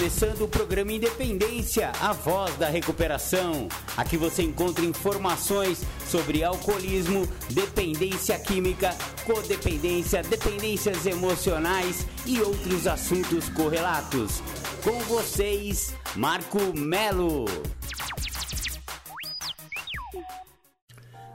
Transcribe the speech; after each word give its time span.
começando 0.00 0.40
o 0.44 0.48
programa 0.48 0.92
Independência, 0.92 1.92
a 2.00 2.14
voz 2.14 2.56
da 2.56 2.70
recuperação. 2.70 3.68
Aqui 3.98 4.16
você 4.16 4.42
encontra 4.42 4.82
informações 4.82 5.84
sobre 6.06 6.42
alcoolismo, 6.42 7.28
dependência 7.50 8.38
química, 8.38 8.96
codependência, 9.26 10.22
dependências 10.22 11.04
emocionais 11.04 12.06
e 12.24 12.40
outros 12.40 12.86
assuntos 12.86 13.50
correlatos. 13.50 14.42
Com 14.82 14.98
vocês, 15.00 15.94
Marco 16.16 16.58
Melo. 16.74 17.44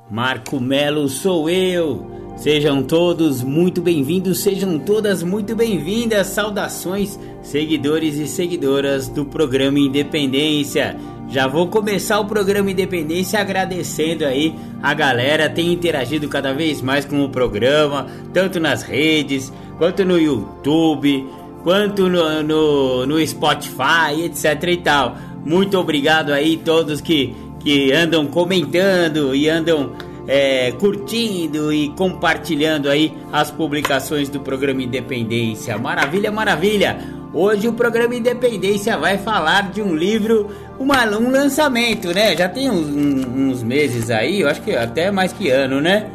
Marco 0.10 0.60
Melo 0.60 1.08
sou 1.08 1.48
eu. 1.48 2.16
Sejam 2.38 2.84
todos 2.84 3.42
muito 3.42 3.82
bem-vindos, 3.82 4.40
sejam 4.40 4.78
todas 4.78 5.24
muito 5.24 5.56
bem-vindas. 5.56 6.28
Saudações, 6.28 7.18
seguidores 7.46 8.18
e 8.18 8.28
seguidoras 8.28 9.08
do 9.08 9.26
programa 9.26 9.80
Independência. 9.80 10.98
Já 11.30 11.48
vou 11.48 11.68
começar 11.68 12.20
o 12.20 12.26
programa 12.26 12.70
Independência 12.70 13.40
agradecendo 13.40 14.26
aí 14.26 14.54
a 14.82 14.94
galera 14.94 15.50
tem 15.50 15.74
interagido 15.74 16.28
cada 16.28 16.54
vez 16.54 16.82
mais 16.82 17.06
com 17.06 17.24
o 17.24 17.30
programa, 17.30 18.08
tanto 18.34 18.60
nas 18.60 18.84
redes, 18.84 19.52
quanto 19.78 20.06
no 20.06 20.20
YouTube, 20.20 21.28
quanto 21.64 22.08
no, 22.08 22.44
no, 22.44 23.06
no 23.06 23.28
Spotify, 23.28 24.24
etc 24.26 24.64
e 24.68 24.78
tal. 24.78 25.18
Muito 25.44 25.78
obrigado 25.78 26.32
aí 26.32 26.58
todos 26.58 27.02
que, 27.02 27.36
que 27.60 27.92
andam 27.92 28.28
comentando 28.28 29.36
e 29.36 29.50
andam 29.50 29.94
é, 30.28 30.72
curtindo 30.74 31.72
e 31.72 31.90
compartilhando 31.90 32.90
aí 32.90 33.14
as 33.32 33.50
publicações 33.52 34.30
do 34.30 34.40
programa 34.40 34.84
Independência. 34.84 35.78
Maravilha, 35.78 36.32
maravilha! 36.32 37.25
Hoje 37.38 37.68
o 37.68 37.74
programa 37.74 38.16
Independência 38.16 38.98
vai 38.98 39.18
falar 39.18 39.70
de 39.70 39.82
um 39.82 39.94
livro, 39.94 40.50
uma, 40.80 41.06
um 41.18 41.30
lançamento, 41.30 42.14
né? 42.14 42.34
Já 42.34 42.48
tem 42.48 42.72
uns, 42.72 42.88
uns 42.88 43.62
meses 43.62 44.10
aí, 44.10 44.40
eu 44.40 44.48
acho 44.48 44.62
que 44.62 44.74
até 44.74 45.12
mais 45.12 45.34
que 45.34 45.50
ano, 45.50 45.82
né? 45.82 46.10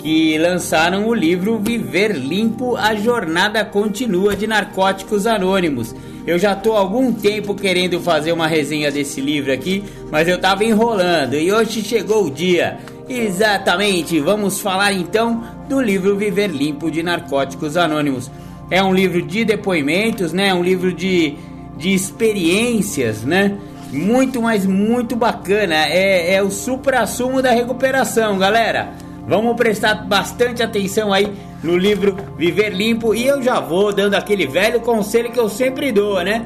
Que 0.00 0.36
lançaram 0.36 1.06
o 1.06 1.14
livro 1.14 1.60
Viver 1.60 2.16
Limpo, 2.16 2.74
a 2.74 2.92
Jornada 2.96 3.64
Continua 3.64 4.34
de 4.34 4.48
Narcóticos 4.48 5.28
Anônimos. 5.28 5.94
Eu 6.26 6.40
já 6.40 6.56
tô 6.56 6.72
há 6.72 6.80
algum 6.80 7.12
tempo 7.12 7.54
querendo 7.54 8.00
fazer 8.00 8.32
uma 8.32 8.48
resenha 8.48 8.90
desse 8.90 9.20
livro 9.20 9.52
aqui, 9.52 9.84
mas 10.10 10.26
eu 10.26 10.40
tava 10.40 10.64
enrolando 10.64 11.34
e 11.34 11.52
hoje 11.52 11.84
chegou 11.84 12.24
o 12.24 12.30
dia. 12.32 12.78
Exatamente, 13.08 14.18
vamos 14.18 14.58
falar 14.58 14.92
então 14.92 15.40
do 15.68 15.80
livro 15.80 16.16
Viver 16.16 16.48
Limpo 16.48 16.90
de 16.90 17.00
Narcóticos 17.00 17.76
Anônimos. 17.76 18.28
É 18.70 18.82
um 18.82 18.94
livro 18.94 19.22
de 19.22 19.44
depoimentos, 19.44 20.32
né? 20.32 20.48
É 20.48 20.54
um 20.54 20.62
livro 20.62 20.92
de, 20.92 21.36
de 21.76 21.92
experiências, 21.92 23.24
né? 23.24 23.58
Muito, 23.92 24.42
mas 24.42 24.66
muito 24.66 25.14
bacana. 25.14 25.74
É, 25.86 26.34
é 26.34 26.42
o 26.42 26.50
supra-sumo 26.50 27.40
da 27.42 27.50
recuperação, 27.50 28.38
galera. 28.38 28.92
Vamos 29.26 29.56
prestar 29.56 29.94
bastante 30.06 30.62
atenção 30.62 31.12
aí 31.12 31.32
no 31.62 31.76
livro 31.76 32.16
Viver 32.36 32.70
Limpo 32.70 33.14
e 33.14 33.26
eu 33.26 33.42
já 33.42 33.58
vou 33.58 33.92
dando 33.92 34.14
aquele 34.14 34.46
velho 34.46 34.80
conselho 34.80 35.32
que 35.32 35.40
eu 35.40 35.48
sempre 35.48 35.90
dou, 35.90 36.22
né? 36.22 36.44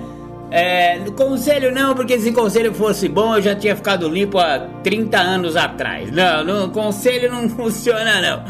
É, 0.50 0.98
conselho 1.16 1.74
não, 1.74 1.94
porque 1.94 2.18
se 2.18 2.32
conselho 2.32 2.72
fosse 2.72 3.06
bom 3.06 3.36
eu 3.36 3.42
já 3.42 3.54
tinha 3.54 3.76
ficado 3.76 4.08
limpo 4.08 4.38
há 4.38 4.60
30 4.82 5.18
anos 5.18 5.56
atrás. 5.56 6.10
Não, 6.10 6.44
não 6.44 6.70
conselho 6.70 7.30
não 7.30 7.48
funciona 7.50 8.20
não. 8.20 8.44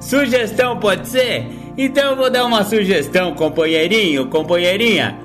Sugestão 0.00 0.78
pode 0.78 1.08
ser? 1.08 1.61
Então 1.76 2.10
eu 2.10 2.16
vou 2.16 2.30
dar 2.30 2.44
uma 2.44 2.64
sugestão, 2.64 3.34
companheirinho, 3.34 4.26
companheirinha. 4.28 5.18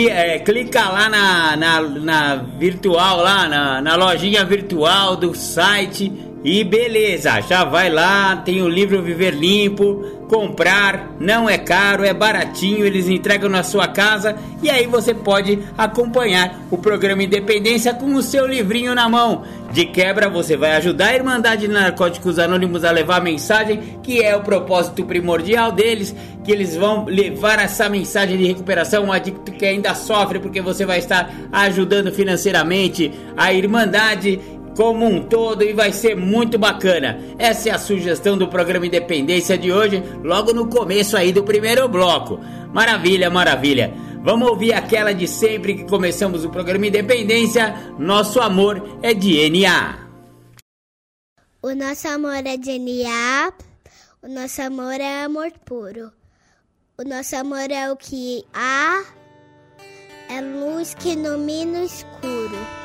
é, 0.09 0.39
clica 0.39 0.89
lá 0.89 1.09
na, 1.09 1.55
na, 1.55 1.81
na 1.81 2.35
virtual, 2.35 3.17
lá 3.17 3.47
na, 3.47 3.81
na 3.81 3.95
lojinha 3.95 4.43
virtual 4.43 5.15
do 5.15 5.35
site 5.35 6.11
e 6.45 6.63
beleza, 6.63 7.41
já 7.41 7.63
vai 7.63 7.89
lá, 7.89 8.35
tem 8.35 8.61
o 8.61 8.69
livro 8.69 9.01
Viver 9.01 9.33
Limpo, 9.33 10.05
comprar, 10.29 11.15
não 11.19 11.49
é 11.49 11.57
caro, 11.57 12.03
é 12.03 12.13
baratinho, 12.13 12.85
eles 12.85 13.07
entregam 13.07 13.49
na 13.49 13.63
sua 13.63 13.87
casa 13.87 14.35
e 14.61 14.69
aí 14.69 14.85
você 14.85 15.11
pode 15.11 15.57
acompanhar 15.75 16.61
o 16.69 16.77
programa 16.77 17.23
Independência 17.23 17.95
com 17.95 18.13
o 18.13 18.21
seu 18.21 18.45
livrinho 18.45 18.93
na 18.93 19.09
mão. 19.09 19.41
De 19.71 19.85
quebra, 19.85 20.29
você 20.29 20.55
vai 20.55 20.75
ajudar 20.75 21.07
a 21.07 21.15
Irmandade 21.15 21.65
de 21.65 21.73
Narcóticos 21.73 22.37
Anônimos 22.37 22.83
a 22.83 22.91
levar 22.91 23.17
a 23.17 23.23
mensagem, 23.23 23.99
que 24.03 24.21
é 24.21 24.35
o 24.35 24.43
propósito 24.43 25.03
primordial 25.03 25.71
deles, 25.71 26.15
que 26.43 26.51
eles 26.51 26.75
vão 26.75 27.05
levar 27.05 27.57
essa 27.57 27.89
mensagem 27.89 28.37
de 28.37 28.45
recuperação, 28.45 29.05
um 29.05 29.11
adicto 29.11 29.51
que 29.51 29.65
ainda 29.65 29.95
sofre, 29.95 30.37
porque 30.37 30.61
você 30.61 30.85
vai 30.85 30.99
estar 30.99 31.33
ajudando 31.51 32.11
financeiramente 32.11 33.11
a 33.35 33.51
Irmandade 33.51 34.39
como 34.75 35.05
um 35.05 35.23
todo 35.23 35.63
e 35.63 35.73
vai 35.73 35.91
ser 35.91 36.15
muito 36.15 36.59
bacana. 36.59 37.19
Essa 37.39 37.69
é 37.69 37.71
a 37.71 37.79
sugestão 37.79 38.37
do 38.37 38.47
programa 38.47 38.85
Independência 38.85 39.57
de 39.57 39.71
hoje, 39.71 40.03
logo 40.23 40.53
no 40.53 40.67
começo 40.67 41.15
aí 41.15 41.31
do 41.31 41.43
primeiro 41.43 41.87
bloco. 41.87 42.39
Maravilha, 42.73 43.29
maravilha. 43.29 43.93
Vamos 44.21 44.49
ouvir 44.49 44.73
aquela 44.73 45.13
de 45.13 45.27
sempre 45.27 45.75
que 45.75 45.83
começamos 45.85 46.43
o 46.43 46.49
programa 46.49 46.87
Independência. 46.87 47.93
Nosso 47.97 48.41
amor 48.41 48.99
é 49.01 49.13
DNA. 49.13 49.99
O 51.61 51.73
nosso 51.73 52.07
amor 52.07 52.45
é 52.45 52.57
DNA. 52.57 53.53
O 54.21 54.27
nosso 54.27 54.61
amor 54.61 54.99
é 54.99 55.23
amor 55.23 55.51
puro. 55.63 56.11
O 56.97 57.03
nosso 57.03 57.35
amor 57.35 57.71
é 57.71 57.91
o 57.91 57.95
que 57.95 58.43
há. 58.53 59.03
É 60.29 60.41
luz 60.41 60.95
que 60.95 61.09
ilumina 61.09 61.79
o 61.79 61.85
escuro. 61.85 62.84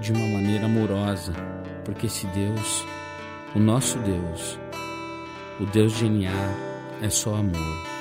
de 0.00 0.12
uma 0.12 0.26
maneira 0.26 0.66
amorosa, 0.66 1.32
porque 1.84 2.06
esse 2.06 2.26
Deus, 2.28 2.84
o 3.54 3.58
nosso 3.58 3.98
Deus, 3.98 4.58
o 5.60 5.66
Deus 5.66 5.92
de 5.96 6.08
NA, 6.08 6.30
é 7.02 7.10
só 7.10 7.34
amor. 7.34 7.94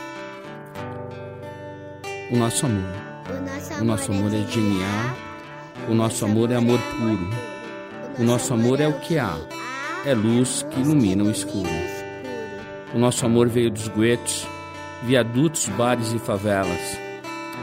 O 2.31 2.37
nosso 2.37 2.65
amor, 2.65 2.95
o 3.79 3.83
nosso 3.83 4.11
amor 4.11 4.33
é 4.33 4.41
de 4.41 4.59
NA, 4.59 5.15
o 5.89 5.93
nosso 5.93 6.25
amor 6.25 6.51
é 6.51 6.55
amor 6.55 6.79
puro, 6.79 7.29
o 8.19 8.23
nosso 8.23 8.53
amor 8.53 8.79
é 8.79 8.87
o 8.87 8.99
que 8.99 9.17
há, 9.17 9.37
é 10.05 10.13
luz 10.13 10.65
que 10.71 10.79
ilumina 10.79 11.23
o 11.23 11.31
escuro. 11.31 11.69
O 12.93 12.99
nosso 12.99 13.25
amor 13.25 13.49
veio 13.49 13.71
dos 13.71 13.87
guetos, 13.87 14.47
viadutos, 15.03 15.67
bares 15.69 16.13
e 16.13 16.19
favelas. 16.19 16.99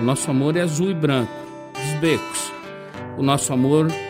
O 0.00 0.02
nosso 0.02 0.30
amor 0.30 0.56
é 0.56 0.62
azul 0.62 0.90
e 0.90 0.94
branco, 0.94 1.32
dos 1.72 2.00
becos. 2.00 2.52
O 3.16 3.22
nosso 3.22 3.52
amor 3.52 3.88
é 3.90 4.09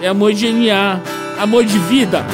é 0.00 0.08
amor 0.08 0.32
genial, 0.32 1.00
amor 1.38 1.64
de 1.64 1.78
vida. 1.78 2.24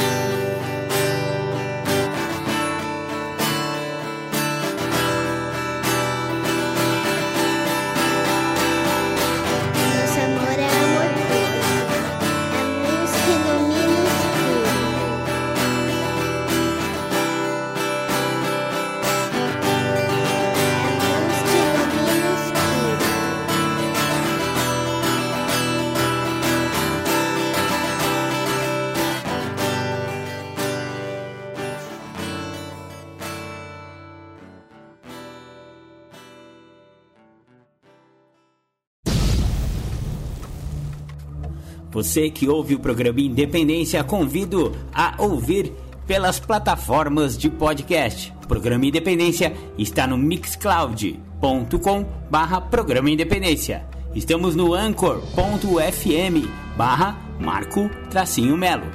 Você 42.06 42.30
que 42.30 42.48
ouve 42.48 42.76
o 42.76 42.78
programa 42.78 43.20
Independência, 43.20 44.04
convido 44.04 44.72
a 44.94 45.16
ouvir 45.18 45.72
pelas 46.06 46.38
plataformas 46.38 47.36
de 47.36 47.50
podcast. 47.50 48.32
O 48.44 48.46
programa 48.46 48.86
Independência 48.86 49.52
está 49.76 50.06
no 50.06 50.16
mixcloud.com 50.16 52.06
barra 52.30 52.60
Programa 52.60 53.10
Independência. 53.10 53.84
Estamos 54.14 54.54
no 54.54 54.72
anchor.fm 54.72 56.48
barra 56.76 57.18
Marco 57.40 57.90
Tracinho 58.08 58.56
Melo. 58.56 58.86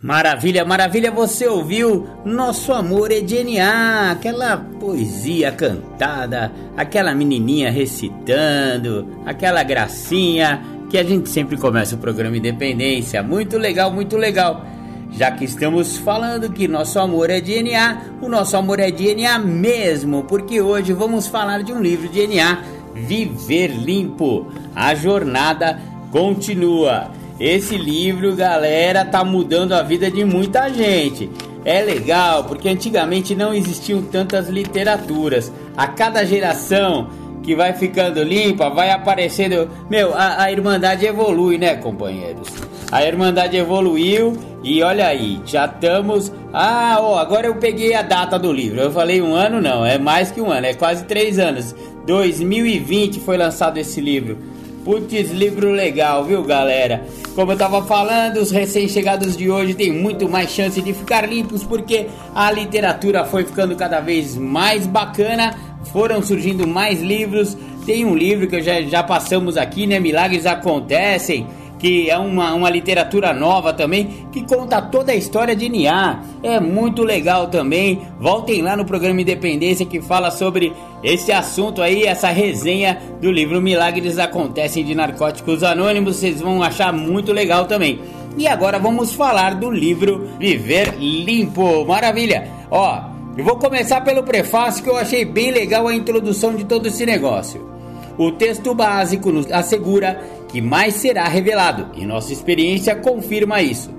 Maravilha, 0.00 0.64
maravilha, 0.64 1.10
você 1.10 1.48
ouviu 1.48 2.08
Nosso 2.24 2.72
Amor 2.72 3.10
é 3.10 3.20
DNA, 3.20 4.12
aquela 4.12 4.56
poesia 4.56 5.50
cantada, 5.50 6.52
aquela 6.76 7.14
menininha 7.14 7.70
recitando, 7.72 9.06
aquela 9.26 9.62
gracinha 9.64 10.62
que 10.88 10.96
a 10.96 11.02
gente 11.02 11.28
sempre 11.28 11.56
começa 11.56 11.96
o 11.96 11.98
programa 11.98 12.36
Independência. 12.36 13.22
Muito 13.22 13.58
legal, 13.58 13.90
muito 13.90 14.16
legal. 14.16 14.64
Já 15.12 15.32
que 15.32 15.44
estamos 15.44 15.96
falando 15.98 16.52
que 16.52 16.68
nosso 16.68 16.98
amor 17.00 17.30
é 17.30 17.40
DNA, 17.40 18.00
o 18.22 18.28
nosso 18.28 18.56
amor 18.56 18.78
é 18.78 18.92
DNA 18.92 19.40
mesmo, 19.40 20.22
porque 20.24 20.60
hoje 20.60 20.92
vamos 20.92 21.26
falar 21.26 21.62
de 21.62 21.72
um 21.72 21.82
livro 21.82 22.08
de 22.08 22.26
DNA, 22.26 22.62
Viver 22.94 23.68
Limpo. 23.68 24.46
A 24.74 24.94
jornada 24.94 25.80
continua. 26.10 27.10
Esse 27.38 27.76
livro, 27.76 28.36
galera, 28.36 29.04
tá 29.04 29.24
mudando 29.24 29.72
a 29.72 29.82
vida 29.82 30.10
de 30.10 30.24
muita 30.24 30.68
gente. 30.68 31.30
É 31.64 31.82
legal 31.82 32.44
porque 32.44 32.68
antigamente 32.68 33.34
não 33.34 33.54
existiam 33.54 34.02
tantas 34.02 34.48
literaturas. 34.48 35.52
A 35.76 35.86
cada 35.86 36.24
geração 36.24 37.08
que 37.42 37.54
vai 37.54 37.72
ficando 37.72 38.22
limpa, 38.22 38.68
vai 38.70 38.90
aparecendo. 38.90 39.70
Meu, 39.88 40.14
a, 40.14 40.42
a 40.42 40.52
Irmandade 40.52 41.06
evolui, 41.06 41.58
né, 41.58 41.76
companheiros? 41.76 42.48
A 42.92 43.04
Irmandade 43.04 43.56
evoluiu 43.56 44.36
e 44.62 44.82
olha 44.82 45.06
aí, 45.06 45.40
já 45.46 45.64
estamos. 45.64 46.32
Ah, 46.52 46.98
ó, 47.00 47.18
agora 47.18 47.46
eu 47.46 47.54
peguei 47.54 47.94
a 47.94 48.02
data 48.02 48.38
do 48.38 48.52
livro. 48.52 48.80
Eu 48.80 48.90
falei 48.90 49.22
um 49.22 49.34
ano, 49.34 49.60
não, 49.60 49.86
é 49.86 49.98
mais 49.98 50.30
que 50.30 50.40
um 50.40 50.50
ano, 50.50 50.66
é 50.66 50.74
quase 50.74 51.04
três 51.04 51.38
anos. 51.38 51.74
2020 52.06 53.20
foi 53.20 53.36
lançado 53.36 53.78
esse 53.78 54.00
livro. 54.00 54.38
Putz, 54.84 55.30
livro 55.30 55.70
legal, 55.70 56.24
viu, 56.24 56.42
galera? 56.42 57.04
Como 57.34 57.52
eu 57.52 57.56
tava 57.56 57.82
falando, 57.84 58.38
os 58.38 58.50
recém-chegados 58.50 59.36
de 59.36 59.50
hoje 59.50 59.74
têm 59.74 59.92
muito 59.92 60.28
mais 60.28 60.50
chance 60.50 60.80
de 60.80 60.92
ficar 60.94 61.28
limpos 61.28 61.62
porque 61.62 62.06
a 62.34 62.50
literatura 62.50 63.24
foi 63.24 63.44
ficando 63.44 63.76
cada 63.76 64.00
vez 64.00 64.36
mais 64.36 64.86
bacana, 64.86 65.54
foram 65.92 66.22
surgindo 66.22 66.66
mais 66.66 67.02
livros. 67.02 67.56
Tem 67.84 68.06
um 68.06 68.16
livro 68.16 68.46
que 68.46 68.62
já, 68.62 68.80
já 68.82 69.02
passamos 69.02 69.58
aqui, 69.58 69.86
né? 69.86 70.00
Milagres 70.00 70.46
Acontecem, 70.46 71.46
que 71.80 72.10
é 72.10 72.18
uma, 72.18 72.52
uma 72.52 72.68
literatura 72.68 73.32
nova 73.32 73.72
também, 73.72 74.28
que 74.30 74.44
conta 74.44 74.82
toda 74.82 75.12
a 75.12 75.16
história 75.16 75.56
de 75.56 75.68
Nia. 75.68 76.20
É 76.42 76.60
muito 76.60 77.02
legal 77.02 77.48
também. 77.48 78.02
Voltem 78.20 78.60
lá 78.60 78.76
no 78.76 78.84
programa 78.84 79.22
Independência 79.22 79.86
que 79.86 80.00
fala 80.00 80.30
sobre 80.30 80.72
esse 81.02 81.32
assunto 81.32 81.80
aí, 81.80 82.04
essa 82.04 82.28
resenha 82.28 83.00
do 83.20 83.32
livro 83.32 83.62
Milagres 83.62 84.18
Acontecem 84.18 84.84
de 84.84 84.94
Narcóticos 84.94 85.62
Anônimos. 85.64 86.16
Vocês 86.16 86.40
vão 86.40 86.62
achar 86.62 86.92
muito 86.92 87.32
legal 87.32 87.64
também. 87.64 87.98
E 88.36 88.46
agora 88.46 88.78
vamos 88.78 89.14
falar 89.14 89.54
do 89.54 89.70
livro 89.70 90.28
Viver 90.38 90.96
Limpo. 90.98 91.86
Maravilha! 91.86 92.46
Ó, 92.70 93.02
eu 93.38 93.44
vou 93.44 93.56
começar 93.56 94.02
pelo 94.02 94.22
prefácio 94.22 94.84
que 94.84 94.90
eu 94.90 94.96
achei 94.96 95.24
bem 95.24 95.50
legal 95.50 95.88
a 95.88 95.94
introdução 95.94 96.54
de 96.54 96.64
todo 96.64 96.86
esse 96.86 97.06
negócio. 97.06 97.70
O 98.18 98.32
texto 98.32 98.74
básico 98.74 99.32
nos 99.32 99.50
assegura 99.50 100.20
que 100.50 100.60
mais 100.60 100.94
será 100.94 101.28
revelado, 101.28 101.88
e 101.96 102.04
nossa 102.04 102.32
experiência 102.32 102.94
confirma 102.94 103.62
isso. 103.62 103.90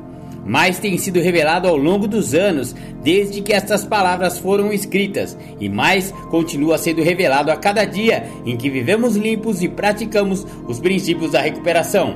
Mais 0.46 0.80
tem 0.80 0.98
sido 0.98 1.22
revelado 1.22 1.68
ao 1.68 1.78
longo 1.78 2.08
dos 2.08 2.34
anos, 2.34 2.76
desde 3.04 3.42
que 3.42 3.54
estas 3.54 3.86
palavras 3.86 4.38
foram 4.40 4.74
escritas, 4.74 5.38
e 5.60 5.70
mais 5.70 6.12
continua 6.30 6.78
sendo 6.78 7.04
revelado 7.04 7.52
a 7.52 7.56
cada 7.56 7.86
dia 7.86 8.28
em 8.46 8.58
que 8.58 8.70
vivemos 8.70 9.16
limpos 9.16 9.62
e 9.62 9.70
praticamos 9.70 10.46
os 10.68 10.80
princípios 10.80 11.32
da 11.32 11.42
recuperação. 11.42 12.16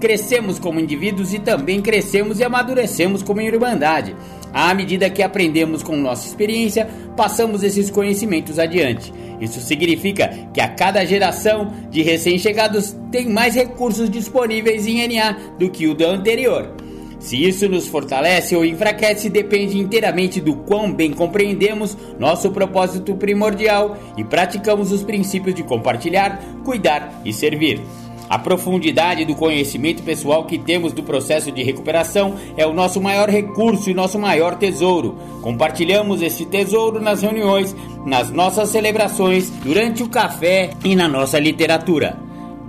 Crescemos 0.00 0.58
como 0.58 0.80
indivíduos 0.80 1.32
e 1.32 1.38
também 1.38 1.80
crescemos 1.80 2.38
e 2.38 2.44
amadurecemos 2.44 3.22
como 3.22 3.40
irmandade. 3.40 4.14
À 4.56 4.72
medida 4.72 5.10
que 5.10 5.22
aprendemos 5.22 5.82
com 5.82 5.94
nossa 5.98 6.26
experiência, 6.26 6.88
passamos 7.14 7.62
esses 7.62 7.90
conhecimentos 7.90 8.58
adiante. 8.58 9.12
Isso 9.38 9.60
significa 9.60 10.30
que 10.50 10.62
a 10.62 10.68
cada 10.68 11.04
geração 11.04 11.70
de 11.90 12.00
recém-chegados 12.00 12.96
tem 13.12 13.28
mais 13.28 13.54
recursos 13.54 14.08
disponíveis 14.08 14.86
em 14.86 15.06
NA 15.06 15.36
do 15.58 15.68
que 15.68 15.86
o 15.86 15.94
da 15.94 16.06
anterior. 16.06 16.74
Se 17.18 17.36
isso 17.36 17.68
nos 17.68 17.86
fortalece 17.86 18.56
ou 18.56 18.64
enfraquece 18.64 19.28
depende 19.28 19.78
inteiramente 19.78 20.40
do 20.40 20.56
quão 20.56 20.90
bem 20.90 21.12
compreendemos 21.12 21.94
nosso 22.18 22.50
propósito 22.50 23.14
primordial 23.14 23.98
e 24.16 24.24
praticamos 24.24 24.90
os 24.90 25.02
princípios 25.02 25.54
de 25.54 25.64
compartilhar, 25.64 26.40
cuidar 26.64 27.20
e 27.26 27.30
servir. 27.30 27.82
A 28.28 28.38
profundidade 28.38 29.24
do 29.24 29.36
conhecimento 29.36 30.02
pessoal 30.02 30.44
que 30.44 30.58
temos 30.58 30.92
do 30.92 31.02
processo 31.02 31.52
de 31.52 31.62
recuperação 31.62 32.34
é 32.56 32.66
o 32.66 32.72
nosso 32.72 33.00
maior 33.00 33.28
recurso 33.28 33.88
e 33.88 33.94
nosso 33.94 34.18
maior 34.18 34.56
tesouro. 34.56 35.16
Compartilhamos 35.42 36.20
esse 36.20 36.44
tesouro 36.44 37.00
nas 37.00 37.22
reuniões, 37.22 37.74
nas 38.04 38.30
nossas 38.30 38.70
celebrações, 38.70 39.50
durante 39.62 40.02
o 40.02 40.08
café 40.08 40.70
e 40.84 40.96
na 40.96 41.06
nossa 41.06 41.38
literatura. 41.38 42.18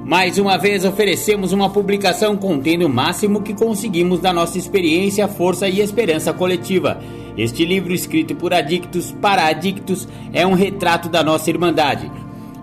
Mais 0.05 0.37
uma 0.37 0.57
vez 0.57 0.85
oferecemos 0.85 1.51
uma 1.51 1.69
publicação 1.71 2.37
contendo 2.37 2.85
o 2.85 2.89
máximo 2.89 3.41
que 3.41 3.53
conseguimos 3.53 4.19
da 4.19 4.31
nossa 4.31 4.57
experiência, 4.59 5.27
força 5.27 5.67
e 5.67 5.81
esperança 5.81 6.31
coletiva. 6.31 7.01
Este 7.35 7.65
livro, 7.65 7.93
escrito 7.93 8.35
por 8.35 8.53
adictos 8.53 9.11
para 9.11 9.47
adictos, 9.47 10.07
é 10.31 10.45
um 10.45 10.53
retrato 10.53 11.09
da 11.09 11.23
nossa 11.23 11.49
irmandade. 11.49 12.09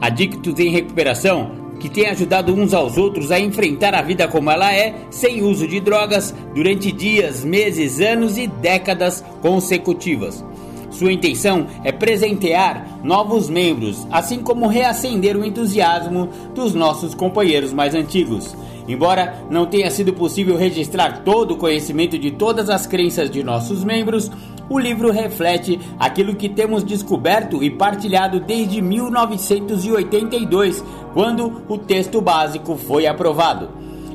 Adictos 0.01 0.59
em 0.59 0.71
recuperação 0.71 1.64
que 1.85 1.91
tem 1.91 2.07
ajudado 2.07 2.55
uns 2.55 2.73
aos 2.73 2.97
outros 2.97 3.31
a 3.31 3.39
enfrentar 3.39 3.95
a 3.95 4.01
vida 4.01 4.27
como 4.27 4.51
ela 4.51 4.73
é, 4.73 4.95
sem 5.11 5.43
uso 5.43 5.69
de 5.69 5.81
drogas, 5.81 6.35
durante 6.55 6.91
dias, 6.91 7.45
meses, 7.45 8.01
anos 8.01 8.39
e 8.39 8.47
décadas 8.47 9.23
consecutivas. 9.43 10.43
Sua 10.89 11.13
intenção 11.13 11.67
é 11.85 11.93
presentear 11.93 13.01
novos 13.05 13.51
membros, 13.51 14.07
assim 14.11 14.39
como 14.39 14.67
reacender 14.67 15.37
o 15.37 15.45
entusiasmo 15.45 16.31
dos 16.55 16.73
nossos 16.73 17.15
companheiros 17.15 17.71
mais 17.71 17.95
antigos. 17.95 18.57
Embora 18.89 19.45
não 19.51 19.67
tenha 19.67 19.91
sido 19.91 20.15
possível 20.15 20.57
registrar 20.57 21.23
todo 21.23 21.53
o 21.53 21.59
conhecimento 21.59 22.19
de 22.19 22.31
todas 22.31 22.71
as 22.71 22.87
crenças 22.87 23.31
de 23.31 23.43
nossos 23.43 23.85
membros, 23.85 24.31
o 24.69 24.79
livro 24.79 25.11
reflete 25.11 25.79
aquilo 25.99 26.35
que 26.35 26.49
temos 26.49 26.85
descoberto 26.85 27.63
e 27.63 27.71
partilhado 27.71 28.41
desde 28.41 28.81
1982, 28.81 30.85
quando 31.13 31.63
o 31.69 31.79
texto 31.79 32.21
básico 32.21 32.77
foi 32.77 33.07
aprovado. 33.07 33.71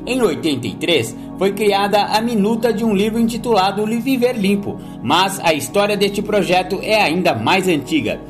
Em 0.06 0.20
83, 0.20 1.16
foi 1.38 1.52
criada 1.52 2.02
a 2.02 2.20
minuta 2.20 2.72
de 2.72 2.84
um 2.84 2.94
livro 2.94 3.18
intitulado 3.18 3.86
Viver 3.86 4.36
Limpo, 4.36 4.78
mas 5.02 5.38
a 5.40 5.52
história 5.52 5.96
deste 5.96 6.22
projeto 6.22 6.78
é 6.82 7.00
ainda 7.00 7.34
mais 7.34 7.68
antiga. 7.68 8.20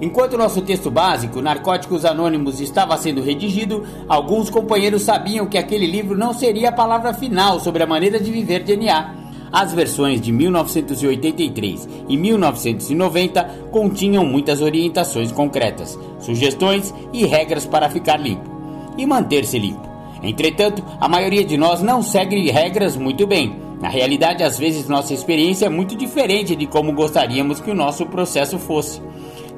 Enquanto 0.00 0.38
nosso 0.38 0.62
texto 0.62 0.92
básico, 0.92 1.42
Narcóticos 1.42 2.04
Anônimos, 2.04 2.60
estava 2.60 2.96
sendo 2.96 3.20
redigido, 3.20 3.84
alguns 4.08 4.48
companheiros 4.48 5.02
sabiam 5.02 5.46
que 5.46 5.58
aquele 5.58 5.86
livro 5.86 6.16
não 6.16 6.32
seria 6.32 6.68
a 6.68 6.72
palavra 6.72 7.12
final 7.12 7.58
sobre 7.58 7.82
a 7.82 7.86
maneira 7.86 8.20
de 8.20 8.30
viver 8.30 8.62
DNA. 8.62 9.27
As 9.52 9.72
versões 9.72 10.20
de 10.20 10.30
1983 10.30 11.88
e 12.08 12.16
1990 12.16 13.44
continham 13.70 14.24
muitas 14.24 14.60
orientações 14.60 15.32
concretas, 15.32 15.98
sugestões 16.20 16.94
e 17.12 17.24
regras 17.24 17.64
para 17.64 17.88
ficar 17.88 18.16
limpo 18.16 18.50
e 18.96 19.06
manter-se 19.06 19.58
limpo. 19.58 19.88
Entretanto, 20.22 20.82
a 21.00 21.08
maioria 21.08 21.44
de 21.44 21.56
nós 21.56 21.80
não 21.80 22.02
segue 22.02 22.50
regras 22.50 22.96
muito 22.96 23.26
bem. 23.26 23.56
Na 23.80 23.88
realidade, 23.88 24.42
às 24.42 24.58
vezes 24.58 24.88
nossa 24.88 25.14
experiência 25.14 25.66
é 25.66 25.68
muito 25.68 25.94
diferente 25.96 26.56
de 26.56 26.66
como 26.66 26.92
gostaríamos 26.92 27.60
que 27.60 27.70
o 27.70 27.74
nosso 27.74 28.04
processo 28.06 28.58
fosse. 28.58 29.00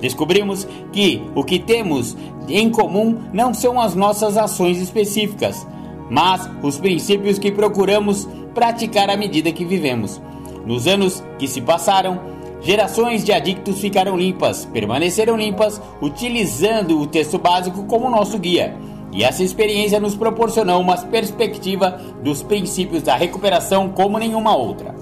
Descobrimos 0.00 0.66
que 0.92 1.22
o 1.34 1.42
que 1.42 1.58
temos 1.58 2.16
em 2.48 2.70
comum 2.70 3.18
não 3.32 3.54
são 3.54 3.80
as 3.80 3.94
nossas 3.94 4.36
ações 4.36 4.78
específicas, 4.78 5.66
mas 6.10 6.48
os 6.62 6.78
princípios 6.78 7.38
que 7.38 7.52
procuramos 7.52 8.28
praticar 8.54 9.10
à 9.10 9.16
medida 9.16 9.52
que 9.52 9.64
vivemos. 9.64 10.20
Nos 10.64 10.86
anos 10.86 11.22
que 11.38 11.48
se 11.48 11.60
passaram, 11.60 12.20
gerações 12.60 13.24
de 13.24 13.32
adictos 13.32 13.80
ficaram 13.80 14.16
limpas, 14.16 14.64
permaneceram 14.66 15.36
limpas, 15.36 15.80
utilizando 16.00 17.00
o 17.00 17.06
texto 17.06 17.38
básico 17.38 17.84
como 17.84 18.10
nosso 18.10 18.38
guia. 18.38 18.76
E 19.12 19.24
essa 19.24 19.42
experiência 19.42 19.98
nos 19.98 20.14
proporcionou 20.14 20.80
uma 20.80 20.96
perspectiva 20.96 22.00
dos 22.22 22.42
princípios 22.42 23.02
da 23.02 23.16
recuperação 23.16 23.88
como 23.88 24.18
nenhuma 24.18 24.54
outra. 24.54 24.94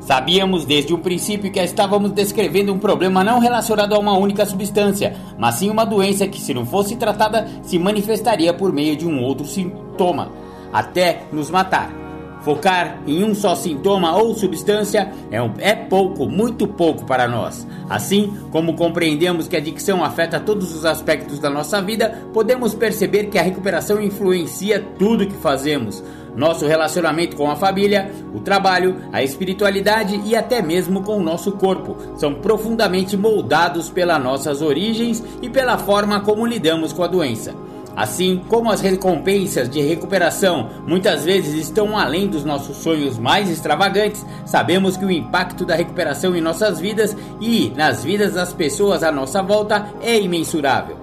Sabíamos 0.00 0.64
desde 0.64 0.92
o 0.92 0.98
princípio 0.98 1.52
que 1.52 1.60
estávamos 1.60 2.10
descrevendo 2.10 2.72
um 2.72 2.78
problema 2.78 3.22
não 3.22 3.38
relacionado 3.38 3.94
a 3.94 3.98
uma 3.98 4.16
única 4.16 4.44
substância, 4.44 5.14
mas 5.38 5.56
sim 5.56 5.70
uma 5.70 5.84
doença 5.84 6.26
que, 6.26 6.40
se 6.40 6.52
não 6.52 6.66
fosse 6.66 6.96
tratada, 6.96 7.48
se 7.62 7.78
manifestaria 7.78 8.52
por 8.52 8.72
meio 8.72 8.96
de 8.96 9.06
um 9.06 9.22
outro 9.22 9.46
sintoma, 9.46 10.32
até 10.72 11.22
nos 11.32 11.50
matar. 11.50 12.01
Focar 12.42 12.98
em 13.06 13.22
um 13.22 13.34
só 13.34 13.54
sintoma 13.54 14.16
ou 14.16 14.34
substância 14.34 15.12
é, 15.30 15.40
um, 15.40 15.52
é 15.58 15.74
pouco, 15.74 16.28
muito 16.28 16.66
pouco 16.66 17.04
para 17.04 17.28
nós. 17.28 17.66
Assim 17.88 18.36
como 18.50 18.74
compreendemos 18.74 19.46
que 19.46 19.56
a 19.56 19.60
adicção 19.60 20.04
afeta 20.04 20.40
todos 20.40 20.74
os 20.74 20.84
aspectos 20.84 21.38
da 21.38 21.48
nossa 21.48 21.80
vida, 21.80 22.22
podemos 22.32 22.74
perceber 22.74 23.26
que 23.26 23.38
a 23.38 23.42
recuperação 23.42 24.02
influencia 24.02 24.84
tudo 24.98 25.26
que 25.26 25.36
fazemos. 25.36 26.02
Nosso 26.34 26.66
relacionamento 26.66 27.36
com 27.36 27.50
a 27.50 27.56
família, 27.56 28.10
o 28.34 28.40
trabalho, 28.40 28.96
a 29.12 29.22
espiritualidade 29.22 30.20
e 30.24 30.34
até 30.34 30.62
mesmo 30.62 31.02
com 31.02 31.18
o 31.18 31.22
nosso 31.22 31.52
corpo 31.52 31.96
são 32.16 32.34
profundamente 32.34 33.16
moldados 33.16 33.90
pelas 33.90 34.22
nossas 34.22 34.62
origens 34.62 35.22
e 35.42 35.50
pela 35.50 35.76
forma 35.76 36.20
como 36.20 36.46
lidamos 36.46 36.92
com 36.92 37.04
a 37.04 37.06
doença. 37.06 37.54
Assim 37.94 38.40
como 38.48 38.70
as 38.70 38.80
recompensas 38.80 39.68
de 39.68 39.80
recuperação 39.80 40.70
muitas 40.86 41.24
vezes 41.24 41.54
estão 41.54 41.96
além 41.96 42.26
dos 42.26 42.44
nossos 42.44 42.78
sonhos 42.78 43.18
mais 43.18 43.50
extravagantes, 43.50 44.24
sabemos 44.46 44.96
que 44.96 45.04
o 45.04 45.10
impacto 45.10 45.64
da 45.64 45.74
recuperação 45.74 46.34
em 46.34 46.40
nossas 46.40 46.80
vidas 46.80 47.14
e 47.40 47.70
nas 47.76 48.02
vidas 48.02 48.32
das 48.32 48.52
pessoas 48.52 49.02
à 49.02 49.12
nossa 49.12 49.42
volta 49.42 49.86
é 50.00 50.18
imensurável. 50.18 50.96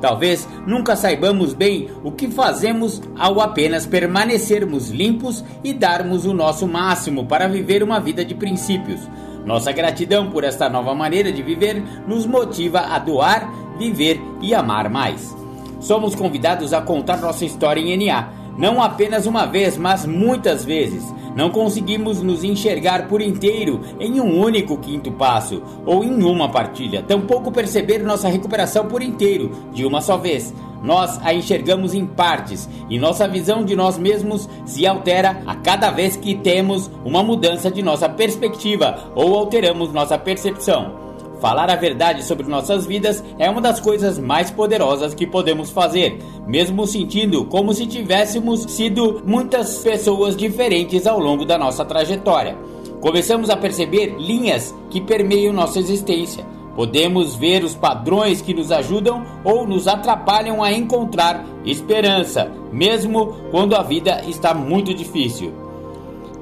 Talvez 0.00 0.48
nunca 0.66 0.96
saibamos 0.96 1.54
bem 1.54 1.88
o 2.02 2.10
que 2.10 2.28
fazemos 2.28 3.00
ao 3.16 3.40
apenas 3.40 3.86
permanecermos 3.86 4.90
limpos 4.90 5.44
e 5.62 5.72
darmos 5.72 6.26
o 6.26 6.34
nosso 6.34 6.66
máximo 6.66 7.24
para 7.24 7.46
viver 7.46 7.84
uma 7.84 8.00
vida 8.00 8.24
de 8.24 8.34
princípios. 8.34 9.00
Nossa 9.46 9.70
gratidão 9.70 10.28
por 10.28 10.42
esta 10.42 10.68
nova 10.68 10.92
maneira 10.92 11.30
de 11.30 11.40
viver 11.40 11.80
nos 12.04 12.26
motiva 12.26 12.80
a 12.80 12.98
doar, 12.98 13.48
viver 13.78 14.20
e 14.40 14.52
amar 14.52 14.90
mais 14.90 15.41
somos 15.82 16.14
convidados 16.14 16.72
a 16.72 16.80
contar 16.80 17.18
nossa 17.18 17.44
história 17.44 17.80
em 17.80 18.06
NA. 18.06 18.28
Não 18.56 18.82
apenas 18.82 19.26
uma 19.26 19.44
vez, 19.46 19.76
mas 19.76 20.06
muitas 20.06 20.64
vezes. 20.64 21.02
Não 21.34 21.50
conseguimos 21.50 22.22
nos 22.22 22.44
enxergar 22.44 23.08
por 23.08 23.22
inteiro 23.22 23.80
em 23.98 24.20
um 24.20 24.40
único 24.40 24.76
quinto 24.76 25.10
passo 25.12 25.62
ou 25.86 26.04
em 26.04 26.22
uma 26.22 26.48
partilha, 26.50 27.02
tampouco 27.02 27.50
perceber 27.50 27.98
nossa 27.98 28.28
recuperação 28.28 28.86
por 28.86 29.02
inteiro, 29.02 29.50
de 29.72 29.84
uma 29.86 30.02
só 30.02 30.18
vez. 30.18 30.54
Nós 30.82 31.18
a 31.22 31.32
enxergamos 31.32 31.94
em 31.94 32.04
partes 32.04 32.68
e 32.90 32.98
nossa 32.98 33.26
visão 33.26 33.64
de 33.64 33.74
nós 33.74 33.96
mesmos 33.96 34.48
se 34.66 34.86
altera 34.86 35.42
a 35.46 35.54
cada 35.54 35.90
vez 35.90 36.16
que 36.16 36.34
temos 36.34 36.90
uma 37.04 37.22
mudança 37.22 37.70
de 37.70 37.82
nossa 37.82 38.08
perspectiva 38.08 39.12
ou 39.14 39.34
alteramos 39.34 39.92
nossa 39.92 40.18
percepção. 40.18 41.01
Falar 41.42 41.68
a 41.68 41.74
verdade 41.74 42.24
sobre 42.24 42.46
nossas 42.46 42.86
vidas 42.86 43.22
é 43.36 43.50
uma 43.50 43.60
das 43.60 43.80
coisas 43.80 44.16
mais 44.16 44.48
poderosas 44.48 45.12
que 45.12 45.26
podemos 45.26 45.70
fazer, 45.70 46.16
mesmo 46.46 46.86
sentindo 46.86 47.44
como 47.46 47.74
se 47.74 47.84
tivéssemos 47.84 48.62
sido 48.70 49.20
muitas 49.26 49.78
pessoas 49.78 50.36
diferentes 50.36 51.04
ao 51.04 51.18
longo 51.18 51.44
da 51.44 51.58
nossa 51.58 51.84
trajetória. 51.84 52.56
Começamos 53.00 53.50
a 53.50 53.56
perceber 53.56 54.14
linhas 54.20 54.72
que 54.88 55.00
permeiam 55.00 55.52
nossa 55.52 55.80
existência. 55.80 56.46
Podemos 56.76 57.34
ver 57.34 57.64
os 57.64 57.74
padrões 57.74 58.40
que 58.40 58.54
nos 58.54 58.70
ajudam 58.70 59.24
ou 59.42 59.66
nos 59.66 59.88
atrapalham 59.88 60.62
a 60.62 60.72
encontrar 60.72 61.44
esperança, 61.64 62.52
mesmo 62.72 63.34
quando 63.50 63.74
a 63.74 63.82
vida 63.82 64.22
está 64.28 64.54
muito 64.54 64.94
difícil. 64.94 65.61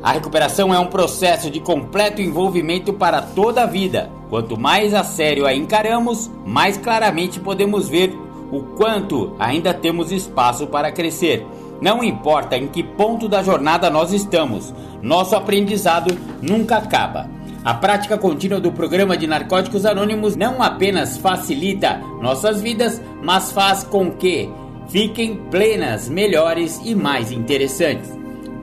A 0.02 0.12
recuperação 0.12 0.72
é 0.72 0.78
um 0.78 0.86
processo 0.86 1.50
de 1.50 1.60
completo 1.60 2.22
envolvimento 2.22 2.92
para 2.92 3.20
toda 3.20 3.64
a 3.64 3.66
vida. 3.66 4.10
Quanto 4.30 4.58
mais 4.58 4.94
a 4.94 5.04
sério 5.04 5.46
a 5.46 5.54
encaramos, 5.54 6.30
mais 6.46 6.78
claramente 6.78 7.38
podemos 7.38 7.88
ver 7.88 8.16
o 8.50 8.62
quanto 8.62 9.34
ainda 9.38 9.74
temos 9.74 10.10
espaço 10.10 10.66
para 10.66 10.90
crescer. 10.90 11.46
Não 11.82 12.02
importa 12.02 12.56
em 12.56 12.66
que 12.66 12.82
ponto 12.82 13.28
da 13.28 13.42
jornada 13.42 13.90
nós 13.90 14.12
estamos, 14.12 14.72
nosso 15.02 15.36
aprendizado 15.36 16.16
nunca 16.40 16.78
acaba. 16.78 17.28
A 17.62 17.74
prática 17.74 18.16
contínua 18.16 18.58
do 18.58 18.72
programa 18.72 19.18
de 19.18 19.26
Narcóticos 19.26 19.84
Anônimos 19.84 20.34
não 20.34 20.62
apenas 20.62 21.18
facilita 21.18 21.98
nossas 22.22 22.62
vidas, 22.62 23.02
mas 23.22 23.52
faz 23.52 23.84
com 23.84 24.12
que 24.12 24.48
fiquem 24.88 25.36
plenas, 25.50 26.08
melhores 26.08 26.80
e 26.84 26.94
mais 26.94 27.30
interessantes. 27.30 28.19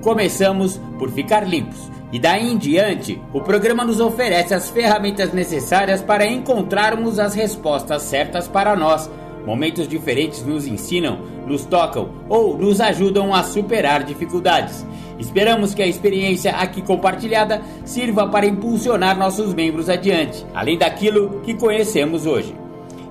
Começamos 0.08 0.80
por 0.98 1.12
ficar 1.12 1.46
limpos. 1.46 1.92
E 2.14 2.18
daí 2.18 2.50
em 2.50 2.58
diante, 2.58 3.22
o 3.34 3.42
programa 3.42 3.84
nos 3.84 4.00
oferece 4.00 4.54
as 4.54 4.70
ferramentas 4.70 5.34
necessárias 5.34 6.02
para 6.02 6.26
encontrarmos 6.26 7.20
as 7.20 7.34
respostas 7.34 8.04
certas 8.04 8.48
para 8.48 8.74
nós. 8.74 9.12
Momentos 9.46 9.86
diferentes 9.86 10.46
nos 10.46 10.66
ensinam, 10.66 11.20
nos 11.46 11.66
tocam 11.66 12.08
ou 12.30 12.58
nos 12.58 12.80
ajudam 12.80 13.34
a 13.34 13.44
superar 13.44 14.06
dificuldades. 14.06 14.86
Esperamos 15.20 15.74
que 15.74 15.84
a 15.84 15.88
experiência 15.88 16.52
aqui 16.52 16.82
compartilhada 16.82 17.62
sirva 17.84 18.30
para 18.30 18.46
impulsionar 18.46 19.18
nossos 19.20 19.54
membros 19.54 19.90
adiante, 19.90 20.46
além 20.56 20.78
daquilo 20.78 21.42
que 21.42 21.54
conhecemos 21.54 22.26
hoje. 22.26 22.56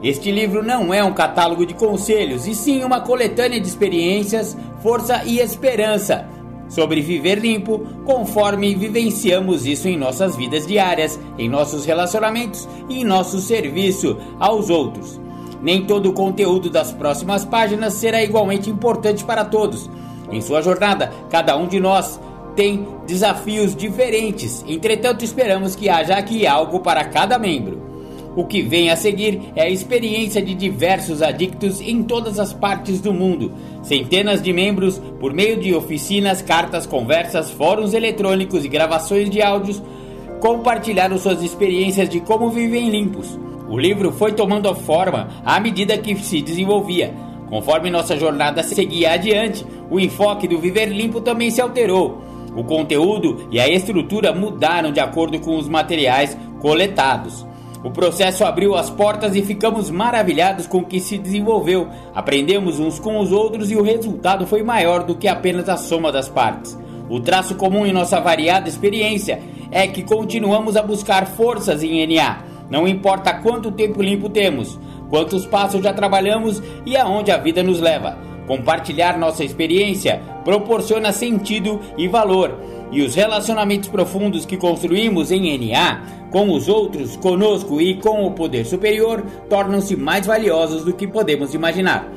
Este 0.03 0.33
livro 0.33 0.63
não 0.63 0.95
é 0.95 1.05
um 1.05 1.13
catálogo 1.13 1.67
de 1.67 1.75
conselhos, 1.75 2.47
e 2.47 2.55
sim 2.55 2.83
uma 2.83 3.03
coletânea 3.03 3.61
de 3.61 3.69
experiências, 3.69 4.57
força 4.81 5.25
e 5.27 5.41
esperança 5.41 6.35
sobre 6.69 7.01
viver 7.01 7.39
limpo, 7.39 7.81
conforme 8.05 8.75
vivenciamos 8.75 9.67
isso 9.67 9.89
em 9.89 9.97
nossas 9.97 10.37
vidas 10.37 10.67
diárias, 10.67 11.19
em 11.39 11.49
nossos 11.49 11.85
relacionamentos 11.85 12.69
e 12.89 13.01
em 13.01 13.05
nosso 13.05 13.41
serviço 13.41 14.17
aos 14.39 14.71
outros. 14.71 15.21
Nem 15.63 15.87
todo 15.87 16.11
o 16.11 16.13
conteúdo 16.13 16.69
das 16.69 16.93
próximas 16.93 17.45
páginas 17.45 17.95
será 17.95 18.23
igualmente 18.23 18.69
importante 18.69 19.25
para 19.25 19.45
todos. 19.45 19.89
Em 20.31 20.41
sua 20.41 20.61
jornada, 20.61 21.13
cada 21.31 21.57
um 21.57 21.67
de 21.67 21.81
nós 21.81 22.21
tem 22.55 22.87
desafios 23.07 23.77
diferentes, 23.77 24.65
entretanto, 24.67 25.25
esperamos 25.25 25.77
que 25.77 25.89
haja 25.89 26.15
aqui 26.17 26.47
algo 26.47 26.81
para 26.81 27.05
cada 27.05 27.39
membro. 27.39 27.96
O 28.37 28.45
que 28.45 28.61
vem 28.61 28.91
a 28.91 28.97
seguir 28.97 29.41
é 29.57 29.63
a 29.63 29.71
experiência 29.71 30.43
de 30.43 30.55
diversos 30.55 31.23
adictos 31.23 31.81
em 31.81 32.03
todas 32.03 32.39
as 32.39 32.53
partes 32.53 33.01
do 33.01 33.11
mundo. 33.11 33.51
Centenas 33.83 34.43
de 34.43 34.53
membros, 34.53 35.01
por 35.19 35.33
meio 35.33 35.59
de 35.59 35.75
oficinas, 35.75 36.43
cartas, 36.43 36.85
conversas, 36.85 37.51
fóruns 37.51 37.95
eletrônicos 37.95 38.63
e 38.63 38.69
gravações 38.69 39.31
de 39.31 39.41
áudios, 39.41 39.83
compartilharam 40.39 41.17
suas 41.17 41.43
experiências 41.43 42.11
de 42.11 42.21
como 42.21 42.51
vivem 42.51 42.91
limpos. 42.91 43.41
O 43.71 43.79
livro 43.79 44.13
foi 44.13 44.33
tomando 44.33 44.73
forma 44.75 45.29
à 45.43 45.59
medida 45.59 45.97
que 45.97 46.15
se 46.17 46.43
desenvolvia. 46.43 47.15
Conforme 47.49 47.89
nossa 47.89 48.19
jornada 48.19 48.63
seguia 48.63 49.13
adiante, 49.13 49.65
o 49.91 49.99
enfoque 49.99 50.47
do 50.47 50.59
viver 50.59 50.91
limpo 50.91 51.23
também 51.23 51.51
se 51.51 51.63
alterou. 51.63 52.19
O 52.55 52.63
conteúdo 52.65 53.49
e 53.51 53.59
a 53.59 53.67
estrutura 53.67 54.31
mudaram 54.33 54.93
de 54.93 55.01
acordo 55.01 55.41
com 55.41 55.57
os 55.57 55.69
materiais 55.69 56.37
coletados. 56.61 57.47
O 57.87 57.91
processo 57.93 58.45
abriu 58.45 58.75
as 58.75 58.91
portas 58.91 59.37
e 59.37 59.43
ficamos 59.43 59.91
maravilhados 59.93 60.67
com 60.67 60.79
o 60.79 60.85
que 60.85 60.99
se 60.99 61.17
desenvolveu. 61.17 61.87
Aprendemos 62.13 62.81
uns 62.81 62.99
com 62.99 63.21
os 63.21 63.31
outros 63.31 63.71
e 63.71 63.77
o 63.77 63.83
resultado 63.83 64.45
foi 64.45 64.61
maior 64.61 65.05
do 65.05 65.15
que 65.15 65.29
apenas 65.29 65.69
a 65.69 65.77
soma 65.77 66.11
das 66.11 66.29
partes. 66.29 66.77
O 67.09 67.21
traço 67.21 67.55
comum 67.55 67.87
em 67.87 67.93
nossa 67.93 68.21
variada 68.21 68.69
experiência 68.69 69.41
é 69.71 69.87
que 69.87 70.03
continuamos 70.03 70.77
a 70.77 70.83
buscar 70.83 71.29
forças 71.29 71.81
em 71.85 72.05
NA. 72.09 72.39
Não 72.69 72.89
importa 72.89 73.35
quanto 73.35 73.71
tempo 73.71 74.03
limpo 74.03 74.29
temos, 74.29 74.77
quantos 75.09 75.47
passos 75.47 75.81
já 75.81 75.93
trabalhamos 75.93 76.61
e 76.85 76.97
aonde 76.97 77.31
a 77.31 77.37
vida 77.37 77.63
nos 77.63 77.79
leva. 77.79 78.19
Compartilhar 78.49 79.17
nossa 79.17 79.45
experiência 79.45 80.21
proporciona 80.45 81.13
sentido 81.13 81.81
e 81.97 82.09
valor, 82.09 82.53
e 82.91 83.03
os 83.03 83.15
relacionamentos 83.15 83.89
profundos 83.89 84.47
que 84.47 84.57
construímos 84.57 85.31
em 85.31 85.59
NA 85.59 86.03
com 86.31 86.53
os 86.53 86.69
outros, 86.69 87.17
conosco 87.17 87.81
e 87.81 87.95
com 87.95 88.27
o 88.27 88.33
poder 88.33 88.67
superior 88.67 89.25
tornam-se 89.49 89.97
mais 89.97 90.27
valiosos 90.27 90.85
do 90.85 90.93
que 90.93 91.07
podemos 91.07 91.55
imaginar. 91.55 92.11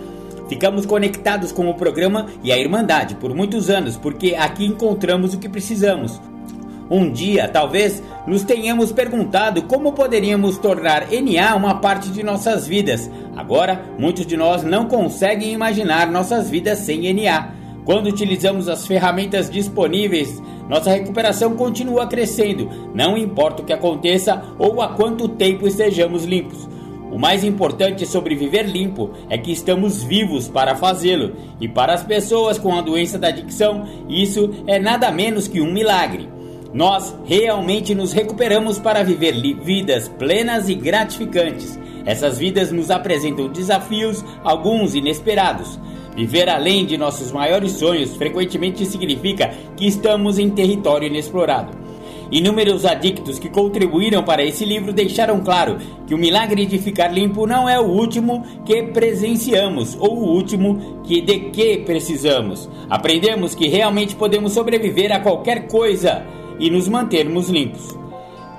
Ficamos 0.49 0.85
conectados 0.85 1.51
com 1.51 1.69
o 1.69 1.75
programa 1.75 2.25
e 2.43 2.51
a 2.51 2.57
Irmandade 2.57 3.15
por 3.15 3.35
muitos 3.35 3.69
anos, 3.69 3.95
porque 3.97 4.35
aqui 4.35 4.65
encontramos 4.65 5.33
o 5.33 5.39
que 5.39 5.47
precisamos. 5.47 6.19
Um 6.89 7.11
dia, 7.11 7.47
talvez, 7.47 8.01
nos 8.25 8.41
tenhamos 8.41 8.91
perguntado 8.91 9.61
como 9.61 9.93
poderíamos 9.93 10.57
tornar 10.57 11.07
NA 11.11 11.55
uma 11.55 11.75
parte 11.75 12.09
de 12.09 12.23
nossas 12.23 12.65
vidas. 12.65 13.09
Agora, 13.37 13.85
muitos 13.99 14.25
de 14.25 14.35
nós 14.35 14.63
não 14.63 14.85
conseguem 14.85 15.53
imaginar 15.53 16.11
nossas 16.11 16.49
vidas 16.49 16.79
sem 16.79 17.13
NA. 17.13 17.51
Quando 17.85 18.07
utilizamos 18.07 18.67
as 18.67 18.87
ferramentas 18.87 19.51
disponíveis, 19.51 20.41
nossa 20.69 20.91
recuperação 20.91 21.55
continua 21.55 22.05
crescendo, 22.05 22.69
não 22.93 23.17
importa 23.17 23.63
o 23.63 23.65
que 23.65 23.73
aconteça 23.73 24.41
ou 24.59 24.81
há 24.81 24.89
quanto 24.89 25.27
tempo 25.27 25.67
estejamos 25.67 26.25
limpos. 26.25 26.69
O 27.11 27.17
mais 27.17 27.43
importante 27.43 28.05
sobre 28.05 28.35
viver 28.35 28.67
limpo 28.67 29.09
é 29.29 29.37
que 29.37 29.51
estamos 29.51 30.03
vivos 30.03 30.47
para 30.47 30.75
fazê-lo, 30.75 31.33
e 31.59 31.67
para 31.67 31.95
as 31.95 32.03
pessoas 32.03 32.59
com 32.59 32.75
a 32.75 32.81
doença 32.81 33.17
da 33.17 33.29
adicção, 33.29 33.83
isso 34.07 34.51
é 34.67 34.77
nada 34.77 35.11
menos 35.11 35.47
que 35.47 35.59
um 35.59 35.73
milagre. 35.73 36.29
Nós 36.71 37.15
realmente 37.25 37.95
nos 37.95 38.13
recuperamos 38.13 38.77
para 38.77 39.03
viver 39.03 39.33
vidas 39.63 40.07
plenas 40.07 40.69
e 40.69 40.75
gratificantes. 40.75 41.79
Essas 42.05 42.37
vidas 42.37 42.71
nos 42.71 42.91
apresentam 42.91 43.51
desafios, 43.51 44.23
alguns 44.43 44.93
inesperados. 44.93 45.79
Viver 46.19 46.49
além 46.49 46.85
de 46.85 46.97
nossos 46.97 47.31
maiores 47.31 47.71
sonhos 47.71 48.17
frequentemente 48.17 48.85
significa 48.85 49.53
que 49.77 49.87
estamos 49.87 50.37
em 50.37 50.49
território 50.49 51.07
inexplorado. 51.07 51.71
Inúmeros 52.29 52.83
adictos 52.83 53.39
que 53.39 53.47
contribuíram 53.47 54.21
para 54.21 54.43
esse 54.43 54.65
livro 54.65 54.91
deixaram 54.91 55.39
claro 55.39 55.77
que 56.05 56.13
o 56.13 56.17
milagre 56.17 56.65
de 56.65 56.77
ficar 56.77 57.07
limpo 57.07 57.47
não 57.47 57.69
é 57.69 57.79
o 57.79 57.85
último 57.85 58.45
que 58.65 58.83
presenciamos 58.83 59.95
ou 59.97 60.17
o 60.17 60.35
último 60.35 61.01
que 61.05 61.21
de 61.21 61.39
que 61.51 61.77
precisamos. 61.77 62.69
Aprendemos 62.89 63.55
que 63.55 63.69
realmente 63.69 64.13
podemos 64.13 64.51
sobreviver 64.51 65.13
a 65.13 65.21
qualquer 65.21 65.67
coisa 65.67 66.25
e 66.59 66.69
nos 66.69 66.89
mantermos 66.89 67.47
limpos. 67.47 67.97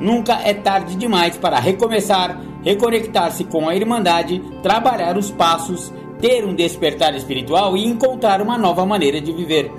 Nunca 0.00 0.40
é 0.42 0.54
tarde 0.54 0.96
demais 0.96 1.36
para 1.36 1.60
recomeçar, 1.60 2.40
reconectar-se 2.64 3.44
com 3.44 3.68
a 3.68 3.76
Irmandade, 3.76 4.40
trabalhar 4.62 5.18
os 5.18 5.30
passos, 5.30 5.92
ter 6.20 6.44
um 6.44 6.54
despertar 6.54 7.14
espiritual 7.14 7.76
e 7.76 7.86
encontrar 7.86 8.40
uma 8.40 8.58
nova 8.58 8.84
maneira 8.84 9.20
de 9.20 9.32
viver. 9.32 9.70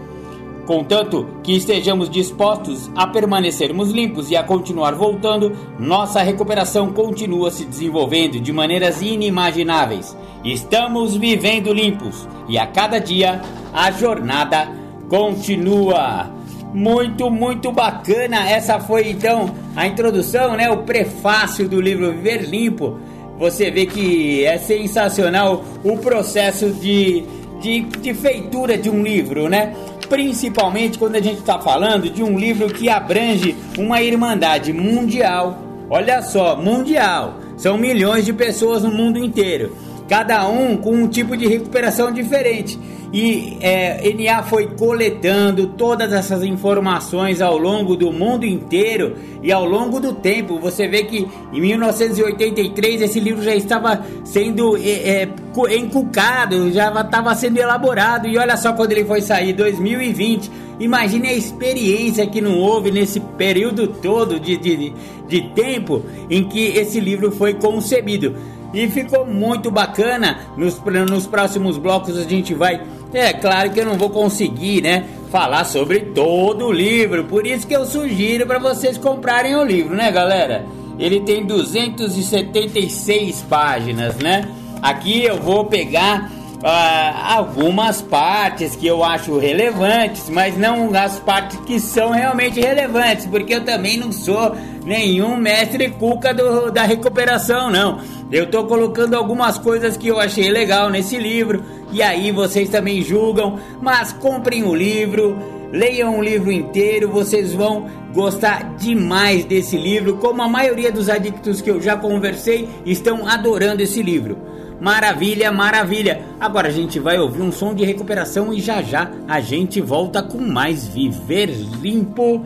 Contanto 0.65 1.27
que 1.43 1.56
estejamos 1.56 2.10
dispostos 2.10 2.89
a 2.95 3.08
permanecermos 3.08 3.91
limpos 3.91 4.30
e 4.30 4.36
a 4.36 4.43
continuar 4.43 4.93
voltando, 4.93 5.51
nossa 5.80 6.21
recuperação 6.21 6.93
continua 6.93 7.49
se 7.51 7.65
desenvolvendo 7.65 8.39
de 8.39 8.54
maneiras 8.54 9.01
inimagináveis. 9.01 10.15
Estamos 10.45 11.17
vivendo 11.17 11.73
limpos 11.73 12.27
e 12.47 12.58
a 12.58 12.67
cada 12.67 12.99
dia 12.99 13.41
a 13.73 13.91
jornada 13.91 14.69
continua. 15.10 16.32
Muito, 16.73 17.30
muito 17.30 17.71
bacana. 17.71 18.49
Essa 18.49 18.80
foi 18.80 19.10
então 19.10 19.54
a 19.75 19.86
introdução, 19.88 20.56
né? 20.56 20.69
O 20.69 20.84
prefácio 20.84 21.67
do 21.67 21.82
livro 21.82 22.12
Viver 22.13 22.43
Limpo. 22.43 22.97
Você 23.41 23.71
vê 23.71 23.88
que 23.88 24.45
é 24.45 24.60
sensacional 24.60 25.65
o 25.84 25.97
processo 25.97 26.69
de, 26.69 27.23
de, 27.60 27.80
de 27.80 28.13
feitura 28.13 28.77
de 28.77 28.88
um 28.88 29.01
livro, 29.01 29.49
né? 29.49 29.75
Principalmente 30.08 30.99
quando 30.99 31.15
a 31.15 31.21
gente 31.21 31.39
está 31.39 31.58
falando 31.58 32.08
de 32.08 32.21
um 32.21 32.38
livro 32.38 32.67
que 32.67 32.88
abrange 32.88 33.56
uma 33.80 33.99
irmandade 33.99 34.71
mundial. 34.71 35.58
Olha 35.89 36.21
só, 36.21 36.56
mundial. 36.56 37.39
São 37.58 37.80
milhões 37.80 38.25
de 38.25 38.32
pessoas 38.32 38.84
no 38.84 38.91
mundo 38.91 39.17
inteiro. 39.17 39.75
Cada 40.12 40.45
um 40.45 40.76
com 40.76 40.91
um 40.91 41.08
tipo 41.08 41.38
de 41.38 41.47
recuperação 41.47 42.12
diferente. 42.12 42.78
E 43.13 43.58
é, 43.62 44.13
NA 44.13 44.43
foi 44.43 44.67
coletando 44.76 45.67
todas 45.67 46.12
essas 46.12 46.43
informações 46.43 47.41
ao 47.41 47.58
longo 47.58 47.95
do 47.95 48.12
mundo 48.12 48.45
inteiro 48.45 49.15
e 49.41 49.54
ao 49.54 49.63
longo 49.63 50.02
do 50.02 50.12
tempo. 50.12 50.60
Você 50.60 50.86
vê 50.86 51.06
que 51.06 51.26
em 51.54 51.62
1983 51.62 53.04
esse 53.04 53.21
livro 53.21 53.41
já 53.41 53.56
estava 53.56 54.06
sendo 54.26 54.76
é, 54.76 55.24
é, 55.24 55.30
encucado, 55.78 56.69
já 56.74 56.91
estava 56.91 57.34
sendo 57.34 57.58
elaborado. 57.58 58.28
E 58.28 58.38
olha 58.38 58.58
só 58.58 58.74
quando 58.74 58.91
ele 58.91 59.06
foi 59.06 59.21
sair, 59.21 59.54
2020. 59.54 60.52
Imagine 60.82 61.30
a 61.30 61.34
experiência 61.34 62.28
que 62.28 62.41
não 62.41 62.58
houve 62.58 62.91
nesse 62.91 63.21
período 63.38 63.88
todo 63.88 64.41
de, 64.41 64.58
de, 64.58 64.93
de 65.30 65.41
tempo 65.52 66.04
em 66.30 66.43
que 66.43 66.60
esse 66.60 67.00
livro 67.00 67.32
foi 67.32 67.54
concebido. 67.54 68.36
E 68.73 68.88
ficou 68.89 69.25
muito 69.25 69.69
bacana. 69.69 70.39
Nos, 70.55 70.81
nos 71.10 71.27
próximos 71.27 71.77
blocos 71.77 72.17
a 72.17 72.23
gente 72.23 72.53
vai. 72.53 72.81
É 73.13 73.34
claro 73.34 73.69
que 73.71 73.79
eu 73.79 73.86
não 73.86 73.95
vou 73.95 74.10
conseguir, 74.10 74.81
né? 74.81 75.05
Falar 75.29 75.65
sobre 75.65 75.99
todo 75.99 76.67
o 76.67 76.71
livro. 76.71 77.25
Por 77.25 77.45
isso 77.45 77.67
que 77.67 77.75
eu 77.75 77.86
sugiro 77.86 78.45
para 78.45 78.60
vocês 78.60 78.97
comprarem 78.97 79.55
o 79.55 79.63
livro, 79.63 79.95
né, 79.95 80.12
galera? 80.12 80.65
Ele 80.97 81.19
tem 81.21 81.45
276 81.45 83.41
páginas, 83.49 84.15
né? 84.15 84.47
Aqui 84.81 85.23
eu 85.23 85.38
vou 85.38 85.65
pegar 85.65 86.31
ah, 86.63 87.36
algumas 87.38 88.01
partes 88.01 88.75
que 88.75 88.86
eu 88.86 89.03
acho 89.03 89.38
relevantes, 89.38 90.29
mas 90.29 90.57
não 90.57 90.89
as 90.95 91.19
partes 91.19 91.60
que 91.62 91.79
são 91.79 92.12
realmente 92.12 92.60
relevantes, 92.60 93.25
porque 93.25 93.55
eu 93.55 93.65
também 93.65 93.97
não 93.97 94.12
sou 94.12 94.55
nenhum 94.86 95.36
mestre 95.36 95.89
cuca 95.89 96.34
do, 96.34 96.71
da 96.71 96.84
recuperação, 96.84 97.69
não. 97.69 97.99
Eu 98.32 98.50
tô 98.50 98.63
colocando 98.65 99.15
algumas 99.15 99.58
coisas 99.58 99.98
que 99.98 100.08
eu 100.08 100.20
achei 100.20 100.50
legal 100.50 100.89
nesse 100.89 101.17
livro, 101.17 101.63
e 101.91 102.02
aí 102.02 102.32
vocês 102.32 102.70
também 102.70 103.02
julgam, 103.02 103.60
mas 103.82 104.13
comprem 104.13 104.63
o 104.63 104.74
livro, 104.74 105.38
leiam 105.72 106.17
o 106.17 106.24
livro 106.24 106.50
inteiro, 106.50 107.10
vocês 107.10 107.54
vão 107.54 107.89
gostar 108.13 108.76
demais 108.78 109.44
desse 109.44 109.76
livro, 109.76 110.17
como 110.17 110.41
a 110.41 110.48
maioria 110.48 110.91
dos 110.91 111.10
adictos 111.10 111.62
que 111.62 111.70
eu 111.70 111.82
já 111.82 111.98
conversei 111.98 112.70
estão 112.86 113.28
adorando 113.28 113.82
esse 113.82 114.02
livro. 114.02 114.38
Maravilha, 114.80 115.52
maravilha. 115.52 116.22
Agora 116.39 116.70
a 116.70 116.72
gente 116.72 117.00
vai 117.00 117.20
ouvir 117.20 117.41
um 117.41 117.52
som 117.52 117.76
de 117.76 117.86
recuperação 117.86 118.52
e 118.52 118.60
já 118.60 118.82
já 118.82 119.12
a 119.28 119.39
gente 119.39 119.80
volta 119.80 120.24
com 120.24 120.39
mais 120.39 120.88
Viver 120.88 121.50
Limpo. 121.82 122.44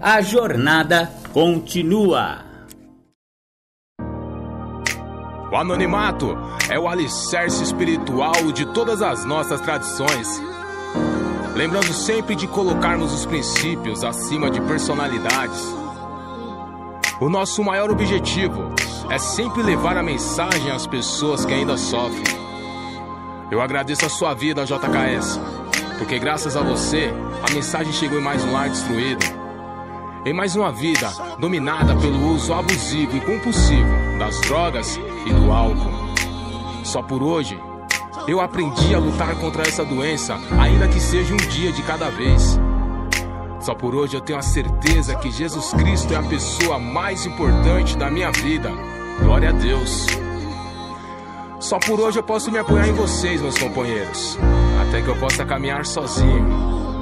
A 0.00 0.20
jornada 0.20 1.10
continua. 1.32 2.45
O 5.50 5.56
anonimato 5.56 6.36
é 6.68 6.78
o 6.78 6.88
alicerce 6.88 7.62
espiritual 7.62 8.50
de 8.52 8.66
todas 8.66 9.00
as 9.00 9.24
nossas 9.24 9.60
tradições. 9.60 10.42
Lembrando 11.54 11.92
sempre 11.92 12.34
de 12.34 12.48
colocarmos 12.48 13.14
os 13.14 13.24
princípios 13.24 14.02
acima 14.02 14.50
de 14.50 14.60
personalidades. 14.62 15.62
O 17.20 17.28
nosso 17.28 17.62
maior 17.62 17.90
objetivo 17.90 18.74
é 19.08 19.18
sempre 19.18 19.62
levar 19.62 19.96
a 19.96 20.02
mensagem 20.02 20.70
às 20.70 20.84
pessoas 20.86 21.44
que 21.44 21.54
ainda 21.54 21.76
sofrem. 21.76 22.24
Eu 23.48 23.60
agradeço 23.60 24.04
a 24.04 24.08
sua 24.08 24.34
vida, 24.34 24.66
JKS, 24.66 25.40
porque 25.96 26.18
graças 26.18 26.56
a 26.56 26.60
você, 26.60 27.14
a 27.48 27.54
mensagem 27.54 27.92
chegou 27.92 28.18
em 28.18 28.22
mais 28.22 28.44
um 28.44 28.52
lar 28.52 28.68
destruído. 28.68 29.45
Em 30.26 30.32
mais 30.32 30.56
uma 30.56 30.72
vida 30.72 31.08
dominada 31.38 31.94
pelo 31.94 32.32
uso 32.32 32.52
abusivo 32.52 33.16
e 33.16 33.20
compulsivo 33.20 34.18
das 34.18 34.40
drogas 34.40 34.98
e 35.24 35.32
do 35.32 35.52
álcool. 35.52 35.92
Só 36.82 37.00
por 37.00 37.22
hoje, 37.22 37.56
eu 38.26 38.40
aprendi 38.40 38.92
a 38.92 38.98
lutar 38.98 39.36
contra 39.36 39.62
essa 39.62 39.84
doença, 39.84 40.36
ainda 40.60 40.88
que 40.88 40.98
seja 40.98 41.32
um 41.32 41.36
dia 41.36 41.70
de 41.70 41.80
cada 41.84 42.10
vez. 42.10 42.58
Só 43.60 43.72
por 43.72 43.94
hoje 43.94 44.16
eu 44.16 44.20
tenho 44.20 44.40
a 44.40 44.42
certeza 44.42 45.14
que 45.14 45.30
Jesus 45.30 45.72
Cristo 45.74 46.12
é 46.12 46.16
a 46.16 46.22
pessoa 46.24 46.76
mais 46.76 47.24
importante 47.24 47.96
da 47.96 48.10
minha 48.10 48.32
vida. 48.32 48.72
Glória 49.20 49.50
a 49.50 49.52
Deus. 49.52 50.08
Só 51.60 51.78
por 51.78 52.00
hoje 52.00 52.18
eu 52.18 52.24
posso 52.24 52.50
me 52.50 52.58
apoiar 52.58 52.88
em 52.88 52.94
vocês, 52.94 53.40
meus 53.40 53.56
companheiros. 53.56 54.36
Até 54.88 55.02
que 55.02 55.08
eu 55.08 55.16
possa 55.20 55.46
caminhar 55.46 55.86
sozinho. 55.86 56.75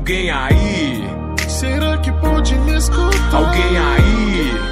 alguém 0.00 0.30
aí? 0.30 1.04
Será 1.46 1.98
que 1.98 2.10
pode 2.12 2.54
me 2.60 2.76
escutar? 2.76 3.34
Alguém 3.34 3.78
aí? 3.78 4.70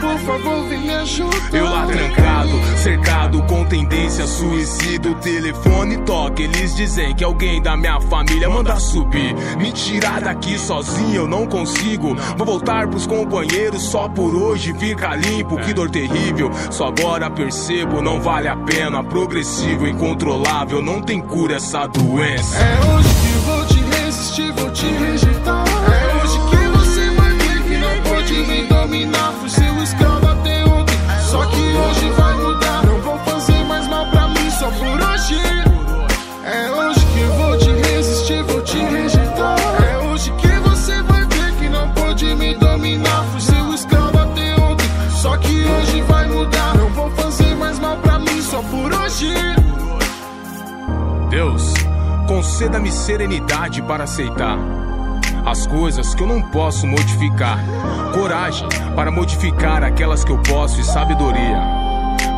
Por 0.00 0.18
favor, 0.18 0.66
vem 0.68 0.80
me 0.80 0.94
ajudar. 0.94 1.52
Eu 1.52 1.64
lá 1.64 1.86
trancado, 1.86 2.50
cercado 2.78 3.42
com 3.44 3.64
tendência 3.66 4.26
suicida. 4.26 5.10
O 5.10 5.14
telefone 5.16 5.98
toca, 5.98 6.42
eles 6.42 6.74
dizem 6.74 7.14
que 7.14 7.22
alguém 7.22 7.60
da 7.60 7.76
minha 7.76 8.00
família 8.00 8.48
manda 8.48 8.74
subir. 8.80 9.34
Me 9.58 9.70
tirar 9.72 10.22
daqui 10.22 10.58
sozinho 10.58 11.16
eu 11.16 11.28
não 11.28 11.46
consigo. 11.46 12.16
Vou 12.36 12.46
voltar 12.46 12.88
pros 12.88 13.06
companheiros 13.06 13.82
só 13.82 14.08
por 14.08 14.34
hoje 14.34 14.74
fica 14.74 15.14
limpo. 15.14 15.58
Que 15.58 15.74
dor 15.74 15.90
terrível, 15.90 16.50
só 16.70 16.86
agora 16.88 17.30
percebo, 17.30 18.00
não 18.00 18.20
vale 18.20 18.48
a 18.48 18.56
pena. 18.56 19.04
Progressivo, 19.04 19.86
incontrolável, 19.86 20.80
não 20.80 21.02
tem 21.02 21.20
cura 21.20 21.56
essa 21.56 21.86
doença. 21.86 22.56
É 22.56 22.80
hoje 22.90 23.08
que 23.08 23.38
vou 23.44 23.66
te 23.66 23.81
vou 24.40 24.70
te 24.70 24.86
rejeitar. 24.86 25.71
Conceda-me 52.62 52.92
serenidade 52.92 53.82
para 53.82 54.04
aceitar 54.04 54.56
as 55.44 55.66
coisas 55.66 56.14
que 56.14 56.22
eu 56.22 56.28
não 56.28 56.40
posso 56.40 56.86
modificar, 56.86 57.58
coragem 58.14 58.68
para 58.94 59.10
modificar 59.10 59.82
aquelas 59.82 60.22
que 60.22 60.30
eu 60.30 60.38
posso 60.42 60.80
e 60.80 60.84
sabedoria 60.84 61.58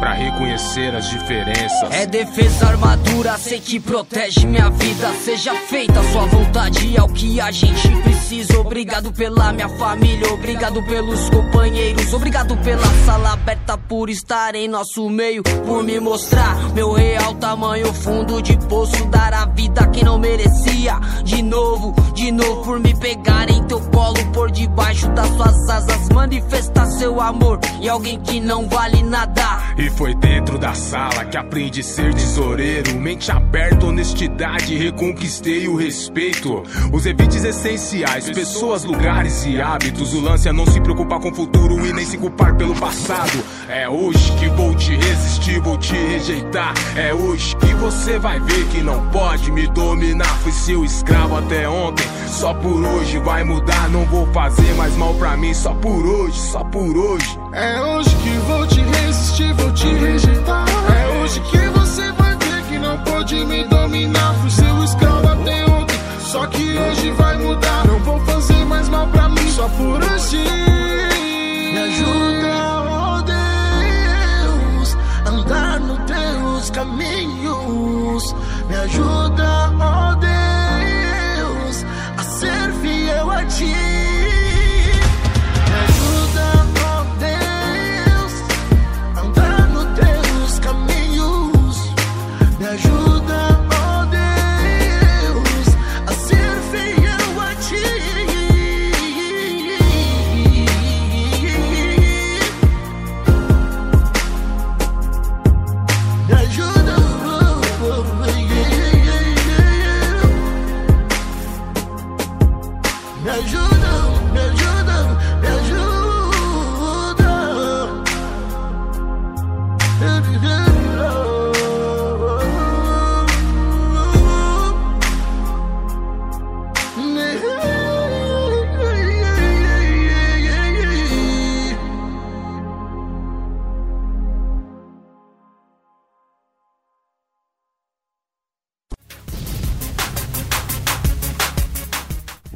para 0.01 0.15
reconhecer 0.15 0.95
as 0.95 1.11
diferenças. 1.11 1.91
É 1.93 2.07
defesa, 2.07 2.69
armadura, 2.69 3.37
sei 3.37 3.61
que 3.61 3.79
protege 3.79 4.47
minha 4.47 4.71
vida. 4.71 5.13
Seja 5.23 5.55
feita 5.55 6.01
a 6.01 6.05
sua 6.05 6.25
vontade, 6.25 6.97
é 6.97 7.03
o 7.03 7.09
que 7.09 7.39
a 7.39 7.51
gente 7.51 7.89
precisa. 7.89 8.14
Obrigado 8.59 9.13
pela 9.13 9.53
minha 9.53 9.69
família, 9.69 10.33
obrigado 10.33 10.83
pelos 10.85 11.29
companheiros, 11.29 12.13
obrigado 12.15 12.57
pela 12.57 12.87
sala 13.05 13.35
aberta 13.35 13.77
por 13.77 14.09
estar 14.09 14.55
em 14.55 14.67
nosso 14.67 15.11
meio, 15.11 15.43
por 15.43 15.85
me 15.85 16.01
mostrar 16.01 16.57
meu 16.73 16.93
real 16.93 17.35
tamanho, 17.35 17.93
fundo 17.93 18.41
de 18.41 18.57
poço, 18.67 19.05
dar 19.09 19.35
a 19.35 19.47
vida 19.47 19.83
a 19.83 19.87
quem 19.89 20.05
não 20.05 20.19
merecia. 20.19 20.99
De 21.23 21.43
novo, 21.43 21.95
de 22.15 22.33
novo, 22.33 22.65
por 22.65 22.81
me 22.81 22.99
pegar 22.99 23.51
em 23.51 23.63
teu 23.65 23.81
colo, 23.91 24.33
por 24.33 24.51
debaixo 24.51 25.09
das 25.11 25.29
suas 25.29 25.69
asas, 25.69 26.09
manifestar 26.09 26.87
seu 26.87 27.21
amor 27.21 27.61
e 27.81 27.89
alguém 27.89 28.19
que 28.21 28.41
não 28.41 28.69
vale 28.69 29.03
nada. 29.03 29.75
E 29.77 29.91
foi 29.91 30.15
dentro 30.15 30.59
da 30.59 30.73
sala 30.73 31.25
que 31.25 31.37
aprendi 31.37 31.81
a 31.81 31.85
ser 31.85 32.15
tesoureiro. 32.15 32.95
Mente 32.99 33.31
aberta, 33.31 33.87
honestidade, 33.87 34.77
reconquistei 34.77 35.69
o 35.69 35.77
respeito. 35.77 36.63
Os 36.93 37.05
evites 37.07 37.45
essenciais, 37.45 38.14
pessoas, 38.23 38.85
lugares 38.85 39.45
e 39.45 39.61
hábitos. 39.61 40.15
O 40.15 40.21
lance 40.21 40.49
é 40.49 40.53
não 40.53 40.67
se 40.67 40.81
preocupar 40.81 41.19
com 41.19 41.31
o 41.31 41.35
futuro 41.35 41.85
e 41.85 41.93
nem 41.93 42.05
se 42.05 42.17
culpar 42.17 42.55
pelo 42.55 42.75
passado. 42.75 43.43
É 43.69 43.89
hoje 43.89 44.33
que 44.39 44.49
vou 44.51 44.75
te 44.75 44.95
resistir, 44.95 45.61
vou 45.61 45.77
te 45.77 45.95
rejeitar. 45.95 46.75
É 46.97 47.13
hoje 47.13 47.57
que 47.57 47.75
você 47.75 48.19
vai 48.19 48.39
ver 48.41 48.67
que 48.69 48.81
não 48.83 49.09
pode 49.11 49.51
me 49.51 49.67
dominar. 49.67 50.33
Fui 50.39 50.53
seu 50.53 50.85
escravo 50.85 51.37
até 51.37 51.69
ontem, 51.69 52.07
só 52.29 52.55
por 52.55 52.85
hoje 52.85 53.19
vai 53.19 53.43
mudar. 53.43 53.89
Não 53.91 54.05
vou 54.05 54.27
fazer 54.33 54.75
mais 54.75 54.95
mal 54.97 55.15
pra 55.15 55.37
mim, 55.37 55.53
só 55.53 55.75
por 55.75 56.07
hoje, 56.07 56.39
só 56.39 56.63
por 56.63 56.97
hoje. 56.97 57.39
É 57.53 57.81
hoje 57.81 58.11
que 58.17 58.31
vou 58.47 58.67
te 58.67 58.81
resistir, 58.81 59.53
vou 59.55 59.73
te 59.73 59.89
rejeitar. 59.89 60.67
É 60.69 61.19
hoje 61.19 61.41
que 61.41 61.59
você 61.59 62.13
vai 62.13 62.37
ver 62.37 62.63
que 62.69 62.79
não 62.79 62.99
pode 62.99 63.45
me 63.45 63.65
dominar. 63.65 64.34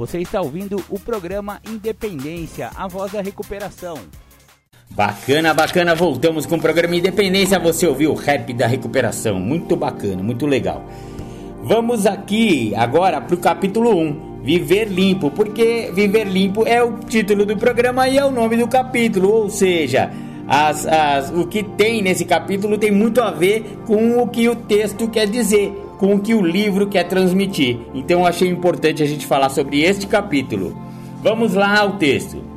Você 0.08 0.20
está 0.20 0.40
ouvindo 0.40 0.82
o 0.88 0.98
programa 0.98 1.60
Independência, 1.68 2.70
a 2.74 2.88
voz 2.88 3.12
da 3.12 3.20
recuperação. 3.20 3.98
Bacana, 4.88 5.52
bacana, 5.52 5.94
voltamos 5.94 6.46
com 6.46 6.56
o 6.56 6.60
programa 6.60 6.96
Independência. 6.96 7.58
Você 7.58 7.86
ouviu 7.86 8.12
o 8.12 8.14
rap 8.14 8.54
da 8.54 8.66
recuperação, 8.66 9.38
muito 9.38 9.76
bacana, 9.76 10.22
muito 10.22 10.46
legal. 10.46 10.82
Vamos 11.62 12.06
aqui 12.06 12.74
agora 12.74 13.20
para 13.20 13.34
o 13.34 13.38
capítulo 13.38 13.94
1, 13.94 14.40
Viver 14.42 14.86
Limpo, 14.86 15.30
porque 15.30 15.92
Viver 15.94 16.24
Limpo 16.24 16.66
é 16.66 16.82
o 16.82 17.00
título 17.00 17.44
do 17.44 17.58
programa 17.58 18.08
e 18.08 18.16
é 18.16 18.24
o 18.24 18.30
nome 18.30 18.56
do 18.56 18.66
capítulo, 18.66 19.30
ou 19.30 19.50
seja, 19.50 20.10
as, 20.48 20.86
as, 20.86 21.30
o 21.32 21.46
que 21.46 21.62
tem 21.62 22.00
nesse 22.00 22.24
capítulo 22.24 22.78
tem 22.78 22.90
muito 22.90 23.20
a 23.20 23.30
ver 23.30 23.80
com 23.84 24.22
o 24.22 24.26
que 24.26 24.48
o 24.48 24.56
texto 24.56 25.06
quer 25.08 25.28
dizer, 25.28 25.70
com 25.98 26.14
o 26.14 26.20
que 26.20 26.34
o 26.34 26.40
livro 26.40 26.87
quer 26.87 27.04
transmitir. 27.04 27.78
Então 27.92 28.24
achei 28.24 28.48
importante 28.48 29.02
a 29.02 29.06
gente 29.06 29.26
falar 29.26 29.50
sobre 29.50 29.82
este 29.82 30.06
capítulo. 30.06 30.76
Vamos 31.22 31.54
lá 31.54 31.78
ao 31.78 31.98
texto. 31.98 32.48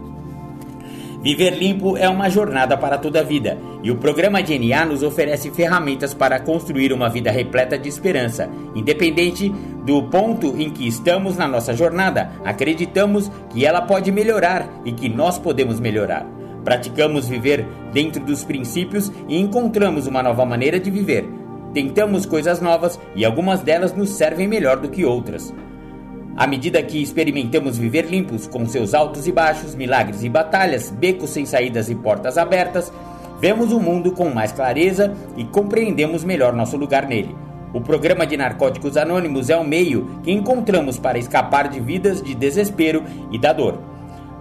Viver 1.22 1.52
limpo 1.52 1.96
é 1.98 2.10
uma 2.10 2.30
jornada 2.30 2.76
para 2.76 2.98
toda 2.98 3.20
a 3.20 3.24
vida, 3.24 3.56
e 3.84 3.92
o 3.92 3.98
programa 3.98 4.42
DNA 4.42 4.86
nos 4.86 5.04
oferece 5.04 5.52
ferramentas 5.52 6.16
para 6.16 6.40
construir 6.40 6.92
uma 6.92 7.10
vida 7.10 7.30
repleta 7.30 7.78
de 7.78 7.88
esperança. 7.88 8.50
Independente 8.74 9.50
do 9.86 10.02
ponto 10.04 10.56
em 10.60 10.72
que 10.72 10.88
estamos 10.88 11.38
na 11.38 11.48
nossa 11.48 11.76
jornada, 11.76 12.32
acreditamos 12.44 13.32
que 13.52 13.64
ela 13.64 13.82
pode 13.82 14.12
melhorar 14.12 14.68
e 14.84 14.92
que 14.92 15.08
nós 15.08 15.38
podemos 15.38 15.80
melhorar. 15.80 16.26
Praticamos 16.64 17.28
viver 17.28 17.68
dentro 17.94 18.24
dos 18.24 18.44
princípios 18.44 19.12
e 19.28 19.40
encontramos 19.40 20.08
uma 20.08 20.24
nova 20.24 20.44
maneira 20.44 20.80
de 20.80 20.90
viver. 20.90 21.41
Tentamos 21.74 22.26
coisas 22.26 22.60
novas 22.60 23.00
e 23.16 23.24
algumas 23.24 23.62
delas 23.62 23.94
nos 23.94 24.10
servem 24.10 24.48
melhor 24.48 24.78
do 24.78 24.90
que 24.90 25.06
outras. 25.06 25.54
À 26.36 26.46
medida 26.48 26.82
que 26.84 27.02
experimentamos 27.02 27.78
viver 27.78 28.06
limpos, 28.06 28.48
com 28.48 28.66
seus 28.66 28.94
altos 28.94 29.28
e 29.28 29.32
baixos, 29.32 29.76
milagres 29.76 30.24
e 30.24 30.30
batalhas, 30.30 30.90
becos 30.90 31.30
sem 31.30 31.46
saídas 31.46 31.90
e 31.90 31.96
portas 31.96 32.38
abertas, 32.38 32.92
vemos 33.40 33.72
o 33.72 33.80
mundo 33.80 34.12
com 34.12 34.30
mais 34.30 34.52
clareza 34.52 35.14
e 35.38 35.44
compreendemos 35.46 36.24
melhor 36.24 36.54
nosso 36.54 36.78
lugar 36.78 37.08
nele. 37.08 37.36
O 37.74 37.80
programa 37.80 38.28
de 38.28 38.36
Narcóticos 38.36 38.98
Anônimos 38.98 39.50
é 39.50 39.56
o 39.56 39.64
meio 39.64 40.20
que 40.24 40.32
encontramos 40.32 41.00
para 41.00 41.18
escapar 41.18 41.70
de 41.70 41.80
vidas 41.80 42.22
de 42.22 42.36
desespero 42.36 43.04
e 43.32 43.40
da 43.40 43.54
dor. 43.54 43.80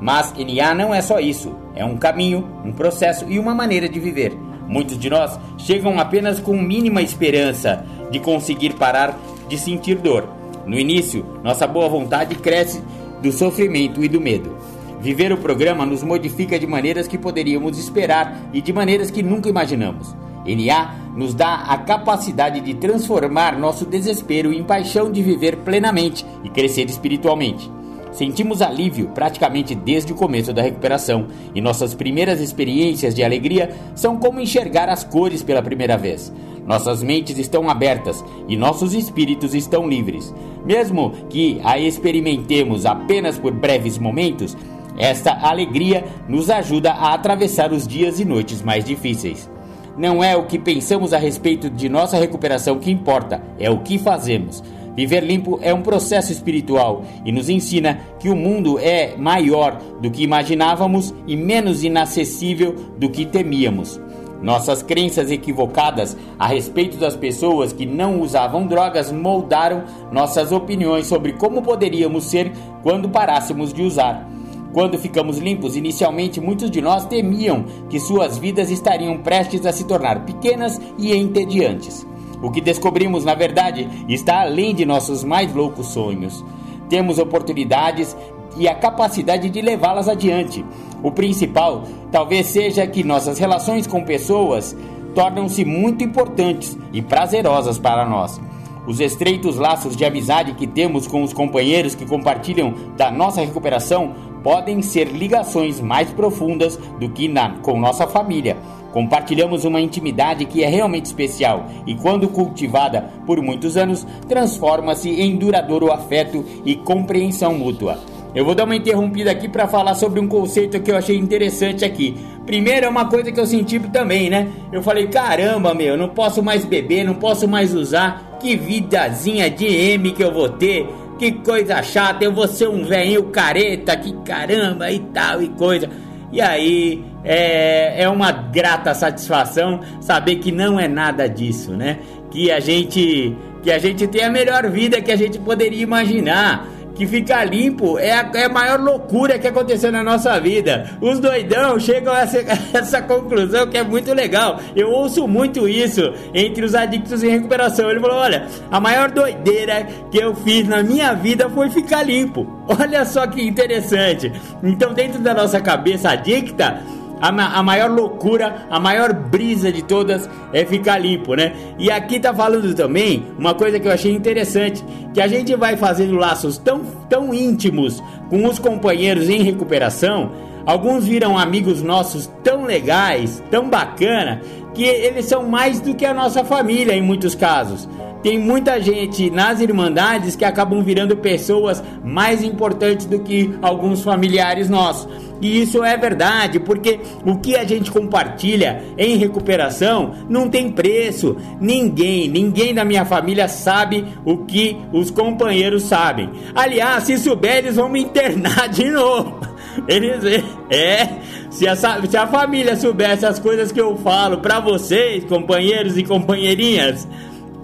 Mas 0.00 0.32
NA 0.32 0.74
não 0.74 0.92
é 0.92 1.00
só 1.00 1.20
isso, 1.20 1.54
é 1.76 1.84
um 1.84 1.96
caminho, 1.96 2.48
um 2.64 2.72
processo 2.72 3.26
e 3.28 3.38
uma 3.38 3.54
maneira 3.54 3.88
de 3.88 4.00
viver. 4.00 4.36
Muitos 4.70 4.96
de 4.96 5.10
nós 5.10 5.36
chegam 5.58 5.98
apenas 5.98 6.38
com 6.38 6.56
mínima 6.56 7.02
esperança 7.02 7.84
de 8.08 8.20
conseguir 8.20 8.74
parar 8.74 9.18
de 9.48 9.58
sentir 9.58 9.96
dor. 9.96 10.28
No 10.64 10.78
início, 10.78 11.26
nossa 11.42 11.66
boa 11.66 11.88
vontade 11.88 12.36
cresce 12.36 12.80
do 13.20 13.32
sofrimento 13.32 14.04
e 14.04 14.08
do 14.08 14.20
medo. 14.20 14.56
Viver 15.00 15.32
o 15.32 15.38
programa 15.38 15.84
nos 15.84 16.04
modifica 16.04 16.56
de 16.56 16.68
maneiras 16.68 17.08
que 17.08 17.18
poderíamos 17.18 17.80
esperar 17.80 18.48
e 18.52 18.62
de 18.62 18.72
maneiras 18.72 19.10
que 19.10 19.24
nunca 19.24 19.48
imaginamos. 19.48 20.14
NA 20.46 20.94
nos 21.16 21.34
dá 21.34 21.64
a 21.64 21.76
capacidade 21.78 22.60
de 22.60 22.74
transformar 22.74 23.58
nosso 23.58 23.84
desespero 23.84 24.52
em 24.52 24.62
paixão 24.62 25.10
de 25.10 25.20
viver 25.20 25.56
plenamente 25.56 26.24
e 26.44 26.48
crescer 26.48 26.88
espiritualmente. 26.88 27.68
Sentimos 28.12 28.60
alívio 28.60 29.08
praticamente 29.14 29.74
desde 29.74 30.12
o 30.12 30.16
começo 30.16 30.52
da 30.52 30.62
recuperação, 30.62 31.26
e 31.54 31.60
nossas 31.60 31.94
primeiras 31.94 32.40
experiências 32.40 33.14
de 33.14 33.22
alegria 33.22 33.70
são 33.94 34.16
como 34.16 34.40
enxergar 34.40 34.88
as 34.88 35.04
cores 35.04 35.42
pela 35.42 35.62
primeira 35.62 35.96
vez. 35.96 36.32
Nossas 36.66 37.02
mentes 37.02 37.38
estão 37.38 37.68
abertas 37.68 38.24
e 38.48 38.56
nossos 38.56 38.94
espíritos 38.94 39.54
estão 39.54 39.88
livres. 39.88 40.34
Mesmo 40.64 41.12
que 41.28 41.60
a 41.64 41.78
experimentemos 41.78 42.84
apenas 42.84 43.38
por 43.38 43.52
breves 43.52 43.98
momentos, 43.98 44.56
esta 44.98 45.32
alegria 45.32 46.04
nos 46.28 46.50
ajuda 46.50 46.92
a 46.92 47.14
atravessar 47.14 47.72
os 47.72 47.86
dias 47.86 48.20
e 48.20 48.24
noites 48.24 48.60
mais 48.60 48.84
difíceis. 48.84 49.50
Não 49.96 50.22
é 50.22 50.36
o 50.36 50.46
que 50.46 50.58
pensamos 50.58 51.12
a 51.12 51.18
respeito 51.18 51.68
de 51.68 51.88
nossa 51.88 52.16
recuperação 52.16 52.78
que 52.78 52.90
importa, 52.90 53.42
é 53.58 53.70
o 53.70 53.80
que 53.80 53.98
fazemos. 53.98 54.62
Viver 55.00 55.24
limpo 55.24 55.58
é 55.62 55.72
um 55.72 55.80
processo 55.80 56.30
espiritual 56.30 57.04
e 57.24 57.32
nos 57.32 57.48
ensina 57.48 58.00
que 58.18 58.28
o 58.28 58.36
mundo 58.36 58.78
é 58.78 59.16
maior 59.16 59.80
do 59.98 60.10
que 60.10 60.22
imaginávamos 60.22 61.14
e 61.26 61.38
menos 61.38 61.82
inacessível 61.82 62.74
do 62.98 63.08
que 63.08 63.24
temíamos. 63.24 63.98
Nossas 64.42 64.82
crenças 64.82 65.30
equivocadas 65.30 66.14
a 66.38 66.46
respeito 66.46 66.98
das 66.98 67.16
pessoas 67.16 67.72
que 67.72 67.86
não 67.86 68.20
usavam 68.20 68.66
drogas 68.66 69.10
moldaram 69.10 69.84
nossas 70.12 70.52
opiniões 70.52 71.06
sobre 71.06 71.32
como 71.32 71.62
poderíamos 71.62 72.24
ser 72.24 72.52
quando 72.82 73.08
parássemos 73.08 73.72
de 73.72 73.80
usar. 73.80 74.28
Quando 74.74 74.98
ficamos 74.98 75.38
limpos, 75.38 75.76
inicialmente 75.76 76.42
muitos 76.42 76.70
de 76.70 76.82
nós 76.82 77.06
temiam 77.06 77.64
que 77.88 77.98
suas 77.98 78.36
vidas 78.36 78.70
estariam 78.70 79.16
prestes 79.16 79.64
a 79.64 79.72
se 79.72 79.84
tornar 79.84 80.26
pequenas 80.26 80.78
e 80.98 81.16
entediantes. 81.16 82.06
O 82.42 82.50
que 82.50 82.60
descobrimos, 82.60 83.24
na 83.24 83.34
verdade, 83.34 83.88
está 84.08 84.40
além 84.40 84.74
de 84.74 84.84
nossos 84.84 85.22
mais 85.22 85.52
loucos 85.54 85.88
sonhos. 85.88 86.44
Temos 86.88 87.18
oportunidades 87.18 88.16
e 88.56 88.66
a 88.66 88.74
capacidade 88.74 89.48
de 89.48 89.60
levá-las 89.60 90.08
adiante. 90.08 90.64
O 91.02 91.10
principal 91.10 91.84
talvez 92.10 92.46
seja 92.46 92.86
que 92.86 93.04
nossas 93.04 93.38
relações 93.38 93.86
com 93.86 94.04
pessoas 94.04 94.76
tornam-se 95.14 95.64
muito 95.64 96.04
importantes 96.04 96.76
e 96.92 97.02
prazerosas 97.02 97.78
para 97.78 98.04
nós. 98.04 98.40
Os 98.86 98.98
estreitos 98.98 99.56
laços 99.56 99.94
de 99.94 100.04
amizade 100.04 100.54
que 100.54 100.66
temos 100.66 101.06
com 101.06 101.22
os 101.22 101.32
companheiros 101.32 101.94
que 101.94 102.06
compartilham 102.06 102.74
da 102.96 103.10
nossa 103.10 103.40
recuperação 103.40 104.14
podem 104.42 104.82
ser 104.82 105.08
ligações 105.08 105.80
mais 105.80 106.10
profundas 106.10 106.76
do 106.98 107.08
que 107.08 107.28
na, 107.28 107.58
com 107.58 107.78
nossa 107.78 108.06
família. 108.06 108.56
Compartilhamos 108.92 109.64
uma 109.64 109.80
intimidade 109.80 110.44
que 110.44 110.64
é 110.64 110.68
realmente 110.68 111.06
especial 111.06 111.66
e, 111.86 111.94
quando 111.94 112.28
cultivada 112.28 113.08
por 113.24 113.40
muitos 113.40 113.76
anos, 113.76 114.06
transforma-se 114.28 115.08
em 115.08 115.36
duradouro 115.36 115.92
afeto 115.92 116.44
e 116.64 116.74
compreensão 116.74 117.54
mútua. 117.54 117.98
Eu 118.32 118.44
vou 118.44 118.54
dar 118.54 118.64
uma 118.64 118.76
interrompida 118.76 119.30
aqui 119.30 119.48
para 119.48 119.66
falar 119.66 119.94
sobre 119.94 120.20
um 120.20 120.28
conceito 120.28 120.80
que 120.80 120.90
eu 120.90 120.96
achei 120.96 121.16
interessante 121.16 121.84
aqui. 121.84 122.16
Primeiro 122.46 122.86
é 122.86 122.88
uma 122.88 123.06
coisa 123.06 123.32
que 123.32 123.40
eu 123.40 123.46
senti 123.46 123.78
também, 123.80 124.30
né? 124.30 124.48
Eu 124.72 124.82
falei, 124.82 125.08
caramba, 125.08 125.74
meu, 125.74 125.96
não 125.96 126.08
posso 126.08 126.42
mais 126.42 126.64
beber, 126.64 127.04
não 127.04 127.14
posso 127.14 127.48
mais 127.48 127.74
usar. 127.74 128.38
Que 128.40 128.56
vidazinha 128.56 129.50
de 129.50 129.66
M 129.66 130.12
que 130.12 130.22
eu 130.22 130.32
vou 130.32 130.48
ter. 130.48 130.88
Que 131.20 131.32
coisa 131.32 131.82
chata, 131.82 132.24
eu 132.24 132.32
vou 132.32 132.48
ser 132.48 132.66
um 132.66 132.82
velhinho 132.82 133.24
careta, 133.24 133.94
que 133.94 134.10
caramba 134.24 134.90
e 134.90 135.00
tal 135.00 135.42
e 135.42 135.48
coisa. 135.50 135.86
E 136.32 136.40
aí 136.40 137.04
é, 137.22 138.04
é 138.04 138.08
uma 138.08 138.32
grata 138.32 138.94
satisfação 138.94 139.80
saber 140.00 140.36
que 140.36 140.50
não 140.50 140.80
é 140.80 140.88
nada 140.88 141.28
disso, 141.28 141.72
né? 141.72 141.98
Que 142.30 142.50
a 142.50 142.58
gente 142.58 143.36
que 143.62 143.70
a 143.70 143.78
gente 143.78 144.06
tem 144.06 144.24
a 144.24 144.30
melhor 144.30 144.70
vida 144.70 145.02
que 145.02 145.12
a 145.12 145.16
gente 145.16 145.38
poderia 145.38 145.82
imaginar 145.82 146.66
que 147.00 147.06
ficar 147.06 147.46
limpo 147.46 147.98
é 147.98 148.12
a, 148.12 148.30
é 148.34 148.44
a 148.44 148.48
maior 148.50 148.78
loucura 148.78 149.38
que 149.38 149.48
aconteceu 149.48 149.90
na 149.90 150.02
nossa 150.02 150.38
vida. 150.38 150.98
Os 151.00 151.18
doidão 151.18 151.80
chegam 151.80 152.12
a 152.12 152.20
essa, 152.20 152.40
a 152.44 152.78
essa 152.78 153.00
conclusão 153.00 153.66
que 153.68 153.78
é 153.78 153.82
muito 153.82 154.12
legal. 154.12 154.60
Eu 154.76 154.90
ouço 154.90 155.26
muito 155.26 155.66
isso 155.66 156.12
entre 156.34 156.62
os 156.62 156.74
adictos 156.74 157.22
em 157.22 157.30
recuperação. 157.30 157.90
Ele 157.90 158.00
falou: 158.00 158.18
olha, 158.18 158.46
a 158.70 158.78
maior 158.78 159.10
doideira 159.10 159.86
que 160.10 160.18
eu 160.18 160.34
fiz 160.34 160.68
na 160.68 160.82
minha 160.82 161.14
vida 161.14 161.48
foi 161.48 161.70
ficar 161.70 162.02
limpo. 162.02 162.46
Olha 162.68 163.04
só 163.04 163.26
que 163.26 163.42
interessante. 163.42 164.30
Então, 164.62 164.92
dentro 164.92 165.20
da 165.20 165.34
nossa 165.34 165.60
cabeça 165.60 166.10
adicta, 166.10 166.80
a, 167.20 167.28
a, 167.28 167.62
maior 167.62 167.90
loucura, 167.90 168.66
a 168.70 168.80
maior 168.80 169.12
brisa 169.12 169.70
de 169.70 169.82
todas 169.82 170.28
é 170.52 170.64
ficar 170.64 170.98
limpo, 170.98 171.34
né? 171.34 171.52
E 171.78 171.90
aqui 171.90 172.18
tá 172.18 172.32
falando 172.32 172.74
também 172.74 173.26
uma 173.38 173.54
coisa 173.54 173.78
que 173.78 173.86
eu 173.86 173.92
achei 173.92 174.12
interessante, 174.12 174.84
que 175.12 175.20
a 175.20 175.28
gente 175.28 175.54
vai 175.54 175.76
fazendo 175.76 176.16
laços 176.16 176.56
tão, 176.58 176.80
tão 177.08 177.34
íntimos 177.34 178.02
com 178.28 178.46
os 178.46 178.58
companheiros 178.58 179.28
em 179.28 179.42
recuperação, 179.42 180.30
alguns 180.64 181.04
viram 181.04 181.36
amigos 181.36 181.82
nossos 181.82 182.30
tão 182.42 182.64
legais, 182.64 183.42
tão 183.50 183.68
bacana, 183.68 184.40
que 184.74 184.84
eles 184.84 185.26
são 185.26 185.46
mais 185.46 185.80
do 185.80 185.94
que 185.94 186.06
a 186.06 186.14
nossa 186.14 186.44
família 186.44 186.94
em 186.94 187.02
muitos 187.02 187.34
casos. 187.34 187.88
Tem 188.22 188.38
muita 188.38 188.80
gente 188.80 189.30
nas 189.30 189.60
Irmandades 189.60 190.36
que 190.36 190.44
acabam 190.44 190.82
virando 190.82 191.16
pessoas 191.16 191.82
mais 192.04 192.42
importantes 192.42 193.06
do 193.06 193.20
que 193.20 193.54
alguns 193.62 194.02
familiares 194.02 194.68
nossos. 194.68 195.08
E 195.40 195.62
isso 195.62 195.82
é 195.82 195.96
verdade, 195.96 196.60
porque 196.60 197.00
o 197.24 197.38
que 197.38 197.56
a 197.56 197.64
gente 197.64 197.90
compartilha 197.90 198.82
em 198.98 199.16
recuperação 199.16 200.12
não 200.28 200.50
tem 200.50 200.70
preço. 200.70 201.36
Ninguém, 201.58 202.28
ninguém 202.28 202.74
da 202.74 202.84
minha 202.84 203.06
família 203.06 203.48
sabe 203.48 204.04
o 204.24 204.38
que 204.38 204.76
os 204.92 205.10
companheiros 205.10 205.84
sabem. 205.84 206.30
Aliás, 206.54 207.04
se 207.04 207.16
souber, 207.16 207.56
eles 207.56 207.76
vão 207.76 207.88
me 207.88 208.00
internar 208.00 208.68
de 208.68 208.90
novo. 208.90 209.40
Eles 209.86 210.24
é, 210.68 211.20
se 211.48 211.66
a, 211.66 211.76
se 211.76 212.16
a 212.16 212.26
família 212.26 212.76
soubesse 212.76 213.24
as 213.24 213.38
coisas 213.38 213.70
que 213.70 213.80
eu 213.80 213.96
falo 213.96 214.38
para 214.38 214.58
vocês, 214.58 215.24
companheiros 215.24 215.96
e 215.96 216.02
companheirinhas, 216.02 217.06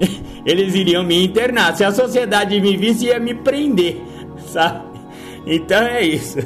eles 0.44 0.74
iriam 0.74 1.04
me 1.04 1.24
internar. 1.24 1.76
Se 1.76 1.84
a 1.84 1.92
sociedade 1.92 2.60
me 2.60 2.76
visse, 2.76 3.06
ia 3.06 3.18
me 3.18 3.34
prender, 3.34 4.00
sabe? 4.46 4.84
Então 5.46 5.82
é 5.82 6.02
isso. 6.02 6.38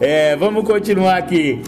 É, 0.00 0.36
vamos 0.36 0.64
continuar 0.64 1.16
aqui. 1.16 1.62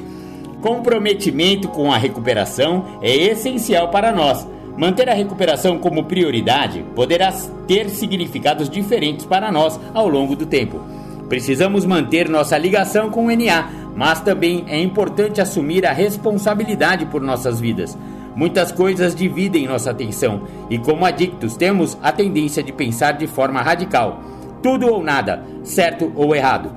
Comprometimento 0.61 1.69
com 1.69 1.93
a 1.93 1.97
recuperação 1.97 2.99
é 3.03 3.15
essencial 3.15 3.89
para 3.89 4.13
nós. 4.13 4.47
Manter 4.77 5.09
a 5.09 5.15
recuperação 5.15 5.79
como 5.79 6.05
prioridade 6.05 6.85
poderá 6.95 7.33
ter 7.67 7.89
significados 7.89 8.69
diferentes 8.69 9.25
para 9.25 9.51
nós 9.51 9.81
ao 9.95 10.09
longo 10.09 10.37
do 10.37 10.45
tempo. 10.45 10.81
Precisamos 11.29 11.85
manter 11.85 12.29
nossa 12.29 12.59
ligação 12.59 13.11
com 13.11 13.27
o 13.27 13.31
NA, 13.31 13.71
mas 13.95 14.21
também 14.21 14.65
é 14.69 14.79
importante 14.81 15.41
assumir 15.41 15.87
a 15.87 15.93
responsabilidade 15.93 17.07
por 17.07 17.23
nossas 17.23 17.59
vidas. 17.59 17.97
Muitas 18.37 18.71
coisas 18.71 19.15
dividem 19.15 19.67
nossa 19.67 19.91
atenção 19.91 20.43
e, 20.69 20.77
como 20.77 21.07
adictos, 21.07 21.57
temos 21.57 21.97
a 22.03 22.13
tendência 22.13 22.63
de 22.63 22.71
pensar 22.71 23.13
de 23.13 23.27
forma 23.27 23.63
radical: 23.63 24.21
tudo 24.63 24.87
ou 24.87 25.03
nada, 25.03 25.43
certo 25.65 26.13
ou 26.15 26.37
errado. 26.37 26.71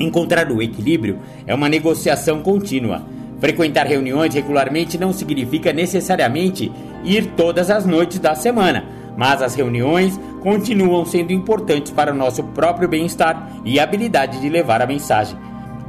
Encontrar 0.00 0.50
o 0.50 0.60
equilíbrio 0.60 1.18
é 1.46 1.54
uma 1.54 1.68
negociação 1.68 2.42
contínua. 2.42 3.02
Frequentar 3.38 3.86
reuniões 3.86 4.34
regularmente 4.34 4.98
não 4.98 5.12
significa 5.12 5.72
necessariamente 5.72 6.72
ir 7.04 7.32
todas 7.36 7.70
as 7.70 7.86
noites 7.86 8.18
da 8.18 8.34
semana, 8.34 8.84
mas 9.16 9.40
as 9.40 9.54
reuniões 9.54 10.18
continuam 10.42 11.04
sendo 11.04 11.32
importantes 11.32 11.92
para 11.92 12.12
o 12.12 12.16
nosso 12.16 12.42
próprio 12.42 12.88
bem-estar 12.88 13.60
e 13.64 13.78
habilidade 13.78 14.40
de 14.40 14.48
levar 14.48 14.82
a 14.82 14.86
mensagem. 14.86 15.38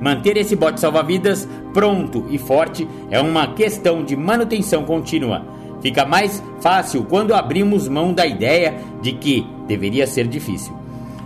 Manter 0.02 0.36
esse 0.36 0.56
bote 0.56 0.80
salva-vidas 0.80 1.48
pronto 1.74 2.26
e 2.32 2.40
forte 2.40 2.88
é 3.12 3.22
uma 3.22 3.54
questão 3.54 4.04
de 4.04 4.16
manutenção 4.16 4.84
contínua. 4.84 5.46
Fica 5.80 6.06
mais 6.06 6.44
fácil 6.60 7.06
quando 7.06 7.36
abrimos 7.36 7.88
mão 7.88 8.12
da 8.12 8.26
ideia 8.26 8.80
de 9.00 9.12
que 9.12 9.46
deveria 9.68 10.08
ser 10.08 10.28
difícil. 10.28 10.74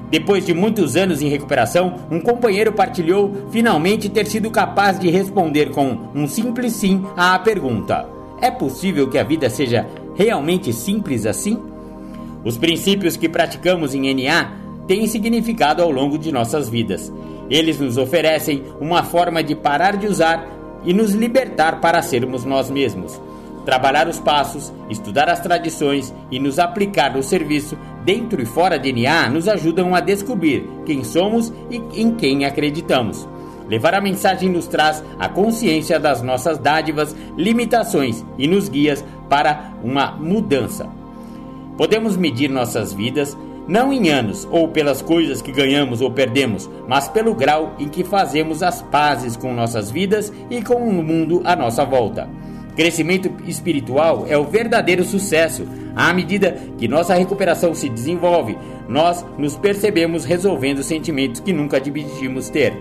Depois 0.10 0.46
de 0.46 0.54
muitos 0.54 0.96
anos 0.96 1.22
em 1.22 1.30
recuperação, 1.30 1.96
um 2.12 2.20
companheiro 2.20 2.74
partilhou 2.74 3.48
finalmente 3.50 4.10
ter 4.10 4.28
sido 4.28 4.52
capaz 4.52 5.00
de 5.00 5.10
responder 5.10 5.72
com 5.72 5.98
um 6.14 6.28
simples 6.28 6.74
sim 6.74 7.02
à 7.18 7.40
pergunta: 7.40 8.08
É 8.42 8.52
possível 8.52 9.10
que 9.10 9.18
a 9.18 9.24
vida 9.24 9.50
seja 9.50 9.88
realmente 10.16 10.72
simples 10.74 11.26
assim? 11.26 11.60
Os 12.44 12.58
princípios 12.58 13.18
que 13.18 13.28
praticamos 13.28 13.96
em 13.96 14.14
NA 14.14 14.52
têm 14.86 15.08
significado 15.08 15.82
ao 15.82 15.90
longo 15.90 16.18
de 16.18 16.32
nossas 16.32 16.70
vidas. 16.70 17.12
Eles 17.50 17.80
nos 17.80 17.98
oferecem 17.98 18.64
uma 18.80 19.04
forma 19.04 19.44
de 19.44 19.56
parar 19.56 19.98
de 19.98 20.08
usar 20.08 20.48
e 20.84 20.94
nos 20.94 21.14
libertar 21.14 21.80
para 21.80 22.02
sermos 22.02 22.44
nós 22.46 22.70
mesmos. 22.70 23.20
Trabalhar 23.66 24.08
os 24.08 24.20
passos, 24.20 24.72
estudar 24.90 25.28
as 25.28 25.40
tradições 25.40 26.14
e 26.30 26.40
nos 26.40 26.60
aplicar 26.60 27.16
no 27.16 27.24
serviço 27.24 27.76
dentro 28.04 28.42
e 28.42 28.46
fora 28.46 28.78
de 28.78 28.94
NA 28.94 29.30
nos 29.30 29.48
ajudam 29.48 29.96
a 29.96 30.00
descobrir 30.00 30.70
quem 30.86 31.04
somos 31.04 31.52
e 31.72 31.78
em 32.00 32.12
quem 32.16 32.46
acreditamos. 32.46 33.28
Levar 33.68 33.96
a 33.96 34.02
mensagem 34.02 34.50
nos 34.50 34.68
traz 34.68 35.04
a 35.18 35.28
consciência 35.28 36.00
das 36.00 36.22
nossas 36.22 36.60
dádivas, 36.60 37.16
limitações 37.36 38.24
e 38.38 38.48
nos 38.48 38.70
guia 38.70 38.96
para 39.28 39.74
uma 39.84 40.12
mudança. 40.12 40.88
Podemos 41.76 42.16
medir 42.16 42.50
nossas 42.50 42.94
vidas 42.94 43.36
não 43.68 43.92
em 43.92 44.10
anos 44.10 44.48
ou 44.52 44.68
pelas 44.68 45.02
coisas 45.02 45.42
que 45.42 45.52
ganhamos 45.52 46.02
ou 46.02 46.12
perdemos, 46.12 46.70
mas 46.88 47.08
pelo 47.08 47.34
grau 47.34 47.76
em 47.80 47.88
que 47.88 48.04
fazemos 48.04 48.62
as 48.62 48.82
pazes 48.82 49.36
com 49.36 49.54
nossas 49.54 49.90
vidas 49.90 50.32
e 50.50 50.62
com 50.62 50.76
o 50.76 51.04
mundo 51.04 51.42
à 51.44 51.56
nossa 51.56 51.84
volta. 51.84 52.30
Crescimento 52.76 53.32
espiritual 53.48 54.26
é 54.28 54.38
o 54.38 54.44
verdadeiro 54.44 55.04
sucesso. 55.04 55.66
À 55.96 56.14
medida 56.14 56.58
que 56.78 56.88
nossa 56.88 57.16
recuperação 57.16 57.74
se 57.74 57.88
desenvolve, 57.88 58.58
nós 58.88 59.26
nos 59.38 59.56
percebemos 59.56 60.26
resolvendo 60.26 60.84
sentimentos 60.84 61.40
que 61.40 61.54
nunca 61.54 61.78
admitimos 61.78 62.50
ter. 62.50 62.74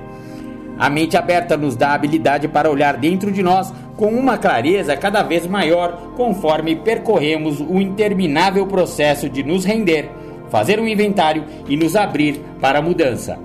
A 0.76 0.90
mente 0.90 1.16
aberta 1.16 1.56
nos 1.56 1.76
dá 1.76 1.90
a 1.90 1.94
habilidade 1.94 2.48
para 2.48 2.68
olhar 2.68 2.96
dentro 2.96 3.30
de 3.30 3.40
nós 3.40 3.72
com 3.96 4.08
uma 4.08 4.36
clareza 4.36 4.96
cada 4.96 5.22
vez 5.22 5.46
maior 5.46 6.12
conforme 6.16 6.74
percorremos 6.74 7.60
o 7.60 7.80
interminável 7.80 8.66
processo 8.66 9.28
de 9.28 9.44
nos 9.44 9.64
render 9.64 10.10
fazer 10.50 10.78
um 10.80 10.86
inventário 10.86 11.44
e 11.68 11.76
nos 11.76 11.96
abrir 11.96 12.40
para 12.60 12.78
a 12.78 12.82
mudança. 12.82 13.38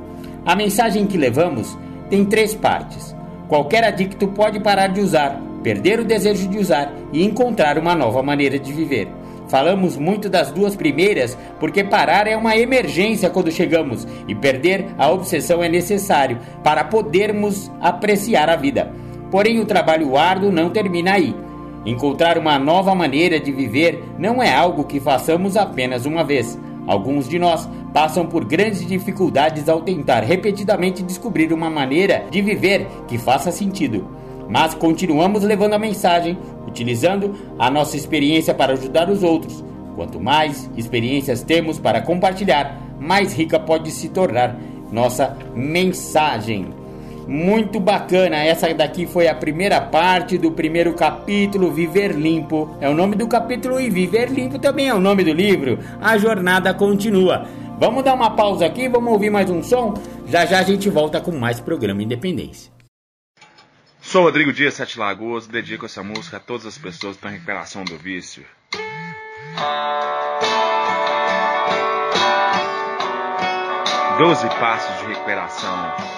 A 0.45 0.55
mensagem 0.55 1.05
que 1.05 1.17
levamos 1.17 1.77
tem 2.09 2.25
três 2.25 2.55
partes. 2.55 3.15
Qualquer 3.47 3.83
adicto 3.83 4.27
pode 4.27 4.59
parar 4.59 4.87
de 4.87 5.01
usar, 5.01 5.41
perder 5.63 5.99
o 5.99 6.05
desejo 6.05 6.47
de 6.47 6.57
usar 6.57 6.93
e 7.11 7.23
encontrar 7.23 7.77
uma 7.77 7.95
nova 7.95 8.21
maneira 8.21 8.59
de 8.59 8.71
viver. 8.71 9.07
Falamos 9.49 9.97
muito 9.97 10.29
das 10.29 10.51
duas 10.51 10.75
primeiras 10.75 11.35
porque 11.59 11.83
parar 11.83 12.27
é 12.27 12.37
uma 12.37 12.55
emergência 12.55 13.31
quando 13.31 13.51
chegamos 13.51 14.07
e 14.27 14.35
perder 14.35 14.85
a 14.97 15.09
obsessão 15.11 15.63
é 15.63 15.67
necessário 15.67 16.37
para 16.63 16.83
podermos 16.83 17.71
apreciar 17.81 18.47
a 18.49 18.55
vida. 18.55 18.91
Porém, 19.31 19.59
o 19.59 19.65
trabalho 19.65 20.15
árduo 20.15 20.51
não 20.51 20.69
termina 20.69 21.13
aí. 21.13 21.35
Encontrar 21.85 22.37
uma 22.37 22.59
nova 22.59 22.93
maneira 22.93 23.39
de 23.39 23.51
viver 23.51 24.03
não 24.17 24.41
é 24.41 24.53
algo 24.53 24.83
que 24.83 24.99
façamos 24.99 25.57
apenas 25.57 26.05
uma 26.05 26.23
vez. 26.23 26.59
Alguns 26.89 27.29
de 27.29 27.37
nós 27.37 27.69
passam 27.93 28.25
por 28.25 28.43
grandes 28.43 28.83
dificuldades 28.83 29.69
ao 29.69 29.79
tentar 29.79 30.21
repetidamente 30.21 31.03
descobrir 31.03 31.53
uma 31.53 31.69
maneira 31.69 32.25
de 32.31 32.41
viver 32.41 32.87
que 33.07 33.15
faça 33.15 33.51
sentido. 33.51 34.07
Mas 34.49 34.73
continuamos 34.73 35.43
levando 35.43 35.73
a 35.73 35.79
mensagem, 35.79 36.35
utilizando 36.67 37.35
a 37.59 37.69
nossa 37.69 37.95
experiência 37.95 38.55
para 38.55 38.73
ajudar 38.73 39.07
os 39.07 39.21
outros. 39.21 39.63
Quanto 39.95 40.19
mais 40.19 40.67
experiências 40.75 41.43
temos 41.43 41.77
para 41.77 42.01
compartilhar, 42.01 42.81
mais 42.99 43.35
rica 43.35 43.59
pode 43.59 43.91
se 43.91 44.09
tornar 44.09 44.59
nossa 44.91 45.37
mensagem 45.53 46.73
muito 47.29 47.79
bacana. 47.79 48.37
Essa 48.37 48.73
daqui 48.73 49.05
foi 49.05 49.27
a 49.27 49.35
primeira 49.35 49.79
parte 49.79 50.35
do 50.35 50.51
primeiro 50.51 50.93
capítulo, 50.95 51.71
Viver 51.71 52.13
Limpo. 52.13 52.75
É 52.81 52.89
o 52.89 52.95
nome 52.95 53.15
do 53.15 53.27
capítulo 53.27 53.79
e 53.79 53.87
Viver 53.87 54.31
Limpo 54.31 54.57
também 54.57 54.89
é 54.89 54.93
o 54.93 54.99
nome 54.99 55.23
do 55.23 55.31
livro. 55.31 55.77
A 56.01 56.17
jornada 56.17 56.73
continua. 56.73 57.47
Vamos 57.79 58.03
dar 58.03 58.15
uma 58.15 58.35
pausa 58.35 58.65
aqui, 58.65 58.89
vamos 58.89 59.13
ouvir 59.13 59.29
mais 59.29 59.49
um 59.49 59.61
som? 59.61 59.93
Já 60.27 60.45
já 60.45 60.59
a 60.59 60.63
gente 60.63 60.89
volta 60.89 61.21
com 61.21 61.31
mais 61.31 61.59
programa 61.59 62.01
Independência. 62.01 62.71
Sou 64.01 64.23
Rodrigo 64.23 64.51
Dias, 64.51 64.73
Sete 64.73 64.97
Lagoas, 64.97 65.45
dedico 65.45 65.85
essa 65.85 66.01
música 66.01 66.37
a 66.37 66.39
todas 66.39 66.65
as 66.65 66.79
pessoas 66.79 67.11
que 67.11 67.17
estão 67.17 67.29
em 67.29 67.33
recuperação 67.35 67.83
do 67.83 67.95
vício. 67.95 68.43
Doze 74.17 74.47
passos 74.59 74.99
de 74.99 75.13
recuperação. 75.13 76.08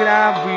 clave 0.00 0.49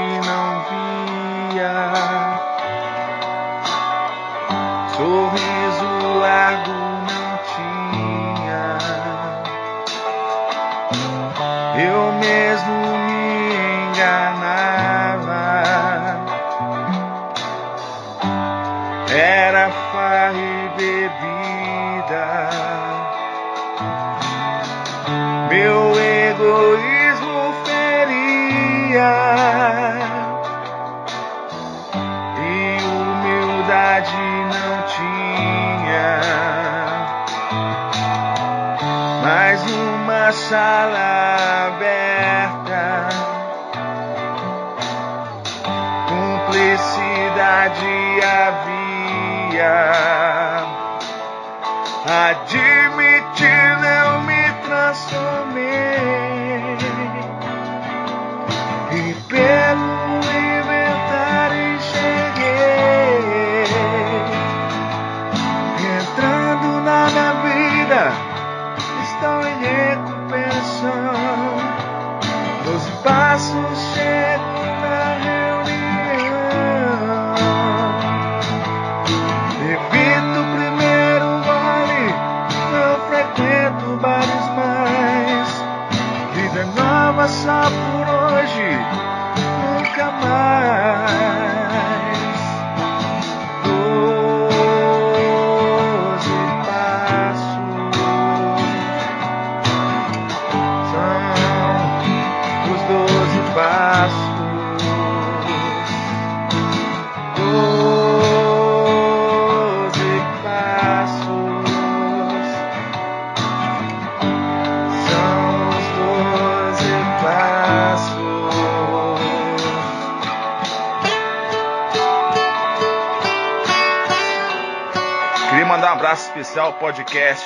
especial 126.34 126.74
podcast 126.74 127.46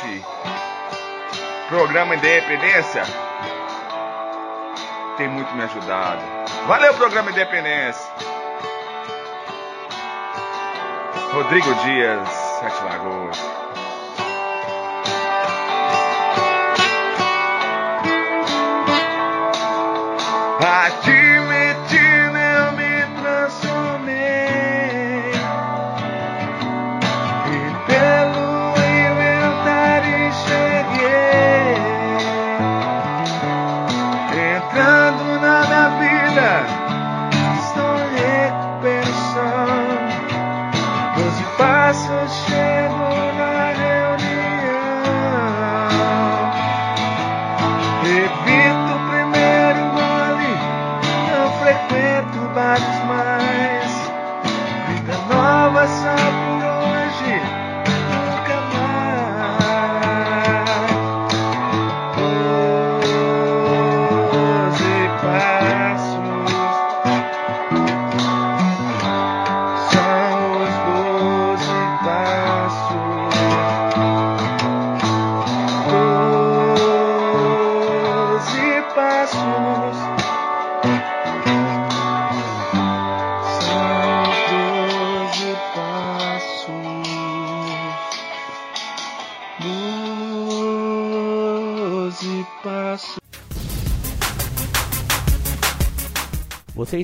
Programa 1.67 2.15
Independência. 2.15 3.03
Tem 5.17 5.27
muito 5.27 5.53
me 5.55 5.63
ajudado. 5.63 6.21
Valeu, 6.67 6.93
Programa 6.93 7.31
Independência. 7.31 8.09
Rodrigo 11.33 11.73
Dias, 11.83 12.29
Sete 12.29 12.83
Lagoas. 12.85 13.66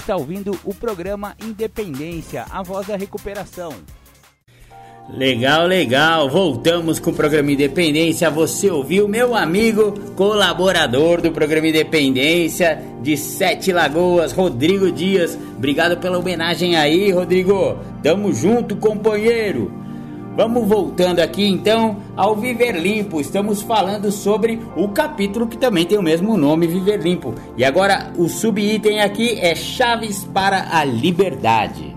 Está 0.04 0.18
ouvindo 0.18 0.60
o 0.66 0.74
programa 0.74 1.34
Independência, 1.42 2.46
a 2.52 2.62
voz 2.62 2.88
da 2.88 2.98
recuperação. 2.98 3.74
Legal, 5.10 5.66
legal. 5.66 6.30
Voltamos 6.30 7.00
com 7.00 7.12
o 7.12 7.14
programa 7.14 7.52
Independência. 7.52 8.30
Você 8.30 8.70
ouviu 8.70 9.08
meu 9.08 9.34
amigo, 9.34 9.94
colaborador 10.16 11.22
do 11.22 11.32
programa 11.32 11.68
Independência 11.68 12.82
de 13.02 13.16
Sete 13.16 13.72
Lagoas, 13.72 14.34
Rodrigo 14.34 14.92
Dias. 14.92 15.38
Obrigado 15.58 15.98
pela 15.98 16.18
homenagem 16.18 16.76
aí, 16.76 17.10
Rodrigo. 17.12 17.78
Tamo 18.02 18.34
junto, 18.34 18.76
companheiro. 18.76 19.83
Vamos 20.36 20.68
voltando 20.68 21.20
aqui 21.20 21.46
então 21.46 21.98
ao 22.18 22.36
Viver 22.36 22.76
Limpo. 22.76 23.22
Estamos 23.22 23.62
falando 23.62 24.12
sobre 24.12 24.60
o 24.76 24.88
capítulo 24.88 25.46
que 25.46 25.58
também 25.58 25.86
tem 25.86 25.98
o 25.98 26.02
mesmo 26.02 26.36
nome, 26.36 26.66
Viver 26.66 27.00
Limpo. 27.00 27.36
E 27.56 27.64
agora 27.64 28.12
o 28.18 28.28
subitem 28.28 29.00
aqui 29.00 29.40
é 29.40 29.54
Chaves 29.54 30.24
para 30.24 30.76
a 30.76 30.84
Liberdade. 30.84 31.96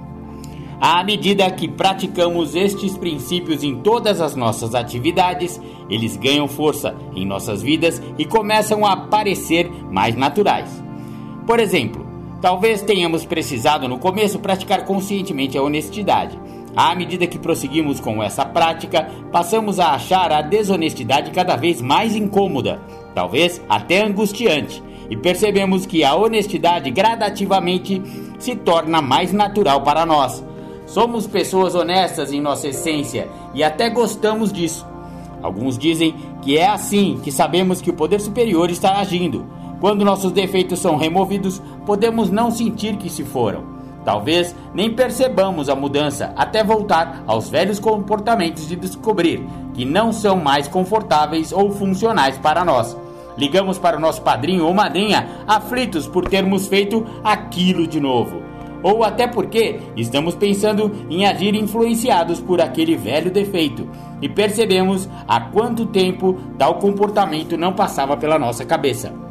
À 0.78 1.02
medida 1.02 1.50
que 1.50 1.66
praticamos 1.66 2.54
estes 2.54 2.98
princípios 2.98 3.64
em 3.64 3.76
todas 3.76 4.20
as 4.20 4.36
nossas 4.36 4.74
atividades, 4.74 5.58
eles 5.88 6.18
ganham 6.18 6.46
força 6.46 6.94
em 7.14 7.24
nossas 7.24 7.62
vidas 7.62 8.02
e 8.18 8.26
começam 8.26 8.84
a 8.84 8.98
parecer 8.98 9.70
mais 9.90 10.14
naturais. 10.14 10.68
Por 11.46 11.58
exemplo, 11.58 12.06
talvez 12.42 12.82
tenhamos 12.82 13.24
precisado 13.24 13.88
no 13.88 13.98
começo 13.98 14.38
praticar 14.38 14.84
conscientemente 14.84 15.56
a 15.56 15.62
honestidade. 15.62 16.38
À 16.76 16.94
medida 16.94 17.26
que 17.26 17.38
prosseguimos 17.38 18.00
com 18.00 18.22
essa 18.22 18.44
prática, 18.44 19.08
passamos 19.32 19.80
a 19.80 19.92
achar 19.92 20.30
a 20.30 20.42
desonestidade 20.42 21.30
cada 21.30 21.56
vez 21.56 21.80
mais 21.80 22.14
incômoda, 22.14 22.78
talvez 23.14 23.62
até 23.66 24.04
angustiante, 24.04 24.82
e 25.08 25.16
percebemos 25.16 25.86
que 25.86 26.04
a 26.04 26.14
honestidade 26.14 26.90
gradativamente 26.90 28.02
se 28.38 28.54
torna 28.54 29.00
mais 29.00 29.32
natural 29.32 29.80
para 29.80 30.04
nós. 30.04 30.44
Somos 30.84 31.26
pessoas 31.26 31.74
honestas 31.74 32.30
em 32.30 32.42
nossa 32.42 32.68
essência 32.68 33.26
e 33.54 33.64
até 33.64 33.88
gostamos 33.88 34.52
disso. 34.52 34.86
Alguns 35.42 35.78
dizem 35.78 36.14
que 36.42 36.58
é 36.58 36.66
assim 36.66 37.18
que 37.24 37.32
sabemos 37.32 37.80
que 37.80 37.88
o 37.88 37.94
poder 37.94 38.20
superior 38.20 38.68
está 38.70 38.98
agindo. 38.98 39.46
Quando 39.80 40.04
nossos 40.04 40.30
defeitos 40.30 40.78
são 40.78 40.96
removidos, 40.96 41.60
podemos 41.86 42.30
não 42.30 42.50
sentir 42.50 42.96
que 42.96 43.08
se 43.08 43.24
foram. 43.24 43.75
Talvez 44.06 44.54
nem 44.72 44.94
percebamos 44.94 45.68
a 45.68 45.74
mudança 45.74 46.32
até 46.36 46.62
voltar 46.62 47.24
aos 47.26 47.48
velhos 47.50 47.80
comportamentos 47.80 48.68
de 48.68 48.76
descobrir 48.76 49.44
que 49.74 49.84
não 49.84 50.12
são 50.12 50.36
mais 50.36 50.68
confortáveis 50.68 51.50
ou 51.50 51.72
funcionais 51.72 52.38
para 52.38 52.64
nós. 52.64 52.96
Ligamos 53.36 53.78
para 53.78 53.96
o 53.96 54.00
nosso 54.00 54.22
padrinho 54.22 54.64
ou 54.64 54.72
madrinha 54.72 55.28
aflitos 55.44 56.06
por 56.06 56.28
termos 56.28 56.68
feito 56.68 57.04
aquilo 57.24 57.84
de 57.84 57.98
novo. 57.98 58.40
Ou 58.80 59.02
até 59.02 59.26
porque 59.26 59.80
estamos 59.96 60.36
pensando 60.36 60.92
em 61.10 61.26
agir 61.26 61.56
influenciados 61.56 62.38
por 62.38 62.60
aquele 62.60 62.96
velho 62.96 63.32
defeito 63.32 63.88
e 64.22 64.28
percebemos 64.28 65.08
há 65.26 65.40
quanto 65.40 65.84
tempo 65.84 66.38
tal 66.56 66.76
comportamento 66.76 67.56
não 67.56 67.72
passava 67.72 68.16
pela 68.16 68.38
nossa 68.38 68.64
cabeça. 68.64 69.25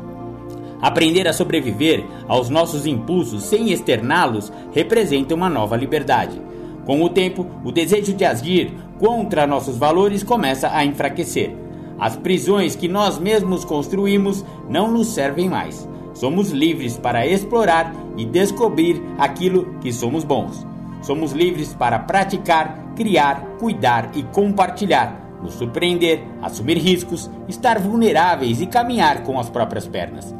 Aprender 0.82 1.28
a 1.28 1.34
sobreviver 1.34 2.06
aos 2.28 2.50
nossos 2.50 2.86
impulsos 2.86 3.44
sem 3.44 3.72
externá-los 3.72 4.52
representa 4.74 5.34
uma 5.34 5.50
nova 5.50 5.76
liberdade. 5.76 6.42
Com 6.86 7.02
o 7.02 7.10
tempo, 7.10 7.48
o 7.64 7.72
desejo 7.72 8.14
de 8.14 8.24
agir 8.24 8.74
contra 9.00 9.48
nossos 9.48 9.78
valores 9.78 10.24
começa 10.24 10.70
a 10.72 10.86
enfraquecer. 10.86 11.56
As 11.98 12.16
prisões 12.16 12.76
que 12.76 12.88
nós 12.88 13.18
mesmos 13.18 13.64
construímos 13.64 14.46
não 14.70 14.92
nos 14.92 15.08
servem 15.08 15.50
mais. 15.50 15.88
Somos 16.14 16.52
livres 16.52 16.98
para 16.98 17.26
explorar 17.26 17.94
e 18.18 18.26
descobrir 18.26 19.02
aquilo 19.18 19.76
que 19.82 19.92
somos 19.92 20.24
bons. 20.24 20.66
Somos 21.02 21.32
livres 21.32 21.74
para 21.74 22.00
praticar, 22.00 22.94
criar, 22.96 23.42
cuidar 23.60 24.12
e 24.16 24.24
compartilhar, 24.24 25.38
nos 25.42 25.54
surpreender, 25.54 26.24
assumir 26.42 26.78
riscos, 26.78 27.30
estar 27.48 27.80
vulneráveis 27.80 28.62
e 28.62 28.66
caminhar 28.66 29.24
com 29.24 29.40
as 29.40 29.50
próprias 29.50 29.88
pernas. 29.88 30.34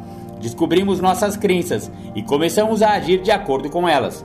Descobrimos 0.46 1.00
nossas 1.00 1.36
crenças 1.36 1.90
e 2.14 2.22
começamos 2.22 2.80
a 2.80 2.92
agir 2.92 3.20
de 3.20 3.32
acordo 3.32 3.68
com 3.68 3.88
elas. 3.88 4.24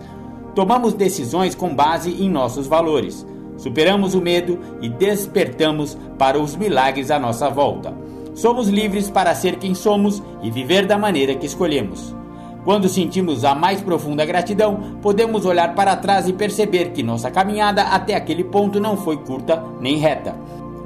Tomamos 0.54 0.94
decisões 0.94 1.56
com 1.56 1.74
base 1.74 2.12
em 2.12 2.30
nossos 2.30 2.68
valores. 2.68 3.26
Superamos 3.58 4.14
o 4.14 4.22
medo 4.22 4.60
e 4.84 4.88
despertamos 4.88 5.98
para 6.20 6.40
os 6.40 6.56
milagres 6.56 7.10
à 7.10 7.18
nossa 7.18 7.50
volta. 7.50 7.92
Somos 8.36 8.70
livres 8.70 9.10
para 9.10 9.34
ser 9.34 9.56
quem 9.56 9.74
somos 9.74 10.22
e 10.44 10.52
viver 10.52 10.86
da 10.86 10.96
maneira 10.96 11.34
que 11.34 11.48
escolhemos. 11.48 12.16
Quando 12.64 12.88
sentimos 12.88 13.44
a 13.44 13.56
mais 13.56 13.82
profunda 13.82 14.24
gratidão, 14.24 15.00
podemos 15.02 15.44
olhar 15.44 15.74
para 15.74 15.96
trás 15.96 16.28
e 16.28 16.34
perceber 16.34 16.92
que 16.92 17.02
nossa 17.02 17.32
caminhada 17.32 17.82
até 17.82 18.14
aquele 18.14 18.44
ponto 18.44 18.80
não 18.80 18.96
foi 18.96 19.18
curta 19.18 19.64
nem 19.80 19.98
reta. 19.98 20.36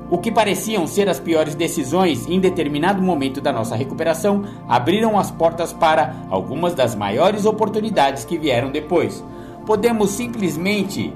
O 0.10 0.20
que 0.20 0.32
pareciam 0.32 0.86
ser 0.86 1.10
as 1.10 1.20
piores 1.20 1.56
decisões 1.56 2.28
em 2.28 2.39
determinado 2.39 3.01
momento 3.01 3.41
da 3.41 3.51
nossa 3.51 3.76
recuperação 3.76 4.43
abriram 4.68 5.18
as 5.18 5.32
portas 5.32 5.74
para 5.74 6.16
algumas 6.30 6.76
das 6.76 6.93
maiores 6.93 7.45
oportunidades 7.45 8.24
que 8.24 8.38
vieram 8.38 8.72
depois. 8.72 9.24
Podemos 9.66 10.12
simplesmente 10.12 11.12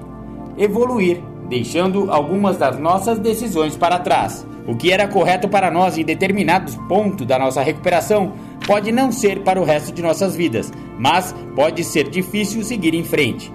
evoluir 0.58 1.22
deixando 1.48 2.10
algumas 2.10 2.56
das 2.56 2.78
nossas 2.78 3.18
decisões 3.18 3.76
para 3.76 3.98
trás. 3.98 4.46
O 4.66 4.76
que 4.76 4.92
era 4.92 5.08
correto 5.08 5.48
para 5.48 5.70
nós 5.70 5.96
em 5.96 6.04
determinados 6.04 6.76
pontos 6.88 7.26
da 7.26 7.38
nossa 7.38 7.62
recuperação 7.62 8.32
pode 8.66 8.92
não 8.92 9.10
ser 9.10 9.40
para 9.42 9.60
o 9.60 9.64
resto 9.64 9.92
de 9.92 10.02
nossas 10.02 10.34
vidas, 10.36 10.72
mas 10.98 11.34
pode 11.54 11.82
ser 11.82 12.08
difícil 12.08 12.62
seguir 12.62 12.94
em 12.94 13.02
frente. 13.02 13.52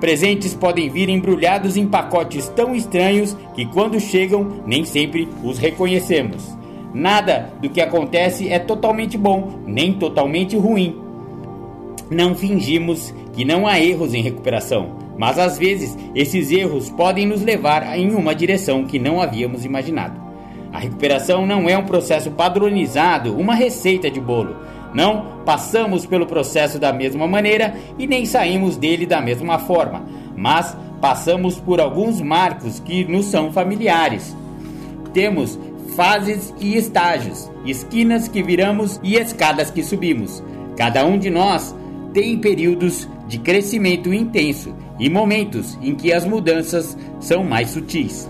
Presentes 0.00 0.54
podem 0.54 0.88
vir 0.88 1.10
embrulhados 1.10 1.76
em 1.76 1.86
pacotes 1.86 2.48
tão 2.48 2.74
estranhos 2.74 3.36
que, 3.54 3.66
quando 3.66 4.00
chegam, 4.00 4.62
nem 4.66 4.84
sempre 4.84 5.28
os 5.44 5.58
reconhecemos. 5.58 6.56
Nada 6.94 7.52
do 7.60 7.68
que 7.68 7.80
acontece 7.80 8.48
é 8.48 8.58
totalmente 8.58 9.18
bom, 9.18 9.60
nem 9.66 9.92
totalmente 9.92 10.56
ruim. 10.56 10.98
Não 12.10 12.34
fingimos 12.34 13.14
que 13.34 13.44
não 13.44 13.66
há 13.66 13.78
erros 13.78 14.14
em 14.14 14.22
recuperação. 14.22 14.98
Mas 15.16 15.38
às 15.38 15.58
vezes 15.58 15.98
esses 16.14 16.50
erros 16.50 16.88
podem 16.88 17.26
nos 17.26 17.42
levar 17.42 17.96
em 17.96 18.14
uma 18.14 18.34
direção 18.34 18.84
que 18.84 18.98
não 18.98 19.20
havíamos 19.20 19.66
imaginado. 19.66 20.18
A 20.72 20.78
recuperação 20.78 21.46
não 21.46 21.68
é 21.68 21.76
um 21.76 21.84
processo 21.84 22.30
padronizado, 22.30 23.36
uma 23.36 23.54
receita 23.54 24.10
de 24.10 24.18
bolo. 24.18 24.56
Não 24.94 25.42
passamos 25.44 26.04
pelo 26.04 26.26
processo 26.26 26.78
da 26.78 26.92
mesma 26.92 27.26
maneira 27.26 27.74
e 27.98 28.06
nem 28.06 28.26
saímos 28.26 28.76
dele 28.76 29.06
da 29.06 29.20
mesma 29.20 29.58
forma, 29.58 30.04
mas 30.36 30.76
passamos 31.00 31.58
por 31.58 31.80
alguns 31.80 32.20
marcos 32.20 32.80
que 32.80 33.04
nos 33.04 33.26
são 33.26 33.52
familiares. 33.52 34.36
Temos 35.12 35.58
fases 35.96 36.54
e 36.60 36.76
estágios, 36.76 37.50
esquinas 37.64 38.28
que 38.28 38.42
viramos 38.42 39.00
e 39.02 39.16
escadas 39.16 39.70
que 39.70 39.82
subimos. 39.82 40.42
Cada 40.76 41.04
um 41.04 41.18
de 41.18 41.30
nós 41.30 41.74
tem 42.12 42.38
períodos 42.38 43.08
de 43.28 43.38
crescimento 43.38 44.12
intenso 44.12 44.74
e 44.98 45.08
momentos 45.08 45.78
em 45.80 45.94
que 45.94 46.12
as 46.12 46.24
mudanças 46.24 46.96
são 47.20 47.44
mais 47.44 47.70
sutis. 47.70 48.28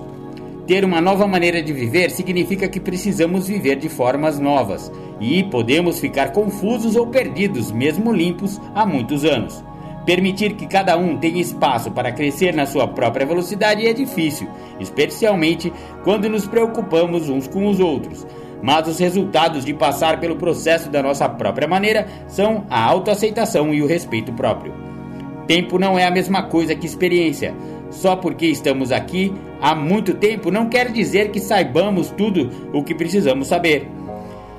Ter 0.66 0.84
uma 0.84 1.00
nova 1.00 1.26
maneira 1.26 1.62
de 1.62 1.72
viver 1.72 2.10
significa 2.10 2.68
que 2.68 2.78
precisamos 2.78 3.48
viver 3.48 3.76
de 3.76 3.88
formas 3.88 4.38
novas 4.38 4.90
e 5.20 5.44
podemos 5.44 6.00
ficar 6.00 6.32
confusos 6.32 6.96
ou 6.96 7.06
perdidos, 7.06 7.70
mesmo 7.70 8.12
limpos, 8.12 8.60
há 8.74 8.86
muitos 8.86 9.24
anos. 9.24 9.62
Permitir 10.06 10.54
que 10.54 10.66
cada 10.66 10.96
um 10.96 11.18
tenha 11.18 11.40
espaço 11.40 11.90
para 11.90 12.10
crescer 12.10 12.54
na 12.54 12.64
sua 12.64 12.88
própria 12.88 13.26
velocidade 13.26 13.86
é 13.86 13.92
difícil, 13.92 14.48
especialmente 14.80 15.70
quando 16.02 16.28
nos 16.28 16.46
preocupamos 16.46 17.28
uns 17.28 17.46
com 17.46 17.66
os 17.66 17.78
outros. 17.78 18.26
Mas 18.62 18.88
os 18.88 18.98
resultados 18.98 19.64
de 19.64 19.74
passar 19.74 20.18
pelo 20.18 20.36
processo 20.36 20.90
da 20.90 21.02
nossa 21.02 21.28
própria 21.28 21.68
maneira 21.68 22.06
são 22.26 22.64
a 22.70 22.82
autoaceitação 22.82 23.72
e 23.74 23.82
o 23.82 23.86
respeito 23.86 24.32
próprio. 24.32 24.72
Tempo 25.46 25.78
não 25.78 25.98
é 25.98 26.06
a 26.06 26.10
mesma 26.10 26.44
coisa 26.44 26.74
que 26.74 26.86
experiência. 26.86 27.54
Só 27.90 28.16
porque 28.16 28.46
estamos 28.46 28.92
aqui 28.92 29.34
há 29.60 29.74
muito 29.74 30.14
tempo 30.14 30.50
não 30.50 30.68
quer 30.68 30.92
dizer 30.92 31.30
que 31.30 31.40
saibamos 31.40 32.10
tudo 32.10 32.48
o 32.72 32.84
que 32.84 32.94
precisamos 32.94 33.48
saber. 33.48 33.88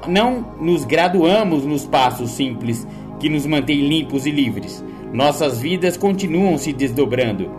Não 0.07 0.55
nos 0.59 0.83
graduamos 0.83 1.63
nos 1.63 1.85
passos 1.85 2.31
simples 2.31 2.87
que 3.19 3.29
nos 3.29 3.45
mantêm 3.45 3.87
limpos 3.87 4.25
e 4.25 4.31
livres. 4.31 4.83
Nossas 5.13 5.59
vidas 5.59 5.95
continuam 5.95 6.57
se 6.57 6.73
desdobrando. 6.73 7.51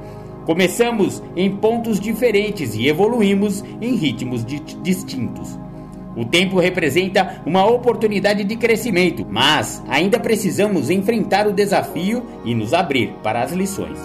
Começamos 0.44 1.22
em 1.36 1.54
pontos 1.54 2.00
diferentes 2.00 2.74
e 2.74 2.88
evoluímos 2.88 3.62
em 3.80 3.94
ritmos 3.94 4.44
distintos. 4.44 5.56
O 6.16 6.24
tempo 6.24 6.58
representa 6.58 7.40
uma 7.46 7.64
oportunidade 7.64 8.42
de 8.42 8.56
crescimento, 8.56 9.24
mas 9.30 9.82
ainda 9.88 10.18
precisamos 10.18 10.90
enfrentar 10.90 11.46
o 11.46 11.52
desafio 11.52 12.26
e 12.44 12.54
nos 12.54 12.74
abrir 12.74 13.12
para 13.22 13.40
as 13.40 13.52
lições. 13.52 13.98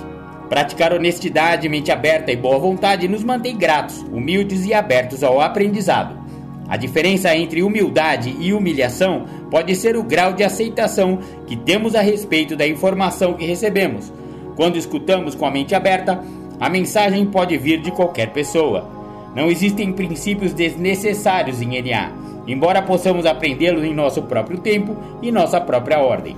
Praticar 0.47 0.93
honestidade, 0.93 1.67
mente 1.67 1.91
aberta 1.91 2.31
e 2.31 2.35
boa 2.35 2.59
vontade 2.59 3.07
nos 3.07 3.23
mantém 3.23 3.57
gratos, 3.57 4.05
humildes 4.11 4.63
e 4.65 4.73
abertos 4.73 5.23
ao 5.23 5.41
aprendizado. 5.41 6.26
A 6.69 6.75
diferença 6.75 7.35
entre 7.35 7.63
humildade 7.63 8.35
e 8.39 8.53
humilhação 8.53 9.25
pode 9.49 9.75
ser 9.75 9.95
o 9.95 10.03
grau 10.03 10.33
de 10.33 10.43
aceitação 10.43 11.19
que 11.45 11.55
temos 11.55 11.95
a 11.95 12.01
respeito 12.01 12.55
da 12.55 12.67
informação 12.67 13.33
que 13.33 13.45
recebemos. 13.45 14.11
Quando 14.55 14.77
escutamos 14.77 15.33
com 15.33 15.45
a 15.45 15.51
mente 15.51 15.73
aberta, 15.73 16.21
a 16.59 16.69
mensagem 16.69 17.25
pode 17.25 17.57
vir 17.57 17.79
de 17.79 17.91
qualquer 17.91 18.33
pessoa. 18.33 18.89
Não 19.35 19.49
existem 19.49 19.93
princípios 19.93 20.51
desnecessários 20.51 21.61
em 21.61 21.81
NA, 21.81 22.11
embora 22.47 22.81
possamos 22.81 23.25
aprendê-los 23.25 23.83
em 23.83 23.93
nosso 23.93 24.23
próprio 24.23 24.57
tempo 24.57 24.97
e 25.21 25.31
nossa 25.31 25.61
própria 25.61 25.99
ordem. 25.99 26.35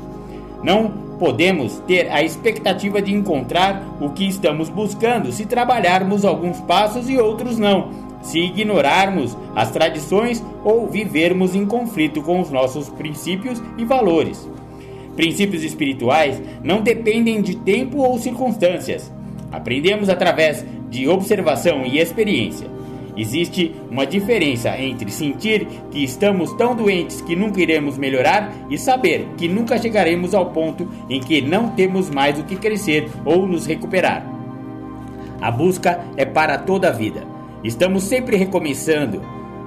Não 0.62 0.90
podemos 1.18 1.80
ter 1.88 2.12
a 2.12 2.22
expectativa 2.22 3.02
de 3.02 3.14
encontrar 3.14 3.84
o 4.00 4.10
que 4.10 4.28
estamos 4.28 4.70
buscando 4.70 5.32
se 5.32 5.46
trabalharmos 5.46 6.24
alguns 6.24 6.60
passos 6.62 7.10
e 7.10 7.18
outros 7.18 7.58
não, 7.58 8.09
se 8.22 8.40
ignorarmos 8.40 9.38
as 9.56 9.72
tradições 9.72 10.44
ou 10.64 10.88
vivermos 10.88 11.56
em 11.56 11.66
conflito 11.66 12.22
com 12.22 12.40
os 12.40 12.50
nossos 12.50 12.90
princípios 12.90 13.62
e 13.78 13.86
valores. 13.86 14.50
Princípios 15.16 15.64
espirituais 15.64 16.42
não 16.64 16.82
dependem 16.82 17.42
de 17.42 17.56
tempo 17.56 17.98
ou 18.00 18.18
circunstâncias. 18.18 19.12
Aprendemos 19.52 20.10
através 20.10 20.66
de 20.90 21.08
observação 21.08 21.86
e 21.86 22.00
experiência. 22.00 22.68
Existe 23.18 23.76
uma 23.92 24.06
diferença 24.06 24.78
entre 24.80 25.12
sentir 25.12 25.68
que 25.92 26.02
estamos 26.04 26.54
tão 26.54 26.74
doentes 26.74 27.20
que 27.20 27.36
nunca 27.36 27.60
iremos 27.60 27.98
melhorar 27.98 28.50
e 28.70 28.78
saber 28.78 29.28
que 29.36 29.48
nunca 29.48 29.78
chegaremos 29.78 30.34
ao 30.34 30.52
ponto 30.52 30.88
em 31.10 31.20
que 31.20 31.42
não 31.42 31.72
temos 31.72 32.10
mais 32.10 32.40
o 32.40 32.46
que 32.46 32.56
crescer 32.56 33.10
ou 33.26 33.46
nos 33.46 33.66
recuperar. 33.66 34.26
A 35.42 35.52
busca 35.52 36.00
é 36.16 36.24
para 36.24 36.58
toda 36.58 36.88
a 36.88 36.92
vida. 36.92 37.39
Estamos 37.64 38.04
sempre 38.04 38.38
recomeçando. 38.38 39.22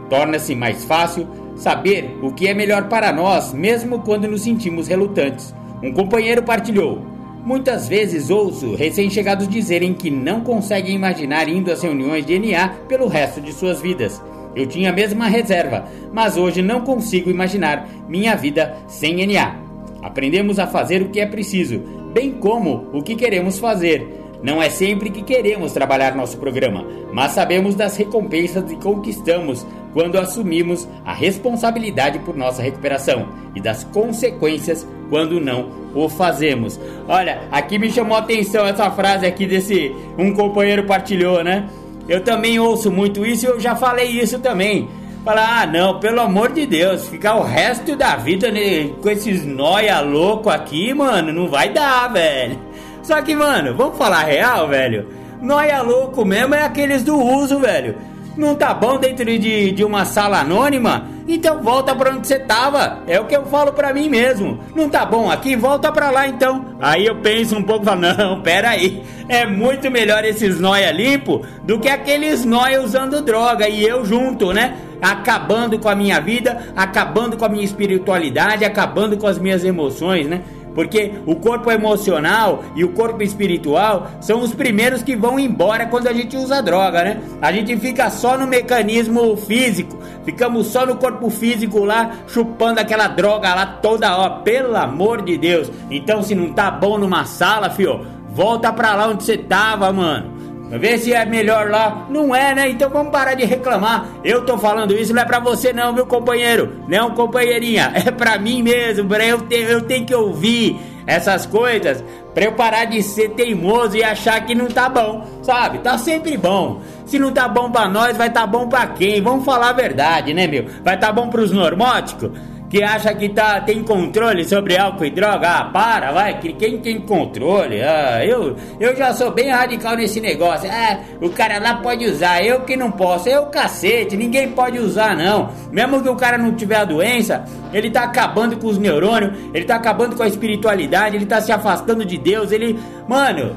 Torna-se 0.08 0.54
mais 0.54 0.84
fácil 0.84 1.26
saber 1.56 2.18
o 2.22 2.32
que 2.32 2.48
é 2.48 2.54
melhor 2.54 2.88
para 2.88 3.12
nós, 3.12 3.52
mesmo 3.52 4.00
quando 4.00 4.28
nos 4.28 4.42
sentimos 4.42 4.88
relutantes. 4.88 5.54
Um 5.82 5.92
companheiro 5.92 6.42
partilhou: 6.42 7.04
Muitas 7.44 7.88
vezes 7.88 8.30
ouço 8.30 8.74
recém-chegados 8.74 9.48
dizerem 9.48 9.92
que 9.92 10.10
não 10.10 10.40
conseguem 10.42 10.94
imaginar 10.94 11.48
indo 11.48 11.72
às 11.72 11.82
reuniões 11.82 12.24
de 12.24 12.38
NA 12.38 12.68
pelo 12.88 13.08
resto 13.08 13.40
de 13.40 13.52
suas 13.52 13.80
vidas. 13.80 14.22
Eu 14.54 14.66
tinha 14.66 14.90
a 14.90 14.92
mesma 14.92 15.28
reserva, 15.28 15.86
mas 16.12 16.36
hoje 16.36 16.62
não 16.62 16.82
consigo 16.82 17.30
imaginar 17.30 17.88
minha 18.08 18.34
vida 18.36 18.76
sem 18.86 19.26
NA. 19.26 19.56
Aprendemos 20.02 20.58
a 20.58 20.66
fazer 20.66 21.02
o 21.02 21.08
que 21.08 21.20
é 21.20 21.26
preciso, 21.26 21.80
bem 22.12 22.32
como 22.32 22.88
o 22.92 23.02
que 23.02 23.16
queremos 23.16 23.58
fazer. 23.58 24.21
Não 24.42 24.60
é 24.60 24.68
sempre 24.68 25.10
que 25.10 25.22
queremos 25.22 25.72
trabalhar 25.72 26.16
nosso 26.16 26.36
programa, 26.36 26.84
mas 27.12 27.32
sabemos 27.32 27.74
das 27.74 27.96
recompensas 27.96 28.64
que 28.64 28.76
conquistamos 28.76 29.64
quando 29.92 30.18
assumimos 30.18 30.88
a 31.04 31.12
responsabilidade 31.12 32.18
por 32.20 32.36
nossa 32.36 32.60
recuperação 32.60 33.28
e 33.54 33.60
das 33.60 33.84
consequências 33.84 34.86
quando 35.08 35.38
não 35.38 35.70
o 35.94 36.08
fazemos. 36.08 36.80
Olha, 37.06 37.42
aqui 37.52 37.78
me 37.78 37.90
chamou 37.90 38.16
a 38.16 38.20
atenção 38.20 38.66
essa 38.66 38.90
frase 38.90 39.26
aqui 39.26 39.46
desse 39.46 39.94
um 40.18 40.32
companheiro 40.32 40.84
partilhou, 40.84 41.44
né? 41.44 41.68
Eu 42.08 42.24
também 42.24 42.58
ouço 42.58 42.90
muito 42.90 43.24
isso 43.24 43.46
e 43.46 43.48
eu 43.48 43.60
já 43.60 43.76
falei 43.76 44.08
isso 44.08 44.38
também. 44.40 44.88
Falar, 45.24 45.62
ah 45.62 45.66
não, 45.66 46.00
pelo 46.00 46.20
amor 46.20 46.50
de 46.50 46.66
Deus, 46.66 47.06
ficar 47.06 47.36
o 47.36 47.44
resto 47.44 47.94
da 47.94 48.16
vida 48.16 48.50
né, 48.50 48.90
com 49.00 49.08
esses 49.08 49.46
noia 49.46 50.00
louco 50.00 50.50
aqui, 50.50 50.92
mano, 50.92 51.32
não 51.32 51.46
vai 51.46 51.68
dar, 51.68 52.08
velho. 52.08 52.58
Só 53.02 53.20
que, 53.22 53.34
mano, 53.34 53.74
vamos 53.74 53.98
falar 53.98 54.24
real, 54.24 54.68
velho? 54.68 55.08
Noia 55.40 55.82
louco 55.82 56.24
mesmo 56.24 56.54
é 56.54 56.62
aqueles 56.62 57.02
do 57.02 57.16
uso, 57.18 57.58
velho. 57.58 57.96
Não 58.36 58.54
tá 58.54 58.72
bom 58.72 58.98
dentro 58.98 59.26
de, 59.26 59.72
de 59.72 59.84
uma 59.84 60.04
sala 60.04 60.40
anônima? 60.40 61.06
Então 61.28 61.62
volta 61.62 61.94
pra 61.94 62.12
onde 62.12 62.26
você 62.26 62.38
tava. 62.38 63.00
É 63.06 63.20
o 63.20 63.26
que 63.26 63.36
eu 63.36 63.44
falo 63.44 63.72
pra 63.72 63.92
mim 63.92 64.08
mesmo. 64.08 64.58
Não 64.74 64.88
tá 64.88 65.04
bom 65.04 65.30
aqui? 65.30 65.54
Volta 65.54 65.92
pra 65.92 66.10
lá 66.10 66.26
então. 66.26 66.76
Aí 66.80 67.04
eu 67.04 67.16
penso 67.16 67.56
um 67.56 67.62
pouco 67.62 67.84
e 67.84 67.86
falo, 67.86 68.00
não, 68.16 68.40
pera 68.40 68.70
aí. 68.70 69.02
É 69.28 69.44
muito 69.44 69.90
melhor 69.90 70.24
esses 70.24 70.58
nóia 70.58 70.90
limpo 70.90 71.44
do 71.64 71.78
que 71.78 71.88
aqueles 71.88 72.44
nóia 72.44 72.82
usando 72.82 73.22
droga 73.22 73.68
e 73.68 73.84
eu 73.84 74.04
junto, 74.04 74.52
né? 74.52 74.76
Acabando 75.00 75.78
com 75.78 75.88
a 75.88 75.94
minha 75.94 76.20
vida, 76.20 76.72
acabando 76.76 77.36
com 77.36 77.44
a 77.44 77.48
minha 77.48 77.64
espiritualidade, 77.64 78.64
acabando 78.64 79.16
com 79.16 79.26
as 79.26 79.38
minhas 79.38 79.64
emoções, 79.64 80.26
né? 80.26 80.42
Porque 80.74 81.12
o 81.26 81.36
corpo 81.36 81.70
emocional 81.70 82.64
e 82.74 82.84
o 82.84 82.92
corpo 82.92 83.22
espiritual 83.22 84.08
são 84.20 84.40
os 84.40 84.54
primeiros 84.54 85.02
que 85.02 85.16
vão 85.16 85.38
embora 85.38 85.86
quando 85.86 86.08
a 86.08 86.12
gente 86.12 86.36
usa 86.36 86.62
droga, 86.62 87.02
né? 87.04 87.20
A 87.40 87.52
gente 87.52 87.76
fica 87.76 88.10
só 88.10 88.38
no 88.38 88.46
mecanismo 88.46 89.36
físico, 89.36 89.98
ficamos 90.24 90.66
só 90.68 90.86
no 90.86 90.96
corpo 90.96 91.28
físico 91.30 91.84
lá, 91.84 92.12
chupando 92.26 92.80
aquela 92.80 93.08
droga 93.08 93.54
lá 93.54 93.66
toda 93.66 94.16
hora, 94.16 94.40
pelo 94.40 94.76
amor 94.76 95.22
de 95.22 95.36
Deus. 95.36 95.70
Então, 95.90 96.22
se 96.22 96.34
não 96.34 96.52
tá 96.52 96.70
bom 96.70 96.98
numa 96.98 97.24
sala, 97.24 97.70
fio, 97.70 98.00
volta 98.30 98.72
pra 98.72 98.94
lá 98.94 99.08
onde 99.08 99.24
você 99.24 99.36
tava, 99.36 99.92
mano. 99.92 100.31
Vê 100.78 100.96
se 100.98 101.12
é 101.12 101.24
melhor 101.24 101.70
lá. 101.70 102.06
Não 102.08 102.34
é, 102.34 102.54
né? 102.54 102.70
Então 102.70 102.88
vamos 102.88 103.12
parar 103.12 103.34
de 103.34 103.44
reclamar. 103.44 104.06
Eu 104.24 104.44
tô 104.44 104.56
falando 104.56 104.94
isso, 104.94 105.12
não 105.12 105.22
é 105.22 105.24
pra 105.24 105.38
você 105.38 105.72
não, 105.72 105.94
viu, 105.94 106.06
companheiro? 106.06 106.80
Não, 106.88 107.10
companheirinha. 107.10 107.92
É 107.94 108.10
pra 108.10 108.38
mim 108.38 108.62
mesmo. 108.62 109.08
Pra 109.08 109.24
eu, 109.24 109.42
ter, 109.42 109.70
eu 109.70 109.82
tenho 109.82 110.04
que 110.04 110.14
ouvir 110.14 110.80
essas 111.06 111.46
coisas 111.46 112.02
pra 112.34 112.44
eu 112.44 112.52
parar 112.52 112.86
de 112.86 113.02
ser 113.02 113.30
teimoso 113.30 113.96
e 113.96 114.02
achar 114.02 114.44
que 114.44 114.54
não 114.54 114.66
tá 114.66 114.88
bom. 114.88 115.26
Sabe? 115.42 115.78
Tá 115.78 115.98
sempre 115.98 116.36
bom. 116.36 116.80
Se 117.04 117.18
não 117.18 117.32
tá 117.32 117.46
bom 117.46 117.70
pra 117.70 117.88
nós, 117.88 118.16
vai 118.16 118.30
tá 118.30 118.46
bom 118.46 118.68
pra 118.68 118.86
quem? 118.86 119.20
Vamos 119.20 119.44
falar 119.44 119.70
a 119.70 119.72
verdade, 119.74 120.32
né, 120.32 120.46
meu? 120.46 120.66
Vai 120.82 120.98
tá 120.98 121.12
bom 121.12 121.28
pros 121.28 121.52
normóticos? 121.52 122.30
Que 122.72 122.82
acha 122.82 123.12
que 123.12 123.28
tá, 123.28 123.60
tem 123.60 123.84
controle 123.84 124.46
sobre 124.46 124.78
álcool 124.78 125.04
e 125.04 125.10
droga. 125.10 125.46
Ah, 125.46 125.64
para, 125.64 126.10
vai, 126.10 126.40
quem 126.40 126.78
tem 126.78 126.98
controle? 127.02 127.82
Ah, 127.82 128.24
eu, 128.24 128.56
eu 128.80 128.96
já 128.96 129.12
sou 129.12 129.30
bem 129.30 129.50
radical 129.50 129.94
nesse 129.94 130.22
negócio. 130.22 130.70
Ah, 130.72 131.00
o 131.20 131.28
cara 131.28 131.58
lá 131.58 131.74
pode 131.74 132.06
usar, 132.06 132.42
eu 132.42 132.62
que 132.62 132.74
não 132.74 132.90
posso. 132.90 133.28
Eu 133.28 133.44
cacete, 133.44 134.16
ninguém 134.16 134.52
pode 134.52 134.78
usar 134.78 135.14
não. 135.14 135.50
Mesmo 135.70 136.02
que 136.02 136.08
o 136.08 136.16
cara 136.16 136.38
não 136.38 136.54
tiver 136.54 136.76
a 136.76 136.86
doença, 136.86 137.44
ele 137.74 137.90
tá 137.90 138.04
acabando 138.04 138.56
com 138.56 138.68
os 138.68 138.78
neurônios, 138.78 139.36
ele 139.52 139.66
tá 139.66 139.74
acabando 139.74 140.16
com 140.16 140.22
a 140.22 140.28
espiritualidade, 140.28 141.16
ele 141.16 141.26
tá 141.26 141.42
se 141.42 141.52
afastando 141.52 142.06
de 142.06 142.16
Deus, 142.16 142.52
ele... 142.52 142.78
Mano, 143.06 143.54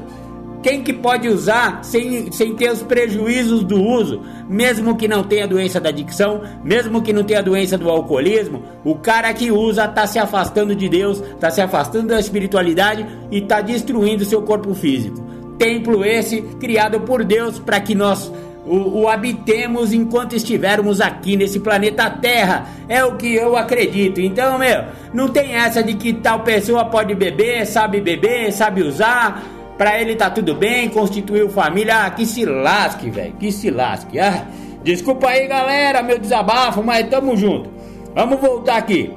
quem 0.66 0.82
que 0.82 0.92
pode 0.92 1.28
usar 1.28 1.84
sem, 1.84 2.32
sem 2.32 2.56
ter 2.56 2.72
os 2.72 2.82
prejuízos 2.82 3.62
do 3.62 3.80
uso? 3.80 4.22
Mesmo 4.48 4.96
que 4.96 5.06
não 5.06 5.22
tenha 5.22 5.46
doença 5.46 5.80
da 5.80 5.90
adicção, 5.90 6.42
mesmo 6.64 7.02
que 7.02 7.12
não 7.12 7.22
tenha 7.22 7.40
doença 7.40 7.78
do 7.78 7.88
alcoolismo, 7.88 8.64
o 8.84 8.96
cara 8.96 9.32
que 9.32 9.52
usa 9.52 9.86
tá 9.86 10.08
se 10.08 10.18
afastando 10.18 10.74
de 10.74 10.88
Deus, 10.88 11.22
tá 11.38 11.52
se 11.52 11.60
afastando 11.60 12.08
da 12.08 12.18
espiritualidade 12.18 13.06
e 13.30 13.40
tá 13.42 13.60
destruindo 13.60 14.24
seu 14.24 14.42
corpo 14.42 14.74
físico. 14.74 15.24
Templo 15.56 16.04
esse 16.04 16.42
criado 16.58 16.98
por 16.98 17.22
Deus 17.22 17.60
para 17.60 17.78
que 17.78 17.94
nós 17.94 18.32
o, 18.66 19.02
o, 19.02 19.08
habitemos 19.08 19.92
enquanto 19.92 20.34
estivermos 20.34 21.00
aqui 21.00 21.36
nesse 21.36 21.60
planeta 21.60 22.10
Terra. 22.10 22.66
É 22.88 23.04
o 23.04 23.16
que 23.16 23.32
eu 23.32 23.56
acredito. 23.56 24.20
Então, 24.20 24.58
meu, 24.58 24.86
não 25.14 25.28
tem 25.28 25.54
essa 25.54 25.80
de 25.80 25.94
que 25.94 26.12
tal 26.12 26.40
pessoa 26.40 26.84
pode 26.86 27.14
beber, 27.14 27.64
sabe 27.64 28.00
beber, 28.00 28.52
sabe 28.52 28.82
usar. 28.82 29.55
Pra 29.76 30.00
ele 30.00 30.16
tá 30.16 30.30
tudo 30.30 30.54
bem, 30.54 30.88
constituiu 30.88 31.50
família. 31.50 32.06
Ah, 32.06 32.10
que 32.10 32.24
se 32.24 32.44
lasque, 32.44 33.10
velho. 33.10 33.34
Que 33.34 33.52
se 33.52 33.70
lasque. 33.70 34.18
Ah, 34.18 34.46
desculpa 34.82 35.28
aí, 35.28 35.46
galera, 35.46 36.02
meu 36.02 36.18
desabafo, 36.18 36.82
mas 36.82 37.08
tamo 37.08 37.36
junto. 37.36 37.70
Vamos 38.14 38.40
voltar 38.40 38.76
aqui. 38.76 39.12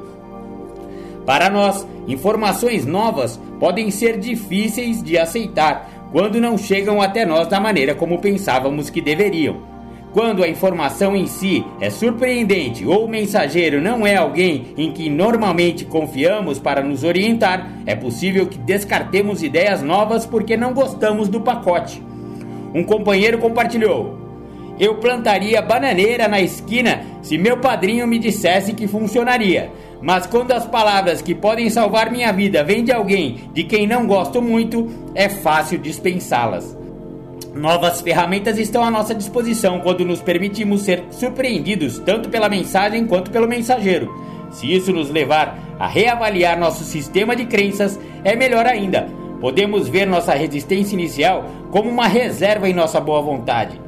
Para 1.26 1.50
nós, 1.50 1.88
informações 2.08 2.86
novas 2.86 3.40
podem 3.60 3.92
ser 3.92 4.18
difíceis 4.18 5.02
de 5.02 5.18
aceitar 5.18 6.10
quando 6.12 6.42
não 6.42 6.58
chegam 6.58 7.02
até 7.02 7.26
nós 7.26 7.48
da 7.48 7.60
maneira 7.60 7.94
como 7.94 8.20
pensávamos 8.20 8.90
que 8.90 9.00
deveriam. 9.00 9.69
Quando 10.12 10.44
a 10.44 10.48
informação 10.48 11.16
em 11.16 11.28
si 11.28 11.64
é 11.80 11.90
surpreendente 11.92 12.84
ou 12.84 13.06
o 13.06 13.08
mensageiro 13.08 13.80
não 13.80 14.08
é 14.08 14.16
alguém 14.16 14.74
em 14.76 14.92
que 14.92 15.08
normalmente 15.08 15.86
confiamos 15.86 16.58
para 16.58 16.82
nos 16.82 17.04
orientar, 17.04 17.70
é 17.86 17.96
possível 17.96 18.48
que 18.48 18.58
descartemos 18.58 19.44
ideias 19.44 19.84
novas 19.84 20.26
porque 20.26 20.58
não 20.58 20.74
gostamos 20.74 21.30
do 21.30 21.42
pacote. 21.42 22.02
Um 22.74 22.84
companheiro 22.84 23.38
compartilhou: 23.38 24.18
Eu 24.80 24.96
plantaria 24.96 25.62
bananeira 25.62 26.28
na 26.28 26.42
esquina 26.42 27.02
se 27.22 27.38
meu 27.38 27.58
padrinho 27.58 28.08
me 28.08 28.18
dissesse 28.18 28.74
que 28.74 28.88
funcionaria. 28.88 29.72
Mas 30.02 30.26
quando 30.26 30.54
as 30.54 30.66
palavras 30.66 31.22
que 31.22 31.36
podem 31.36 31.70
salvar 31.70 32.10
minha 32.10 32.32
vida 32.32 32.64
vêm 32.64 32.84
de 32.84 32.92
alguém 32.92 33.42
de 33.54 33.64
quem 33.64 33.86
não 33.86 34.08
gosto 34.08 34.42
muito, 34.42 34.88
é 35.14 35.30
fácil 35.30 35.78
dispensá-las. 35.78 36.79
Novas 37.54 38.02
ferramentas 38.02 38.60
estão 38.60 38.84
à 38.84 38.92
nossa 38.92 39.14
disposição 39.16 39.80
quando 39.80 40.06
nos 40.06 40.22
permitimos 40.22 40.82
ser 40.82 41.04
surpreendidos 41.10 41.98
tanto 42.00 42.30
pela 42.30 42.48
mensagem 42.48 43.08
quanto 43.08 43.32
pelo 43.32 43.48
mensageiro. 43.48 44.14
Se 44.52 44.72
isso 44.72 44.94
nos 44.94 45.10
levar 45.10 45.58
a 45.80 45.88
reavaliar 45.88 46.60
nosso 46.60 46.84
sistema 46.84 47.36
de 47.36 47.46
crenças, 47.46 48.00
é 48.24 48.36
melhor 48.36 48.66
ainda. 48.66 49.10
Podemos 49.42 49.88
ver 49.88 50.06
nossa 50.06 50.34
resistência 50.34 50.94
inicial 50.94 51.46
como 51.72 51.90
uma 51.90 52.08
reserva 52.08 52.70
em 52.70 52.74
nossa 52.74 53.00
boa 53.00 53.22
vontade. 53.22 53.82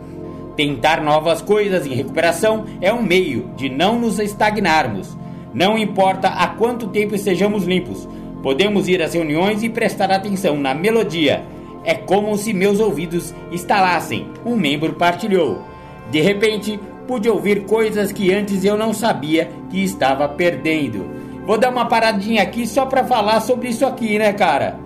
Tentar 0.55 1.01
novas 1.01 1.41
coisas 1.41 1.85
em 1.85 1.93
recuperação 1.93 2.65
é 2.81 2.91
um 2.91 3.01
meio 3.01 3.51
de 3.55 3.69
não 3.69 3.99
nos 3.99 4.17
estagnarmos. 4.19 5.15
Não 5.53 5.77
importa 5.77 6.29
há 6.29 6.47
quanto 6.47 6.87
tempo 6.87 7.13
estejamos 7.13 7.65
limpos, 7.65 8.07
podemos 8.41 8.87
ir 8.87 9.01
às 9.01 9.13
reuniões 9.13 9.61
e 9.61 9.69
prestar 9.69 10.11
atenção 10.11 10.57
na 10.57 10.73
melodia 10.73 11.43
é 11.83 11.93
como 11.93 12.37
se 12.37 12.53
meus 12.53 12.79
ouvidos 12.79 13.33
estalassem, 13.51 14.27
um 14.45 14.55
membro 14.55 14.93
partilhou. 14.93 15.63
De 16.09 16.21
repente, 16.21 16.79
pude 17.07 17.29
ouvir 17.29 17.65
coisas 17.65 18.11
que 18.11 18.33
antes 18.33 18.63
eu 18.63 18.77
não 18.77 18.93
sabia 18.93 19.49
que 19.69 19.83
estava 19.83 20.27
perdendo. 20.27 21.09
Vou 21.45 21.57
dar 21.57 21.69
uma 21.69 21.85
paradinha 21.85 22.43
aqui 22.43 22.67
só 22.67 22.85
para 22.85 23.03
falar 23.03 23.39
sobre 23.41 23.69
isso 23.69 23.85
aqui, 23.85 24.19
né, 24.19 24.31
cara? 24.33 24.77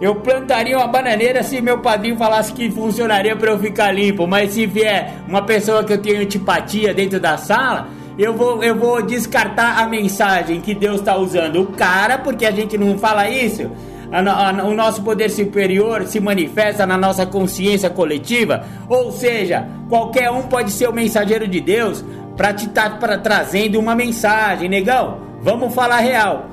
Eu 0.00 0.16
plantaria 0.16 0.76
uma 0.76 0.86
bananeira 0.86 1.42
se 1.42 1.60
meu 1.60 1.78
padrinho 1.78 2.16
falasse 2.16 2.52
que 2.52 2.70
funcionaria 2.70 3.34
para 3.36 3.52
eu 3.52 3.58
ficar 3.58 3.92
limpo, 3.92 4.26
mas 4.26 4.52
se 4.52 4.66
vier 4.66 5.14
uma 5.26 5.42
pessoa 5.42 5.84
que 5.84 5.92
eu 5.92 6.02
tenho 6.02 6.20
antipatia 6.20 6.92
dentro 6.92 7.20
da 7.20 7.38
sala, 7.38 7.88
eu 8.18 8.34
vou, 8.34 8.62
eu 8.62 8.74
vou 8.74 9.02
descartar 9.02 9.78
a 9.78 9.86
mensagem 9.86 10.60
que 10.60 10.74
Deus 10.74 11.00
está 11.00 11.16
usando. 11.16 11.62
O 11.62 11.66
cara, 11.66 12.18
porque 12.18 12.44
a 12.44 12.50
gente 12.50 12.76
não 12.76 12.98
fala 12.98 13.28
isso, 13.28 13.70
a, 14.14 14.50
a, 14.50 14.64
o 14.64 14.74
nosso 14.74 15.02
poder 15.02 15.28
superior 15.28 16.06
se 16.06 16.20
manifesta 16.20 16.86
na 16.86 16.96
nossa 16.96 17.26
consciência 17.26 17.90
coletiva, 17.90 18.64
ou 18.88 19.10
seja, 19.10 19.66
qualquer 19.88 20.30
um 20.30 20.42
pode 20.42 20.70
ser 20.70 20.88
o 20.88 20.92
mensageiro 20.92 21.48
de 21.48 21.60
Deus 21.60 22.04
para 22.36 22.54
te 22.54 22.66
estar 22.66 22.98
tá, 22.98 23.18
trazendo 23.18 23.78
uma 23.78 23.94
mensagem, 23.94 24.68
negão. 24.68 25.18
Vamos 25.42 25.74
falar 25.74 25.98
real. 25.98 26.48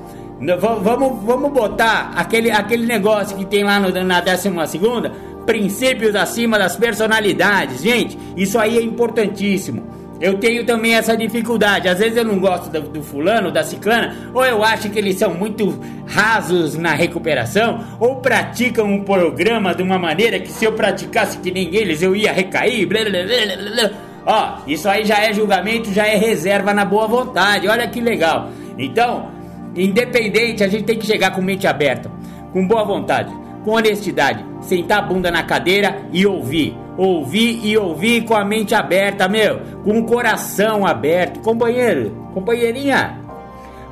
Vamos, 0.59 1.23
vamos 1.23 1.51
botar 1.51 2.13
aquele, 2.15 2.49
aquele 2.49 2.87
negócio 2.87 3.37
que 3.37 3.45
tem 3.45 3.63
lá 3.63 3.79
no, 3.79 3.91
na 4.03 4.21
12 4.21 4.49
segunda, 4.67 5.11
princípios 5.45 6.15
acima 6.15 6.57
das 6.57 6.75
personalidades. 6.75 7.83
Gente, 7.83 8.17
isso 8.35 8.57
aí 8.57 8.77
é 8.77 8.81
importantíssimo. 8.81 10.00
Eu 10.21 10.37
tenho 10.37 10.63
também 10.63 10.93
essa 10.93 11.17
dificuldade. 11.17 11.87
Às 11.87 11.97
vezes 11.97 12.15
eu 12.15 12.23
não 12.23 12.37
gosto 12.37 12.69
do, 12.69 12.81
do, 12.81 13.01
fulano, 13.01 13.51
da 13.51 13.63
ciclana, 13.63 14.15
ou 14.33 14.45
eu 14.45 14.63
acho 14.63 14.89
que 14.89 14.99
eles 14.99 15.17
são 15.17 15.33
muito 15.33 15.79
rasos 16.05 16.77
na 16.77 16.93
recuperação, 16.93 17.83
ou 17.99 18.17
praticam 18.17 18.85
um 18.85 19.03
programa 19.03 19.73
de 19.73 19.81
uma 19.81 19.97
maneira 19.97 20.39
que 20.39 20.51
se 20.51 20.63
eu 20.63 20.73
praticasse 20.73 21.39
que 21.39 21.49
nem 21.49 21.75
eles 21.75 22.03
eu 22.03 22.15
ia 22.15 22.31
recair. 22.31 22.85
Blá, 22.85 22.99
blá, 23.01 23.11
blá, 23.11 23.91
Ó, 24.23 24.59
isso 24.67 24.87
aí 24.87 25.03
já 25.03 25.17
é 25.17 25.33
julgamento, 25.33 25.91
já 25.91 26.05
é 26.05 26.15
reserva 26.15 26.71
na 26.71 26.85
boa 26.85 27.07
vontade. 27.07 27.67
Olha 27.67 27.87
que 27.87 27.99
legal. 27.99 28.51
Então, 28.77 29.31
independente, 29.75 30.63
a 30.63 30.67
gente 30.67 30.83
tem 30.83 30.99
que 30.99 31.05
chegar 31.05 31.31
com 31.31 31.41
mente 31.41 31.65
aberta, 31.65 32.11
com 32.53 32.67
boa 32.67 32.83
vontade, 32.83 33.33
com 33.63 33.71
honestidade, 33.71 34.45
sentar 34.61 34.99
a 34.99 35.01
bunda 35.01 35.31
na 35.31 35.43
cadeira 35.43 36.01
e 36.11 36.25
ouvir 36.25 36.75
ouvir 36.97 37.59
e 37.63 37.77
ouvir 37.77 38.25
com 38.25 38.35
a 38.35 38.43
mente 38.43 38.75
aberta, 38.75 39.27
meu, 39.27 39.59
com 39.83 39.99
o 39.99 40.05
coração 40.05 40.85
aberto. 40.85 41.39
Companheiro, 41.39 42.11
companheirinha, 42.33 43.17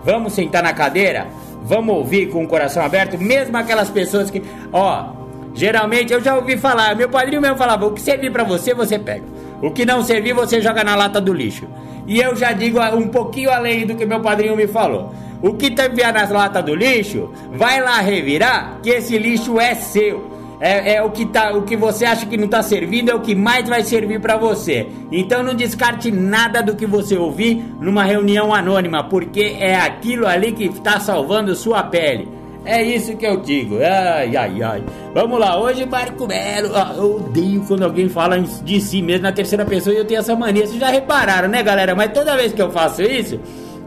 vamos 0.04 0.34
sentar 0.34 0.62
na 0.62 0.74
cadeira? 0.74 1.28
Vamos 1.64 1.96
ouvir 1.96 2.30
com 2.30 2.44
o 2.44 2.48
coração 2.48 2.84
aberto, 2.84 3.18
mesmo 3.18 3.56
aquelas 3.58 3.90
pessoas 3.90 4.30
que, 4.30 4.42
ó, 4.72 5.10
geralmente 5.54 6.14
eu 6.14 6.22
já 6.22 6.36
ouvi 6.36 6.58
falar, 6.58 6.96
meu 6.96 7.10
padrinho 7.10 7.42
mesmo 7.42 7.58
falava, 7.58 7.86
o 7.86 7.92
que 7.92 8.02
servir 8.02 8.32
para 8.32 8.44
você, 8.44 8.74
você 8.74 8.98
pega. 8.98 9.24
O 9.62 9.72
que 9.72 9.86
não 9.86 10.04
servir, 10.04 10.34
você 10.34 10.62
joga 10.62 10.84
na 10.84 10.96
lata 10.96 11.20
do 11.20 11.34
lixo. 11.34 11.68
E 12.10 12.20
eu 12.20 12.36
já 12.36 12.52
digo 12.54 12.80
um 12.96 13.08
pouquinho 13.08 13.52
além 13.52 13.86
do 13.86 13.94
que 13.94 14.04
meu 14.04 14.20
padrinho 14.20 14.56
me 14.56 14.66
falou. 14.66 15.14
O 15.44 15.54
que 15.54 15.68
enviar 15.68 16.12
nas 16.12 16.32
latas 16.32 16.66
do 16.66 16.74
lixo, 16.74 17.30
vai 17.54 17.80
lá 17.80 18.02
revirar, 18.02 18.80
que 18.82 18.90
esse 18.90 19.16
lixo 19.16 19.60
é 19.60 19.76
seu. 19.76 20.28
É, 20.60 20.96
é, 20.96 21.04
o 21.04 21.12
que 21.12 21.28
tá, 21.28 21.56
o 21.56 21.62
que 21.62 21.78
você 21.78 22.06
acha 22.06 22.26
que 22.26 22.36
não 22.36 22.48
tá 22.48 22.64
servindo 22.64 23.12
é 23.12 23.16
o 23.16 23.20
que 23.20 23.36
mais 23.36 23.70
vai 23.70 23.84
servir 23.84 24.20
para 24.20 24.38
você. 24.38 24.88
Então 25.12 25.44
não 25.44 25.54
descarte 25.54 26.12
nada 26.12 26.64
do 26.64 26.76
que 26.76 26.88
você 26.88 27.16
ouvir 27.16 27.64
numa 27.80 28.04
reunião 28.04 28.56
anônima, 28.56 29.04
porque 29.04 29.56
é 29.60 29.76
aquilo 29.76 30.26
ali 30.26 30.52
que 30.52 30.66
está 30.66 31.00
salvando 31.00 31.56
sua 31.56 31.84
pele. 31.84 32.39
É 32.66 32.84
isso 32.84 33.16
que 33.16 33.26
eu 33.26 33.38
digo. 33.38 33.78
Ai, 33.78 34.36
ai, 34.36 34.62
ai. 34.62 34.84
Vamos 35.14 35.40
lá, 35.40 35.60
hoje 35.60 35.86
Marco 35.86 36.28
Melo. 36.28 36.76
Ah, 36.76 36.94
eu 36.96 37.16
odeio 37.16 37.62
quando 37.66 37.84
alguém 37.84 38.10
fala 38.10 38.40
de 38.40 38.82
si 38.82 39.02
mesmo 39.02 39.24
na 39.24 39.32
terceira 39.32 39.66
pessoa 39.66 39.94
e 39.94 39.98
eu 39.98 40.06
tenho 40.06 40.20
essa 40.20 40.36
mania. 40.36 40.68
Vocês 40.68 40.80
já 40.80 40.90
repararam, 40.90 41.48
né, 41.48 41.64
galera? 41.64 41.96
Mas 41.96 42.12
toda 42.12 42.36
vez 42.36 42.54
que 42.54 42.62
eu 42.62 42.70
faço 42.70 43.02
isso, 43.02 43.40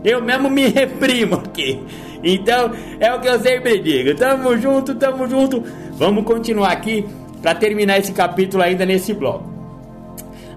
eu 0.04 0.22
mesmo 0.22 0.50
me 0.50 0.68
reprimo 0.72 1.36
aqui. 1.36 1.80
Então, 2.24 2.72
é 2.98 3.12
o 3.14 3.20
que 3.20 3.28
eu 3.28 3.38
sempre 3.40 3.78
digo. 3.78 4.16
Tamo 4.16 4.56
junto, 4.56 4.94
tamo 4.94 5.28
junto. 5.28 5.62
Vamos 5.92 6.24
continuar 6.24 6.72
aqui 6.72 7.04
para 7.40 7.54
terminar 7.54 7.98
esse 7.98 8.12
capítulo 8.12 8.62
ainda 8.62 8.86
nesse 8.86 9.12
bloco. 9.12 9.50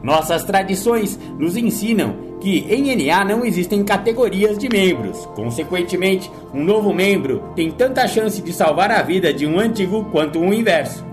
Nossas 0.02 0.44
tradições 0.44 1.20
nos 1.38 1.58
ensinam 1.58 2.25
que 2.46 2.64
em 2.70 2.96
NA 2.96 3.26
não 3.26 3.44
existem 3.44 3.84
categorias 3.84 4.56
de 4.56 4.70
membros. 4.70 5.26
Consequentemente, 5.34 6.30
um 6.54 6.64
novo 6.64 6.94
membro 6.94 7.42
tem 7.56 7.72
tanta 7.72 8.08
chance 8.08 8.40
de 8.40 8.54
salvar 8.54 8.92
a 8.92 9.02
vida 9.02 9.34
de 9.34 9.48
um 9.48 9.60
antigo 9.60 10.06
quanto 10.12 10.38
o 10.38 10.54
inverso. 10.54 11.04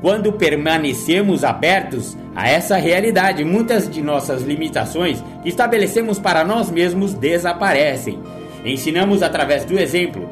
Quando 0.00 0.32
permanecemos 0.34 1.42
abertos 1.42 2.16
a 2.36 2.48
essa 2.48 2.76
realidade, 2.76 3.44
muitas 3.44 3.90
de 3.90 4.00
nossas 4.00 4.44
limitações 4.44 5.24
que 5.42 5.48
estabelecemos 5.48 6.20
para 6.20 6.44
nós 6.44 6.70
mesmos 6.70 7.14
desaparecem. 7.14 8.20
Ensinamos 8.64 9.24
através 9.24 9.64
do 9.64 9.76
exemplo. 9.76 10.30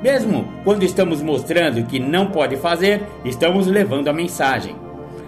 Mesmo 0.00 0.46
quando 0.62 0.84
estamos 0.84 1.20
mostrando 1.20 1.84
que 1.86 1.98
não 1.98 2.28
pode 2.28 2.56
fazer, 2.56 3.02
estamos 3.24 3.66
levando 3.66 4.06
a 4.06 4.12
mensagem. 4.12 4.76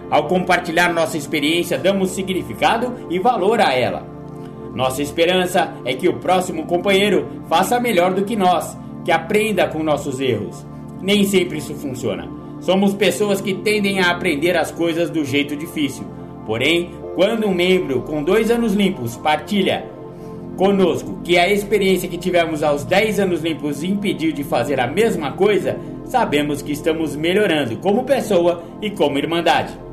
Ao 0.09 0.29
compartilhar 0.29 0.93
nossa 0.93 1.17
experiência, 1.17 1.77
damos 1.77 2.11
significado 2.11 2.93
e 3.09 3.19
valor 3.19 3.59
a 3.59 3.73
ela. 3.73 4.14
Nossa 4.75 5.01
esperança 5.01 5.73
é 5.85 5.93
que 5.93 6.09
o 6.09 6.19
próximo 6.19 6.65
companheiro 6.65 7.27
faça 7.47 7.79
melhor 7.79 8.13
do 8.13 8.25
que 8.25 8.35
nós, 8.35 8.77
que 9.05 9.11
aprenda 9.11 9.67
com 9.67 9.81
nossos 9.81 10.19
erros. 10.19 10.65
Nem 11.01 11.23
sempre 11.23 11.59
isso 11.59 11.73
funciona. 11.73 12.29
Somos 12.59 12.93
pessoas 12.93 13.39
que 13.39 13.53
tendem 13.53 13.99
a 13.99 14.11
aprender 14.11 14.57
as 14.57 14.71
coisas 14.71 15.09
do 15.09 15.23
jeito 15.23 15.55
difícil. 15.55 16.05
Porém, 16.45 16.91
quando 17.15 17.47
um 17.47 17.53
membro 17.53 18.01
com 18.01 18.21
dois 18.21 18.51
anos 18.51 18.73
limpos 18.73 19.15
partilha 19.15 19.85
conosco 20.57 21.19
que 21.23 21.37
a 21.37 21.49
experiência 21.49 22.09
que 22.09 22.17
tivemos 22.17 22.63
aos 22.63 22.83
10 22.83 23.19
anos 23.19 23.41
limpos 23.41 23.83
impediu 23.83 24.31
de 24.31 24.43
fazer 24.43 24.79
a 24.79 24.87
mesma 24.87 25.33
coisa, 25.33 25.77
sabemos 26.05 26.61
que 26.61 26.71
estamos 26.71 27.15
melhorando 27.15 27.77
como 27.77 28.03
pessoa 28.03 28.63
e 28.81 28.89
como 28.89 29.17
irmandade. 29.17 29.84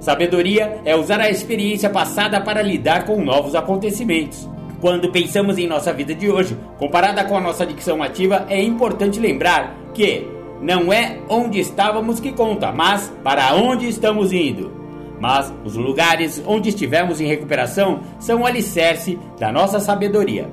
Sabedoria 0.00 0.80
é 0.84 0.96
usar 0.96 1.20
a 1.20 1.28
experiência 1.28 1.90
passada 1.90 2.40
para 2.40 2.62
lidar 2.62 3.04
com 3.04 3.22
novos 3.22 3.54
acontecimentos. 3.54 4.48
Quando 4.80 5.12
pensamos 5.12 5.58
em 5.58 5.66
nossa 5.66 5.92
vida 5.92 6.14
de 6.14 6.30
hoje, 6.30 6.56
comparada 6.78 7.22
com 7.24 7.36
a 7.36 7.40
nossa 7.40 7.66
dicção 7.66 8.02
ativa, 8.02 8.46
é 8.48 8.62
importante 8.62 9.20
lembrar 9.20 9.76
que 9.92 10.26
não 10.62 10.90
é 10.90 11.18
onde 11.28 11.60
estávamos 11.60 12.18
que 12.18 12.32
conta, 12.32 12.72
mas 12.72 13.12
para 13.22 13.54
onde 13.54 13.86
estamos 13.86 14.32
indo. 14.32 14.72
Mas 15.20 15.52
os 15.66 15.76
lugares 15.76 16.42
onde 16.46 16.70
estivermos 16.70 17.20
em 17.20 17.26
recuperação 17.26 18.00
são 18.18 18.40
o 18.40 18.46
alicerce 18.46 19.18
da 19.38 19.52
nossa 19.52 19.78
sabedoria. 19.80 20.48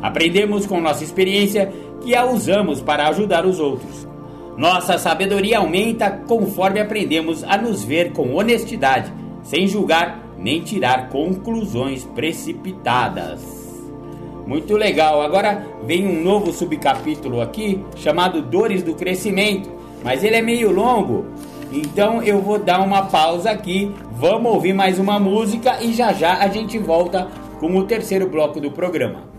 Aprendemos 0.00 0.64
com 0.64 0.80
nossa 0.80 1.04
experiência 1.04 1.70
que 2.00 2.14
a 2.14 2.24
usamos 2.24 2.80
para 2.80 3.08
ajudar 3.08 3.44
os 3.44 3.60
outros. 3.60 4.08
Nossa 4.56 4.98
sabedoria 4.98 5.58
aumenta 5.58 6.10
conforme 6.10 6.80
aprendemos 6.80 7.42
a 7.44 7.56
nos 7.56 7.82
ver 7.82 8.12
com 8.12 8.34
honestidade, 8.34 9.12
sem 9.42 9.66
julgar 9.66 10.22
nem 10.38 10.60
tirar 10.60 11.08
conclusões 11.08 12.04
precipitadas. 12.04 13.40
Muito 14.46 14.76
legal. 14.76 15.22
Agora 15.22 15.66
vem 15.84 16.06
um 16.06 16.22
novo 16.22 16.52
subcapítulo 16.52 17.40
aqui 17.40 17.82
chamado 17.96 18.42
Dores 18.42 18.82
do 18.82 18.94
Crescimento, 18.94 19.70
mas 20.02 20.22
ele 20.22 20.36
é 20.36 20.42
meio 20.42 20.70
longo 20.70 21.24
então 21.74 22.22
eu 22.22 22.40
vou 22.40 22.56
dar 22.56 22.80
uma 22.80 23.06
pausa 23.06 23.50
aqui, 23.50 23.92
vamos 24.12 24.52
ouvir 24.52 24.72
mais 24.72 25.00
uma 25.00 25.18
música 25.18 25.82
e 25.82 25.92
já 25.92 26.12
já 26.12 26.38
a 26.38 26.46
gente 26.46 26.78
volta 26.78 27.28
com 27.58 27.76
o 27.76 27.84
terceiro 27.84 28.28
bloco 28.28 28.60
do 28.60 28.70
programa. 28.70 29.34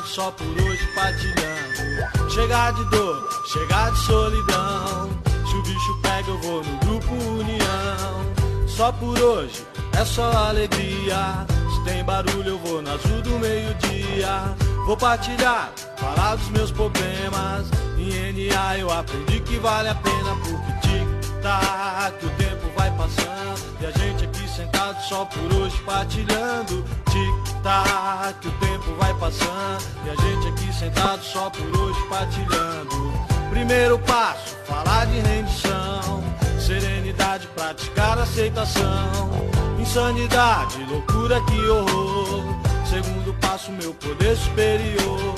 Sentado 0.00 0.06
só 0.06 0.30
por 0.30 0.46
hoje 0.46 0.86
partilhando. 0.94 2.30
Chegar 2.30 2.72
de 2.72 2.84
dor, 2.90 3.28
chegar 3.46 3.92
de 3.92 3.98
solidão. 3.98 5.10
Se 5.48 5.56
o 5.56 5.62
bicho 5.62 5.98
pega, 6.02 6.28
eu 6.28 6.38
vou 6.40 6.64
no 6.64 6.78
grupo 6.78 7.12
União. 7.14 8.66
Só 8.66 8.92
por 8.92 9.18
hoje 9.18 9.66
é 9.92 10.04
só 10.04 10.30
alegria. 10.32 11.46
Se 11.74 11.84
tem 11.84 12.04
barulho, 12.04 12.50
eu 12.50 12.58
vou 12.58 12.82
na 12.82 12.92
azul 12.92 13.22
do 13.22 13.38
meio-dia. 13.38 14.54
Vou 14.86 14.96
partilhar, 14.96 15.72
falar 15.96 16.36
dos 16.36 16.48
meus 16.50 16.70
problemas. 16.70 17.70
Em 17.98 18.48
NA 18.48 18.78
eu 18.78 18.90
aprendi 18.90 19.40
que 19.40 19.58
vale 19.58 19.88
a 19.88 19.94
pena 19.94 20.36
porque 20.36 20.88
tic-tac, 20.88 22.24
o 22.24 22.30
tempo 22.30 22.70
vai 22.76 22.90
passando 22.92 23.60
e 23.80 23.86
a 23.86 23.90
gente 23.90 24.24
aqui 24.24 24.48
sentado 24.48 25.00
só 25.02 25.24
por 25.26 25.54
hoje 25.54 25.76
partilhando. 25.84 26.84
Tic-tac, 27.10 27.49
o 27.62 28.50
tempo 28.52 28.94
vai 28.98 29.12
passando 29.14 29.84
e 30.04 30.10
a 30.10 30.14
gente 30.14 30.48
aqui 30.48 30.72
sentado 30.72 31.22
só 31.22 31.50
por 31.50 31.78
hoje 31.78 32.00
partilhando. 32.08 33.12
Primeiro 33.50 33.98
passo, 33.98 34.56
falar 34.66 35.06
de 35.06 35.20
rendição. 35.20 36.24
Serenidade, 36.58 37.46
praticar 37.48 38.18
aceitação. 38.18 39.30
Insanidade, 39.78 40.82
loucura, 40.84 41.40
que 41.42 41.68
horror. 41.68 42.44
Segundo 42.88 43.34
passo, 43.40 43.70
meu 43.72 43.92
poder 43.94 44.36
superior. 44.36 45.34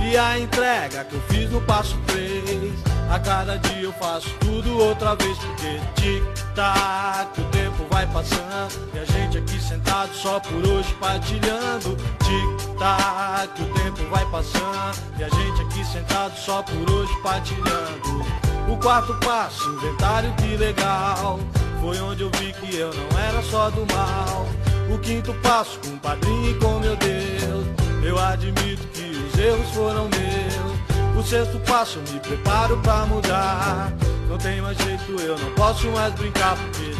E 0.00 0.16
a 0.16 0.38
entrega 0.38 1.04
que 1.04 1.14
eu 1.16 1.20
fiz 1.22 1.50
no 1.50 1.60
passo 1.62 1.98
3 2.06 2.72
A 3.10 3.18
cada 3.18 3.58
dia 3.58 3.82
eu 3.82 3.92
faço 3.94 4.30
tudo 4.40 4.78
outra 4.78 5.16
vez 5.16 5.36
Porque 5.36 5.80
tic-tac, 5.96 7.38
o 7.38 7.44
tempo 7.46 7.67
vai 7.98 8.06
passando 8.06 8.90
E 8.94 8.98
a 8.98 9.04
gente 9.04 9.38
aqui 9.38 9.60
sentado 9.60 10.14
só 10.14 10.38
por 10.38 10.66
hoje 10.66 10.94
partilhando. 11.00 11.96
Tic-tac, 12.24 13.62
o 13.62 13.66
tempo 13.74 14.10
vai 14.10 14.24
passando 14.26 14.98
E 15.18 15.24
a 15.24 15.28
gente 15.28 15.62
aqui 15.62 15.84
sentado 15.84 16.36
só 16.38 16.62
por 16.62 16.90
hoje 16.90 17.12
partilhando. 17.22 18.24
O 18.68 18.76
quarto 18.76 19.14
passo, 19.14 19.68
inventário 19.70 20.32
que 20.34 20.56
legal. 20.56 21.40
Foi 21.80 21.98
onde 22.00 22.22
eu 22.22 22.30
vi 22.38 22.52
que 22.52 22.76
eu 22.76 22.92
não 22.92 23.18
era 23.18 23.42
só 23.42 23.70
do 23.70 23.86
mal. 23.92 24.46
O 24.94 24.98
quinto 24.98 25.32
passo, 25.34 25.78
com 25.80 25.94
o 25.94 25.98
padrinho 25.98 26.50
e 26.50 26.54
com 26.58 26.78
meu 26.78 26.96
Deus. 26.96 27.66
Eu 28.02 28.18
admito 28.18 28.86
que 28.88 29.40
erros 29.40 29.70
foram 29.70 30.08
meus. 30.08 31.18
O 31.18 31.26
sexto 31.26 31.58
passo, 31.60 31.98
me 32.12 32.20
preparo 32.20 32.76
pra 32.78 33.06
mudar. 33.06 33.92
Não 34.28 34.36
tem 34.36 34.60
mais 34.60 34.76
jeito, 34.78 35.18
eu 35.20 35.38
não 35.38 35.50
posso 35.52 35.86
mais 35.88 36.12
brincar, 36.14 36.56
porque 36.56 36.97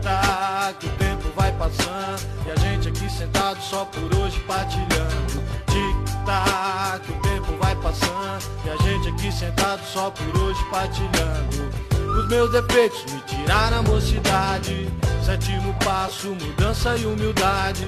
tic-tac, 0.00 0.86
o 0.86 0.90
tempo 0.90 1.30
vai 1.36 1.52
passando. 1.52 2.20
E 2.46 2.50
a 2.50 2.56
gente 2.56 2.88
aqui 2.88 3.10
sentado 3.10 3.60
só 3.62 3.84
por 3.84 4.14
hoje 4.16 4.40
partilhando. 4.40 5.42
Tic-tac, 5.66 7.10
o 7.10 7.20
tempo 7.20 7.56
vai 7.60 7.76
passando. 7.76 8.42
E 8.64 8.70
a 8.70 8.76
gente 8.76 9.08
aqui 9.08 9.30
sentado 9.30 9.82
só 9.84 10.10
por 10.10 10.40
hoje 10.42 10.64
partilhando. 10.70 11.70
Os 12.18 12.28
meus 12.28 12.50
defeitos 12.50 13.04
me 13.12 13.20
tiraram 13.20 13.78
a 13.78 13.82
mocidade. 13.82 14.88
Sétimo 15.24 15.74
passo, 15.84 16.28
mudança 16.28 16.96
e 16.96 17.06
humildade. 17.06 17.86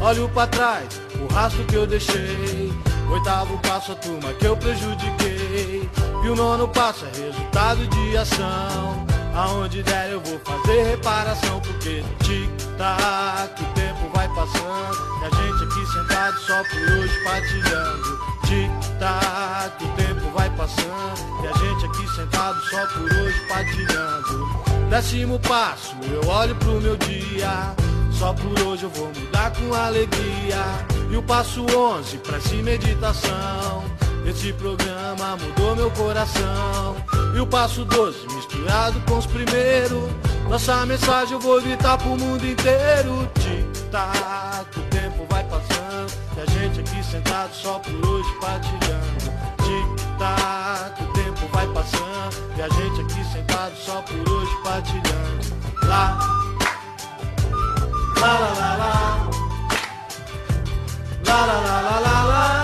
Olho 0.00 0.28
para 0.30 0.46
trás, 0.46 1.00
o 1.20 1.32
rastro 1.32 1.64
que 1.64 1.74
eu 1.74 1.86
deixei. 1.86 2.72
Oitavo 3.10 3.58
passo, 3.58 3.92
a 3.92 3.94
turma 3.96 4.32
que 4.34 4.46
eu 4.46 4.56
prejudiquei. 4.56 5.88
E 6.24 6.28
o 6.28 6.36
nono 6.36 6.68
passo 6.68 7.06
é 7.06 7.26
resultado 7.26 7.86
de 7.86 8.16
ação. 8.16 9.19
Aonde 9.34 9.82
der 9.82 10.10
eu 10.10 10.20
vou 10.20 10.38
fazer 10.40 10.82
reparação. 10.82 11.60
Porque 11.60 12.02
tic-tac, 12.22 13.62
o 13.62 13.66
tempo 13.74 14.10
vai 14.14 14.28
passando. 14.34 15.10
E 15.20 15.24
a 15.24 15.30
gente 15.42 15.64
aqui 15.64 15.86
sentado 15.92 16.40
só 16.40 16.62
por 16.64 16.98
hoje 16.98 17.24
partilhando. 17.24 18.20
Tic-tac, 18.46 19.84
o 19.84 19.88
tempo 19.88 20.30
vai 20.34 20.50
passando. 20.50 21.20
E 21.42 21.46
a 21.46 21.52
gente 21.52 21.86
aqui 21.86 22.14
sentado 22.14 22.60
só 22.70 22.86
por 22.86 23.12
hoje 23.12 23.40
partilhando. 23.48 24.48
Décimo 24.90 25.38
passo, 25.40 25.94
eu 26.10 26.28
olho 26.28 26.54
pro 26.56 26.80
meu 26.80 26.96
dia. 26.96 27.74
Só 28.12 28.34
por 28.34 28.60
hoje 28.66 28.82
eu 28.82 28.90
vou 28.90 29.06
mudar 29.06 29.52
com 29.52 29.72
alegria. 29.72 30.58
E 31.10 31.16
o 31.16 31.22
passo 31.22 31.64
11 31.64 32.18
pra 32.18 32.36
essa 32.36 32.54
meditação. 32.56 33.84
Esse 34.26 34.52
programa 34.52 35.36
mudou 35.36 35.76
meu 35.76 35.90
coração. 35.92 36.96
E 37.34 37.40
o 37.40 37.46
passo 37.46 37.84
12 37.84 38.26
misturado 38.34 39.00
com 39.08 39.18
os 39.18 39.26
primeiros. 39.26 40.10
Nossa 40.48 40.84
mensagem 40.84 41.34
eu 41.34 41.40
vou 41.40 41.60
gritar 41.60 41.96
pro 41.98 42.08
mundo 42.08 42.44
inteiro. 42.44 43.30
Tic-tac, 43.38 44.78
o 44.78 44.82
tempo 44.90 45.26
vai 45.30 45.44
passando. 45.44 46.12
E 46.36 46.40
a 46.40 46.46
gente 46.46 46.80
aqui 46.80 47.04
sentado 47.04 47.54
só 47.54 47.78
por 47.78 48.08
hoje 48.08 48.28
partilhando. 48.40 49.32
Tic-tac, 49.62 51.02
o 51.02 51.12
tempo 51.12 51.48
vai 51.52 51.66
passando. 51.68 52.50
E 52.56 52.62
a 52.62 52.68
gente 52.68 53.00
aqui 53.00 53.24
sentado 53.32 53.76
só 53.76 54.02
por 54.02 54.32
hoje 54.32 54.56
partilhando. 54.64 55.60
Lá, 55.84 56.18
lá, 58.20 58.38
lá, 58.38 58.54
lá, 58.58 58.76
lá. 58.76 59.30
Lá, 61.26 61.46
lá, 61.46 61.60
lá, 61.60 61.80
lá, 61.80 62.00
lá, 62.00 62.24
lá. 62.24 62.59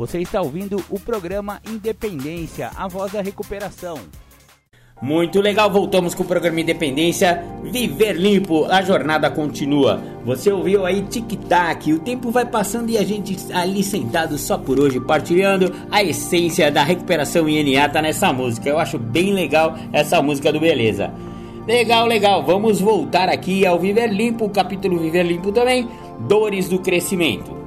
Você 0.00 0.18
está 0.18 0.40
ouvindo 0.40 0.82
o 0.88 0.98
programa 0.98 1.60
Independência, 1.68 2.70
a 2.74 2.88
voz 2.88 3.12
da 3.12 3.20
recuperação. 3.20 3.98
Muito 5.02 5.42
legal, 5.42 5.70
voltamos 5.70 6.14
com 6.14 6.22
o 6.22 6.26
programa 6.26 6.58
Independência 6.58 7.44
Viver 7.62 8.14
Limpo, 8.14 8.64
a 8.64 8.80
jornada 8.80 9.30
continua. 9.30 10.02
Você 10.24 10.50
ouviu 10.50 10.86
aí 10.86 11.02
tic-tac, 11.02 11.92
o 11.92 11.98
tempo 11.98 12.30
vai 12.30 12.46
passando 12.46 12.88
e 12.88 12.96
a 12.96 13.04
gente 13.04 13.36
ali 13.52 13.84
sentado 13.84 14.38
só 14.38 14.56
por 14.56 14.80
hoje, 14.80 14.98
partilhando 15.00 15.70
a 15.90 16.02
essência 16.02 16.70
da 16.70 16.82
recuperação 16.82 17.46
INA 17.46 17.86
tá 17.86 18.00
nessa 18.00 18.32
música. 18.32 18.70
Eu 18.70 18.78
acho 18.78 18.98
bem 18.98 19.34
legal 19.34 19.76
essa 19.92 20.22
música 20.22 20.50
do 20.50 20.60
Beleza. 20.60 21.12
Legal, 21.66 22.06
legal, 22.06 22.42
vamos 22.42 22.80
voltar 22.80 23.28
aqui 23.28 23.66
ao 23.66 23.78
Viver 23.78 24.10
Limpo, 24.10 24.48
capítulo 24.48 24.98
Viver 24.98 25.24
Limpo 25.24 25.52
também, 25.52 25.86
Dores 26.20 26.70
do 26.70 26.78
Crescimento. 26.78 27.60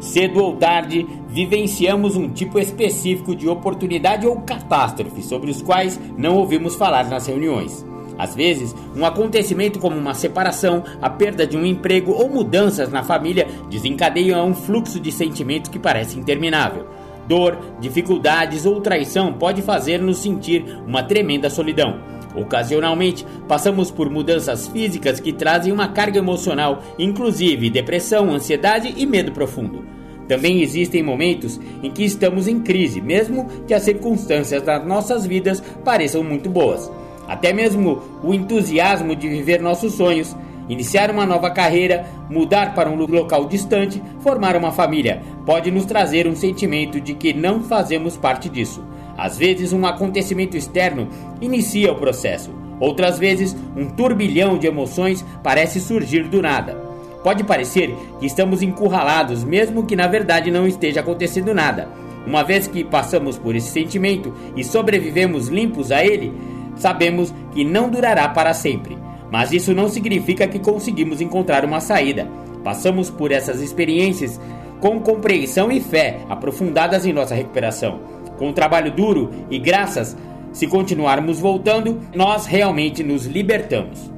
Cedo 0.00 0.42
ou 0.42 0.56
tarde, 0.56 1.06
vivenciamos 1.32 2.16
um 2.16 2.28
tipo 2.28 2.58
específico 2.58 3.34
de 3.34 3.48
oportunidade 3.48 4.26
ou 4.26 4.40
catástrofe 4.40 5.22
sobre 5.22 5.50
os 5.50 5.62
quais 5.62 5.98
não 6.16 6.36
ouvimos 6.36 6.74
falar 6.74 7.08
nas 7.08 7.26
reuniões. 7.26 7.86
Às 8.18 8.34
vezes, 8.34 8.74
um 8.94 9.06
acontecimento 9.06 9.78
como 9.78 9.96
uma 9.96 10.12
separação, 10.12 10.84
a 11.00 11.08
perda 11.08 11.46
de 11.46 11.56
um 11.56 11.64
emprego 11.64 12.12
ou 12.12 12.28
mudanças 12.28 12.90
na 12.90 13.02
família 13.02 13.46
desencadeiam 13.70 14.46
um 14.46 14.54
fluxo 14.54 15.00
de 15.00 15.10
sentimentos 15.10 15.70
que 15.70 15.78
parece 15.78 16.18
interminável. 16.18 16.86
Dor, 17.26 17.56
dificuldades 17.80 18.66
ou 18.66 18.80
traição 18.80 19.32
pode 19.32 19.62
fazer-nos 19.62 20.18
sentir 20.18 20.64
uma 20.86 21.02
tremenda 21.02 21.48
solidão. 21.48 22.00
Ocasionalmente, 22.34 23.24
passamos 23.48 23.90
por 23.90 24.10
mudanças 24.10 24.68
físicas 24.68 25.18
que 25.18 25.32
trazem 25.32 25.72
uma 25.72 25.88
carga 25.88 26.18
emocional, 26.18 26.82
inclusive 26.98 27.70
depressão, 27.70 28.32
ansiedade 28.32 28.92
e 28.96 29.06
medo 29.06 29.32
profundo. 29.32 29.99
Também 30.30 30.62
existem 30.62 31.02
momentos 31.02 31.58
em 31.82 31.90
que 31.90 32.04
estamos 32.04 32.46
em 32.46 32.60
crise, 32.60 33.00
mesmo 33.00 33.48
que 33.66 33.74
as 33.74 33.82
circunstâncias 33.82 34.62
das 34.62 34.86
nossas 34.86 35.26
vidas 35.26 35.60
pareçam 35.84 36.22
muito 36.22 36.48
boas. 36.48 36.88
Até 37.26 37.52
mesmo 37.52 38.00
o 38.22 38.32
entusiasmo 38.32 39.16
de 39.16 39.28
viver 39.28 39.60
nossos 39.60 39.94
sonhos, 39.94 40.36
iniciar 40.68 41.10
uma 41.10 41.26
nova 41.26 41.50
carreira, 41.50 42.06
mudar 42.30 42.76
para 42.76 42.88
um 42.88 42.94
local 42.94 43.46
distante, 43.46 44.00
formar 44.20 44.54
uma 44.54 44.70
família, 44.70 45.20
pode 45.44 45.68
nos 45.68 45.84
trazer 45.84 46.28
um 46.28 46.36
sentimento 46.36 47.00
de 47.00 47.14
que 47.14 47.34
não 47.34 47.64
fazemos 47.64 48.16
parte 48.16 48.48
disso. 48.48 48.84
Às 49.18 49.36
vezes, 49.36 49.72
um 49.72 49.84
acontecimento 49.84 50.56
externo 50.56 51.08
inicia 51.40 51.90
o 51.90 51.96
processo. 51.96 52.52
Outras 52.78 53.18
vezes, 53.18 53.56
um 53.76 53.86
turbilhão 53.86 54.56
de 54.56 54.68
emoções 54.68 55.24
parece 55.42 55.80
surgir 55.80 56.28
do 56.28 56.40
nada. 56.40 56.89
Pode 57.22 57.44
parecer 57.44 57.94
que 58.18 58.26
estamos 58.26 58.62
encurralados, 58.62 59.44
mesmo 59.44 59.84
que 59.84 59.94
na 59.94 60.06
verdade 60.06 60.50
não 60.50 60.66
esteja 60.66 61.00
acontecendo 61.00 61.54
nada. 61.54 61.88
Uma 62.26 62.42
vez 62.42 62.66
que 62.66 62.84
passamos 62.84 63.38
por 63.38 63.54
esse 63.54 63.70
sentimento 63.70 64.32
e 64.56 64.64
sobrevivemos 64.64 65.48
limpos 65.48 65.90
a 65.90 66.04
ele, 66.04 66.32
sabemos 66.76 67.32
que 67.52 67.64
não 67.64 67.90
durará 67.90 68.28
para 68.28 68.54
sempre. 68.54 68.96
Mas 69.30 69.52
isso 69.52 69.74
não 69.74 69.88
significa 69.88 70.46
que 70.46 70.58
conseguimos 70.58 71.20
encontrar 71.20 71.64
uma 71.64 71.80
saída. 71.80 72.28
Passamos 72.64 73.10
por 73.10 73.30
essas 73.30 73.60
experiências 73.60 74.40
com 74.80 74.98
compreensão 75.00 75.70
e 75.70 75.80
fé 75.80 76.20
aprofundadas 76.28 77.06
em 77.06 77.12
nossa 77.12 77.34
recuperação. 77.34 78.00
Com 78.38 78.52
trabalho 78.52 78.90
duro 78.90 79.30
e 79.50 79.58
graças, 79.58 80.16
se 80.52 80.66
continuarmos 80.66 81.38
voltando, 81.38 82.00
nós 82.14 82.46
realmente 82.46 83.04
nos 83.04 83.26
libertamos. 83.26 84.10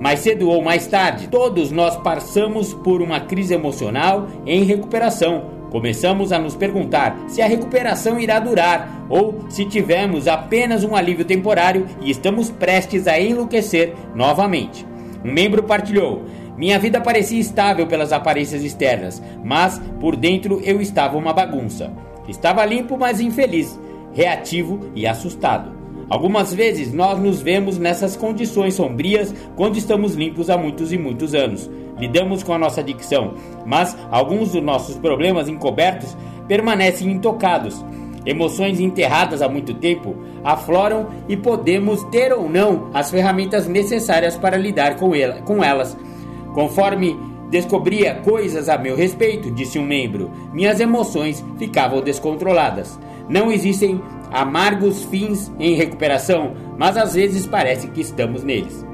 Mais 0.00 0.20
cedo 0.20 0.48
ou 0.48 0.62
mais 0.62 0.86
tarde, 0.86 1.28
todos 1.28 1.70
nós 1.70 1.94
passamos 1.98 2.72
por 2.72 3.02
uma 3.02 3.20
crise 3.20 3.52
emocional 3.52 4.28
em 4.46 4.64
recuperação. 4.64 5.60
Começamos 5.70 6.32
a 6.32 6.38
nos 6.38 6.56
perguntar 6.56 7.16
se 7.28 7.42
a 7.42 7.46
recuperação 7.46 8.18
irá 8.18 8.40
durar 8.40 9.04
ou 9.10 9.44
se 9.50 9.66
tivemos 9.66 10.26
apenas 10.26 10.84
um 10.84 10.96
alívio 10.96 11.26
temporário 11.26 11.86
e 12.00 12.10
estamos 12.10 12.48
prestes 12.50 13.06
a 13.06 13.20
enlouquecer 13.20 13.94
novamente. 14.14 14.86
Um 15.22 15.30
membro 15.30 15.62
partilhou: 15.62 16.24
Minha 16.56 16.78
vida 16.78 16.98
parecia 16.98 17.38
estável 17.38 17.86
pelas 17.86 18.10
aparências 18.10 18.64
externas, 18.64 19.22
mas 19.44 19.78
por 20.00 20.16
dentro 20.16 20.62
eu 20.64 20.80
estava 20.80 21.18
uma 21.18 21.34
bagunça. 21.34 21.92
Estava 22.26 22.64
limpo, 22.64 22.96
mas 22.96 23.20
infeliz, 23.20 23.78
reativo 24.14 24.80
e 24.94 25.06
assustado. 25.06 25.79
Algumas 26.10 26.52
vezes 26.52 26.92
nós 26.92 27.20
nos 27.20 27.40
vemos 27.40 27.78
nessas 27.78 28.16
condições 28.16 28.74
sombrias 28.74 29.32
quando 29.54 29.78
estamos 29.78 30.16
limpos 30.16 30.50
há 30.50 30.58
muitos 30.58 30.92
e 30.92 30.98
muitos 30.98 31.36
anos. 31.36 31.70
Lidamos 32.00 32.42
com 32.42 32.52
a 32.52 32.58
nossa 32.58 32.80
adicção, 32.80 33.34
mas 33.64 33.96
alguns 34.10 34.50
dos 34.50 34.62
nossos 34.62 34.96
problemas 34.96 35.48
encobertos 35.48 36.16
permanecem 36.48 37.12
intocados. 37.12 37.84
Emoções 38.26 38.80
enterradas 38.80 39.40
há 39.40 39.48
muito 39.48 39.72
tempo 39.74 40.16
afloram 40.42 41.06
e 41.28 41.36
podemos 41.36 42.02
ter 42.04 42.32
ou 42.32 42.50
não 42.50 42.90
as 42.92 43.08
ferramentas 43.08 43.68
necessárias 43.68 44.36
para 44.36 44.56
lidar 44.56 44.96
com, 44.96 45.14
ela, 45.14 45.40
com 45.42 45.62
elas. 45.62 45.96
Conforme 46.54 47.16
descobria 47.50 48.16
coisas 48.16 48.68
a 48.68 48.76
meu 48.76 48.96
respeito, 48.96 49.50
disse 49.50 49.78
um 49.78 49.86
membro, 49.86 50.30
minhas 50.52 50.80
emoções 50.80 51.44
ficavam 51.56 52.00
descontroladas. 52.00 52.98
Não 53.28 53.52
existem 53.52 54.00
amargos 54.32 55.04
fins 55.04 55.50
em 55.58 55.74
recuperação, 55.74 56.54
mas 56.78 56.96
às 56.96 57.14
vezes 57.14 57.46
parece 57.46 57.88
que 57.88 58.00
estamos 58.00 58.42
neles. 58.42 58.84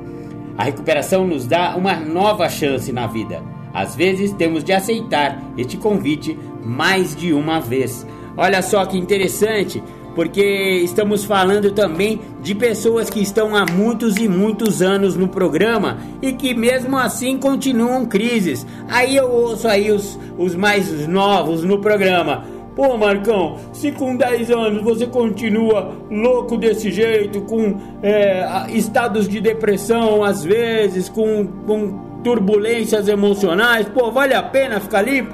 A 0.57 0.64
recuperação 0.64 1.26
nos 1.26 1.47
dá 1.47 1.76
uma 1.76 1.95
nova 1.95 2.49
chance 2.49 2.91
na 2.93 3.07
vida. 3.07 3.43
Às 3.74 3.95
vezes 3.95 4.32
temos 4.32 4.64
de 4.64 4.72
aceitar 4.72 5.43
este 5.59 5.76
convite 5.76 6.39
mais 6.64 7.14
de 7.14 7.32
uma 7.34 7.61
vez. 7.61 8.07
Olha 8.37 8.62
só 8.62 8.84
que 8.87 8.97
interessante, 8.97 9.82
porque 10.14 10.80
estamos 10.82 11.24
falando 11.24 11.70
também 11.72 12.22
de 12.43 12.55
pessoas 12.55 13.11
que 13.11 13.20
estão 13.20 13.55
há 13.55 13.66
muitos 13.66 14.16
e 14.16 14.26
muitos 14.26 14.80
anos 14.80 15.14
no 15.14 15.28
programa 15.28 15.99
e 16.22 16.32
que 16.32 16.55
mesmo 16.55 16.97
assim 16.97 17.37
continuam 17.37 18.07
crises. 18.07 18.66
Aí 18.89 19.14
eu 19.14 19.30
ouço 19.30 19.68
aí 19.68 19.93
os, 19.93 20.18
os 20.39 20.55
mais 20.55 21.07
novos 21.07 21.62
no 21.62 21.78
programa. 21.82 22.47
Pô, 22.77 22.99
Marcão, 22.99 23.57
se 23.72 23.91
com 23.91 24.14
10 24.14 24.51
anos 24.51 24.83
você 24.83 25.07
continua 25.07 25.93
louco 26.11 26.59
desse 26.59 26.93
jeito, 26.93 27.41
com 27.41 27.81
é, 28.03 28.66
estados 28.68 29.27
de 29.27 29.41
depressão 29.41 30.22
às 30.22 30.45
vezes, 30.45 31.09
com, 31.09 31.47
com 31.66 32.20
turbulências 32.22 33.09
emocionais, 33.09 33.89
pô, 33.89 34.11
vale 34.11 34.35
a 34.35 34.43
pena 34.43 34.79
ficar 34.79 35.01
limpo? 35.01 35.33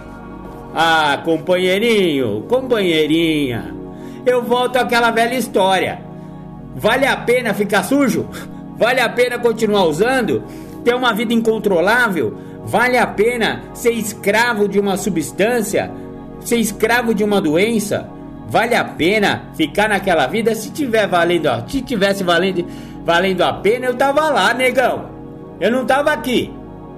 Ah, 0.73 1.21
companheirinho, 1.25 2.45
companheirinha, 2.49 3.75
eu 4.25 4.41
volto 4.41 4.77
àquela 4.77 5.11
velha 5.11 5.35
história. 5.35 6.01
Vale 6.77 7.07
a 7.07 7.17
pena 7.17 7.53
ficar 7.53 7.83
sujo? 7.83 8.29
Vale 8.79 9.01
a 9.01 9.09
pena 9.09 9.39
continuar 9.39 9.85
usando? 9.85 10.43
Ter 10.83 10.95
uma 10.95 11.13
vida 11.13 11.33
incontrolável? 11.33 12.37
Vale 12.65 12.97
a 12.97 13.07
pena 13.07 13.63
ser 13.75 13.93
escravo 13.93 14.67
de 14.67 14.81
uma 14.81 14.97
substância? 14.97 15.91
Ser 16.45 16.57
escravo 16.57 17.15
de 17.15 17.23
uma 17.25 17.41
doença? 17.41 18.09
Vale 18.49 18.75
a 18.75 18.85
pena 18.85 19.45
ficar 19.55 19.89
naquela 19.89 20.27
vida? 20.27 20.55
Se 20.55 20.71
tiver 20.71 21.07
valendo, 21.07 21.49
se 21.69 21.81
tivesse 21.81 22.23
valendo, 22.23 22.67
valendo 23.05 23.43
a 23.43 23.53
pena, 23.53 23.87
eu 23.87 23.95
tava 23.95 24.29
lá, 24.29 24.53
negão. 24.53 25.07
Eu 25.61 25.71
não 25.71 25.87
tava 25.87 26.13
aqui. 26.13 26.53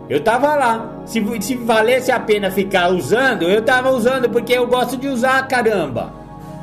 Eu 0.09 0.21
tava 0.21 0.55
lá. 0.55 1.03
Se, 1.07 1.23
se 1.41 1.55
valesse 1.55 2.11
a 2.11 2.19
pena 2.19 2.51
ficar 2.51 2.89
usando, 2.89 3.45
eu 3.45 3.63
tava 3.63 3.91
usando 3.91 4.29
porque 4.29 4.53
eu 4.53 4.67
gosto 4.67 4.97
de 4.97 5.07
usar, 5.07 5.47
caramba. 5.47 6.13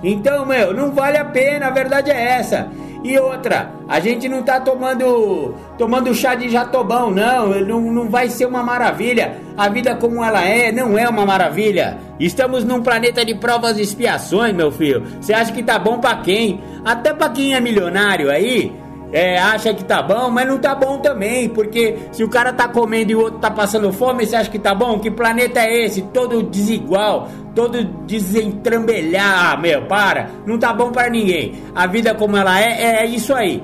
Então, 0.03 0.45
meu, 0.45 0.73
não 0.73 0.91
vale 0.91 1.17
a 1.17 1.25
pena, 1.25 1.67
a 1.67 1.71
verdade 1.71 2.09
é 2.09 2.39
essa. 2.39 2.69
E 3.03 3.17
outra, 3.17 3.71
a 3.87 3.99
gente 3.99 4.29
não 4.29 4.43
tá 4.43 4.59
tomando 4.59 5.55
tomando 5.77 6.13
chá 6.13 6.35
de 6.35 6.49
jatobão, 6.49 7.09
não. 7.09 7.49
não. 7.61 7.81
Não 7.81 8.09
vai 8.09 8.29
ser 8.29 8.45
uma 8.45 8.61
maravilha. 8.61 9.37
A 9.57 9.67
vida 9.69 9.95
como 9.95 10.23
ela 10.23 10.43
é, 10.43 10.71
não 10.71 10.97
é 10.97 11.07
uma 11.09 11.25
maravilha. 11.25 11.97
Estamos 12.19 12.63
num 12.63 12.81
planeta 12.81 13.25
de 13.25 13.33
provas 13.35 13.77
e 13.77 13.81
expiações, 13.81 14.53
meu 14.53 14.71
filho. 14.71 15.03
Você 15.19 15.33
acha 15.33 15.51
que 15.51 15.63
tá 15.63 15.79
bom 15.79 15.99
para 15.99 16.17
quem? 16.17 16.61
Até 16.85 17.13
para 17.13 17.29
quem 17.29 17.55
é 17.55 17.59
milionário 17.59 18.29
aí, 18.29 18.71
é, 19.11 19.37
acha 19.37 19.73
que 19.73 19.83
tá 19.83 20.01
bom, 20.01 20.29
mas 20.29 20.47
não 20.47 20.57
tá 20.57 20.73
bom 20.73 20.97
também, 20.99 21.49
porque 21.49 21.97
se 22.11 22.23
o 22.23 22.29
cara 22.29 22.53
tá 22.53 22.67
comendo 22.67 23.11
e 23.11 23.15
o 23.15 23.19
outro 23.19 23.39
tá 23.39 23.51
passando 23.51 23.91
fome, 23.91 24.25
você 24.25 24.37
acha 24.37 24.49
que 24.49 24.59
tá 24.59 24.73
bom? 24.73 24.99
Que 24.99 25.11
planeta 25.11 25.59
é 25.59 25.85
esse? 25.85 26.01
Todo 26.01 26.41
desigual, 26.43 27.27
todo 27.53 27.83
desentrambelhar, 27.83 29.53
ah, 29.53 29.57
meu, 29.57 29.85
para, 29.85 30.29
não 30.45 30.57
tá 30.57 30.71
bom 30.71 30.91
para 30.91 31.09
ninguém. 31.09 31.55
A 31.75 31.85
vida 31.87 32.15
como 32.15 32.37
ela 32.37 32.59
é, 32.59 33.01
é 33.01 33.05
isso 33.05 33.33
aí. 33.33 33.61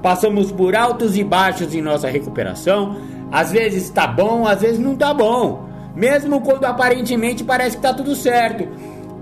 Passamos 0.00 0.52
por 0.52 0.76
altos 0.76 1.16
e 1.16 1.24
baixos 1.24 1.74
em 1.74 1.80
nossa 1.80 2.08
recuperação. 2.08 2.96
Às 3.32 3.50
vezes 3.50 3.90
tá 3.90 4.06
bom, 4.06 4.46
às 4.46 4.60
vezes 4.60 4.78
não 4.78 4.94
tá 4.94 5.12
bom. 5.12 5.64
Mesmo 5.96 6.40
quando 6.40 6.64
aparentemente 6.66 7.42
parece 7.42 7.76
que 7.76 7.82
tá 7.82 7.92
tudo 7.92 8.14
certo. 8.14 8.68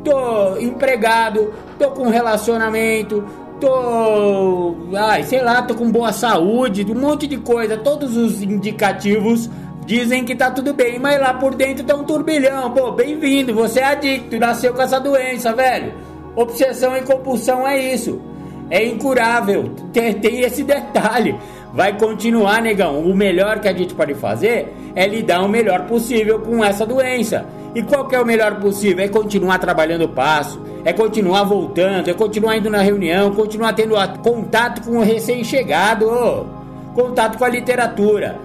Tô 0.05 0.59
empregado, 0.59 1.55
tô 1.79 1.93
com 1.93 2.09
relacionamento, 2.09 3.25
tô. 3.63 4.75
Ai, 4.97 5.23
sei 5.23 5.41
lá, 5.41 5.63
tô 5.63 5.75
com 5.75 5.91
boa 5.91 6.13
saúde, 6.13 6.85
um 6.91 6.99
monte 6.99 7.29
de 7.29 7.37
coisa. 7.37 7.77
Todos 7.77 8.17
os 8.17 8.43
indicativos 8.43 9.49
dizem 9.87 10.25
que 10.25 10.35
tá 10.35 10.51
tudo 10.51 10.75
bem, 10.75 10.99
mas 10.99 11.21
lá 11.21 11.33
por 11.33 11.55
dentro 11.55 11.85
tá 11.85 11.95
um 11.95 12.03
turbilhão. 12.03 12.73
Pô, 12.73 12.91
bem-vindo, 12.91 13.55
você 13.55 13.81
é 13.81 13.85
adicto, 13.85 14.39
nasceu 14.39 14.75
com 14.75 14.83
essa 14.83 14.99
doença, 14.99 15.55
velho. 15.55 15.95
Obsessão 16.35 16.97
e 16.97 17.03
compulsão 17.03 17.67
é 17.67 17.95
isso. 17.95 18.21
É 18.69 18.85
incurável. 18.85 19.71
Tem, 19.93 20.13
tem 20.15 20.41
esse 20.41 20.65
detalhe. 20.65 21.37
Vai 21.73 21.97
continuar, 21.97 22.61
negão. 22.61 23.01
O 23.01 23.15
melhor 23.15 23.61
que 23.61 23.69
a 23.69 23.73
gente 23.73 23.95
pode 23.95 24.15
fazer 24.15 24.75
é 24.95 25.07
lidar 25.07 25.43
o 25.43 25.49
melhor 25.49 25.87
possível 25.87 26.41
com 26.41 26.65
essa 26.65 26.85
doença. 26.85 27.47
E 27.75 27.83
qual 27.83 28.07
que 28.07 28.15
é 28.15 28.21
o 28.21 28.27
melhor 28.27 28.57
possível? 28.57 29.05
É 29.05 29.09
continuar 29.09 29.59
trabalhando 29.59 30.05
o 30.05 30.09
passo 30.09 30.73
é 30.85 30.93
continuar 30.93 31.45
voltando, 31.45 32.11
é 32.11 32.15
continuar 32.15 32.57
indo 32.57 32.69
na 32.69 32.83
reunião, 32.83 33.33
continuar 33.35 33.73
tendo 33.73 33.95
contato 34.23 34.83
com 34.83 34.99
o 34.99 35.03
recém-chegado, 35.03 36.47
contato 36.95 37.39
com 37.39 37.45
a 37.45 37.49
literatura. 37.49 38.39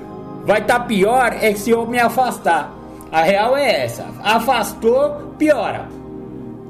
Vai 0.45 0.59
estar 0.59 0.79
tá 0.79 0.85
pior 0.85 1.35
é 1.41 1.53
se 1.53 1.71
eu 1.71 1.85
me 1.87 1.99
afastar. 1.99 2.71
A 3.11 3.21
real 3.21 3.57
é 3.57 3.85
essa: 3.85 4.05
afastou, 4.23 5.33
piora. 5.37 5.87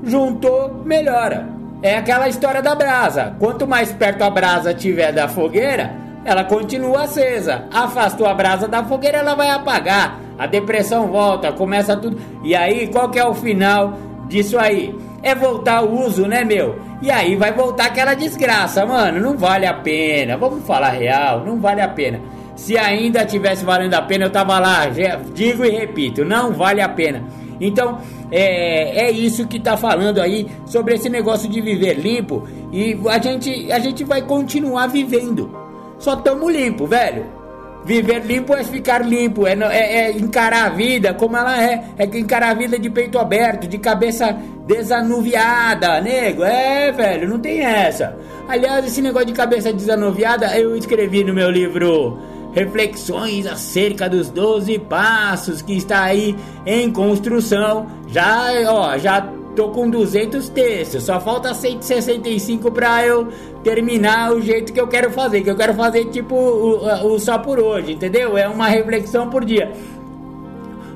Juntou, 0.04 0.82
melhora. 0.86 1.48
É 1.82 1.98
aquela 1.98 2.28
história 2.28 2.62
da 2.62 2.74
brasa. 2.74 3.36
Quanto 3.38 3.68
mais 3.68 3.92
perto 3.92 4.24
a 4.24 4.30
brasa 4.30 4.74
tiver 4.74 5.12
da 5.12 5.28
fogueira, 5.28 5.92
ela 6.28 6.44
continua 6.44 7.04
acesa. 7.04 7.66
Afastou 7.74 8.28
a 8.28 8.34
brasa 8.34 8.68
da 8.68 8.84
fogueira, 8.84 9.18
ela 9.18 9.34
vai 9.34 9.50
apagar. 9.50 10.20
A 10.38 10.46
depressão 10.46 11.08
volta, 11.08 11.52
começa 11.52 11.96
tudo. 11.96 12.18
E 12.44 12.54
aí, 12.54 12.88
qual 12.88 13.10
que 13.10 13.18
é 13.18 13.26
o 13.26 13.34
final 13.34 13.94
disso 14.28 14.60
aí? 14.60 14.94
é 15.22 15.36
voltar 15.36 15.78
ao 15.78 15.90
uso, 15.90 16.26
né, 16.26 16.44
meu? 16.44 16.80
E 17.02 17.12
aí 17.12 17.36
vai 17.36 17.52
voltar 17.52 17.88
aquela 17.88 18.14
desgraça, 18.14 18.86
mano. 18.86 19.20
Não 19.20 19.38
vale 19.38 19.66
a 19.66 19.74
pena. 19.74 20.38
Vamos 20.38 20.66
falar 20.66 20.92
real, 20.92 21.46
não 21.46 21.60
vale 21.60 21.82
a 21.82 21.88
pena. 21.88 22.22
Se 22.56 22.78
ainda 22.78 23.26
tivesse 23.26 23.64
valendo 23.64 23.94
a 23.94 24.02
pena, 24.02 24.26
eu 24.26 24.30
tava 24.30 24.58
lá. 24.60 24.88
Digo 25.34 25.66
e 25.66 25.70
repito, 25.70 26.26
não 26.26 26.54
vale 26.54 26.82
a 26.82 26.90
pena. 26.90 27.24
Então, 27.60 28.00
é, 28.32 29.06
é 29.06 29.12
isso 29.12 29.48
que 29.48 29.60
tá 29.60 29.76
falando 29.76 30.20
aí 30.20 30.48
sobre 30.66 30.96
esse 30.96 31.10
negócio 31.10 31.50
de 31.50 31.62
viver 31.62 31.96
limpo. 31.96 32.48
E 32.72 32.98
a 33.10 33.20
gente, 33.20 33.72
a 33.72 33.80
gente 33.80 34.04
vai 34.04 34.22
continuar 34.22 34.88
vivendo. 34.88 35.67
Só 36.00 36.16
tamo 36.16 36.50
limpo, 36.50 36.86
velho. 36.86 37.38
Viver 37.86 38.26
limpo 38.26 38.54
é 38.54 38.66
ficar 38.66 39.00
limpo, 39.06 39.48
é, 39.48 39.54
é, 39.54 39.96
é, 40.00 40.12
encarar 40.12 40.66
a 40.66 40.70
vida 40.70 41.14
como 41.14 41.38
ela 41.38 41.62
é. 41.62 41.86
É 41.98 42.06
encarar 42.06 42.50
a 42.50 42.54
vida 42.54 42.78
de 42.78 42.90
peito 42.90 43.18
aberto, 43.18 43.68
de 43.68 43.78
cabeça 43.78 44.38
desanuviada, 44.66 46.02
nego. 46.02 46.44
É, 46.44 46.92
velho, 46.92 47.30
não 47.30 47.40
tem 47.40 47.62
essa. 47.62 48.18
Aliás, 48.48 48.86
esse 48.86 49.02
negócio 49.02 49.28
de 49.28 49.34
cabeça 49.34 49.72
desanuviada 49.72 50.58
eu 50.58 50.76
escrevi 50.76 51.24
no 51.24 51.34
meu 51.34 51.50
livro 51.50 52.20
Reflexões 52.54 53.46
acerca 53.46 54.10
dos 54.10 54.30
12 54.30 54.80
passos 54.80 55.62
que 55.62 55.78
está 55.78 56.04
aí 56.04 56.36
em 56.66 56.92
construção. 56.92 57.88
Já, 58.08 58.48
ó, 58.68 58.98
já 58.98 59.22
tô 59.58 59.70
com 59.70 59.90
200 59.90 60.50
textos, 60.50 61.04
só 61.04 61.20
falta 61.20 61.52
165 61.52 62.72
para 62.72 63.04
eu 63.04 63.28
terminar 63.64 64.32
o 64.32 64.40
jeito 64.40 64.72
que 64.72 64.80
eu 64.80 64.88
quero 64.88 65.10
fazer, 65.10 65.42
que 65.42 65.50
eu 65.50 65.56
quero 65.56 65.74
fazer 65.74 66.06
tipo 66.06 66.36
o, 66.36 67.08
o 67.08 67.20
só 67.20 67.40
por 67.40 67.60
hoje, 67.60 67.94
entendeu? 67.94 68.38
É 68.38 68.48
uma 68.48 68.68
reflexão 68.68 69.32
por 69.32 69.44
dia. 69.44 69.72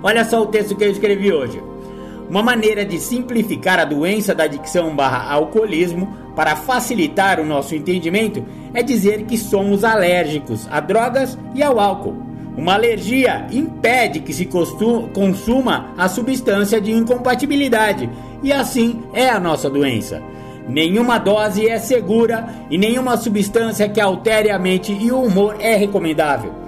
Olha 0.03 0.23
só 0.23 0.43
o 0.43 0.45
texto 0.45 0.75
que 0.75 0.83
eu 0.83 0.91
escrevi 0.91 1.33
hoje. 1.33 1.61
Uma 2.29 2.43
maneira 2.43 2.85
de 2.85 2.99
simplificar 2.99 3.79
a 3.79 3.83
doença 3.83 4.35
da 4.35 4.43
adicção 4.43 4.95
barra 4.95 5.33
alcoolismo 5.33 6.15
para 6.35 6.55
facilitar 6.55 7.39
o 7.39 7.45
nosso 7.45 7.73
entendimento 7.73 8.45
é 8.75 8.83
dizer 8.83 9.23
que 9.23 9.39
somos 9.39 9.83
alérgicos 9.83 10.67
a 10.69 10.79
drogas 10.79 11.35
e 11.55 11.63
ao 11.63 11.79
álcool. 11.79 12.31
Uma 12.55 12.73
alergia 12.73 13.47
impede 13.51 14.19
que 14.19 14.33
se 14.33 14.45
consuma 14.45 15.93
a 15.97 16.07
substância 16.07 16.79
de 16.79 16.91
incompatibilidade 16.91 18.09
e 18.43 18.51
assim 18.51 19.03
é 19.13 19.29
a 19.29 19.39
nossa 19.39 19.69
doença. 19.69 20.21
Nenhuma 20.67 21.17
dose 21.17 21.67
é 21.67 21.77
segura 21.79 22.47
e 22.69 22.77
nenhuma 22.77 23.17
substância 23.17 23.89
que 23.89 23.99
altere 23.99 24.51
a 24.51 24.59
mente 24.59 24.93
e 24.93 25.11
o 25.11 25.21
humor 25.21 25.57
é 25.59 25.75
recomendável. 25.75 26.61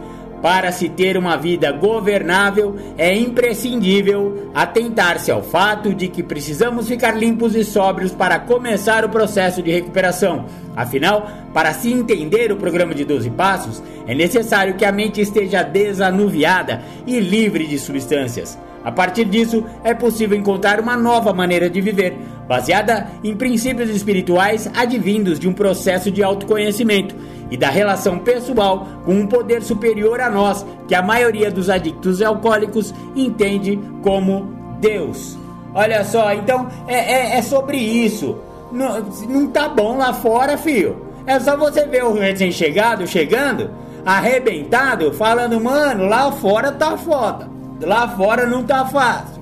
Para 0.43 0.73
se 0.73 0.89
ter 0.89 1.15
uma 1.15 1.37
vida 1.37 1.71
governável, 1.71 2.75
é 2.97 3.15
imprescindível 3.15 4.49
atentar-se 4.53 5.31
ao 5.31 5.41
fato 5.41 5.93
de 5.93 6.09
que 6.09 6.21
precisamos 6.21 6.85
ficar 6.85 7.11
limpos 7.11 7.55
e 7.55 7.63
sóbrios 7.63 8.11
para 8.11 8.39
começar 8.39 9.05
o 9.05 9.09
processo 9.09 9.63
de 9.63 9.71
recuperação. 9.71 10.45
Afinal, 10.75 11.29
para 11.53 11.71
se 11.71 11.93
entender 11.93 12.51
o 12.51 12.57
programa 12.57 12.93
de 12.93 13.05
12 13.05 13.29
passos, 13.29 13.81
é 14.05 14.13
necessário 14.13 14.73
que 14.73 14.83
a 14.83 14.91
mente 14.91 15.21
esteja 15.21 15.63
desanuviada 15.63 16.81
e 17.07 17.21
livre 17.21 17.65
de 17.65 17.79
substâncias. 17.79 18.59
A 18.83 18.91
partir 18.91 19.25
disso, 19.25 19.63
é 19.83 19.93
possível 19.93 20.37
encontrar 20.37 20.79
uma 20.79 20.97
nova 20.97 21.33
maneira 21.33 21.69
de 21.69 21.79
viver, 21.79 22.17
baseada 22.47 23.07
em 23.23 23.35
princípios 23.35 23.89
espirituais 23.89 24.69
advindos 24.75 25.39
de 25.39 25.47
um 25.47 25.53
processo 25.53 26.11
de 26.11 26.21
autoconhecimento 26.21 27.15
e 27.49 27.55
da 27.55 27.69
relação 27.69 28.19
pessoal 28.19 28.87
com 29.05 29.13
um 29.13 29.27
poder 29.27 29.61
superior 29.61 30.19
a 30.19 30.29
nós, 30.29 30.65
que 30.87 30.95
a 30.95 31.01
maioria 31.01 31.49
dos 31.49 31.69
adictos 31.69 32.21
alcoólicos 32.21 32.93
entende 33.15 33.79
como 34.01 34.53
Deus. 34.79 35.37
Olha 35.73 36.03
só, 36.03 36.33
então 36.33 36.67
é, 36.87 36.95
é, 36.95 37.37
é 37.37 37.41
sobre 37.41 37.77
isso. 37.77 38.37
Não, 38.71 39.01
não 39.29 39.47
tá 39.47 39.69
bom 39.69 39.97
lá 39.97 40.13
fora, 40.13 40.57
filho. 40.57 41.07
É 41.25 41.39
só 41.39 41.55
você 41.55 41.85
ver 41.85 42.03
o 42.03 42.13
recém-chegado 42.13 43.07
chegando, 43.07 43.71
arrebentado, 44.05 45.13
falando, 45.13 45.59
mano, 45.59 46.05
lá 46.05 46.31
fora 46.31 46.71
tá 46.71 46.97
foda. 46.97 47.49
Lá 47.85 48.07
fora 48.09 48.45
não 48.45 48.63
tá 48.63 48.85
fácil. 48.85 49.41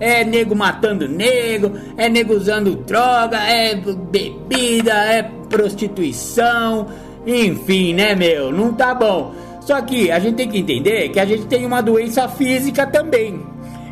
É 0.00 0.24
nego 0.24 0.56
matando 0.56 1.08
nego, 1.08 1.72
é 1.96 2.08
nego 2.08 2.34
usando 2.34 2.74
droga, 2.74 3.38
é 3.38 3.76
bebida, 3.76 4.92
é 4.92 5.22
prostituição, 5.48 6.88
enfim, 7.26 7.94
né, 7.94 8.14
meu? 8.14 8.50
Não 8.52 8.72
tá 8.72 8.94
bom. 8.94 9.34
Só 9.60 9.80
que 9.80 10.10
a 10.10 10.18
gente 10.18 10.34
tem 10.34 10.48
que 10.48 10.58
entender 10.58 11.08
que 11.08 11.20
a 11.20 11.24
gente 11.24 11.46
tem 11.46 11.64
uma 11.64 11.80
doença 11.80 12.28
física 12.28 12.86
também. 12.86 13.40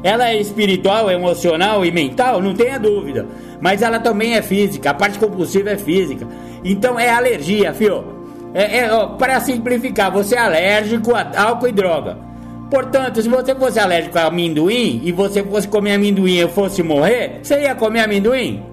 Ela 0.03 0.29
é 0.29 0.41
espiritual, 0.41 1.11
emocional 1.11 1.85
e 1.85 1.93
mental, 1.93 2.43
não 2.43 2.53
tenha 2.55 2.79
dúvida. 2.79 3.27
Mas 3.61 3.81
ela 3.81 4.01
também 4.01 4.35
é 4.35 4.43
física, 4.43 4.91
a 4.91 4.95
parte 4.95 5.19
compulsiva 5.19 5.71
é 5.71 5.79
física. 5.79 6.27
Então 6.65 6.99
é 6.99 7.11
alergia, 7.11 7.73
fio. 7.73 8.05
É, 8.53 8.79
é 8.79 8.89
para 9.17 9.41
simplificar, 9.41 10.11
você 10.11 10.35
é 10.35 10.41
alérgico 10.41 11.15
a 11.15 11.31
álcool 11.43 11.69
e 11.69 11.73
droga. 11.73 12.32
Portanto, 12.73 13.21
se 13.21 13.29
você 13.29 13.55
fosse 13.55 13.79
alérgico 13.79 14.19
a 14.19 14.25
amendoim 14.29 15.03
e 15.05 15.13
você 15.13 15.43
fosse 15.43 15.69
comer 15.69 15.93
amendoim 15.93 16.39
e 16.39 16.49
fosse 16.49 16.83
morrer, 16.83 17.41
você 17.43 17.61
ia 17.61 17.75
comer 17.75 18.01
amendoim? 18.01 18.65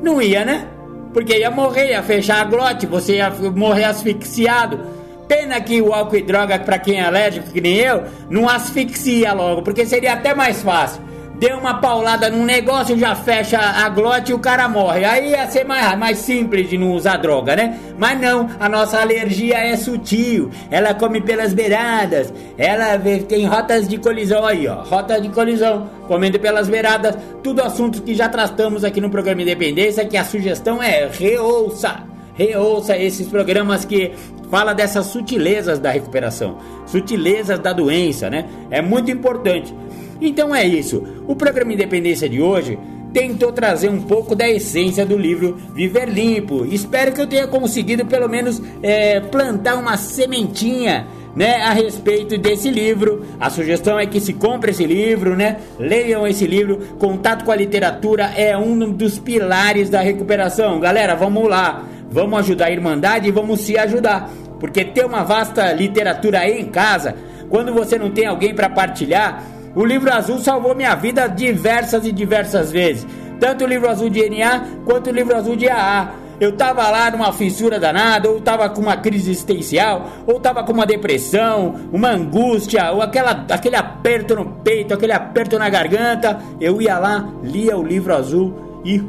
Não 0.00 0.22
ia, 0.22 0.44
né? 0.44 0.68
Porque 1.12 1.36
ia 1.36 1.50
morrer, 1.50 1.88
ia 1.88 2.00
fechar 2.00 2.42
a 2.42 2.44
glote, 2.44 2.86
você 2.86 3.16
ia 3.16 3.28
morrer 3.28 3.86
asfixiado. 3.86 4.78
Pena 5.26 5.60
que 5.60 5.82
o 5.82 5.92
álcool 5.92 6.18
e 6.18 6.22
droga, 6.22 6.60
para 6.60 6.78
quem 6.78 7.00
é 7.00 7.04
alérgico, 7.04 7.50
que 7.50 7.60
nem 7.60 7.74
eu, 7.74 8.04
não 8.30 8.48
asfixia 8.48 9.32
logo, 9.32 9.62
porque 9.62 9.84
seria 9.84 10.12
até 10.12 10.32
mais 10.32 10.62
fácil 10.62 11.09
deu 11.40 11.56
uma 11.56 11.80
paulada 11.80 12.28
num 12.28 12.44
negócio, 12.44 12.98
já 12.98 13.14
fecha 13.14 13.58
a 13.58 13.88
glote 13.88 14.30
e 14.30 14.34
o 14.34 14.38
cara 14.38 14.68
morre. 14.68 15.06
Aí 15.06 15.30
ia 15.30 15.50
ser 15.50 15.64
mais, 15.64 15.98
mais 15.98 16.18
simples 16.18 16.68
de 16.68 16.76
não 16.76 16.92
usar 16.92 17.16
droga, 17.16 17.56
né? 17.56 17.78
Mas 17.98 18.20
não, 18.20 18.46
a 18.60 18.68
nossa 18.68 19.00
alergia 19.00 19.56
é 19.56 19.74
sutil, 19.74 20.50
ela 20.70 20.92
come 20.92 21.22
pelas 21.22 21.54
beiradas, 21.54 22.32
ela 22.58 22.98
tem 23.26 23.46
rotas 23.46 23.88
de 23.88 23.96
colisão 23.96 24.44
aí, 24.44 24.68
ó, 24.68 24.82
rota 24.82 25.18
de 25.18 25.30
colisão, 25.30 25.88
comendo 26.06 26.38
pelas 26.38 26.68
beiradas, 26.68 27.16
tudo 27.42 27.62
assuntos 27.62 28.00
que 28.00 28.14
já 28.14 28.28
tratamos 28.28 28.84
aqui 28.84 29.00
no 29.00 29.08
programa 29.08 29.40
Independência, 29.40 30.04
que 30.04 30.18
a 30.18 30.24
sugestão 30.24 30.82
é 30.82 31.08
reouça. 31.10 32.02
reouça 32.34 32.96
esses 32.98 33.28
programas 33.28 33.86
que 33.86 34.12
fala 34.50 34.74
dessas 34.74 35.06
sutilezas 35.06 35.78
da 35.78 35.90
recuperação, 35.90 36.58
sutilezas 36.86 37.58
da 37.58 37.72
doença, 37.72 38.28
né? 38.28 38.44
É 38.70 38.82
muito 38.82 39.10
importante. 39.10 39.74
Então 40.20 40.54
é 40.54 40.66
isso. 40.66 41.02
O 41.26 41.34
programa 41.34 41.72
Independência 41.72 42.28
de 42.28 42.40
hoje 42.40 42.78
tentou 43.12 43.52
trazer 43.52 43.88
um 43.88 44.02
pouco 44.02 44.34
da 44.34 44.48
essência 44.48 45.04
do 45.04 45.16
livro 45.16 45.56
Viver 45.74 46.08
Limpo. 46.08 46.64
Espero 46.64 47.12
que 47.12 47.20
eu 47.20 47.26
tenha 47.26 47.46
conseguido 47.46 48.06
pelo 48.06 48.28
menos 48.28 48.62
é, 48.82 49.20
plantar 49.20 49.76
uma 49.76 49.96
sementinha 49.96 51.06
né, 51.34 51.62
a 51.62 51.72
respeito 51.72 52.38
desse 52.38 52.70
livro. 52.70 53.24
A 53.38 53.50
sugestão 53.50 53.98
é 53.98 54.06
que 54.06 54.20
se 54.20 54.32
compre 54.32 54.70
esse 54.70 54.84
livro, 54.84 55.36
né? 55.36 55.58
Leiam 55.78 56.26
esse 56.26 56.46
livro. 56.46 56.78
Contato 56.98 57.44
com 57.44 57.52
a 57.52 57.56
literatura 57.56 58.32
é 58.36 58.56
um 58.56 58.90
dos 58.90 59.18
pilares 59.18 59.90
da 59.90 60.00
recuperação. 60.00 60.78
Galera, 60.80 61.14
vamos 61.14 61.48
lá. 61.48 61.84
Vamos 62.10 62.40
ajudar 62.40 62.66
a 62.66 62.70
Irmandade 62.72 63.28
e 63.28 63.32
vamos 63.32 63.60
se 63.60 63.78
ajudar. 63.78 64.30
Porque 64.58 64.84
ter 64.84 65.06
uma 65.06 65.22
vasta 65.22 65.72
literatura 65.72 66.40
aí 66.40 66.60
em 66.60 66.66
casa, 66.66 67.14
quando 67.48 67.72
você 67.72 67.98
não 67.98 68.10
tem 68.10 68.26
alguém 68.26 68.54
para 68.54 68.68
partilhar, 68.68 69.42
o 69.74 69.84
livro 69.84 70.12
azul 70.12 70.38
salvou 70.38 70.74
minha 70.74 70.94
vida 70.94 71.28
diversas 71.28 72.04
e 72.04 72.12
diversas 72.12 72.70
vezes. 72.72 73.06
Tanto 73.38 73.64
o 73.64 73.66
livro 73.66 73.88
azul 73.88 74.10
de 74.10 74.28
NA 74.28 74.64
quanto 74.84 75.08
o 75.08 75.12
livro 75.12 75.36
azul 75.36 75.56
de 75.56 75.68
AA. 75.68 76.12
Eu 76.40 76.52
tava 76.52 76.88
lá 76.90 77.10
numa 77.10 77.32
fissura 77.32 77.78
danada, 77.78 78.28
ou 78.30 78.40
tava 78.40 78.68
com 78.70 78.80
uma 78.80 78.96
crise 78.96 79.30
existencial, 79.30 80.08
ou 80.26 80.40
tava 80.40 80.64
com 80.64 80.72
uma 80.72 80.86
depressão, 80.86 81.74
uma 81.92 82.08
angústia, 82.12 82.90
ou 82.92 83.02
aquela, 83.02 83.44
aquele 83.50 83.76
aperto 83.76 84.34
no 84.34 84.46
peito, 84.46 84.94
aquele 84.94 85.12
aperto 85.12 85.58
na 85.58 85.68
garganta. 85.68 86.40
Eu 86.58 86.80
ia 86.80 86.98
lá, 86.98 87.28
lia 87.42 87.76
o 87.76 87.82
livro 87.82 88.14
azul 88.14 88.82
e. 88.84 89.02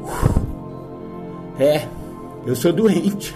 É, 1.57 1.83
eu 2.45 2.55
sou 2.55 2.73
doente. 2.73 3.33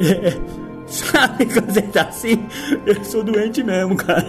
É, 0.00 0.36
sabe 0.86 1.46
quando 1.46 1.70
você 1.72 1.82
tá 1.82 2.02
assim? 2.02 2.44
Eu 2.84 3.04
sou 3.04 3.22
doente 3.22 3.62
mesmo, 3.62 3.94
cara. 3.96 4.26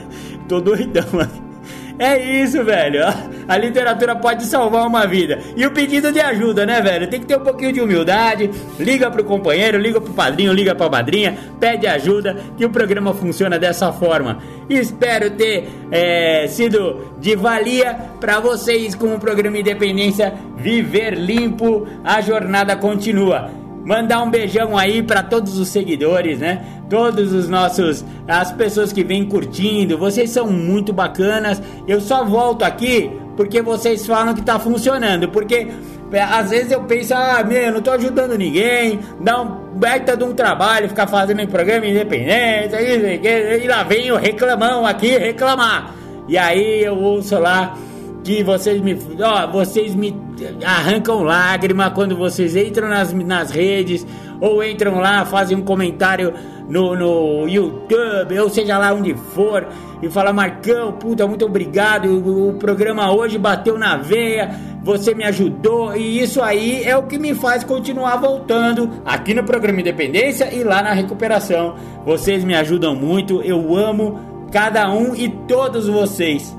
Tô 0.47 0.61
doidão 0.61 1.19
aqui. 1.19 1.50
É 1.99 2.17
isso, 2.17 2.63
velho. 2.63 3.01
A 3.47 3.57
literatura 3.57 4.15
pode 4.15 4.45
salvar 4.45 4.87
uma 4.87 5.05
vida. 5.05 5.39
E 5.55 5.65
o 5.65 5.71
pedido 5.71 6.11
de 6.11 6.19
ajuda, 6.19 6.65
né, 6.65 6.81
velho? 6.81 7.09
Tem 7.09 7.19
que 7.19 7.25
ter 7.25 7.37
um 7.37 7.43
pouquinho 7.43 7.73
de 7.73 7.81
humildade. 7.81 8.49
Liga 8.79 9.09
pro 9.11 9.23
companheiro, 9.23 9.77
liga 9.77 9.99
pro 9.99 10.13
padrinho, 10.13 10.53
liga 10.53 10.73
pra 10.73 10.89
madrinha, 10.89 11.37
pede 11.59 11.87
ajuda, 11.87 12.37
que 12.57 12.65
o 12.65 12.69
programa 12.69 13.13
funciona 13.13 13.59
dessa 13.59 13.91
forma. 13.91 14.39
Espero 14.69 15.31
ter 15.31 15.69
é, 15.91 16.47
sido 16.47 17.13
de 17.19 17.35
valia 17.35 17.93
para 18.19 18.39
vocês 18.39 18.95
com 18.95 19.13
o 19.13 19.19
programa 19.19 19.57
Independência 19.57 20.33
Viver 20.55 21.13
Limpo. 21.13 21.87
A 22.03 22.21
jornada 22.21 22.75
continua. 22.75 23.60
Mandar 23.83 24.21
um 24.21 24.29
beijão 24.29 24.77
aí 24.77 25.01
para 25.01 25.23
todos 25.23 25.57
os 25.57 25.67
seguidores, 25.67 26.39
né? 26.39 26.63
Todos 26.89 27.33
os 27.33 27.49
nossos 27.49 28.05
as 28.27 28.51
pessoas 28.51 28.93
que 28.93 29.03
vêm 29.03 29.25
curtindo, 29.25 29.97
vocês 29.97 30.29
são 30.29 30.47
muito 30.47 30.93
bacanas. 30.93 31.61
Eu 31.87 31.99
só 31.99 32.23
volto 32.23 32.63
aqui 32.63 33.11
porque 33.35 33.61
vocês 33.61 34.05
falam 34.05 34.33
que 34.33 34.41
tá 34.41 34.59
funcionando, 34.59 35.27
porque 35.29 35.67
é, 36.11 36.21
às 36.21 36.49
vezes 36.49 36.71
eu 36.71 36.81
penso, 36.83 37.13
ah, 37.13 37.43
meu, 37.43 37.61
eu 37.61 37.71
não 37.71 37.81
tô 37.81 37.91
ajudando 37.91 38.37
ninguém, 38.37 38.99
dá 39.19 39.41
um 39.41 39.47
baita 39.75 40.15
de 40.15 40.23
um 40.23 40.33
trabalho 40.33 40.89
ficar 40.89 41.07
fazendo 41.07 41.41
um 41.41 41.47
programa 41.47 41.87
independente, 41.87 42.75
e 42.75 43.67
lá 43.67 43.83
vem 43.83 44.11
o 44.11 44.17
reclamão 44.17 44.85
aqui 44.85 45.17
reclamar. 45.17 45.95
E 46.27 46.37
aí 46.37 46.83
eu 46.83 46.97
ouço 46.97 47.39
lá 47.39 47.75
que 48.23 48.43
vocês 48.43 48.81
me, 48.81 48.97
ó, 49.23 49.47
vocês 49.47 49.95
me 49.95 50.15
arrancam 50.63 51.23
lágrima 51.23 51.89
quando 51.89 52.15
vocês 52.15 52.55
entram 52.55 52.87
nas, 52.87 53.11
nas 53.13 53.51
redes 53.51 54.05
ou 54.39 54.63
entram 54.63 54.99
lá, 54.99 55.25
fazem 55.25 55.57
um 55.57 55.61
comentário 55.61 56.33
no, 56.67 56.95
no 56.95 57.47
YouTube, 57.47 58.39
ou 58.39 58.49
seja 58.49 58.77
lá 58.77 58.93
onde 58.93 59.13
for, 59.13 59.67
e 60.01 60.09
fala 60.09 60.33
Marcão, 60.33 60.93
puta, 60.93 61.27
muito 61.27 61.45
obrigado, 61.45 62.05
o, 62.05 62.49
o 62.49 62.53
programa 62.53 63.13
hoje 63.13 63.37
bateu 63.37 63.77
na 63.77 63.97
veia, 63.97 64.49
você 64.81 65.13
me 65.13 65.23
ajudou, 65.25 65.95
e 65.95 66.21
isso 66.21 66.41
aí 66.41 66.83
é 66.83 66.97
o 66.97 67.03
que 67.03 67.19
me 67.19 67.35
faz 67.35 67.63
continuar 67.63 68.15
voltando 68.17 68.89
aqui 69.05 69.33
no 69.33 69.43
programa 69.43 69.81
Independência 69.81 70.51
e 70.53 70.63
lá 70.63 70.81
na 70.81 70.93
recuperação. 70.93 71.75
Vocês 72.03 72.43
me 72.43 72.55
ajudam 72.55 72.95
muito, 72.95 73.41
eu 73.41 73.75
amo 73.75 74.47
cada 74.51 74.89
um 74.89 75.13
e 75.13 75.29
todos 75.29 75.87
vocês. 75.87 76.55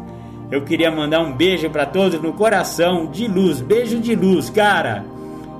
Eu 0.52 0.60
queria 0.60 0.90
mandar 0.90 1.20
um 1.20 1.32
beijo 1.32 1.70
para 1.70 1.86
todos 1.86 2.20
no 2.20 2.34
coração 2.34 3.06
de 3.06 3.26
luz, 3.26 3.62
beijo 3.62 3.98
de 3.98 4.14
luz, 4.14 4.50
cara. 4.50 5.02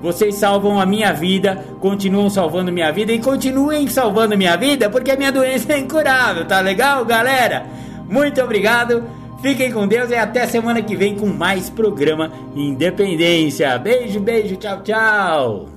Vocês 0.02 0.34
salvam 0.34 0.78
a 0.78 0.84
minha 0.84 1.14
vida, 1.14 1.64
continuam 1.80 2.28
salvando 2.28 2.70
minha 2.70 2.92
vida 2.92 3.10
e 3.10 3.18
continuem 3.18 3.88
salvando 3.88 4.36
minha 4.36 4.54
vida 4.54 4.90
porque 4.90 5.10
a 5.10 5.16
minha 5.16 5.32
doença 5.32 5.72
é 5.72 5.78
incurável, 5.78 6.44
tá 6.44 6.60
legal, 6.60 7.06
galera? 7.06 7.64
Muito 8.06 8.38
obrigado. 8.42 9.02
Fiquem 9.40 9.72
com 9.72 9.88
Deus 9.88 10.10
e 10.10 10.14
até 10.14 10.46
semana 10.46 10.82
que 10.82 10.94
vem 10.94 11.16
com 11.16 11.26
mais 11.26 11.70
programa 11.70 12.30
Independência. 12.54 13.78
Beijo, 13.78 14.20
beijo, 14.20 14.56
tchau, 14.56 14.82
tchau. 14.82 15.68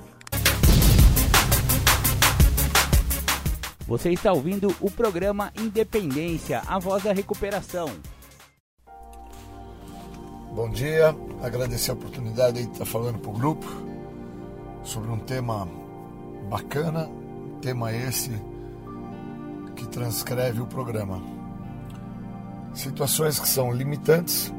Você 3.88 4.10
está 4.10 4.30
ouvindo 4.30 4.74
o 4.78 4.90
programa 4.90 5.50
Independência, 5.58 6.60
a 6.66 6.78
voz 6.78 7.02
da 7.02 7.14
recuperação. 7.14 7.88
Bom 10.56 10.70
dia, 10.70 11.14
agradecer 11.42 11.90
a 11.90 11.94
oportunidade 11.94 12.64
de 12.64 12.72
estar 12.72 12.86
falando 12.86 13.18
para 13.18 13.30
o 13.30 13.34
grupo 13.34 13.66
sobre 14.82 15.10
um 15.10 15.18
tema 15.18 15.68
bacana, 16.48 17.10
tema 17.60 17.92
esse 17.92 18.30
que 19.76 19.86
transcreve 19.86 20.62
o 20.62 20.66
programa. 20.66 21.22
Situações 22.72 23.38
que 23.38 23.46
são 23.46 23.70
limitantes 23.70 24.50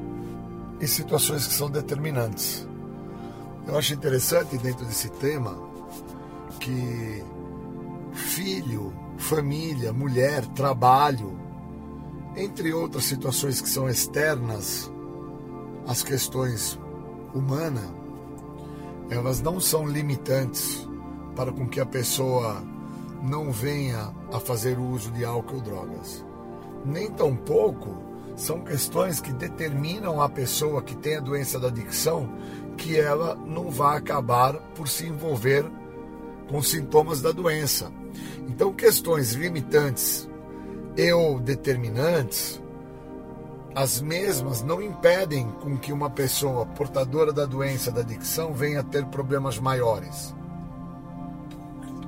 e 0.80 0.88
situações 0.88 1.48
que 1.48 1.54
são 1.56 1.68
determinantes. 1.68 2.68
Eu 3.68 3.76
acho 3.76 3.96
interessante 3.96 4.56
dentro 4.60 4.86
desse 4.86 5.10
tema 5.10 5.58
que 6.60 7.24
filho, 8.14 8.94
família, 9.18 9.92
mulher, 9.92 10.46
trabalho, 10.50 11.36
entre 12.36 12.72
outras 12.72 13.06
situações 13.06 13.60
que 13.60 13.68
são 13.68 13.90
externas 13.90 14.92
as 15.88 16.04
questões 16.04 16.78
humanas, 17.34 17.90
elas 19.10 19.42
não 19.42 19.60
são 19.60 19.88
limitantes 19.88 20.88
para 21.36 21.52
com 21.52 21.68
que 21.68 21.80
a 21.80 21.86
pessoa 21.86 22.62
não 23.24 23.52
venha 23.52 24.14
a 24.32 24.40
fazer 24.40 24.78
uso 24.78 25.12
de 25.12 25.24
álcool 25.24 25.56
ou 25.56 25.62
drogas. 25.62 26.26
Nem 26.86 27.10
tampouco 27.10 27.96
são 28.36 28.60
questões 28.60 29.22
que 29.22 29.32
determinam 29.32 30.22
a 30.22 30.30
pessoa 30.30 30.82
que 30.82 30.96
tem 30.96 31.16
a 31.16 31.22
doença 31.22 31.60
da 31.60 31.70
adicção 31.70 32.30
que 32.78 33.00
ela 33.00 33.36
não 33.36 33.72
vai 33.72 33.98
acabar 33.98 34.54
por 34.76 34.88
se 34.88 35.08
envolver 35.08 35.66
com 36.50 36.62
sintomas 36.62 37.22
da 37.22 37.32
doença. 37.32 37.92
Então, 38.48 38.74
questões 38.74 39.34
limitantes 39.34 40.30
ou 41.14 41.40
determinantes 41.40 42.62
as 43.78 44.02
mesmas 44.02 44.64
não 44.64 44.82
impedem 44.82 45.52
com 45.62 45.78
que 45.78 45.94
uma 45.94 46.10
pessoa 46.10 46.66
portadora 46.66 47.32
da 47.32 47.46
doença 47.46 47.92
da 47.92 48.02
adicção 48.02 48.52
venha 48.52 48.80
a 48.80 48.84
ter 48.84 49.06
problemas 49.06 49.60
maiores. 49.60 50.34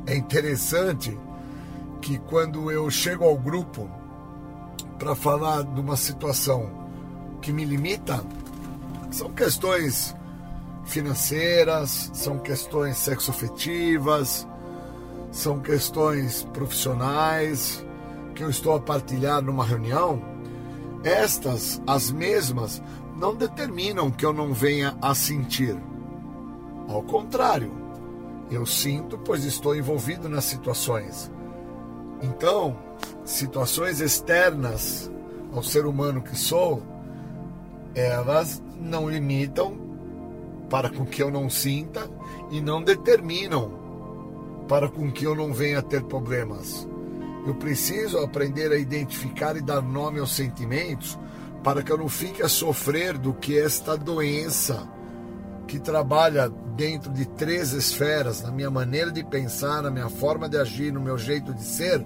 É 0.08 0.16
interessante 0.16 1.16
que 2.02 2.18
quando 2.18 2.72
eu 2.72 2.90
chego 2.90 3.24
ao 3.24 3.38
grupo 3.38 3.88
para 4.98 5.14
falar 5.14 5.62
de 5.62 5.80
uma 5.80 5.96
situação 5.96 6.72
que 7.40 7.54
me 7.54 7.64
limita, 7.66 8.26
são 9.12 9.30
questões 9.30 10.16
financeiras, 10.86 12.10
são 12.16 12.40
questões 12.40 12.98
sexoafetivas, 12.98 14.48
são 15.32 15.60
questões 15.60 16.42
profissionais 16.52 17.86
que 18.34 18.44
eu 18.44 18.50
estou 18.50 18.76
a 18.76 18.80
partilhar 18.80 19.40
numa 19.40 19.64
reunião 19.64 20.39
estas, 21.04 21.82
as 21.88 22.12
mesmas, 22.12 22.82
não 23.16 23.36
determinam 23.36 24.10
que 24.10 24.26
eu 24.26 24.34
não 24.34 24.54
venha 24.54 24.98
a 25.02 25.14
sentir. 25.14 25.78
Ao 26.88 27.04
contrário, 27.04 27.72
eu 28.50 28.66
sinto, 28.66 29.18
pois 29.18 29.44
estou 29.44 29.76
envolvido 29.76 30.28
nas 30.28 30.46
situações. 30.46 31.32
Então, 32.22 32.78
situações 33.24 34.02
externas 34.02 35.12
ao 35.54 35.64
ser 35.64 35.86
humano 35.86 36.22
que 36.22 36.36
sou, 36.36 36.82
elas 37.94 38.62
não 38.80 39.10
limitam 39.10 39.78
para 40.70 40.90
com 40.90 41.06
que 41.06 41.22
eu 41.22 41.32
não 41.32 41.50
sinta 41.50 42.10
e 42.52 42.62
não 42.62 42.82
determinam 42.82 43.80
para 44.68 44.88
com 44.88 45.12
que 45.12 45.26
eu 45.26 45.36
não 45.36 45.54
venha 45.54 45.80
a 45.80 45.82
ter 45.82 46.04
problemas. 46.04 46.88
Eu 47.46 47.56
preciso 47.56 48.20
aprender 48.20 48.72
a 48.72 48.78
identificar 48.78 49.56
e 49.56 49.62
dar 49.62 49.82
nome 49.82 50.20
aos 50.20 50.36
sentimentos 50.36 51.18
para 51.64 51.82
que 51.82 51.92
eu 51.92 51.98
não 51.98 52.10
fique 52.10 52.42
a 52.42 52.50
sofrer 52.50 53.18
do 53.18 53.34
que 53.34 53.58
esta 53.58 53.98
doença 53.98 54.88
que 55.68 55.80
trabalha 55.80 56.50
dentro 56.76 57.12
de 57.12 57.26
três 57.26 57.74
esferas, 57.74 58.42
na 58.42 58.52
minha 58.52 58.72
maneira 58.72 59.12
de 59.12 59.24
pensar, 59.24 59.84
na 59.84 59.92
minha 59.92 60.10
forma 60.10 60.50
de 60.50 60.58
agir, 60.58 60.92
no 60.92 61.02
meu 61.02 61.18
jeito 61.18 61.54
de 61.54 61.64
ser, 61.64 62.04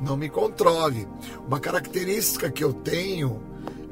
não 0.00 0.16
me 0.16 0.28
controle. 0.28 1.06
Uma 1.46 1.60
característica 1.60 2.50
que 2.50 2.64
eu 2.64 2.72
tenho 2.72 3.40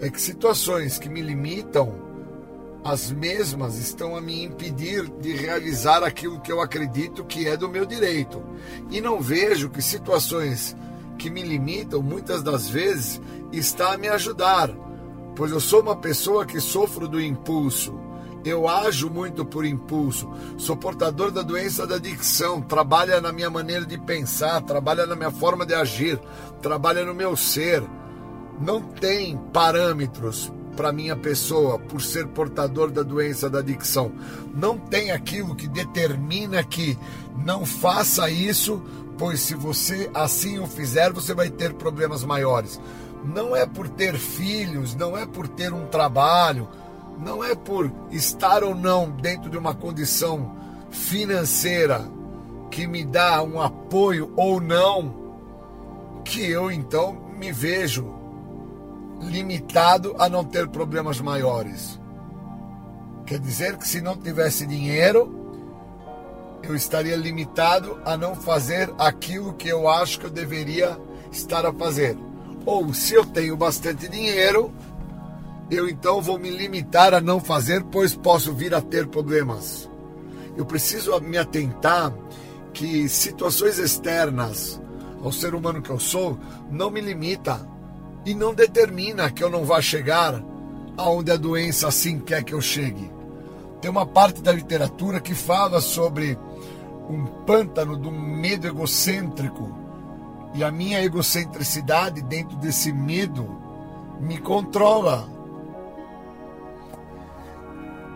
é 0.00 0.10
que 0.10 0.20
situações 0.20 0.98
que 0.98 1.08
me 1.08 1.20
limitam, 1.20 2.11
as 2.84 3.10
mesmas 3.10 3.78
estão 3.78 4.16
a 4.16 4.20
me 4.20 4.42
impedir 4.42 5.08
de 5.20 5.32
realizar 5.32 6.02
aquilo 6.02 6.40
que 6.40 6.50
eu 6.50 6.60
acredito 6.60 7.24
que 7.24 7.46
é 7.46 7.56
do 7.56 7.68
meu 7.68 7.86
direito. 7.86 8.42
E 8.90 9.00
não 9.00 9.20
vejo 9.20 9.70
que 9.70 9.80
situações 9.80 10.76
que 11.18 11.30
me 11.30 11.42
limitam, 11.42 12.02
muitas 12.02 12.42
das 12.42 12.68
vezes, 12.68 13.20
está 13.52 13.92
a 13.92 13.98
me 13.98 14.08
ajudar, 14.08 14.70
pois 15.36 15.52
eu 15.52 15.60
sou 15.60 15.80
uma 15.80 15.96
pessoa 15.96 16.44
que 16.44 16.60
sofro 16.60 17.06
do 17.06 17.20
impulso 17.20 18.02
eu 18.44 18.68
ajo 18.68 19.08
muito 19.08 19.44
por 19.44 19.64
impulso, 19.64 20.28
sou 20.56 20.76
portador 20.76 21.30
da 21.30 21.42
doença 21.42 21.86
da 21.86 21.94
adicção, 21.94 22.60
trabalha 22.60 23.20
na 23.20 23.32
minha 23.32 23.48
maneira 23.48 23.86
de 23.86 23.96
pensar, 23.96 24.60
trabalha 24.62 25.06
na 25.06 25.14
minha 25.14 25.30
forma 25.30 25.64
de 25.64 25.74
agir, 25.74 26.18
trabalha 26.60 27.04
no 27.04 27.14
meu 27.14 27.36
ser. 27.36 27.82
Não 28.60 28.80
tem 28.80 29.36
parâmetros 29.52 30.52
para 30.76 30.92
minha 30.92 31.16
pessoa 31.16 31.78
por 31.78 32.00
ser 32.00 32.26
portador 32.28 32.90
da 32.90 33.02
doença 33.02 33.48
da 33.48 33.58
adicção. 33.58 34.12
Não 34.54 34.78
tem 34.78 35.10
aquilo 35.10 35.54
que 35.54 35.68
determina 35.68 36.62
que 36.64 36.98
não 37.44 37.64
faça 37.64 38.30
isso, 38.30 38.82
pois 39.18 39.40
se 39.40 39.54
você 39.54 40.10
assim 40.14 40.58
o 40.58 40.66
fizer, 40.66 41.12
você 41.12 41.34
vai 41.34 41.50
ter 41.50 41.74
problemas 41.74 42.24
maiores. 42.24 42.80
Não 43.24 43.54
é 43.54 43.66
por 43.66 43.88
ter 43.88 44.16
filhos, 44.16 44.94
não 44.94 45.16
é 45.16 45.26
por 45.26 45.46
ter 45.46 45.72
um 45.72 45.86
trabalho, 45.86 46.68
não 47.18 47.44
é 47.44 47.54
por 47.54 47.90
estar 48.10 48.64
ou 48.64 48.74
não 48.74 49.10
dentro 49.10 49.48
de 49.48 49.56
uma 49.56 49.74
condição 49.74 50.56
financeira 50.90 52.10
que 52.70 52.86
me 52.86 53.04
dá 53.04 53.42
um 53.42 53.60
apoio 53.60 54.32
ou 54.36 54.60
não, 54.60 55.14
que 56.24 56.50
eu 56.50 56.70
então 56.70 57.12
me 57.38 57.52
vejo 57.52 58.21
limitado 59.22 60.14
a 60.18 60.28
não 60.28 60.44
ter 60.44 60.68
problemas 60.68 61.20
maiores. 61.20 62.00
Quer 63.24 63.38
dizer 63.38 63.76
que 63.76 63.86
se 63.86 64.00
não 64.00 64.16
tivesse 64.16 64.66
dinheiro, 64.66 65.40
eu 66.62 66.74
estaria 66.74 67.16
limitado 67.16 68.00
a 68.04 68.16
não 68.16 68.34
fazer 68.34 68.92
aquilo 68.98 69.54
que 69.54 69.68
eu 69.68 69.88
acho 69.88 70.18
que 70.20 70.26
eu 70.26 70.30
deveria 70.30 70.98
estar 71.30 71.64
a 71.64 71.72
fazer. 71.72 72.16
Ou 72.66 72.92
se 72.92 73.14
eu 73.14 73.24
tenho 73.24 73.56
bastante 73.56 74.08
dinheiro, 74.08 74.72
eu 75.70 75.88
então 75.88 76.20
vou 76.20 76.38
me 76.38 76.50
limitar 76.50 77.14
a 77.14 77.20
não 77.20 77.40
fazer, 77.40 77.82
pois 77.84 78.14
posso 78.14 78.52
vir 78.52 78.74
a 78.74 78.80
ter 78.80 79.06
problemas. 79.06 79.88
Eu 80.56 80.66
preciso 80.66 81.18
me 81.20 81.38
atentar 81.38 82.12
que 82.72 83.08
situações 83.08 83.78
externas 83.78 84.80
ao 85.22 85.32
ser 85.32 85.54
humano 85.54 85.80
que 85.80 85.90
eu 85.90 85.98
sou 85.98 86.38
não 86.70 86.90
me 86.90 87.00
limita 87.00 87.71
e 88.24 88.34
não 88.34 88.54
determina 88.54 89.30
que 89.30 89.42
eu 89.42 89.50
não 89.50 89.64
vá 89.64 89.80
chegar 89.80 90.42
aonde 90.96 91.30
a 91.30 91.36
doença 91.36 91.88
assim 91.88 92.18
quer 92.18 92.44
que 92.44 92.54
eu 92.54 92.60
chegue. 92.60 93.10
Tem 93.80 93.90
uma 93.90 94.06
parte 94.06 94.40
da 94.40 94.52
literatura 94.52 95.20
que 95.20 95.34
fala 95.34 95.80
sobre 95.80 96.38
um 97.08 97.24
pântano 97.44 97.98
de 97.98 98.08
um 98.08 98.18
medo 98.18 98.66
egocêntrico 98.66 99.76
e 100.54 100.62
a 100.62 100.70
minha 100.70 101.02
egocentricidade 101.02 102.22
dentro 102.22 102.56
desse 102.56 102.92
medo 102.92 103.48
me 104.20 104.38
controla 104.38 105.28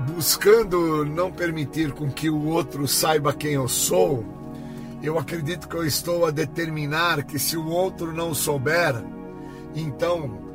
buscando 0.07 1.05
não 1.05 1.33
permitir 1.33 1.93
com 1.93 2.09
que 2.09 2.31
o 2.31 2.47
outro 2.47 2.87
saiba 2.87 3.33
quem 3.33 3.53
eu 3.55 3.67
sou, 3.67 4.25
eu 5.03 5.19
acredito 5.19 5.69
que 5.69 5.75
eu 5.75 5.85
estou 5.85 6.27
a 6.27 6.31
determinar 6.31 7.25
que 7.25 7.39
se 7.39 7.57
o 7.57 7.67
outro 7.67 8.13
não 8.13 8.35
souber, 8.35 8.95
então 9.81 10.47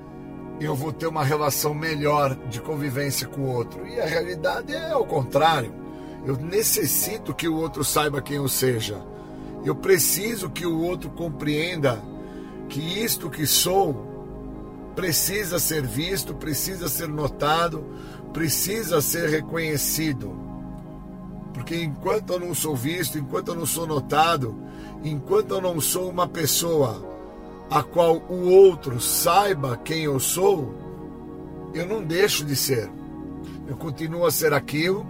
eu 0.60 0.76
vou 0.76 0.91
ter 0.91 1.07
uma 1.07 1.23
relação 1.23 1.73
melhor 1.73 2.35
de 2.49 2.61
convivência 2.61 3.27
com 3.27 3.41
o 3.41 3.53
outro. 3.53 3.88
E 3.88 3.99
a 3.99 4.06
realidade 4.06 4.73
é 4.73 4.91
ao 4.91 5.06
contrário. 5.06 5.73
Eu 6.26 6.38
necessito 6.38 7.34
que 7.34 7.48
o 7.48 7.56
outro 7.56 7.84
saiba 7.84 8.22
quem 8.22 8.38
eu 8.38 8.48
seja. 8.48 9.02
Eu 9.65 9.76
preciso 9.76 10.49
que 10.49 10.65
o 10.65 10.81
outro 10.81 11.10
compreenda 11.10 12.02
que 12.69 12.80
isto 12.80 13.30
que 13.30 13.45
sou 13.45 14.10
precisa 14.95 15.57
ser 15.57 15.85
visto, 15.85 16.35
precisa 16.35 16.88
ser 16.88 17.07
notado, 17.07 17.84
precisa 18.34 19.02
ser 19.02 19.30
reconhecido. 19.30 20.35
Porque 21.53 21.76
enquanto 21.76 22.34
eu 22.34 22.39
não 22.39 22.53
sou 22.53 22.76
visto, 22.76 23.18
enquanto 23.18 23.49
eu 23.49 23.56
não 23.56 23.65
sou 23.65 23.88
notado, 23.88 24.56
enquanto 25.03 25.56
eu 25.56 25.61
não 25.61 25.81
sou 25.81 26.10
uma 26.10 26.27
pessoa 26.27 27.11
a 27.72 27.81
qual 27.81 28.18
o 28.30 28.49
outro 28.49 28.99
saiba 28.99 29.77
quem 29.77 30.03
eu 30.03 30.19
sou, 30.19 30.76
eu 31.73 31.88
não 31.88 32.03
deixo 32.03 32.43
de 32.43 32.53
ser. 32.53 32.91
Eu 33.65 33.77
continuo 33.77 34.26
a 34.26 34.31
ser 34.31 34.53
aquilo, 34.53 35.07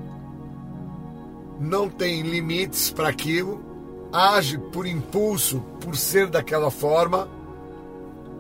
não 1.60 1.90
tem 1.90 2.22
limites 2.22 2.92
para 2.92 3.10
aquilo, 3.10 3.60
age 4.14 4.60
por 4.72 4.86
impulso, 4.86 5.60
por 5.80 5.98
ser 5.98 6.28
daquela 6.28 6.70
forma, 6.70 7.28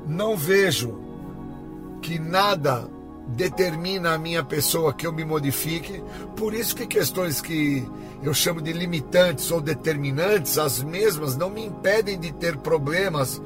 não 0.05 0.37
vejo 0.37 0.99
que 1.99 2.19
nada 2.19 2.87
determina 3.29 4.13
a 4.13 4.19
minha 4.19 4.43
pessoa 4.43 4.93
que 4.93 5.07
eu 5.07 5.11
me 5.11 5.25
modifique. 5.25 6.03
Por 6.35 6.53
isso 6.53 6.75
que 6.75 6.85
questões 6.85 7.41
que 7.41 7.87
eu 8.21 8.35
chamo 8.35 8.61
de 8.61 8.71
limitantes 8.71 9.49
ou 9.49 9.59
determinantes, 9.59 10.59
as 10.59 10.83
mesmas 10.83 11.35
não 11.35 11.49
me 11.49 11.65
impedem 11.65 12.19
de 12.19 12.31
ter 12.31 12.57
problemas 12.57 13.41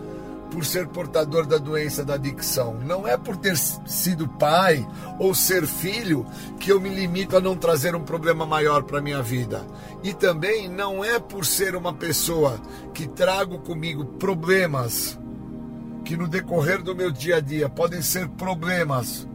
por 0.51 0.65
ser 0.65 0.87
portador 0.87 1.45
da 1.45 1.57
doença 1.57 2.03
da 2.03 2.15
adicção. 2.15 2.75
Não 2.85 3.07
é 3.07 3.17
por 3.17 3.37
ter 3.37 3.57
sido 3.57 4.27
pai 4.27 4.87
ou 5.19 5.33
ser 5.33 5.65
filho 5.65 6.25
que 6.59 6.71
eu 6.71 6.79
me 6.79 6.89
limito 6.89 7.35
a 7.35 7.41
não 7.41 7.55
trazer 7.55 7.95
um 7.95 8.03
problema 8.03 8.45
maior 8.45 8.83
para 8.83 9.01
minha 9.01 9.21
vida. 9.21 9.65
E 10.03 10.13
também 10.13 10.69
não 10.69 11.03
é 11.03 11.19
por 11.19 11.45
ser 11.45 11.75
uma 11.75 11.93
pessoa 11.93 12.59
que 12.93 13.07
trago 13.07 13.59
comigo 13.59 14.05
problemas 14.05 15.19
que 16.03 16.15
no 16.15 16.27
decorrer 16.27 16.83
do 16.83 16.95
meu 16.95 17.11
dia 17.11 17.37
a 17.37 17.39
dia 17.39 17.67
podem 17.67 18.01
ser 18.01 18.29
problemas 18.29 19.27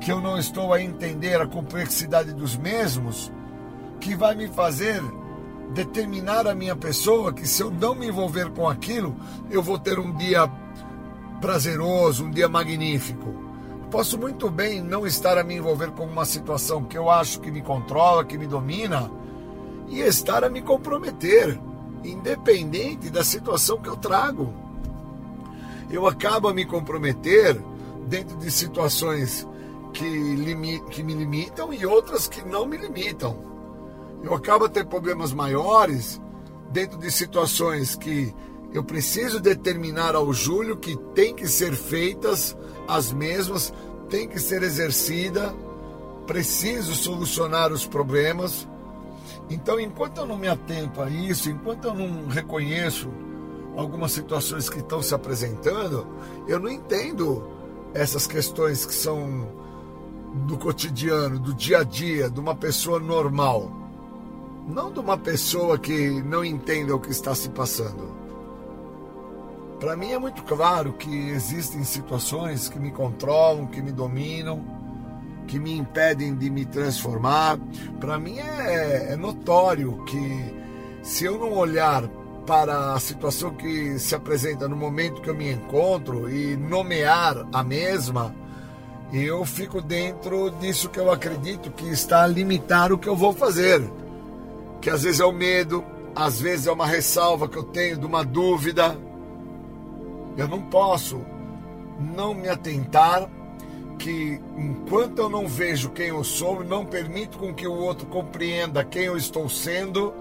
que 0.00 0.12
eu 0.12 0.20
não 0.20 0.38
estou 0.38 0.72
a 0.72 0.80
entender 0.80 1.40
a 1.40 1.46
complexidade 1.46 2.32
dos 2.32 2.56
mesmos, 2.56 3.32
que 4.00 4.14
vai 4.14 4.34
me 4.34 4.46
fazer 4.48 5.02
determinar 5.72 6.46
a 6.46 6.54
minha 6.54 6.74
pessoa 6.74 7.32
que 7.32 7.46
se 7.46 7.62
eu 7.62 7.70
não 7.70 7.94
me 7.94 8.08
envolver 8.08 8.50
com 8.50 8.68
aquilo, 8.68 9.14
eu 9.50 9.62
vou 9.62 9.78
ter 9.78 9.98
um 9.98 10.12
dia 10.16 10.50
prazeroso, 11.40 12.24
um 12.24 12.30
dia 12.30 12.48
magnífico. 12.48 13.34
Posso 13.90 14.18
muito 14.18 14.50
bem 14.50 14.82
não 14.82 15.06
estar 15.06 15.38
a 15.38 15.44
me 15.44 15.56
envolver 15.56 15.90
com 15.92 16.04
uma 16.04 16.24
situação 16.24 16.84
que 16.84 16.98
eu 16.98 17.10
acho 17.10 17.40
que 17.40 17.50
me 17.50 17.62
controla, 17.62 18.24
que 18.24 18.36
me 18.36 18.46
domina, 18.46 19.10
e 19.88 20.00
estar 20.00 20.44
a 20.44 20.50
me 20.50 20.60
comprometer, 20.60 21.58
independente 22.04 23.08
da 23.08 23.24
situação 23.24 23.78
que 23.78 23.88
eu 23.88 23.96
trago. 23.96 24.52
Eu 25.90 26.06
acabo 26.06 26.48
a 26.48 26.54
me 26.54 26.66
comprometer 26.66 27.58
dentro 28.06 28.36
de 28.36 28.50
situações 28.50 29.46
que, 29.92 30.04
que 30.90 31.02
me 31.02 31.14
limitam 31.14 31.72
e 31.72 31.86
outras 31.86 32.28
que 32.28 32.42
não 32.46 32.66
me 32.66 32.76
limitam. 32.76 33.48
Eu 34.22 34.34
acabo 34.34 34.68
ter 34.68 34.86
problemas 34.86 35.32
maiores 35.32 36.20
dentro 36.70 36.98
de 36.98 37.10
situações 37.10 37.96
que 37.96 38.34
eu 38.72 38.84
preciso 38.84 39.40
determinar 39.40 40.14
ao 40.14 40.32
Júlio 40.32 40.76
que 40.76 40.96
tem 41.14 41.34
que 41.34 41.48
ser 41.48 41.74
feitas 41.74 42.56
as 42.86 43.12
mesmas, 43.12 43.72
tem 44.08 44.28
que 44.28 44.38
ser 44.38 44.62
exercida, 44.62 45.54
preciso 46.26 46.94
solucionar 46.94 47.72
os 47.72 47.86
problemas. 47.86 48.68
Então, 49.48 49.80
enquanto 49.80 50.18
eu 50.18 50.26
não 50.26 50.36
me 50.36 50.48
atento 50.48 51.00
a 51.00 51.08
isso, 51.08 51.48
enquanto 51.48 51.86
eu 51.86 51.94
não 51.94 52.28
reconheço 52.28 53.08
algumas 53.76 54.12
situações 54.12 54.68
que 54.68 54.80
estão 54.80 55.00
se 55.00 55.14
apresentando, 55.14 56.06
eu 56.46 56.58
não 56.58 56.68
entendo 56.68 57.48
essas 57.94 58.26
questões 58.26 58.84
que 58.84 58.94
são 58.94 59.48
do 60.46 60.58
cotidiano, 60.58 61.38
do 61.38 61.54
dia 61.54 61.78
a 61.78 61.84
dia, 61.84 62.28
de 62.28 62.38
uma 62.38 62.54
pessoa 62.54 63.00
normal. 63.00 63.77
Não 64.68 64.92
de 64.92 65.00
uma 65.00 65.16
pessoa 65.16 65.78
que 65.78 66.22
não 66.22 66.44
entenda 66.44 66.94
o 66.94 67.00
que 67.00 67.10
está 67.10 67.34
se 67.34 67.48
passando. 67.48 68.14
Para 69.80 69.96
mim 69.96 70.12
é 70.12 70.18
muito 70.18 70.42
claro 70.42 70.92
que 70.92 71.30
existem 71.30 71.82
situações 71.84 72.68
que 72.68 72.78
me 72.78 72.90
controlam, 72.90 73.66
que 73.66 73.80
me 73.80 73.90
dominam, 73.90 74.62
que 75.46 75.58
me 75.58 75.74
impedem 75.74 76.34
de 76.34 76.50
me 76.50 76.66
transformar. 76.66 77.58
Para 77.98 78.18
mim 78.18 78.38
é, 78.38 79.12
é 79.12 79.16
notório 79.16 80.04
que 80.04 80.54
se 81.02 81.24
eu 81.24 81.38
não 81.38 81.56
olhar 81.56 82.06
para 82.46 82.92
a 82.92 83.00
situação 83.00 83.54
que 83.54 83.98
se 83.98 84.14
apresenta 84.14 84.68
no 84.68 84.76
momento 84.76 85.22
que 85.22 85.30
eu 85.30 85.34
me 85.34 85.50
encontro 85.50 86.28
e 86.28 86.56
nomear 86.58 87.46
a 87.54 87.64
mesma, 87.64 88.34
eu 89.14 89.46
fico 89.46 89.80
dentro 89.80 90.50
disso 90.60 90.90
que 90.90 90.98
eu 90.98 91.10
acredito 91.10 91.70
que 91.70 91.88
está 91.88 92.24
a 92.24 92.26
limitar 92.26 92.92
o 92.92 92.98
que 92.98 93.08
eu 93.08 93.16
vou 93.16 93.32
fazer. 93.32 93.82
Que 94.80 94.90
às 94.90 95.02
vezes 95.02 95.20
é 95.20 95.24
o 95.24 95.32
medo, 95.32 95.84
às 96.14 96.40
vezes 96.40 96.66
é 96.66 96.72
uma 96.72 96.86
ressalva 96.86 97.48
que 97.48 97.56
eu 97.56 97.64
tenho 97.64 97.98
de 97.98 98.06
uma 98.06 98.24
dúvida. 98.24 98.96
Eu 100.36 100.48
não 100.48 100.62
posso 100.62 101.20
não 101.98 102.32
me 102.32 102.48
atentar 102.48 103.28
que 103.98 104.40
enquanto 104.56 105.18
eu 105.18 105.28
não 105.28 105.48
vejo 105.48 105.90
quem 105.90 106.08
eu 106.08 106.22
sou, 106.22 106.62
não 106.62 106.86
permito 106.86 107.38
com 107.38 107.52
que 107.52 107.66
o 107.66 107.74
outro 107.74 108.06
compreenda 108.06 108.84
quem 108.84 109.04
eu 109.04 109.16
estou 109.16 109.48
sendo, 109.48 110.14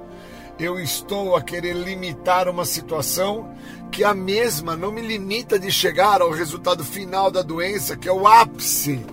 eu 0.59 0.79
estou 0.79 1.35
a 1.35 1.41
querer 1.41 1.73
limitar 1.73 2.49
uma 2.49 2.65
situação 2.65 3.55
que 3.91 4.03
a 4.03 4.13
mesma 4.13 4.75
não 4.75 4.91
me 4.91 5.01
limita 5.01 5.59
de 5.59 5.71
chegar 5.71 6.21
ao 6.21 6.31
resultado 6.31 6.83
final 6.83 7.29
da 7.29 7.43
doença, 7.43 7.95
que 7.95 8.09
é 8.09 8.11
o 8.11 8.27
ápice 8.27 9.05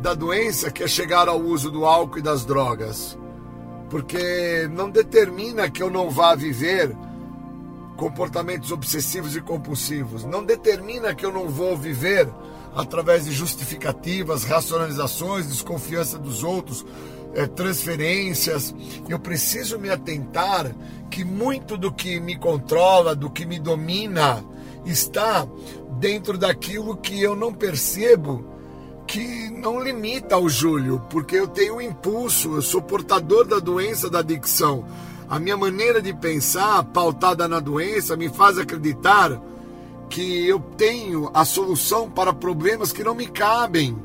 da 0.00 0.14
doença, 0.14 0.70
que 0.70 0.84
é 0.84 0.88
chegar 0.88 1.28
ao 1.28 1.40
uso 1.40 1.70
do 1.70 1.84
álcool 1.84 2.18
e 2.18 2.22
das 2.22 2.44
drogas. 2.44 3.18
Porque 3.92 4.70
não 4.72 4.88
determina 4.88 5.70
que 5.70 5.82
eu 5.82 5.90
não 5.90 6.08
vá 6.08 6.34
viver 6.34 6.96
comportamentos 7.94 8.72
obsessivos 8.72 9.36
e 9.36 9.40
compulsivos. 9.42 10.24
Não 10.24 10.42
determina 10.42 11.14
que 11.14 11.26
eu 11.26 11.30
não 11.30 11.46
vou 11.50 11.76
viver 11.76 12.26
através 12.74 13.26
de 13.26 13.32
justificativas, 13.32 14.44
racionalizações, 14.44 15.46
desconfiança 15.46 16.18
dos 16.18 16.42
outros, 16.42 16.86
é, 17.34 17.46
transferências. 17.46 18.74
Eu 19.06 19.18
preciso 19.18 19.78
me 19.78 19.90
atentar 19.90 20.74
que 21.10 21.22
muito 21.22 21.76
do 21.76 21.92
que 21.92 22.18
me 22.18 22.34
controla, 22.38 23.14
do 23.14 23.28
que 23.28 23.44
me 23.44 23.58
domina, 23.58 24.42
está 24.86 25.46
dentro 25.98 26.38
daquilo 26.38 26.96
que 26.96 27.20
eu 27.20 27.36
não 27.36 27.52
percebo 27.52 28.51
que 29.06 29.50
não 29.50 29.80
limita 29.80 30.38
o 30.38 30.48
Júlio, 30.48 31.02
porque 31.10 31.36
eu 31.36 31.46
tenho 31.46 31.76
um 31.76 31.80
impulso, 31.80 32.54
eu 32.54 32.62
sou 32.62 32.80
portador 32.80 33.46
da 33.46 33.58
doença 33.58 34.08
da 34.08 34.20
adicção. 34.20 34.84
A 35.28 35.38
minha 35.38 35.56
maneira 35.56 36.00
de 36.00 36.12
pensar, 36.12 36.82
pautada 36.84 37.48
na 37.48 37.60
doença, 37.60 38.16
me 38.16 38.28
faz 38.28 38.58
acreditar 38.58 39.40
que 40.08 40.46
eu 40.46 40.60
tenho 40.76 41.30
a 41.32 41.44
solução 41.44 42.10
para 42.10 42.34
problemas 42.34 42.92
que 42.92 43.02
não 43.02 43.14
me 43.14 43.26
cabem. 43.26 43.96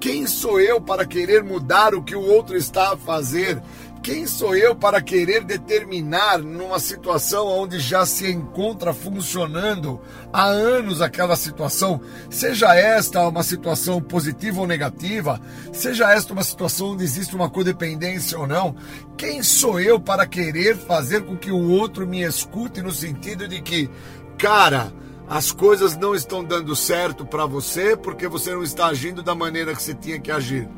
Quem 0.00 0.26
sou 0.26 0.60
eu 0.60 0.80
para 0.80 1.06
querer 1.06 1.42
mudar 1.42 1.94
o 1.94 2.02
que 2.02 2.16
o 2.16 2.20
outro 2.20 2.56
está 2.56 2.92
a 2.92 2.96
fazer? 2.96 3.62
Quem 4.04 4.26
sou 4.26 4.54
eu 4.54 4.76
para 4.76 5.00
querer 5.00 5.44
determinar 5.44 6.36
numa 6.36 6.78
situação 6.78 7.46
onde 7.46 7.78
já 7.78 8.04
se 8.04 8.30
encontra 8.30 8.92
funcionando 8.92 9.98
há 10.30 10.44
anos 10.44 11.00
aquela 11.00 11.34
situação, 11.36 12.02
seja 12.28 12.74
esta 12.74 13.26
uma 13.26 13.42
situação 13.42 14.02
positiva 14.02 14.60
ou 14.60 14.66
negativa, 14.66 15.40
seja 15.72 16.12
esta 16.12 16.34
uma 16.34 16.44
situação 16.44 16.88
onde 16.88 17.02
existe 17.02 17.34
uma 17.34 17.48
codependência 17.48 18.38
ou 18.38 18.46
não, 18.46 18.76
quem 19.16 19.42
sou 19.42 19.80
eu 19.80 19.98
para 19.98 20.26
querer 20.26 20.76
fazer 20.76 21.22
com 21.22 21.34
que 21.34 21.50
o 21.50 21.70
outro 21.70 22.06
me 22.06 22.20
escute 22.20 22.82
no 22.82 22.92
sentido 22.92 23.48
de 23.48 23.62
que, 23.62 23.88
cara, 24.36 24.92
as 25.26 25.50
coisas 25.50 25.96
não 25.96 26.14
estão 26.14 26.44
dando 26.44 26.76
certo 26.76 27.24
para 27.24 27.46
você 27.46 27.96
porque 27.96 28.28
você 28.28 28.52
não 28.52 28.62
está 28.62 28.88
agindo 28.88 29.22
da 29.22 29.34
maneira 29.34 29.74
que 29.74 29.82
você 29.82 29.94
tinha 29.94 30.20
que 30.20 30.30
agir. 30.30 30.68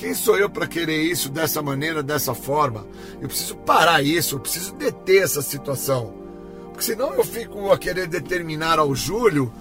Quem 0.00 0.14
sou 0.14 0.38
eu 0.38 0.48
para 0.48 0.66
querer 0.66 1.02
isso 1.02 1.28
dessa 1.28 1.60
maneira, 1.60 2.02
dessa 2.02 2.34
forma? 2.34 2.86
Eu 3.20 3.28
preciso 3.28 3.54
parar 3.54 4.02
isso, 4.02 4.36
eu 4.36 4.40
preciso 4.40 4.74
deter 4.74 5.24
essa 5.24 5.42
situação. 5.42 6.14
Porque 6.70 6.84
senão 6.84 7.12
eu 7.12 7.22
fico 7.22 7.70
a 7.70 7.76
querer 7.76 8.06
determinar 8.06 8.78
ao 8.78 8.94
Júlio 8.94 9.52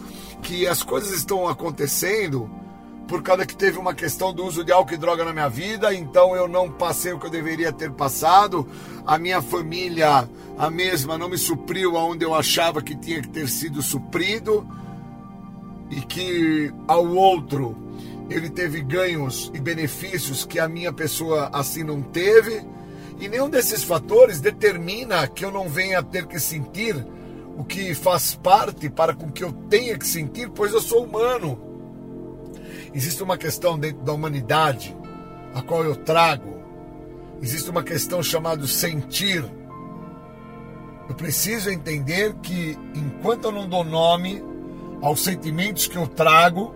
que 0.42 0.66
as 0.66 0.82
coisas 0.82 1.12
estão 1.12 1.46
acontecendo 1.46 2.50
por 3.06 3.22
causa 3.22 3.46
que 3.46 3.54
teve 3.54 3.78
uma 3.78 3.94
questão 3.94 4.34
do 4.34 4.46
uso 4.46 4.64
de 4.64 4.72
álcool 4.72 4.94
e 4.94 4.98
droga 4.98 5.26
na 5.26 5.34
minha 5.34 5.50
vida, 5.50 5.94
então 5.94 6.34
eu 6.34 6.48
não 6.48 6.72
passei 6.72 7.12
o 7.12 7.20
que 7.20 7.26
eu 7.26 7.32
deveria 7.32 7.74
ter 7.74 7.92
passado, 7.92 8.66
a 9.06 9.18
minha 9.18 9.42
família, 9.42 10.30
a 10.58 10.70
mesma, 10.70 11.18
não 11.18 11.28
me 11.28 11.38
supriu 11.38 11.98
aonde 11.98 12.24
eu 12.24 12.34
achava 12.34 12.82
que 12.82 12.96
tinha 12.96 13.22
que 13.22 13.28
ter 13.28 13.50
sido 13.50 13.82
suprido, 13.82 14.66
e 15.90 16.00
que 16.02 16.72
ao 16.88 17.06
outro 17.08 17.89
ele 18.30 18.50
teve 18.50 18.82
ganhos 18.82 19.52
e 19.54 19.60
benefícios 19.60 20.46
que 20.46 20.60
a 20.60 20.68
minha 20.68 20.94
pessoa 20.94 21.50
assim 21.52 21.84
não 21.84 22.02
teve, 22.02 22.64
e 23.20 23.28
nenhum 23.28 23.50
desses 23.50 23.84
fatores 23.84 24.40
determina 24.40 25.28
que 25.28 25.44
eu 25.44 25.52
não 25.52 25.68
venha 25.68 26.00
a 26.00 26.04
ter 26.04 26.26
que 26.26 26.40
sentir 26.40 26.96
o 27.58 27.64
que 27.66 27.94
faz 27.94 28.36
parte 28.36 28.90
para 28.90 29.14
com 29.14 29.30
que 29.30 29.44
eu 29.44 29.52
tenha 29.52 29.98
que 29.98 30.08
sentir, 30.08 30.50
pois 30.50 30.72
eu 30.72 30.80
sou 30.80 31.04
humano. 31.04 31.60
Existe 32.94 33.22
uma 33.22 33.38
questão 33.38 33.78
dentro 33.78 34.02
da 34.04 34.14
humanidade, 34.14 34.96
a 35.54 35.62
qual 35.62 35.84
eu 35.84 35.96
trago. 35.96 36.58
Existe 37.42 37.70
uma 37.70 37.84
questão 37.84 38.24
chamada 38.24 38.66
sentir. 38.66 39.44
Eu 41.10 41.16
preciso 41.16 41.70
entender 41.70 42.36
que 42.36 42.78
enquanto 42.96 43.46
eu 43.46 43.52
não 43.52 43.68
dou 43.68 43.84
nome 43.84 44.42
aos 45.02 45.22
sentimentos 45.24 45.88
que 45.88 45.98
eu 45.98 46.08
trago, 46.08 46.74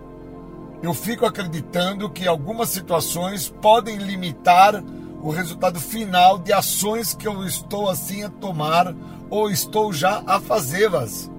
eu 0.84 0.92
fico 0.92 1.24
acreditando 1.24 2.10
que 2.10 2.28
algumas 2.28 2.68
situações 2.68 3.48
podem 3.48 3.96
limitar 3.96 4.84
o 5.22 5.30
resultado 5.30 5.80
final 5.80 6.36
de 6.36 6.52
ações 6.52 7.14
que 7.14 7.26
eu 7.26 7.42
estou 7.46 7.88
assim 7.88 8.22
a 8.22 8.28
tomar 8.28 8.94
ou 9.30 9.50
estou 9.50 9.94
já 9.94 10.22
a 10.26 10.38
fazê-las. 10.38 11.30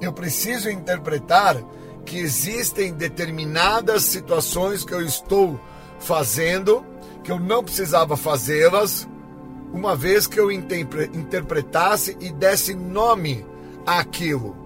Eu 0.00 0.12
preciso 0.12 0.68
interpretar 0.68 1.62
que 2.04 2.18
existem 2.18 2.92
determinadas 2.92 4.02
situações 4.02 4.84
que 4.84 4.92
eu 4.92 5.00
estou 5.00 5.60
fazendo, 6.00 6.84
que 7.22 7.30
eu 7.30 7.38
não 7.38 7.62
precisava 7.62 8.16
fazê-las, 8.16 9.08
uma 9.72 9.94
vez 9.94 10.26
que 10.26 10.40
eu 10.40 10.50
interpretasse 10.50 12.16
e 12.20 12.32
desse 12.32 12.74
nome 12.74 13.46
àquilo. 13.86 14.56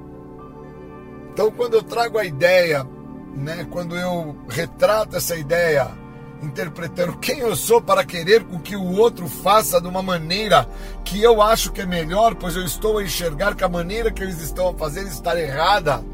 Então, 1.31 1.51
quando 1.51 1.75
eu 1.75 1.83
trago 1.83 2.17
a 2.17 2.25
ideia, 2.25 2.89
né, 3.35 3.67
quando 3.71 3.97
eu 3.97 4.37
retrato 4.49 5.17
essa 5.17 5.37
ideia, 5.37 5.91
interpretando 6.43 7.19
quem 7.19 7.41
eu 7.41 7.55
sou 7.57 7.81
para 7.81 8.05
querer 8.05 8.45
com 8.45 8.59
que 8.59 8.77
o 8.77 8.97
outro 8.97 9.29
faça 9.29 9.81
de 9.81 9.89
uma 9.89 10.03
maneira 10.03 10.69
que 11.05 11.23
eu 11.23 11.43
acho 11.43 11.73
que 11.73 11.81
é 11.81 11.87
melhor, 11.87 12.35
pois 12.35 12.57
eu 12.57 12.65
estou 12.65 12.99
a 12.99 13.05
enxergar 13.05 13.55
que 13.55 13.65
a 13.65 13.69
maneira 13.69 14.11
que 14.11 14.23
eles 14.23 14.41
estão 14.41 14.69
a 14.69 14.75
fazer 14.75 15.07
está 15.07 15.39
errada 15.41 16.05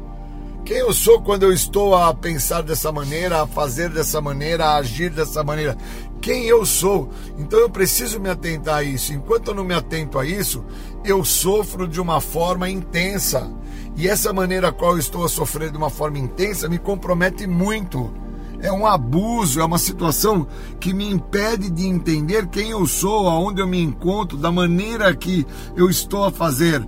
quem 0.65 0.77
eu 0.77 0.91
sou 0.91 1.21
quando 1.21 1.43
eu 1.43 1.53
estou 1.53 1.95
a 1.95 2.11
pensar 2.11 2.63
dessa 2.63 2.91
maneira, 2.91 3.43
a 3.43 3.45
fazer 3.45 3.87
dessa 3.87 4.19
maneira, 4.19 4.65
a 4.65 4.77
agir 4.77 5.11
dessa 5.11 5.43
maneira? 5.43 5.77
Quem 6.19 6.45
eu 6.45 6.65
sou? 6.65 7.11
Então 7.37 7.59
eu 7.59 7.69
preciso 7.69 8.19
me 8.19 8.31
atentar 8.31 8.77
a 8.77 8.83
isso. 8.83 9.13
Enquanto 9.13 9.49
eu 9.49 9.53
não 9.53 9.63
me 9.63 9.75
atento 9.75 10.17
a 10.17 10.25
isso, 10.25 10.65
eu 11.03 11.23
sofro 11.23 11.87
de 11.87 12.01
uma 12.01 12.19
forma 12.19 12.67
intensa. 12.67 13.47
E 13.95 14.07
essa 14.07 14.33
maneira 14.33 14.69
a 14.69 14.71
qual 14.71 14.93
eu 14.93 14.99
estou 14.99 15.23
a 15.23 15.29
sofrer 15.29 15.71
de 15.71 15.77
uma 15.77 15.89
forma 15.89 16.19
intensa 16.19 16.67
me 16.67 16.77
compromete 16.77 17.47
muito. 17.47 18.11
É 18.59 18.71
um 18.71 18.85
abuso, 18.85 19.59
é 19.59 19.65
uma 19.65 19.77
situação 19.77 20.47
que 20.79 20.93
me 20.93 21.09
impede 21.09 21.69
de 21.69 21.85
entender 21.85 22.47
quem 22.47 22.71
eu 22.71 22.85
sou, 22.87 23.27
aonde 23.27 23.61
eu 23.61 23.67
me 23.67 23.81
encontro, 23.81 24.37
da 24.37 24.51
maneira 24.51 25.13
que 25.15 25.45
eu 25.75 25.89
estou 25.89 26.25
a 26.25 26.31
fazer 26.31 26.85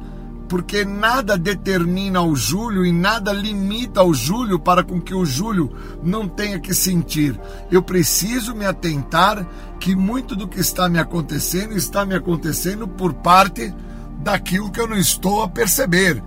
porque 0.48 0.86
nada 0.86 1.38
determina 1.38 2.22
o 2.22 2.36
Júlio 2.36 2.86
e 2.86 2.92
nada 2.92 3.32
limita 3.34 4.04
o 4.04 4.14
Júlio 4.14 4.58
para 4.58 4.84
com 4.84 5.00
que 5.00 5.14
o 5.14 5.26
Júlio 5.26 5.72
não 6.02 6.28
tenha 6.28 6.60
que 6.60 6.74
sentir. 6.74 7.40
Eu 7.70 7.84
preciso 7.84 8.56
me 8.56 8.66
atentar 8.66 9.46
que 9.80 9.96
muito 9.96 10.36
do 10.36 10.48
que 10.48 10.60
está 10.60 10.88
me 10.88 11.00
acontecendo 11.00 11.74
está 11.74 12.06
me 12.06 12.16
acontecendo 12.16 12.88
por 12.88 13.14
parte 13.14 13.74
daquilo 14.20 14.72
que 14.72 14.80
eu 14.80 14.88
não 14.88 14.98
estou 14.98 15.44
a 15.44 15.50
perceber. 15.50 16.24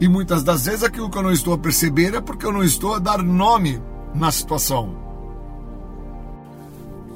E 0.00 0.08
muitas 0.08 0.42
das 0.42 0.66
vezes 0.66 0.82
aquilo 0.82 1.10
que 1.10 1.16
eu 1.16 1.22
não 1.22 1.32
estou 1.32 1.54
a 1.54 1.58
perceber 1.58 2.14
é 2.14 2.20
porque 2.20 2.44
eu 2.44 2.52
não 2.52 2.62
estou 2.62 2.94
a 2.94 2.98
dar 2.98 3.22
nome 3.22 3.82
na 4.14 4.30
situação. 4.30 4.94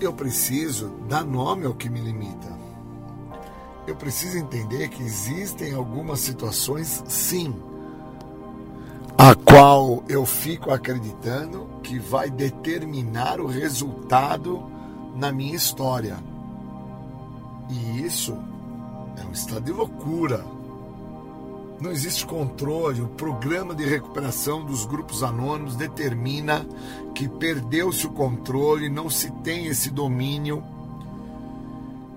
Eu 0.01 0.13
preciso 0.13 0.91
dar 1.09 1.25
nome 1.25 1.67
ao 1.67 1.75
que 1.75 1.91
me 1.91 2.01
limita 2.01 2.61
eu 3.91 3.97
preciso 3.97 4.39
entender 4.39 4.89
que 4.89 5.03
existem 5.03 5.75
algumas 5.75 6.21
situações, 6.21 7.03
sim, 7.09 7.55
a 9.19 9.35
qual 9.35 10.03
eu 10.09 10.25
fico 10.25 10.71
acreditando 10.71 11.69
que 11.83 11.99
vai 11.99 12.31
determinar 12.31 13.41
o 13.41 13.47
resultado 13.47 14.63
na 15.17 15.33
minha 15.33 15.57
história. 15.57 16.19
E 17.69 18.03
isso 18.03 18.37
é 19.17 19.25
um 19.27 19.33
estado 19.33 19.65
de 19.65 19.73
loucura. 19.73 20.45
Não 21.81 21.91
existe 21.91 22.27
controle. 22.27 23.01
O 23.01 23.09
programa 23.09 23.75
de 23.75 23.85
recuperação 23.85 24.65
dos 24.65 24.85
grupos 24.85 25.23
anônimos 25.23 25.77
determina 25.77 26.67
que 27.15 27.27
perdeu-se 27.27 28.07
o 28.07 28.11
controle, 28.11 28.91
não 28.91 29.09
se 29.09 29.31
tem 29.43 29.67
esse 29.67 29.91
domínio 29.91 30.63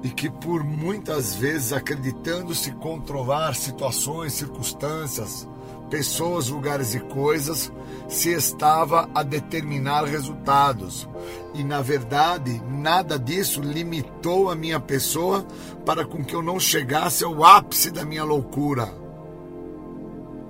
e 0.03 0.09
que 0.09 0.29
por 0.29 0.65
muitas 0.65 1.33
vezes 1.33 1.71
acreditando-se 1.71 2.71
controlar 2.73 3.55
situações, 3.55 4.33
circunstâncias, 4.33 5.47
pessoas, 5.89 6.49
lugares 6.49 6.93
e 6.93 6.99
coisas 6.99 7.71
se 8.09 8.31
estava 8.31 9.09
a 9.15 9.23
determinar 9.23 10.03
resultados. 10.03 11.07
E 11.53 11.63
na 11.63 11.81
verdade, 11.81 12.61
nada 12.67 13.17
disso 13.17 13.61
limitou 13.61 14.51
a 14.51 14.55
minha 14.55 14.79
pessoa 14.79 15.45
para 15.85 16.03
com 16.03 16.21
que 16.21 16.35
eu 16.35 16.41
não 16.41 16.59
chegasse 16.59 17.23
ao 17.23 17.41
ápice 17.41 17.89
da 17.89 18.03
minha 18.03 18.25
loucura. 18.25 19.02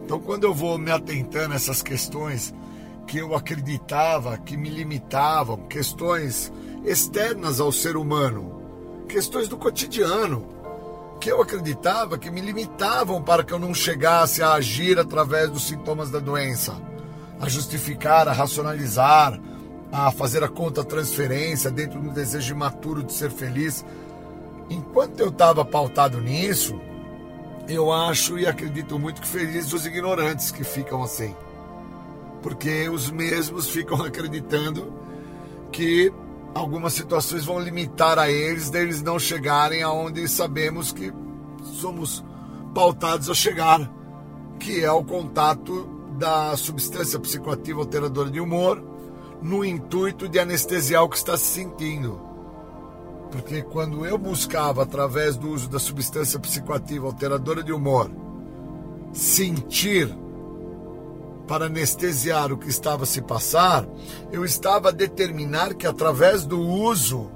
Então, 0.03 0.19
quando 0.19 0.43
eu 0.43 0.53
vou 0.53 0.77
me 0.77 0.91
atentando 0.91 1.53
a 1.53 1.55
essas 1.55 1.81
questões 1.81 2.53
que 3.07 3.17
eu 3.17 3.35
acreditava 3.35 4.37
que 4.37 4.57
me 4.57 4.69
limitavam, 4.69 5.57
questões 5.67 6.51
externas 6.83 7.59
ao 7.59 7.71
ser 7.71 7.95
humano, 7.95 8.61
questões 9.07 9.47
do 9.47 9.57
cotidiano, 9.57 10.45
que 11.21 11.31
eu 11.31 11.41
acreditava 11.41 12.17
que 12.17 12.29
me 12.29 12.41
limitavam 12.41 13.21
para 13.21 13.43
que 13.45 13.53
eu 13.53 13.59
não 13.59 13.73
chegasse 13.73 14.43
a 14.43 14.53
agir 14.53 14.99
através 14.99 15.49
dos 15.49 15.67
sintomas 15.67 16.11
da 16.11 16.19
doença, 16.19 16.75
a 17.39 17.47
justificar, 17.47 18.27
a 18.27 18.33
racionalizar, 18.33 19.39
a 19.89 20.11
fazer 20.11 20.43
a 20.43 20.49
conta 20.49 20.83
transferência 20.83 21.71
dentro 21.71 22.01
do 22.01 22.09
desejo 22.09 22.53
imaturo 22.53 23.03
de 23.03 23.13
ser 23.13 23.31
feliz. 23.31 23.85
Enquanto 24.69 25.19
eu 25.21 25.29
estava 25.29 25.63
pautado 25.63 26.19
nisso, 26.19 26.77
eu 27.67 27.91
acho 27.91 28.37
e 28.37 28.45
acredito 28.45 28.99
muito 28.99 29.21
que 29.21 29.27
felizes 29.27 29.71
os 29.73 29.85
ignorantes 29.85 30.51
que 30.51 30.63
ficam 30.63 31.01
assim. 31.03 31.35
Porque 32.41 32.89
os 32.89 33.09
mesmos 33.09 33.69
ficam 33.69 34.01
acreditando 34.03 34.93
que 35.71 36.11
algumas 36.53 36.93
situações 36.93 37.45
vão 37.45 37.59
limitar 37.59 38.19
a 38.19 38.29
eles 38.29 38.69
deles 38.69 39.01
não 39.01 39.17
chegarem 39.17 39.81
aonde 39.81 40.27
sabemos 40.27 40.91
que 40.91 41.11
somos 41.63 42.23
pautados 42.73 43.29
a 43.29 43.33
chegar, 43.33 43.91
que 44.59 44.83
é 44.83 44.91
o 44.91 45.03
contato 45.03 45.89
da 46.17 46.55
substância 46.55 47.19
psicoativa 47.19 47.79
alteradora 47.79 48.29
de 48.29 48.39
humor 48.39 48.83
no 49.41 49.65
intuito 49.65 50.27
de 50.29 50.39
anestesiar 50.39 51.03
o 51.03 51.09
que 51.09 51.17
está 51.17 51.37
se 51.37 51.45
sentindo. 51.45 52.32
Porque 53.33 53.63
quando 53.63 54.05
eu 54.05 54.15
buscava, 54.15 54.83
através 54.83 55.35
do 55.35 55.49
uso 55.49 55.67
da 55.67 55.79
substância 55.79 56.39
psicoativa 56.39 57.07
alteradora 57.07 57.63
de 57.63 57.73
humor, 57.73 58.11
sentir 59.11 60.07
para 61.47 61.65
anestesiar 61.65 62.53
o 62.53 62.57
que 62.57 62.69
estava 62.69 63.03
a 63.03 63.07
se 63.07 63.23
passar, 63.23 63.87
eu 64.31 64.45
estava 64.45 64.89
a 64.89 64.91
determinar 64.91 65.73
que 65.73 65.87
através 65.87 66.45
do 66.45 66.61
uso 66.61 67.27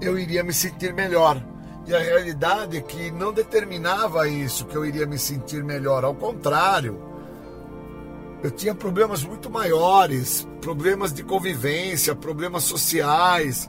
eu 0.00 0.16
iria 0.16 0.44
me 0.44 0.52
sentir 0.52 0.94
melhor. 0.94 1.42
E 1.84 1.92
a 1.92 1.98
realidade 1.98 2.76
é 2.76 2.80
que 2.80 3.10
não 3.10 3.32
determinava 3.32 4.28
isso, 4.28 4.64
que 4.64 4.76
eu 4.76 4.86
iria 4.86 5.06
me 5.06 5.18
sentir 5.18 5.64
melhor. 5.64 6.04
Ao 6.04 6.14
contrário, 6.14 7.02
eu 8.44 8.50
tinha 8.52 8.76
problemas 8.76 9.24
muito 9.24 9.50
maiores, 9.50 10.46
problemas 10.60 11.12
de 11.12 11.24
convivência, 11.24 12.14
problemas 12.14 12.62
sociais, 12.62 13.68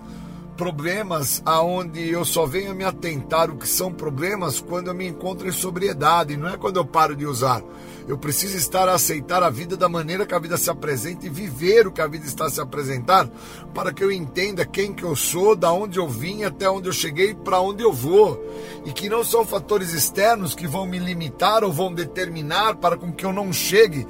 problemas 0.60 1.42
aonde 1.46 2.10
eu 2.10 2.26
só 2.26 2.46
venho 2.46 2.72
a 2.72 2.76
me 2.76 2.84
atentar 2.84 3.50
o 3.50 3.56
que 3.56 3.66
são 3.66 3.94
problemas 3.94 4.60
quando 4.60 4.90
eu 4.90 4.94
me 4.94 5.08
encontro 5.08 5.48
em 5.48 5.54
sobriedade, 5.54 6.36
não 6.36 6.50
é 6.50 6.58
quando 6.58 6.76
eu 6.76 6.84
paro 6.84 7.16
de 7.16 7.26
usar. 7.26 7.64
Eu 8.06 8.18
preciso 8.18 8.58
estar 8.58 8.90
a 8.90 8.96
aceitar 8.96 9.42
a 9.42 9.50
vida 9.50 9.78
da 9.78 9.88
maneira 9.88 10.26
que 10.26 10.36
a 10.36 10.40
vida 10.40 10.58
se 10.58 10.70
apresenta 10.70 11.26
e 11.26 11.30
viver 11.30 11.88
o 11.88 11.94
que 11.94 12.02
a 12.02 12.08
vida 12.08 12.26
está 12.26 12.50
se 12.50 12.60
apresentar, 12.60 13.30
para 13.74 13.94
que 13.94 14.04
eu 14.04 14.12
entenda 14.12 14.66
quem 14.66 14.92
que 14.92 15.04
eu 15.04 15.16
sou, 15.16 15.56
da 15.56 15.72
onde 15.72 15.98
eu 15.98 16.10
vim, 16.10 16.44
até 16.44 16.70
onde 16.70 16.90
eu 16.90 16.94
cheguei, 16.94 17.34
para 17.34 17.62
onde 17.62 17.82
eu 17.82 17.94
vou, 17.94 18.44
e 18.86 18.92
que 18.92 19.08
não 19.08 19.24
são 19.24 19.46
fatores 19.46 19.94
externos 19.94 20.54
que 20.54 20.68
vão 20.68 20.86
me 20.86 21.00
limitar 21.00 21.64
ou 21.64 21.72
vão 21.72 21.94
determinar 21.94 22.76
para 22.76 22.98
com 22.98 23.14
que 23.14 23.26
eu 23.26 23.32
não 23.32 23.54
chegue 23.54 24.06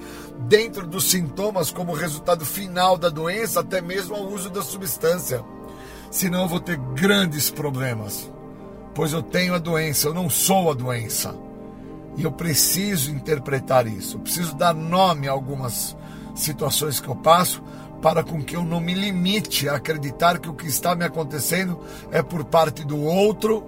dentro 0.48 0.88
dos 0.88 1.12
sintomas 1.12 1.70
como 1.70 1.94
resultado 1.94 2.44
final 2.44 2.98
da 2.98 3.10
doença, 3.10 3.60
até 3.60 3.82
mesmo 3.82 4.16
ao 4.16 4.28
uso 4.30 4.50
da 4.50 4.64
substância 4.64 5.46
senão 6.10 6.44
eu 6.44 6.48
vou 6.48 6.60
ter 6.60 6.78
grandes 6.78 7.50
problemas. 7.50 8.30
Pois 8.94 9.14
eu 9.14 9.22
tenho 9.22 9.54
a 9.54 9.60
doença, 9.60 10.08
eu 10.08 10.14
não 10.14 10.30
sou 10.30 10.72
a 10.72 10.74
doença. 10.74 11.36
E 12.18 12.24
eu 12.24 12.32
preciso 12.32 13.12
interpretar 13.12 13.88
isso, 13.88 14.18
eu 14.18 14.22
preciso 14.22 14.56
dar 14.56 14.74
nome 14.74 15.28
a 15.28 15.32
algumas 15.32 15.96
situações 16.36 17.00
que 17.00 17.08
eu 17.08 17.16
passo 17.16 17.62
para 18.02 18.24
com 18.24 18.42
que 18.42 18.56
eu 18.56 18.64
não 18.64 18.80
me 18.80 18.94
limite 18.94 19.68
a 19.70 19.76
acreditar 19.76 20.40
que 20.40 20.50
o 20.50 20.54
que 20.54 20.68
está 20.68 20.96
me 20.96 21.04
acontecendo 21.04 21.80
é 22.12 22.22
por 22.22 22.46
parte 22.46 22.86
do 22.86 23.00
outro 23.02 23.64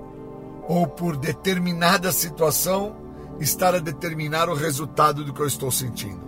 ou 0.68 0.88
por 0.88 1.18
determinada 1.18 2.12
situação 2.12 2.96
estar 3.40 3.76
a 3.76 3.80
determinar 3.80 4.50
o 4.50 4.56
resultado 4.56 5.24
do 5.24 5.34
que 5.34 5.42
eu 5.42 5.48
estou 5.48 5.72
sentindo. 5.72 6.22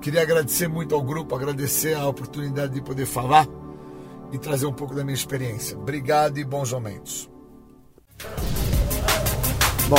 Queria 0.00 0.22
agradecer 0.22 0.68
muito 0.68 0.94
ao 0.94 1.02
grupo, 1.02 1.34
agradecer 1.34 1.94
a 1.94 2.06
oportunidade 2.06 2.74
de 2.74 2.80
poder 2.80 3.06
falar 3.06 3.46
e 4.32 4.38
trazer 4.38 4.66
um 4.66 4.72
pouco 4.72 4.94
da 4.94 5.04
minha 5.04 5.14
experiência. 5.14 5.76
Obrigado 5.78 6.38
e 6.38 6.44
bons 6.44 6.72
momentos. 6.72 7.30
Bom, 9.88 9.96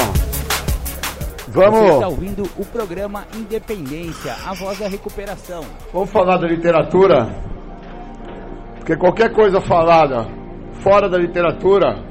vamos. 1.49 1.79
Você 1.79 1.93
está 1.93 2.07
ouvindo 2.07 2.43
o 2.57 2.65
programa 2.65 3.25
Independência, 3.35 4.33
a 4.45 4.53
voz 4.53 4.79
da 4.79 4.87
recuperação. 4.87 5.63
Vamos 5.93 6.09
falar 6.09 6.37
da 6.37 6.47
literatura, 6.47 7.29
porque 8.77 8.97
qualquer 8.97 9.31
coisa 9.31 9.61
falada 9.61 10.27
fora 10.81 11.07
da 11.07 11.17
literatura 11.17 12.03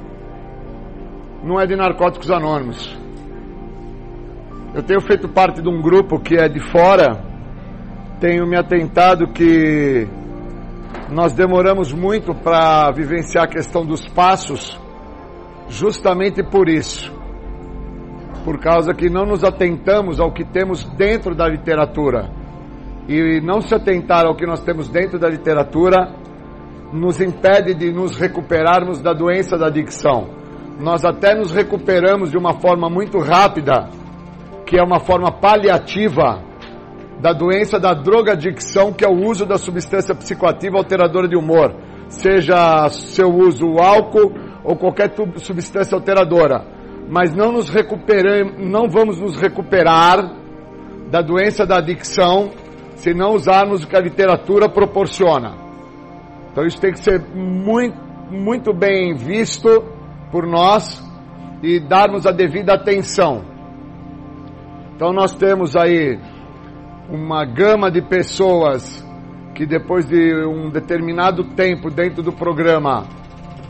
não 1.43 1.61
é 1.61 1.66
de 1.66 1.74
narcóticos 1.74 2.31
anônimos. 2.31 2.97
Eu 4.74 4.82
tenho 4.82 5.01
feito 5.01 5.28
parte 5.28 5.61
de 5.61 5.69
um 5.69 5.82
grupo 5.82 6.20
que 6.20 6.36
é 6.36 6.49
de 6.49 6.61
fora, 6.70 7.20
tenho 8.20 8.47
me 8.47 8.57
atentado 8.57 9.28
que 9.32 10.09
nós 11.10 11.32
demoramos 11.32 11.93
muito 11.93 12.35
para 12.35 12.90
vivenciar 12.90 13.44
a 13.44 13.48
questão 13.48 13.85
dos 13.85 14.06
passos, 14.09 14.81
justamente 15.69 16.43
por 16.43 16.69
isso. 16.69 17.12
Por 18.44 18.59
causa 18.59 18.94
que 18.94 19.09
não 19.09 19.24
nos 19.24 19.44
atentamos 19.44 20.19
ao 20.19 20.32
que 20.32 20.44
temos 20.44 20.85
dentro 20.97 21.35
da 21.35 21.47
literatura. 21.47 22.31
E 23.09 23.40
não 23.40 23.60
se 23.60 23.74
atentar 23.74 24.24
ao 24.24 24.35
que 24.35 24.47
nós 24.47 24.60
temos 24.60 24.89
dentro 24.89 25.19
da 25.19 25.28
literatura 25.28 26.14
nos 26.93 27.20
impede 27.20 27.74
de 27.74 27.90
nos 27.90 28.16
recuperarmos 28.16 29.01
da 29.01 29.12
doença 29.12 29.56
da 29.56 29.66
adicção. 29.66 30.28
Nós 30.81 31.05
até 31.05 31.35
nos 31.35 31.52
recuperamos 31.52 32.31
de 32.31 32.36
uma 32.36 32.60
forma 32.60 32.89
muito 32.90 33.19
rápida, 33.19 33.89
que 34.66 34.78
é 34.78 34.82
uma 34.82 35.01
forma 35.01 35.31
paliativa 35.31 36.43
da 37.23 37.32
doença 37.32 37.78
da 37.78 37.94
drogadicção, 37.94 38.93
que 38.93 39.05
é 39.05 39.09
o 39.09 39.24
uso 39.24 39.47
da 39.47 39.57
substância 39.57 40.12
psicoativa 40.12 40.77
alteradora 40.77 41.28
de 41.28 41.36
humor, 41.36 41.73
seja 42.09 42.89
seu 42.89 43.28
uso 43.28 43.78
álcool 43.78 44.35
ou 44.65 44.74
qualquer 44.74 45.15
substância 45.36 45.94
alteradora. 45.94 46.66
Mas 47.09 47.32
não 47.32 47.53
nos 47.53 47.70
não 48.59 48.89
vamos 48.89 49.20
nos 49.20 49.36
recuperar 49.36 50.35
da 51.12 51.23
doença 51.23 51.65
da 51.65 51.78
adicção 51.78 52.51
se 52.97 53.15
não 53.15 53.35
usarmos 53.35 53.85
o 53.85 53.86
que 53.86 53.97
a 53.97 54.01
literatura 54.01 54.69
proporciona. 54.69 55.55
Então 56.51 56.66
isso 56.66 56.81
tem 56.81 56.90
que 56.90 56.99
ser 56.99 57.20
muito, 57.20 57.97
muito 58.32 58.74
bem 58.74 59.15
visto 59.15 59.69
por 60.32 60.44
nós 60.44 61.01
e 61.62 61.78
darmos 61.78 62.27
a 62.27 62.32
devida 62.32 62.74
atenção. 62.74 63.44
Então 64.97 65.12
nós 65.12 65.35
temos 65.35 65.77
aí 65.77 66.19
uma 67.12 67.44
gama 67.44 67.90
de 67.90 68.01
pessoas 68.01 69.06
que 69.55 69.66
depois 69.66 70.06
de 70.06 70.34
um 70.47 70.70
determinado 70.70 71.44
tempo 71.44 71.90
dentro 71.90 72.22
do 72.22 72.32
programa 72.32 73.05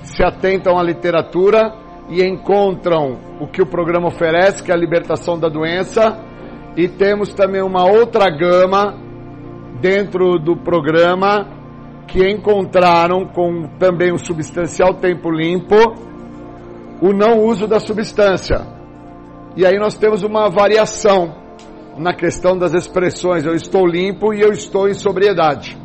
se 0.04 0.22
atentam 0.22 0.78
à 0.78 0.82
literatura 0.82 1.74
e 2.08 2.22
encontram 2.22 3.18
o 3.40 3.48
que 3.48 3.60
o 3.60 3.66
programa 3.66 4.06
oferece, 4.06 4.62
que 4.62 4.70
é 4.70 4.74
a 4.74 4.78
libertação 4.78 5.36
da 5.36 5.48
doença, 5.48 6.20
e 6.76 6.86
temos 6.86 7.34
também 7.34 7.62
uma 7.62 7.84
outra 7.84 8.30
gama 8.30 8.94
dentro 9.80 10.38
do 10.38 10.56
programa 10.56 11.48
que 12.06 12.24
encontraram 12.30 13.26
com 13.26 13.66
também 13.76 14.12
um 14.12 14.18
substancial 14.18 14.94
tempo 14.94 15.28
limpo 15.30 15.74
o 17.00 17.12
não 17.12 17.40
uso 17.40 17.66
da 17.66 17.80
substância. 17.80 18.64
E 19.56 19.66
aí 19.66 19.76
nós 19.80 19.96
temos 19.98 20.22
uma 20.22 20.48
variação 20.48 21.41
na 21.96 22.14
questão 22.14 22.56
das 22.56 22.74
expressões, 22.74 23.44
eu 23.44 23.54
estou 23.54 23.86
limpo 23.86 24.32
e 24.32 24.40
eu 24.40 24.52
estou 24.52 24.88
em 24.88 24.94
sobriedade. 24.94 25.76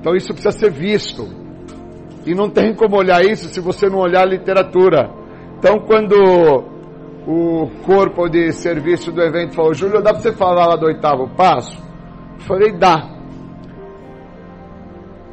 Então 0.00 0.14
isso 0.14 0.28
precisa 0.28 0.52
ser 0.52 0.70
visto. 0.70 1.28
E 2.26 2.34
não 2.34 2.50
tem 2.50 2.74
como 2.74 2.96
olhar 2.96 3.24
isso 3.24 3.48
se 3.48 3.60
você 3.60 3.88
não 3.88 3.98
olhar 3.98 4.22
a 4.22 4.26
literatura. 4.26 5.10
Então 5.58 5.80
quando 5.80 6.14
o 7.26 7.68
corpo 7.84 8.28
de 8.28 8.52
serviço 8.52 9.12
do 9.12 9.20
evento 9.22 9.54
falou, 9.54 9.74
Júlio, 9.74 10.02
dá 10.02 10.12
para 10.12 10.22
você 10.22 10.32
falar 10.32 10.66
lá 10.66 10.76
do 10.76 10.86
oitavo 10.86 11.28
passo? 11.36 11.76
Eu 12.38 12.44
falei, 12.46 12.72
dá. 12.72 13.10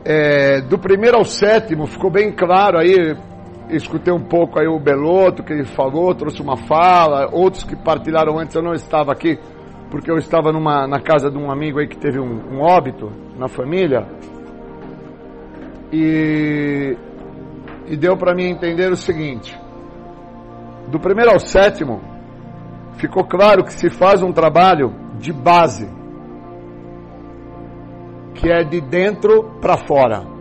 É, 0.04 0.62
do 0.62 0.78
primeiro 0.78 1.18
ao 1.18 1.24
sétimo 1.24 1.88
ficou 1.88 2.12
bem 2.12 2.32
claro 2.32 2.78
aí, 2.78 3.16
escutei 3.70 4.14
um 4.14 4.24
pouco 4.24 4.60
aí 4.60 4.68
o 4.68 4.80
Beloto 4.80 5.44
que 5.44 5.54
ele 5.54 5.66
falou, 5.66 6.14
trouxe 6.14 6.42
uma 6.42 6.58
fala, 6.58 7.30
outros 7.32 7.64
que 7.64 7.76
partilharam 7.76 8.38
antes, 8.38 8.56
eu 8.56 8.62
não 8.62 8.74
estava 8.74 9.12
aqui, 9.12 9.40
porque 9.90 10.10
eu 10.12 10.18
estava 10.18 10.52
numa, 10.52 10.88
na 10.88 11.00
casa 11.00 11.30
de 11.30 11.38
um 11.38 11.52
amigo 11.52 11.80
aí 11.80 11.88
que 11.88 11.98
teve 11.98 12.20
um, 12.20 12.56
um 12.56 12.62
óbito 12.62 13.12
na 13.38 13.48
família, 13.48 14.06
e, 15.92 16.98
e 17.88 17.96
deu 17.96 18.18
para 18.18 18.36
mim 18.36 18.50
entender 18.50 18.92
o 18.92 18.98
seguinte: 18.98 19.58
do 20.88 21.00
primeiro 21.00 21.32
ao 21.32 21.40
sétimo, 21.40 22.02
ficou 22.98 23.24
claro 23.24 23.64
que 23.64 23.74
se 23.74 23.90
faz 23.90 24.22
um 24.22 24.32
trabalho 24.32 24.94
de 25.18 25.32
base, 25.32 25.90
que 28.34 28.52
é 28.52 28.64
de 28.64 28.82
dentro 28.82 29.60
para 29.62 29.78
fora. 29.78 30.35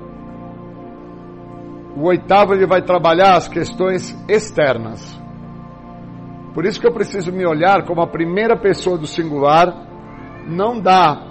O 1.97 2.09
oitavo 2.09 2.55
ele 2.55 2.67
vai 2.67 2.83
trabalhar 2.83 3.37
as 3.37 3.47
questões 3.47 4.17
externas. 4.29 5.21
Por 6.53 6.65
isso 6.65 6.81
que 6.81 6.87
eu 6.87 6.93
preciso 6.93 7.33
me 7.33 7.47
olhar 7.47 7.85
como 7.85 8.01
a 8.01 8.07
primeira 8.07 8.57
pessoa 8.57 8.99
do 8.99 9.07
singular. 9.07 9.87
Não 10.47 10.81
dá 10.81 11.23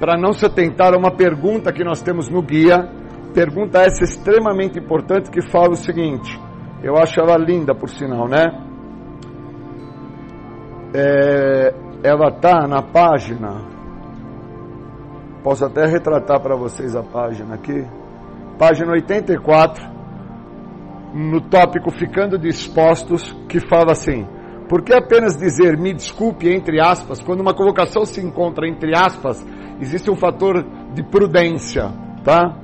para 0.00 0.18
não 0.18 0.32
se 0.32 0.44
atentar 0.44 0.94
a 0.94 0.98
uma 0.98 1.12
pergunta 1.12 1.72
que 1.72 1.84
nós 1.84 2.02
temos 2.02 2.28
no 2.28 2.42
guia. 2.42 2.88
Pergunta 3.32 3.80
essa 3.80 4.02
extremamente 4.02 4.78
importante 4.78 5.30
que 5.30 5.42
fala 5.48 5.70
o 5.70 5.76
seguinte. 5.76 6.40
Eu 6.82 6.96
acho 6.96 7.20
ela 7.20 7.36
linda, 7.36 7.74
por 7.74 7.88
sinal, 7.88 8.26
né? 8.26 8.44
É, 10.92 11.74
ela 12.02 12.32
tá 12.32 12.66
na 12.66 12.82
página. 12.82 13.62
Posso 15.44 15.64
até 15.64 15.86
retratar 15.86 16.40
para 16.40 16.56
vocês 16.56 16.96
a 16.96 17.02
página 17.02 17.54
aqui. 17.54 17.86
Página 18.58 18.92
84 18.92 19.99
no 21.12 21.40
tópico 21.40 21.90
Ficando 21.90 22.38
Dispostos, 22.38 23.36
que 23.48 23.60
fala 23.60 23.92
assim: 23.92 24.26
por 24.68 24.82
que 24.82 24.94
apenas 24.94 25.36
dizer 25.36 25.76
me 25.76 25.92
desculpe 25.92 26.48
entre 26.48 26.80
aspas, 26.80 27.20
quando 27.20 27.40
uma 27.40 27.54
convocação 27.54 28.04
se 28.04 28.20
encontra 28.20 28.68
entre 28.68 28.96
aspas, 28.96 29.44
existe 29.80 30.10
um 30.10 30.16
fator 30.16 30.64
de 30.94 31.02
prudência, 31.02 31.90
tá? 32.22 32.56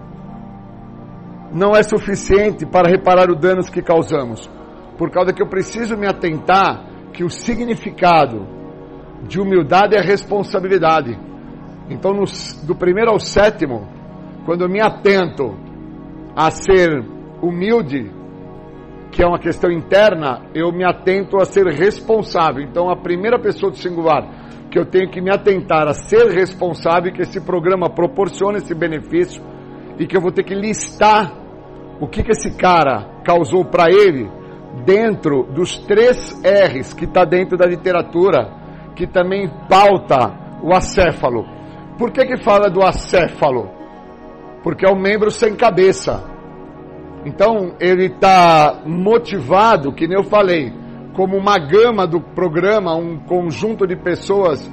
Não 1.52 1.74
é 1.74 1.82
suficiente 1.82 2.66
para 2.66 2.88
reparar 2.88 3.30
os 3.30 3.40
danos 3.40 3.68
que 3.68 3.82
causamos, 3.82 4.48
por 4.96 5.10
causa 5.10 5.32
que 5.32 5.42
eu 5.42 5.48
preciso 5.48 5.96
me 5.96 6.06
atentar 6.06 6.84
que 7.12 7.24
o 7.24 7.30
significado 7.30 8.46
de 9.26 9.40
humildade 9.40 9.96
é 9.96 10.00
responsabilidade. 10.00 11.18
Então, 11.88 12.12
no, 12.12 12.24
do 12.64 12.74
primeiro 12.74 13.10
ao 13.10 13.18
sétimo, 13.18 13.88
quando 14.44 14.62
eu 14.62 14.68
me 14.68 14.80
atento 14.80 15.56
a 16.36 16.50
ser 16.50 17.04
humilde, 17.42 18.10
que 19.16 19.22
é 19.22 19.26
uma 19.26 19.38
questão 19.38 19.72
interna, 19.72 20.42
eu 20.54 20.70
me 20.70 20.84
atento 20.84 21.38
a 21.38 21.46
ser 21.46 21.64
responsável. 21.68 22.62
Então, 22.62 22.90
a 22.90 22.96
primeira 22.96 23.38
pessoa 23.38 23.72
do 23.72 23.78
singular 23.78 24.68
que 24.70 24.78
eu 24.78 24.84
tenho 24.84 25.10
que 25.10 25.22
me 25.22 25.32
atentar 25.32 25.88
a 25.88 25.94
ser 25.94 26.26
responsável, 26.26 27.10
que 27.10 27.22
esse 27.22 27.40
programa 27.40 27.88
proporciona 27.88 28.58
esse 28.58 28.74
benefício 28.74 29.42
e 29.98 30.06
que 30.06 30.14
eu 30.14 30.20
vou 30.20 30.30
ter 30.30 30.42
que 30.42 30.54
listar 30.54 31.32
o 31.98 32.06
que, 32.06 32.22
que 32.22 32.32
esse 32.32 32.58
cara 32.58 33.22
causou 33.24 33.64
para 33.64 33.90
ele 33.90 34.30
dentro 34.84 35.44
dos 35.44 35.78
três 35.78 36.38
R's 36.44 36.92
que 36.92 37.06
está 37.06 37.24
dentro 37.24 37.56
da 37.56 37.64
literatura, 37.64 38.52
que 38.94 39.06
também 39.06 39.48
pauta 39.66 40.60
o 40.62 40.74
acéfalo. 40.76 41.46
Por 41.96 42.12
que, 42.12 42.22
que 42.26 42.44
fala 42.44 42.68
do 42.68 42.82
acéfalo? 42.82 43.70
Porque 44.62 44.86
é 44.86 44.92
um 44.92 45.00
membro 45.00 45.30
sem 45.30 45.56
cabeça. 45.56 46.35
Então 47.26 47.74
ele 47.80 48.06
está 48.06 48.82
motivado, 48.86 49.92
que 49.92 50.06
nem 50.06 50.16
eu 50.16 50.22
falei, 50.22 50.72
como 51.12 51.36
uma 51.36 51.58
gama 51.58 52.06
do 52.06 52.20
programa, 52.20 52.94
um 52.94 53.18
conjunto 53.18 53.84
de 53.84 53.96
pessoas, 53.96 54.70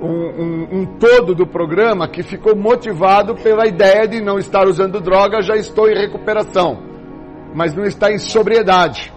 um, 0.00 0.08
um, 0.08 0.68
um, 0.72 0.86
todo 0.98 1.34
do 1.34 1.46
programa 1.46 2.08
que 2.08 2.22
ficou 2.22 2.56
motivado 2.56 3.34
pela 3.34 3.66
ideia 3.66 4.08
de 4.08 4.18
não 4.22 4.38
estar 4.38 4.66
usando 4.66 4.98
droga, 4.98 5.42
já 5.42 5.54
estou 5.56 5.90
em 5.90 5.94
recuperação, 5.94 6.78
mas 7.54 7.74
não 7.74 7.84
está 7.84 8.10
em 8.10 8.18
sobriedade. 8.18 9.12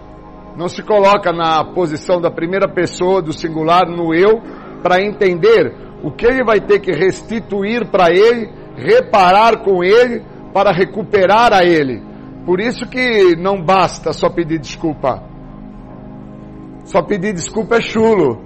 Não 0.54 0.68
se 0.68 0.82
coloca 0.82 1.32
na 1.32 1.64
posição 1.64 2.20
da 2.20 2.30
primeira 2.30 2.68
pessoa, 2.68 3.22
do 3.22 3.32
singular, 3.32 3.88
no 3.88 4.14
eu, 4.14 4.42
para 4.82 5.02
entender 5.02 5.74
o 6.02 6.10
que 6.10 6.26
ele 6.26 6.44
vai 6.44 6.60
ter 6.60 6.80
que 6.80 6.92
restituir 6.92 7.90
para 7.90 8.12
ele, 8.12 8.52
reparar 8.76 9.62
com 9.64 9.82
ele, 9.82 10.22
para 10.52 10.70
recuperar 10.70 11.50
a 11.50 11.64
ele. 11.64 12.13
Por 12.44 12.60
isso 12.60 12.86
que 12.86 13.34
não 13.36 13.62
basta 13.62 14.12
só 14.12 14.28
pedir 14.28 14.58
desculpa. 14.58 15.22
Só 16.84 17.02
pedir 17.02 17.32
desculpa 17.32 17.76
é 17.76 17.80
chulo. 17.80 18.38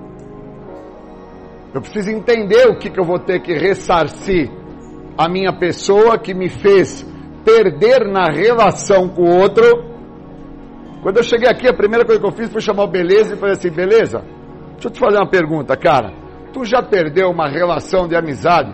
Eu 1.74 1.80
preciso 1.80 2.10
entender 2.10 2.68
o 2.68 2.78
que, 2.78 2.90
que 2.90 2.98
eu 2.98 3.04
vou 3.04 3.18
ter 3.18 3.40
que 3.40 3.52
ressarcir 3.52 4.50
a 5.16 5.28
minha 5.28 5.52
pessoa 5.52 6.16
que 6.16 6.32
me 6.32 6.48
fez 6.48 7.04
perder 7.44 8.06
na 8.06 8.30
relação 8.30 9.08
com 9.08 9.22
o 9.22 9.36
outro. 9.36 9.64
Quando 11.02 11.16
eu 11.16 11.22
cheguei 11.24 11.48
aqui, 11.48 11.68
a 11.68 11.74
primeira 11.74 12.04
coisa 12.04 12.20
que 12.20 12.26
eu 12.26 12.32
fiz 12.32 12.50
foi 12.50 12.60
chamar 12.60 12.84
o 12.84 12.88
Beleza 12.88 13.34
e 13.34 13.36
falei 13.36 13.54
assim: 13.54 13.70
Beleza, 13.70 14.20
deixa 14.72 14.88
eu 14.88 14.90
te 14.92 15.00
fazer 15.00 15.16
uma 15.16 15.28
pergunta, 15.28 15.76
cara. 15.76 16.12
Tu 16.52 16.64
já 16.64 16.82
perdeu 16.82 17.30
uma 17.30 17.48
relação 17.48 18.06
de 18.06 18.16
amizade 18.16 18.72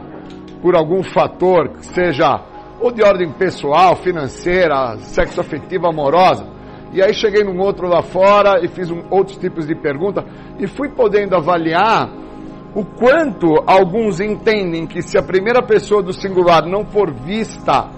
por 0.60 0.76
algum 0.76 1.02
fator 1.02 1.70
que 1.70 1.86
seja 1.86 2.53
ou 2.84 2.92
de 2.92 3.02
ordem 3.02 3.32
pessoal, 3.32 3.96
financeira, 3.96 4.98
sexo 4.98 5.40
afetiva, 5.40 5.88
amorosa. 5.88 6.46
E 6.92 7.02
aí 7.02 7.14
cheguei 7.14 7.42
num 7.42 7.58
outro 7.58 7.88
lá 7.88 8.02
fora 8.02 8.62
e 8.62 8.68
fiz 8.68 8.90
um, 8.90 9.02
outros 9.10 9.38
tipos 9.38 9.66
de 9.66 9.74
pergunta 9.74 10.22
e 10.58 10.66
fui 10.66 10.90
podendo 10.90 11.34
avaliar 11.34 12.10
o 12.74 12.84
quanto 12.84 13.62
alguns 13.66 14.20
entendem 14.20 14.86
que 14.86 15.00
se 15.00 15.16
a 15.16 15.22
primeira 15.22 15.62
pessoa 15.62 16.02
do 16.02 16.12
singular 16.12 16.66
não 16.66 16.84
for 16.84 17.10
vista, 17.10 17.88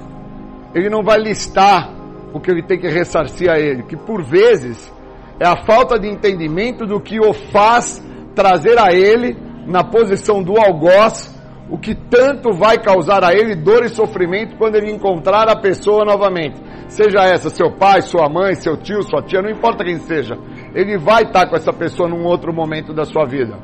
ele 0.73 0.89
não 0.89 1.03
vai 1.03 1.19
listar 1.19 1.91
o 2.33 2.39
que 2.39 2.51
ele 2.51 2.63
tem 2.63 2.79
que 2.79 2.89
ressarcir 2.89 3.51
a 3.51 3.59
ele, 3.59 3.83
que 3.83 3.97
por 3.97 4.23
vezes 4.23 4.93
é 5.41 5.47
a 5.47 5.65
falta 5.65 5.99
de 5.99 6.09
entendimento 6.09 6.87
do 6.87 7.01
que 7.01 7.19
o 7.19 7.33
faz 7.33 8.03
trazer 8.37 8.79
a 8.79 8.93
ele 8.93 9.37
na 9.67 9.83
posição 9.83 10.43
do 10.43 10.57
algoz 10.57 11.35
o 11.69 11.77
que 11.77 11.95
tanto 11.95 12.53
vai 12.53 12.79
causar 12.79 13.25
a 13.25 13.33
ele 13.33 13.57
dor 13.57 13.85
e 13.85 13.89
sofrimento 13.89 14.57
quando 14.57 14.77
ele 14.77 14.91
encontrar 14.91 15.49
a 15.49 15.57
pessoa 15.57 16.05
novamente. 16.05 16.61
Seja 16.89 17.25
essa 17.25 17.51
seu 17.51 17.73
pai, 17.73 18.03
sua 18.03 18.29
mãe, 18.29 18.55
seu 18.55 18.77
tio, 18.77 19.03
sua 19.03 19.23
tia, 19.23 19.43
não 19.43 19.51
importa 19.51 19.85
quem 19.85 19.99
seja. 19.99 20.39
Ele 20.75 20.97
vai 20.97 21.25
estar 21.25 21.49
com 21.49 21.57
essa 21.57 21.73
pessoa 21.73 22.09
num 22.09 22.25
outro 22.25 22.53
momento 22.53 22.95
da 22.95 23.05
sua 23.05 23.25
vida. 23.25 23.59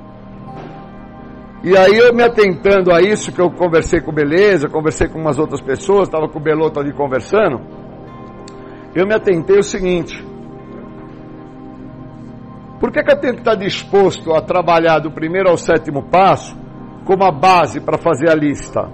E 1.63 1.77
aí 1.77 1.97
eu 1.97 2.13
me 2.13 2.25
atentando 2.25 2.93
a 2.93 3.01
isso, 3.01 3.31
que 3.31 3.41
eu 3.41 3.49
conversei 3.49 4.01
com 4.01 4.13
Beleza, 4.13 4.69
conversei 4.69 5.09
com 5.09 5.21
umas 5.21 5.39
outras 5.39 5.61
pessoas, 5.61 6.09
estava 6.09 6.29
com 6.29 6.41
o 6.41 6.43
Beloto 6.43 6.81
ali 6.81 6.93
conversando, 6.93 7.61
eu 8.97 9.07
me 9.07 9.15
atentei 9.15 9.59
o 9.59 9.63
seguinte. 9.63 10.27
Por 12.81 12.91
que, 12.91 13.01
que 13.01 13.13
eu 13.13 13.21
tenho 13.21 13.35
que 13.35 13.43
estar 13.43 13.55
disposto 13.55 14.35
a 14.35 14.43
trabalhar 14.43 14.99
do 14.99 15.13
primeiro 15.13 15.49
ao 15.49 15.57
sétimo 15.57 16.03
passo 16.03 16.61
como 17.05 17.25
a 17.25 17.31
base 17.31 17.81
para 17.81 17.99
fazer 17.99 18.31
a 18.31 18.35
lista. 18.35 18.89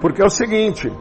Porque 0.00 0.22
é 0.22 0.24
o 0.24 0.30
seguinte, 0.30 0.92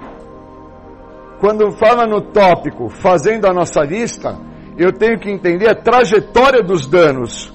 quando 1.39 1.71
fala 1.71 2.05
no 2.05 2.21
tópico 2.21 2.89
fazendo 2.89 3.47
a 3.47 3.53
nossa 3.53 3.81
lista, 3.81 4.37
eu 4.77 4.93
tenho 4.93 5.19
que 5.19 5.29
entender 5.29 5.69
a 5.69 5.75
trajetória 5.75 6.63
dos 6.63 6.87
danos. 6.87 7.53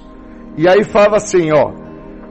E 0.57 0.67
aí 0.67 0.83
fala 0.83 1.17
assim, 1.17 1.51
ó, 1.51 1.71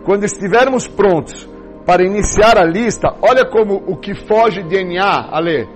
quando 0.05 0.25
estivermos 0.25 0.87
prontos 0.87 1.49
para 1.85 2.05
iniciar 2.05 2.59
a 2.59 2.65
lista, 2.65 3.15
olha 3.23 3.49
como 3.49 3.83
o 3.87 3.97
que 3.97 4.15
foge 4.15 4.63
DNA, 4.63 5.29
Ale, 5.31 5.69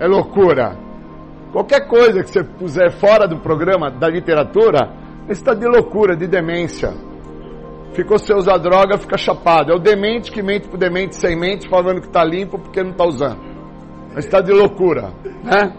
é 0.00 0.06
loucura. 0.06 0.78
Qualquer 1.52 1.86
coisa 1.86 2.22
que 2.22 2.30
você 2.30 2.42
puser 2.42 2.90
fora 2.92 3.28
do 3.28 3.40
programa 3.40 3.90
da 3.90 4.08
literatura, 4.08 4.90
está 5.28 5.52
de 5.52 5.66
loucura, 5.66 6.16
de 6.16 6.26
demência 6.26 7.11
ficou 7.94 8.18
sem 8.18 8.36
usar 8.36 8.58
droga, 8.58 8.98
fica 8.98 9.16
chapado. 9.16 9.72
É 9.72 9.74
o 9.74 9.78
demente 9.78 10.30
que 10.30 10.42
mente 10.42 10.68
pro 10.68 10.78
demente 10.78 11.16
sem 11.16 11.38
mente, 11.38 11.68
falando 11.68 12.00
que 12.00 12.06
está 12.06 12.24
limpo 12.24 12.58
porque 12.58 12.82
não 12.82 12.90
está 12.90 13.04
usando. 13.04 13.40
Mas 14.14 14.24
está 14.24 14.40
de 14.40 14.52
loucura, 14.52 15.12
né? 15.42 15.74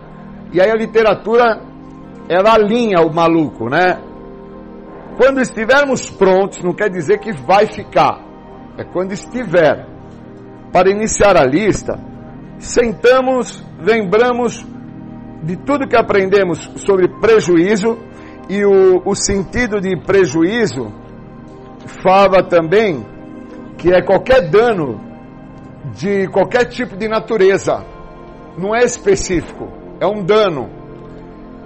E 0.51 0.61
aí 0.61 0.69
a 0.69 0.75
literatura, 0.75 1.61
ela 2.29 2.53
alinha 2.53 3.01
o 3.01 3.13
maluco, 3.13 3.69
né? 3.69 3.99
Quando 5.17 5.41
estivermos 5.41 6.09
prontos, 6.09 6.63
não 6.63 6.73
quer 6.73 6.89
dizer 6.89 7.19
que 7.19 7.31
vai 7.31 7.67
ficar. 7.67 8.19
É 8.77 8.83
quando 8.83 9.11
estiver. 9.11 9.87
Para 10.71 10.89
iniciar 10.89 11.37
a 11.37 11.45
lista, 11.45 11.99
sentamos, 12.57 13.63
lembramos 13.79 14.65
de 15.43 15.55
tudo 15.57 15.87
que 15.87 15.95
aprendemos 15.95 16.71
sobre 16.77 17.07
prejuízo 17.19 17.97
e 18.49 18.65
o, 18.65 19.03
o 19.05 19.13
sentido 19.13 19.79
de 19.79 19.95
prejuízo 19.97 21.02
fala 21.87 22.43
também 22.43 23.05
que 23.77 23.93
é 23.93 24.01
qualquer 24.01 24.49
dano 24.49 24.99
de 25.95 26.27
qualquer 26.29 26.65
tipo 26.65 26.95
de 26.95 27.07
natureza, 27.07 27.83
não 28.57 28.73
é 28.75 28.83
específico, 28.83 29.67
é 29.99 30.07
um 30.07 30.23
dano. 30.23 30.69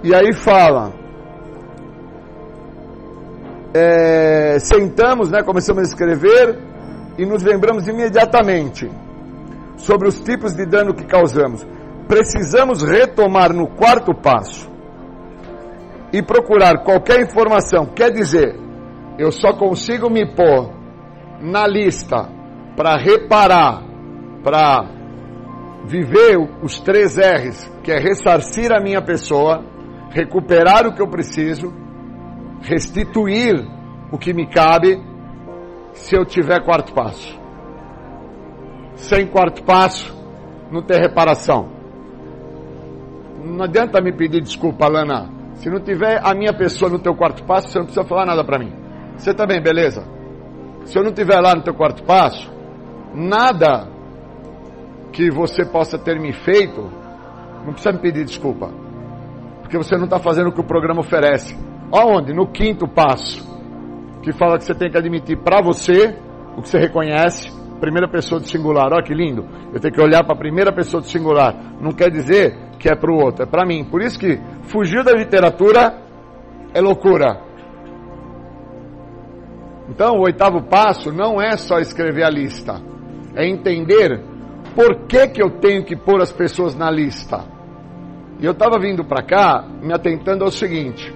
E 0.02 0.14
aí 0.14 0.32
fala, 0.32 0.92
é, 3.72 4.58
sentamos, 4.58 5.30
né, 5.30 5.42
começamos 5.42 5.82
a 5.82 5.86
escrever, 5.86 6.58
e 7.16 7.26
nos 7.26 7.42
lembramos 7.42 7.86
imediatamente 7.88 8.90
sobre 9.76 10.08
os 10.08 10.20
tipos 10.20 10.54
de 10.54 10.64
dano 10.66 10.94
que 10.94 11.04
causamos, 11.04 11.66
precisamos 12.06 12.82
retomar 12.82 13.52
no 13.52 13.68
quarto 13.68 14.14
passo 14.14 14.70
e 16.12 16.22
procurar 16.22 16.82
qualquer 16.84 17.20
informação. 17.20 17.86
Quer 17.86 18.10
dizer, 18.10 18.67
eu 19.18 19.32
só 19.32 19.52
consigo 19.52 20.08
me 20.08 20.24
pôr 20.24 20.70
na 21.40 21.66
lista 21.66 22.28
para 22.76 22.96
reparar, 22.96 23.82
para 24.44 24.84
viver 25.86 26.38
os 26.62 26.78
três 26.78 27.16
R's, 27.16 27.68
que 27.82 27.90
é 27.90 27.98
ressarcir 27.98 28.70
a 28.72 28.80
minha 28.80 29.02
pessoa, 29.02 29.64
recuperar 30.10 30.86
o 30.86 30.94
que 30.94 31.02
eu 31.02 31.08
preciso, 31.08 31.72
restituir 32.62 33.66
o 34.12 34.18
que 34.18 34.32
me 34.32 34.46
cabe, 34.46 35.02
se 35.92 36.16
eu 36.16 36.24
tiver 36.24 36.64
quarto 36.64 36.94
passo. 36.94 37.36
Sem 38.94 39.26
quarto 39.26 39.64
passo, 39.64 40.16
não 40.70 40.82
tem 40.82 41.00
reparação. 41.00 41.68
Não 43.44 43.64
adianta 43.64 44.00
me 44.00 44.12
pedir 44.12 44.40
desculpa, 44.42 44.86
Lana. 44.88 45.28
Se 45.54 45.68
não 45.68 45.80
tiver 45.80 46.20
a 46.22 46.34
minha 46.34 46.52
pessoa 46.52 46.90
no 46.90 47.00
teu 47.00 47.16
quarto 47.16 47.44
passo, 47.44 47.68
você 47.68 47.78
não 47.78 47.86
precisa 47.86 48.06
falar 48.06 48.26
nada 48.26 48.44
para 48.44 48.58
mim. 48.58 48.87
Você 49.18 49.34
também, 49.34 49.60
beleza? 49.60 50.04
Se 50.84 50.96
eu 50.98 51.04
não 51.04 51.12
tiver 51.12 51.38
lá 51.40 51.54
no 51.54 51.62
teu 51.62 51.74
quarto 51.74 52.02
passo, 52.04 52.50
nada 53.14 53.88
que 55.12 55.30
você 55.30 55.64
possa 55.64 55.98
ter 55.98 56.18
me 56.18 56.32
feito, 56.32 56.80
não 57.66 57.72
precisa 57.72 57.92
me 57.92 57.98
pedir 57.98 58.24
desculpa. 58.24 58.70
Porque 59.60 59.76
você 59.76 59.96
não 59.96 60.04
está 60.04 60.18
fazendo 60.18 60.48
o 60.48 60.52
que 60.52 60.60
o 60.60 60.64
programa 60.64 61.00
oferece. 61.00 61.58
Aonde? 61.92 62.32
No 62.32 62.46
quinto 62.46 62.86
passo, 62.86 63.44
que 64.22 64.32
fala 64.32 64.56
que 64.56 64.64
você 64.64 64.74
tem 64.74 64.90
que 64.90 64.96
admitir 64.96 65.36
para 65.38 65.60
você 65.60 66.16
o 66.56 66.62
que 66.62 66.68
você 66.68 66.78
reconhece, 66.78 67.52
primeira 67.80 68.08
pessoa 68.08 68.40
do 68.40 68.46
singular. 68.46 68.92
Olha 68.92 69.02
que 69.02 69.12
lindo. 69.12 69.44
Eu 69.72 69.80
tenho 69.80 69.92
que 69.92 70.00
olhar 70.00 70.22
para 70.24 70.34
a 70.34 70.38
primeira 70.38 70.72
pessoa 70.72 71.00
do 71.00 71.06
singular. 71.06 71.54
Não 71.80 71.92
quer 71.92 72.10
dizer 72.10 72.56
que 72.78 72.88
é 72.88 72.94
para 72.94 73.10
o 73.10 73.16
outro, 73.16 73.42
é 73.42 73.46
para 73.46 73.66
mim. 73.66 73.84
Por 73.84 74.00
isso 74.00 74.18
que 74.18 74.40
fugir 74.62 75.02
da 75.02 75.12
literatura 75.12 76.02
é 76.72 76.80
loucura. 76.80 77.47
Então, 79.88 80.16
o 80.16 80.22
oitavo 80.22 80.62
passo 80.62 81.10
não 81.10 81.40
é 81.40 81.56
só 81.56 81.78
escrever 81.78 82.24
a 82.24 82.30
lista, 82.30 82.80
é 83.34 83.46
entender 83.46 84.22
por 84.74 85.06
que, 85.06 85.28
que 85.28 85.42
eu 85.42 85.50
tenho 85.58 85.84
que 85.84 85.96
pôr 85.96 86.20
as 86.20 86.30
pessoas 86.30 86.76
na 86.76 86.90
lista. 86.90 87.44
E 88.38 88.44
eu 88.44 88.52
estava 88.52 88.78
vindo 88.78 89.04
para 89.04 89.22
cá 89.22 89.66
me 89.82 89.92
atentando 89.92 90.44
ao 90.44 90.50
seguinte: 90.50 91.12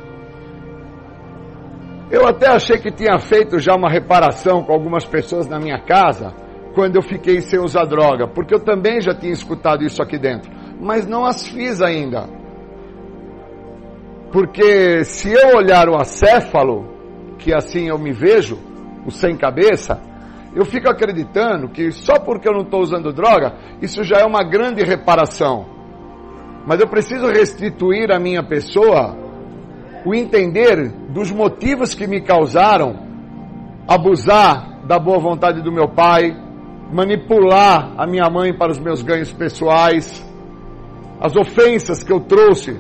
eu 2.11 2.27
até 2.27 2.49
achei 2.49 2.79
que 2.79 2.91
tinha 2.91 3.19
feito 3.19 3.59
já 3.59 3.75
uma 3.75 3.89
reparação 3.91 4.63
com 4.65 4.73
algumas 4.73 5.05
pessoas 5.05 5.49
na 5.49 5.59
minha 5.59 5.79
casa 5.79 6.35
quando 6.75 6.97
eu 6.97 7.03
fiquei 7.03 7.41
sem 7.41 7.59
usar 7.61 7.85
droga, 7.85 8.27
porque 8.27 8.55
eu 8.55 8.61
também 8.61 9.01
já 9.01 9.15
tinha 9.15 9.33
escutado 9.33 9.85
isso 9.85 10.03
aqui 10.03 10.19
dentro, 10.19 10.51
mas 10.81 11.07
não 11.07 11.25
as 11.25 11.47
fiz 11.47 11.81
ainda. 11.83 12.29
Porque 14.33 15.05
se 15.05 15.33
eu 15.33 15.57
olhar 15.57 15.89
o 15.89 15.95
acéfalo, 15.95 16.92
que 17.43 17.53
assim 17.53 17.89
eu 17.89 17.99
me 17.99 18.13
vejo, 18.13 18.59
o 19.05 19.11
sem 19.11 19.37
cabeça, 19.37 20.01
eu 20.55 20.65
fico 20.65 20.89
acreditando 20.89 21.69
que 21.69 21.91
só 21.91 22.19
porque 22.21 22.49
eu 22.49 22.53
não 22.53 22.63
estou 22.63 22.81
usando 22.81 23.13
droga, 23.13 23.55
isso 23.81 24.05
já 24.05 24.19
é 24.19 24.25
uma 24.25 24.45
grande 24.45 24.83
reparação. 24.85 25.67
Mas 26.67 26.81
eu 26.81 26.87
preciso 26.87 27.27
restituir 27.27 28.13
à 28.13 28.21
minha 28.21 28.43
pessoa 28.43 29.17
o 30.05 30.15
entender 30.15 30.91
dos 31.11 31.31
motivos 31.33 31.95
que 31.95 32.07
me 32.07 32.21
causaram 32.21 32.97
abusar 33.89 34.87
da 34.87 34.99
boa 34.99 35.19
vontade 35.19 35.63
do 35.63 35.73
meu 35.73 35.89
pai, 35.89 36.37
manipular 36.93 37.95
a 37.97 38.07
minha 38.07 38.29
mãe 38.31 38.57
para 38.57 38.71
os 38.71 38.79
meus 38.79 39.03
ganhos 39.03 39.33
pessoais, 39.33 40.25
as 41.21 41.35
ofensas 41.35 42.05
que 42.05 42.13
eu 42.13 42.21
trouxe 42.21 42.79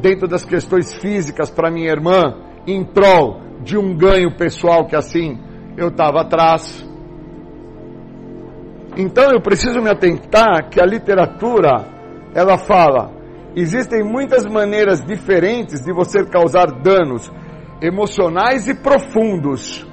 dentro 0.00 0.26
das 0.26 0.44
questões 0.44 0.92
físicas 0.94 1.50
para 1.50 1.70
minha 1.70 1.90
irmã 1.90 2.34
em 2.66 2.84
prol 2.84 3.45
de 3.66 3.76
um 3.76 3.96
ganho 3.96 4.30
pessoal 4.36 4.86
que 4.86 4.94
assim 4.94 5.38
eu 5.76 5.88
estava 5.88 6.20
atrás. 6.20 6.86
Então 8.96 9.30
eu 9.32 9.42
preciso 9.42 9.82
me 9.82 9.90
atentar 9.90 10.70
que 10.70 10.80
a 10.80 10.86
literatura 10.86 11.84
ela 12.32 12.56
fala 12.56 13.10
existem 13.56 14.04
muitas 14.04 14.46
maneiras 14.46 15.04
diferentes 15.04 15.80
de 15.84 15.92
você 15.92 16.24
causar 16.24 16.66
danos 16.80 17.30
emocionais 17.82 18.68
e 18.68 18.74
profundos. 18.74 19.84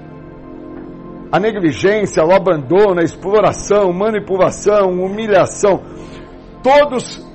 A 1.31 1.39
negligência, 1.39 2.23
o 2.23 2.31
abandono, 2.31 3.01
a 3.01 3.03
exploração, 3.03 3.91
manipulação, 3.91 4.91
humilhação, 5.03 5.81
todos 6.61 7.25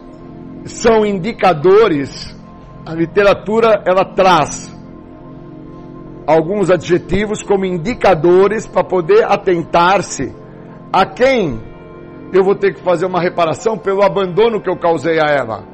são 0.64 1.04
indicadores. 1.04 2.32
A 2.86 2.94
literatura 2.94 3.82
ela 3.84 4.04
traz 4.14 4.67
alguns 6.28 6.70
adjetivos 6.70 7.42
como 7.42 7.64
indicadores 7.64 8.66
para 8.66 8.84
poder 8.84 9.24
atentar-se 9.24 10.30
a 10.92 11.06
quem 11.06 11.58
eu 12.34 12.44
vou 12.44 12.54
ter 12.54 12.74
que 12.74 12.82
fazer 12.82 13.06
uma 13.06 13.18
reparação 13.18 13.78
pelo 13.78 14.02
abandono 14.02 14.60
que 14.60 14.68
eu 14.68 14.76
causei 14.76 15.18
a 15.18 15.24
ela. 15.24 15.64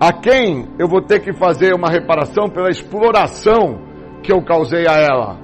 A 0.00 0.12
quem 0.12 0.68
eu 0.80 0.88
vou 0.88 1.00
ter 1.00 1.20
que 1.20 1.32
fazer 1.32 1.72
uma 1.72 1.88
reparação 1.88 2.50
pela 2.50 2.70
exploração 2.70 3.78
que 4.20 4.32
eu 4.32 4.42
causei 4.42 4.84
a 4.88 4.94
ela. 4.98 5.38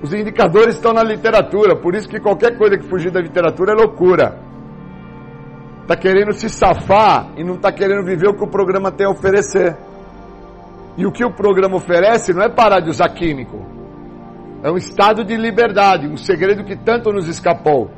Os 0.00 0.14
indicadores 0.14 0.76
estão 0.76 0.92
na 0.92 1.02
literatura, 1.02 1.74
por 1.74 1.92
isso 1.96 2.08
que 2.08 2.20
qualquer 2.20 2.56
coisa 2.56 2.78
que 2.78 2.88
fugir 2.88 3.10
da 3.10 3.20
literatura 3.20 3.72
é 3.72 3.74
loucura. 3.74 4.38
Está 5.82 5.96
querendo 5.96 6.32
se 6.34 6.48
safar 6.48 7.32
e 7.36 7.42
não 7.42 7.56
está 7.56 7.72
querendo 7.72 8.04
viver 8.06 8.28
o 8.28 8.36
que 8.36 8.44
o 8.44 8.48
programa 8.48 8.92
tem 8.92 9.08
a 9.08 9.10
oferecer. 9.10 9.76
E 10.96 11.06
o 11.06 11.12
que 11.12 11.24
o 11.24 11.32
programa 11.32 11.76
oferece 11.76 12.34
não 12.34 12.42
é 12.42 12.48
parar 12.48 12.80
de 12.80 12.90
usar 12.90 13.08
químico. 13.10 13.58
É 14.62 14.70
um 14.70 14.76
estado 14.76 15.24
de 15.24 15.36
liberdade, 15.36 16.06
um 16.06 16.16
segredo 16.16 16.64
que 16.64 16.76
tanto 16.76 17.12
nos 17.12 17.28
escapou. 17.28 17.90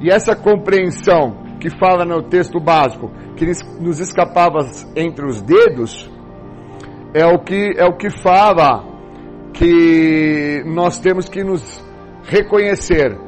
E 0.00 0.10
essa 0.10 0.34
compreensão 0.36 1.44
que 1.58 1.70
fala 1.70 2.04
no 2.04 2.22
texto 2.22 2.60
básico, 2.60 3.10
que 3.36 3.44
nos 3.80 3.98
escapava 3.98 4.60
entre 4.94 5.26
os 5.26 5.42
dedos, 5.42 6.10
é 7.12 7.26
o 7.26 7.38
que, 7.38 7.72
é 7.76 7.84
o 7.84 7.96
que 7.96 8.10
fala 8.10 8.84
que 9.52 10.62
nós 10.66 10.98
temos 10.98 11.28
que 11.28 11.42
nos 11.42 11.84
reconhecer. 12.24 13.18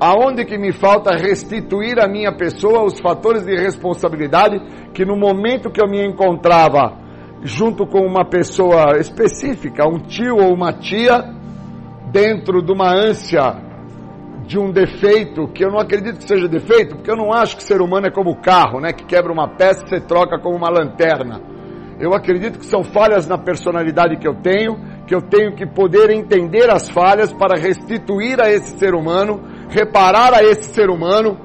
Aonde 0.00 0.44
que 0.44 0.58
me 0.58 0.72
falta 0.72 1.16
restituir 1.16 2.00
à 2.00 2.08
minha 2.08 2.36
pessoa 2.36 2.84
os 2.84 2.98
fatores 3.00 3.44
de 3.44 3.54
responsabilidade 3.54 4.60
que 4.92 5.04
no 5.04 5.16
momento 5.16 5.70
que 5.70 5.80
eu 5.80 5.88
me 5.88 6.04
encontrava 6.04 7.01
junto 7.42 7.86
com 7.86 8.06
uma 8.06 8.24
pessoa 8.24 8.98
específica, 8.98 9.86
um 9.86 9.98
tio 9.98 10.36
ou 10.36 10.54
uma 10.54 10.72
tia, 10.72 11.24
dentro 12.12 12.62
de 12.62 12.72
uma 12.72 12.92
ânsia 12.92 13.56
de 14.46 14.58
um 14.58 14.70
defeito, 14.70 15.48
que 15.48 15.64
eu 15.64 15.70
não 15.70 15.78
acredito 15.78 16.18
que 16.18 16.28
seja 16.28 16.48
defeito, 16.48 16.96
porque 16.96 17.10
eu 17.10 17.16
não 17.16 17.32
acho 17.32 17.56
que 17.56 17.62
ser 17.62 17.80
humano 17.80 18.06
é 18.06 18.10
como 18.10 18.40
carro, 18.40 18.80
né, 18.80 18.92
que 18.92 19.04
quebra 19.04 19.32
uma 19.32 19.48
peça 19.48 19.84
e 19.84 19.88
você 19.88 20.00
troca 20.00 20.38
como 20.38 20.56
uma 20.56 20.68
lanterna. 20.68 21.40
Eu 21.98 22.12
acredito 22.14 22.58
que 22.58 22.66
são 22.66 22.82
falhas 22.82 23.26
na 23.26 23.38
personalidade 23.38 24.16
que 24.16 24.26
eu 24.26 24.34
tenho, 24.34 24.76
que 25.06 25.14
eu 25.14 25.22
tenho 25.22 25.54
que 25.54 25.66
poder 25.66 26.10
entender 26.10 26.70
as 26.70 26.88
falhas 26.88 27.32
para 27.32 27.58
restituir 27.58 28.40
a 28.40 28.50
esse 28.50 28.78
ser 28.78 28.94
humano, 28.94 29.40
reparar 29.68 30.34
a 30.34 30.42
esse 30.42 30.74
ser 30.74 30.90
humano 30.90 31.38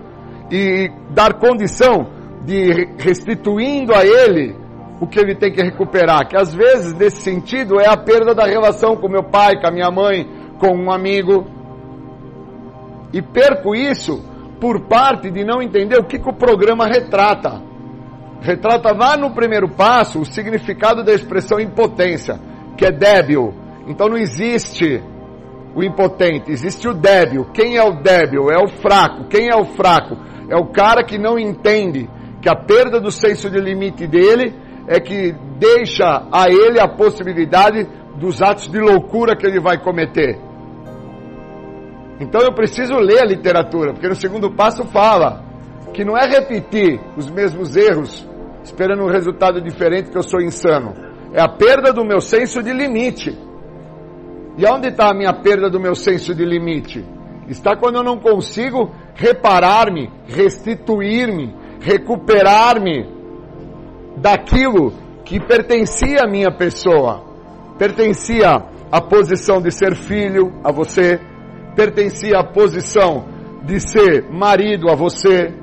e 0.52 0.90
dar 1.11 1.34
condição 1.36 2.07
de 2.45 2.88
restituindo 2.98 3.94
a 3.94 4.06
ele 4.06 4.66
o 4.99 5.07
que 5.07 5.19
ele 5.19 5.36
tem 5.36 5.52
que 5.52 5.61
recuperar, 5.61 6.28
que 6.28 6.36
às 6.36 6.53
vezes 6.53 6.94
nesse 6.94 7.22
sentido 7.22 7.80
é 7.80 7.88
a 7.88 7.98
perda 7.98 8.34
da 8.34 8.45
relação 8.45 8.95
com 8.95 9.07
meu 9.07 9.24
pai, 9.24 9.60
com 9.60 9.68
a 9.68 9.72
minha 9.72 9.91
mãe, 9.91 10.28
com 10.60 10.76
um 10.76 10.91
amigo. 10.91 11.45
E 13.14 13.22
perco 13.22 13.76
isso 13.76 14.24
por 14.60 14.82
parte 14.88 15.30
de 15.30 15.44
não 15.44 15.61
entender 15.61 15.98
o 15.98 16.03
que, 16.03 16.18
que 16.18 16.30
o 16.30 16.34
programa 16.34 16.86
retrata. 16.88 17.61
Retrata 18.41 18.91
lá 18.91 19.15
no 19.15 19.32
primeiro 19.32 19.69
passo 19.69 20.19
o 20.19 20.26
significado 20.26 21.03
da 21.03 21.14
expressão 21.14 21.60
impotência, 21.60 22.40
que 22.76 22.86
é 22.86 22.91
débil. 22.91 23.53
Então 23.88 24.07
não 24.07 24.18
existe 24.18 25.02
o 25.76 25.84
impotente, 25.84 26.52
existe 26.52 26.88
o 26.88 26.94
débil. 26.94 27.45
Quem 27.53 27.78
é 27.78 27.84
o 27.84 28.02
débil? 28.02 28.49
É 28.49 28.57
o 28.57 28.68
fraco. 28.68 29.26
Quem 29.26 29.48
é 29.49 29.56
o 29.56 29.65
fraco? 29.65 30.18
É 30.49 30.56
o 30.56 30.65
cara 30.68 31.03
que 31.03 31.18
não 31.18 31.38
entende 31.38 32.10
que 32.41 32.49
a 32.49 32.56
perda 32.56 32.99
do 32.99 33.11
senso 33.11 33.49
de 33.49 33.60
limite 33.60 34.07
dele 34.07 34.56
é 34.88 34.99
que 34.99 35.35
deixa 35.59 36.27
a 36.31 36.49
ele 36.49 36.80
a 36.80 36.88
possibilidade 36.88 37.88
dos 38.18 38.41
atos 38.41 38.69
de 38.69 38.80
loucura 38.80 39.35
que 39.35 39.45
ele 39.45 39.59
vai 39.59 39.77
cometer. 39.77 40.39
Então 42.19 42.41
eu 42.41 42.53
preciso 42.53 42.95
ler 42.95 43.19
a 43.19 43.26
literatura, 43.26 43.93
porque 43.93 44.07
no 44.07 44.15
segundo 44.15 44.51
passo 44.51 44.85
fala 44.85 45.43
que 45.93 46.03
não 46.03 46.18
é 46.18 46.26
repetir 46.27 46.99
os 47.15 47.30
mesmos 47.30 47.76
erros 47.76 48.27
esperando 48.64 49.03
um 49.03 49.11
resultado 49.11 49.61
diferente 49.61 50.09
que 50.09 50.18
eu 50.18 50.23
sou 50.23 50.41
insano. 50.41 50.93
É 51.34 51.41
a 51.41 51.47
perda 51.47 51.93
do 51.93 52.03
meu 52.05 52.19
senso 52.19 52.61
de 52.64 52.72
limite. 52.73 53.38
E 54.57 54.65
onde 54.65 54.89
está 54.89 55.09
a 55.09 55.14
minha 55.14 55.34
perda 55.34 55.69
do 55.69 55.80
meu 55.80 55.95
senso 55.95 56.34
de 56.34 56.43
limite? 56.43 57.05
Está 57.47 57.77
quando 57.77 57.95
eu 57.95 58.03
não 58.03 58.18
consigo 58.18 58.91
reparar-me, 59.15 60.11
restituir-me, 60.27 61.55
recuperar-me 61.80 63.16
daquilo 64.18 64.94
que 65.23 65.39
pertencia 65.39 66.23
à 66.23 66.27
minha 66.27 66.52
pessoa. 66.52 67.23
Pertencia 67.77 68.64
à 68.91 69.02
posição 69.02 69.61
de 69.61 69.72
ser 69.72 69.95
filho 69.95 70.53
a 70.64 70.72
você, 70.72 71.19
pertencia 71.76 72.39
à 72.39 72.44
posição 72.44 73.26
de 73.64 73.80
ser 73.80 74.30
marido 74.31 74.89
a 74.89 74.95
você, 74.95 75.53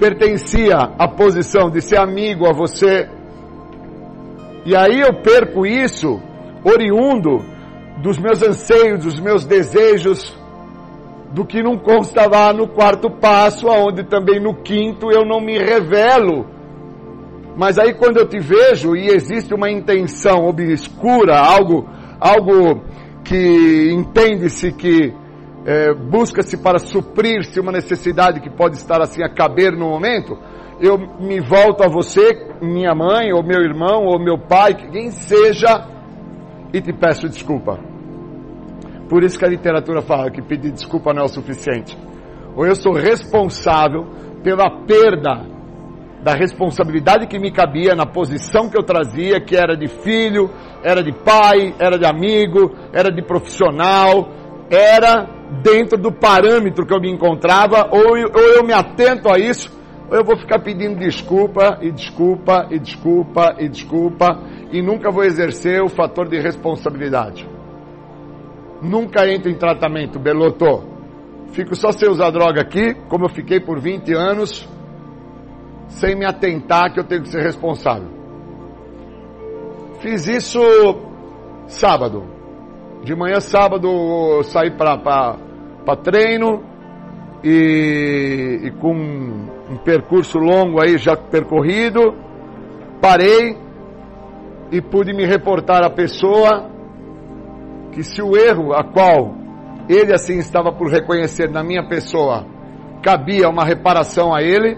pertencia 0.00 0.74
à 0.98 1.06
posição 1.06 1.70
de 1.70 1.80
ser 1.80 2.00
amigo 2.00 2.46
a 2.46 2.52
você. 2.52 3.08
E 4.64 4.74
aí 4.74 5.00
eu 5.00 5.22
perco 5.22 5.66
isso 5.66 6.20
oriundo 6.64 7.44
dos 8.02 8.18
meus 8.18 8.42
anseios, 8.42 9.04
dos 9.04 9.20
meus 9.20 9.44
desejos, 9.44 10.36
do 11.32 11.44
que 11.44 11.62
não 11.62 11.76
consta 11.76 12.28
lá 12.28 12.52
no 12.52 12.68
quarto 12.68 13.10
passo, 13.10 13.68
aonde 13.68 14.04
também 14.04 14.40
no 14.40 14.54
quinto 14.62 15.10
eu 15.10 15.24
não 15.24 15.40
me 15.40 15.58
revelo. 15.58 16.57
Mas 17.58 17.76
aí 17.76 17.92
quando 17.92 18.18
eu 18.18 18.28
te 18.28 18.38
vejo 18.38 18.94
e 18.94 19.08
existe 19.08 19.52
uma 19.52 19.68
intenção 19.68 20.46
obscura, 20.46 21.36
algo, 21.36 21.88
algo 22.20 22.84
que 23.24 23.90
entende-se 23.92 24.70
que 24.70 25.12
é, 25.66 25.92
busca-se 25.92 26.56
para 26.56 26.78
suprir-se 26.78 27.58
uma 27.58 27.72
necessidade 27.72 28.40
que 28.40 28.48
pode 28.48 28.76
estar 28.76 29.02
assim 29.02 29.24
a 29.24 29.28
caber 29.28 29.72
no 29.72 29.88
momento, 29.88 30.38
eu 30.80 30.96
me 31.18 31.40
volto 31.40 31.82
a 31.82 31.88
você, 31.88 32.46
minha 32.62 32.94
mãe, 32.94 33.32
ou 33.32 33.42
meu 33.42 33.60
irmão, 33.60 34.04
ou 34.04 34.22
meu 34.22 34.38
pai, 34.38 34.74
quem 34.74 35.10
seja, 35.10 35.84
e 36.72 36.80
te 36.80 36.92
peço 36.92 37.28
desculpa. 37.28 37.76
Por 39.08 39.24
isso 39.24 39.36
que 39.36 39.44
a 39.44 39.48
literatura 39.48 40.00
fala 40.00 40.30
que 40.30 40.40
pedir 40.40 40.70
desculpa 40.70 41.12
não 41.12 41.22
é 41.22 41.24
o 41.24 41.28
suficiente. 41.28 41.98
Ou 42.54 42.64
eu 42.64 42.76
sou 42.76 42.92
responsável 42.92 44.06
pela 44.44 44.70
perda 44.86 45.57
da 46.22 46.34
responsabilidade 46.34 47.26
que 47.26 47.38
me 47.38 47.50
cabia 47.50 47.94
na 47.94 48.06
posição 48.06 48.68
que 48.68 48.78
eu 48.78 48.82
trazia, 48.82 49.40
que 49.40 49.56
era 49.56 49.76
de 49.76 49.88
filho, 49.88 50.50
era 50.82 51.02
de 51.02 51.12
pai, 51.12 51.74
era 51.78 51.98
de 51.98 52.06
amigo, 52.06 52.74
era 52.92 53.10
de 53.10 53.22
profissional, 53.22 54.28
era 54.70 55.26
dentro 55.62 55.96
do 55.96 56.12
parâmetro 56.12 56.84
que 56.86 56.94
eu 56.94 57.00
me 57.00 57.10
encontrava, 57.10 57.88
ou 57.90 58.16
eu, 58.16 58.30
ou 58.34 58.42
eu 58.56 58.64
me 58.64 58.72
atento 58.72 59.32
a 59.32 59.38
isso, 59.38 59.70
ou 60.10 60.16
eu 60.16 60.24
vou 60.24 60.36
ficar 60.36 60.58
pedindo 60.60 60.98
desculpa 60.98 61.78
e 61.80 61.90
desculpa 61.90 62.66
e 62.70 62.78
desculpa 62.78 63.56
e 63.58 63.68
desculpa 63.68 64.40
e 64.72 64.82
nunca 64.82 65.10
vou 65.10 65.24
exercer 65.24 65.82
o 65.82 65.88
fator 65.88 66.28
de 66.28 66.38
responsabilidade. 66.38 67.48
Nunca 68.82 69.26
entro 69.28 69.50
em 69.50 69.56
tratamento, 69.56 70.18
Beloto. 70.18 70.84
Fico 71.52 71.74
só 71.74 71.90
sem 71.90 72.08
usar 72.08 72.30
droga 72.30 72.60
aqui, 72.60 72.94
como 73.08 73.24
eu 73.24 73.28
fiquei 73.28 73.58
por 73.58 73.80
20 73.80 74.12
anos, 74.12 74.68
sem 75.88 76.14
me 76.14 76.24
atentar 76.24 76.92
que 76.92 77.00
eu 77.00 77.04
tenho 77.04 77.22
que 77.22 77.28
ser 77.28 77.42
responsável. 77.42 78.08
Fiz 80.00 80.28
isso 80.28 80.60
sábado. 81.66 82.24
De 83.02 83.14
manhã, 83.14 83.40
sábado, 83.40 84.42
saí 84.44 84.70
para 84.70 85.96
treino 86.02 86.62
e, 87.42 88.60
e 88.64 88.70
com 88.72 88.92
um 88.94 89.76
percurso 89.84 90.38
longo 90.38 90.80
aí 90.82 90.98
já 90.98 91.16
percorrido, 91.16 92.14
parei 93.00 93.56
e 94.70 94.80
pude 94.80 95.12
me 95.14 95.24
reportar 95.24 95.84
à 95.84 95.90
pessoa 95.90 96.70
que 97.92 98.02
se 98.02 98.22
o 98.22 98.36
erro 98.36 98.72
a 98.72 98.84
qual 98.84 99.34
ele 99.88 100.12
assim 100.12 100.38
estava 100.38 100.72
por 100.72 100.90
reconhecer 100.90 101.50
na 101.50 101.62
minha 101.62 101.86
pessoa 101.88 102.44
cabia 103.02 103.48
uma 103.48 103.64
reparação 103.64 104.34
a 104.34 104.42
ele, 104.42 104.76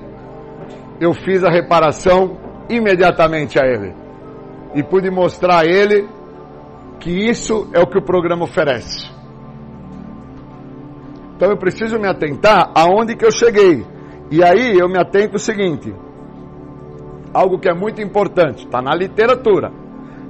eu 1.00 1.14
fiz 1.14 1.42
a 1.42 1.50
reparação 1.50 2.36
imediatamente 2.68 3.58
a 3.58 3.66
ele. 3.66 3.94
E 4.74 4.82
pude 4.82 5.10
mostrar 5.10 5.60
a 5.60 5.64
ele 5.64 6.06
que 7.00 7.10
isso 7.10 7.68
é 7.72 7.80
o 7.80 7.86
que 7.86 7.98
o 7.98 8.04
programa 8.04 8.44
oferece. 8.44 9.10
Então 11.34 11.48
eu 11.50 11.56
preciso 11.56 11.98
me 11.98 12.06
atentar 12.06 12.70
aonde 12.74 13.16
que 13.16 13.24
eu 13.24 13.32
cheguei. 13.32 13.84
E 14.30 14.44
aí 14.44 14.78
eu 14.78 14.88
me 14.88 14.98
atento 15.00 15.36
o 15.36 15.38
seguinte: 15.38 15.92
algo 17.32 17.58
que 17.58 17.68
é 17.68 17.74
muito 17.74 18.02
importante, 18.02 18.66
está 18.66 18.82
na 18.82 18.94
literatura. 18.94 19.72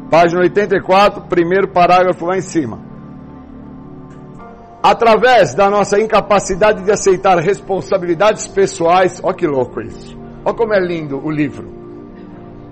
Página 0.09 0.41
84, 0.41 1.23
primeiro 1.23 1.69
parágrafo 1.69 2.25
lá 2.27 2.37
em 2.37 2.41
cima. 2.41 2.79
Através 4.83 5.55
da 5.55 5.69
nossa 5.69 6.01
incapacidade 6.01 6.83
de 6.85 6.91
aceitar 6.91 7.39
responsabilidades 7.39 8.47
pessoais, 8.47 9.21
ó 9.23 9.33
que 9.33 9.47
louco 9.47 9.81
isso. 9.83 10.20
Ó 10.45 10.53
como 10.55 10.75
é 10.75 10.81
lindo 10.81 11.19
o 11.25 11.31
livro. 11.31 11.69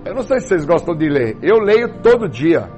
Eu 0.05 0.15
não 0.15 0.23
sei 0.23 0.39
se 0.39 0.47
vocês 0.47 0.65
gostam 0.65 0.95
de 0.95 1.07
ler. 1.07 1.37
Eu 1.41 1.59
leio 1.59 2.01
todo 2.01 2.27
dia. 2.27 2.69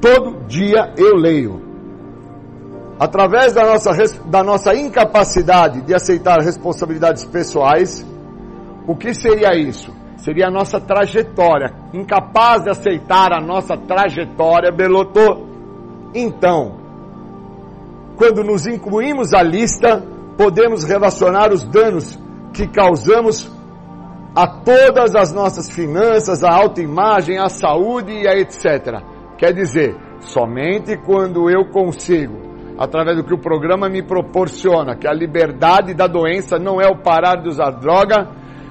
Todo 0.00 0.46
dia 0.46 0.92
eu 0.96 1.16
leio. 1.16 1.62
Através 2.98 3.52
da 3.52 3.66
nossa, 3.66 3.90
da 4.26 4.42
nossa 4.42 4.74
incapacidade 4.74 5.80
de 5.82 5.94
aceitar 5.94 6.40
responsabilidades 6.40 7.24
pessoais, 7.24 8.06
o 8.86 8.94
que 8.94 9.12
seria 9.12 9.56
isso? 9.56 9.92
seria 10.24 10.48
a 10.48 10.50
nossa 10.50 10.80
trajetória. 10.80 11.70
Incapaz 11.92 12.62
de 12.64 12.70
aceitar 12.70 13.30
a 13.32 13.40
nossa 13.40 13.76
trajetória, 13.76 14.72
Belotô. 14.72 15.46
Então, 16.14 16.76
quando 18.16 18.42
nos 18.42 18.66
incluímos 18.66 19.34
à 19.34 19.42
lista, 19.42 20.02
podemos 20.38 20.84
relacionar 20.84 21.52
os 21.52 21.62
danos 21.64 22.18
que 22.54 22.66
causamos 22.66 23.52
a 24.34 24.46
todas 24.46 25.14
as 25.14 25.32
nossas 25.32 25.70
finanças, 25.70 26.42
a 26.42 26.50
autoimagem, 26.50 27.38
a 27.38 27.48
saúde 27.48 28.12
e 28.12 28.26
a 28.26 28.36
etc. 28.36 29.00
Quer 29.38 29.52
dizer, 29.52 29.96
somente 30.20 30.96
quando 30.96 31.48
eu 31.48 31.66
consigo, 31.66 32.34
através 32.76 33.16
do 33.16 33.24
que 33.24 33.34
o 33.34 33.38
programa 33.38 33.88
me 33.88 34.02
proporciona, 34.02 34.96
que 34.96 35.06
a 35.06 35.12
liberdade 35.12 35.94
da 35.94 36.08
doença 36.08 36.58
não 36.58 36.80
é 36.80 36.88
o 36.88 36.98
parar 37.00 37.36
de 37.36 37.48
usar 37.48 37.70
droga, 37.70 38.28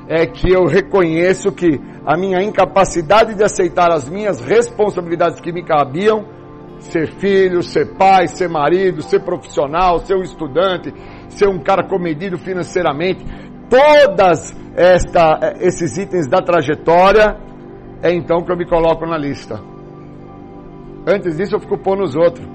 é 0.08 0.26
que 0.26 0.52
eu 0.52 0.66
reconheço 0.66 1.50
que 1.52 1.80
a 2.06 2.18
minha 2.18 2.44
incapacidade 2.44 3.34
de 3.36 3.44
aceitar 3.44 3.90
as 3.90 4.10
minhas 4.10 4.42
responsabilidades 4.42 5.40
que 5.40 5.54
me 5.54 5.64
cabiam, 5.64 6.26
ser 6.80 7.08
filho, 7.14 7.64
ser 7.64 7.96
pai, 7.96 8.28
ser 8.28 8.50
marido, 8.50 9.02
ser 9.02 9.22
profissional, 9.22 10.00
ser 10.00 10.16
um 10.16 10.22
estudante, 10.22 10.94
ser 11.30 11.48
um 11.48 11.60
cara 11.60 11.88
comedido 11.88 12.38
financeiramente, 12.38 13.24
todas 13.74 14.56
esta, 14.76 15.56
esses 15.60 15.98
itens 15.98 16.28
da 16.28 16.44
trajetória, 16.44 17.36
é 18.04 18.14
então 18.14 18.44
que 18.44 18.52
eu 18.52 18.58
me 18.58 18.68
coloco 18.68 19.04
na 19.08 19.18
lista. 19.18 19.60
Antes 21.08 21.38
disso 21.38 21.56
eu 21.56 21.60
fico 21.60 21.80
pondo 21.80 22.04
os 22.04 22.16
outros. 22.16 22.48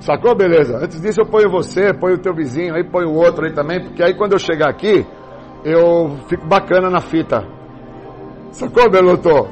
Sacou, 0.00 0.34
beleza? 0.34 0.78
Antes 0.78 1.00
disso 1.00 1.20
eu 1.20 1.26
ponho 1.26 1.48
você, 1.48 1.94
ponho 1.94 2.16
o 2.16 2.18
teu 2.18 2.34
vizinho, 2.34 2.74
aí 2.74 2.82
ponho 2.82 3.10
o 3.10 3.14
outro 3.14 3.46
aí 3.46 3.52
também, 3.52 3.80
porque 3.84 4.02
aí 4.02 4.14
quando 4.14 4.32
eu 4.32 4.38
chegar 4.38 4.68
aqui, 4.68 5.06
eu 5.64 6.16
fico 6.28 6.46
bacana 6.46 6.90
na 6.90 7.00
fita. 7.00 7.46
Sacou, 8.50 8.90
Belotô? 8.90 9.46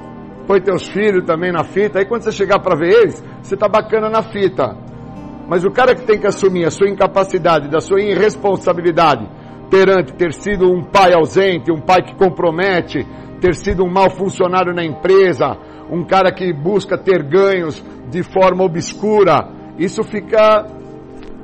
Põe 0.46 0.60
teus 0.60 0.88
filhos 0.88 1.24
também 1.24 1.52
na 1.52 1.62
fita. 1.62 2.00
Aí 2.00 2.04
quando 2.04 2.22
você 2.22 2.32
chegar 2.32 2.58
para 2.58 2.76
ver 2.76 2.92
eles, 2.92 3.24
você 3.40 3.56
tá 3.56 3.68
bacana 3.68 4.10
na 4.10 4.22
fita. 4.22 4.76
Mas 5.48 5.64
o 5.64 5.70
cara 5.70 5.94
que 5.94 6.04
tem 6.04 6.18
que 6.18 6.26
assumir 6.26 6.66
a 6.66 6.70
sua 6.70 6.88
incapacidade, 6.88 7.68
da 7.68 7.80
sua 7.80 8.00
irresponsabilidade 8.00 9.41
perante 9.72 10.12
ter 10.12 10.34
sido 10.34 10.70
um 10.70 10.84
pai 10.84 11.14
ausente, 11.14 11.72
um 11.72 11.80
pai 11.80 12.02
que 12.02 12.14
compromete, 12.14 13.06
ter 13.40 13.54
sido 13.54 13.82
um 13.82 13.90
mau 13.90 14.10
funcionário 14.10 14.74
na 14.74 14.84
empresa, 14.84 15.56
um 15.90 16.04
cara 16.04 16.30
que 16.30 16.52
busca 16.52 16.98
ter 16.98 17.22
ganhos 17.22 17.82
de 18.10 18.22
forma 18.22 18.62
obscura, 18.64 19.48
isso 19.78 20.04
fica 20.04 20.66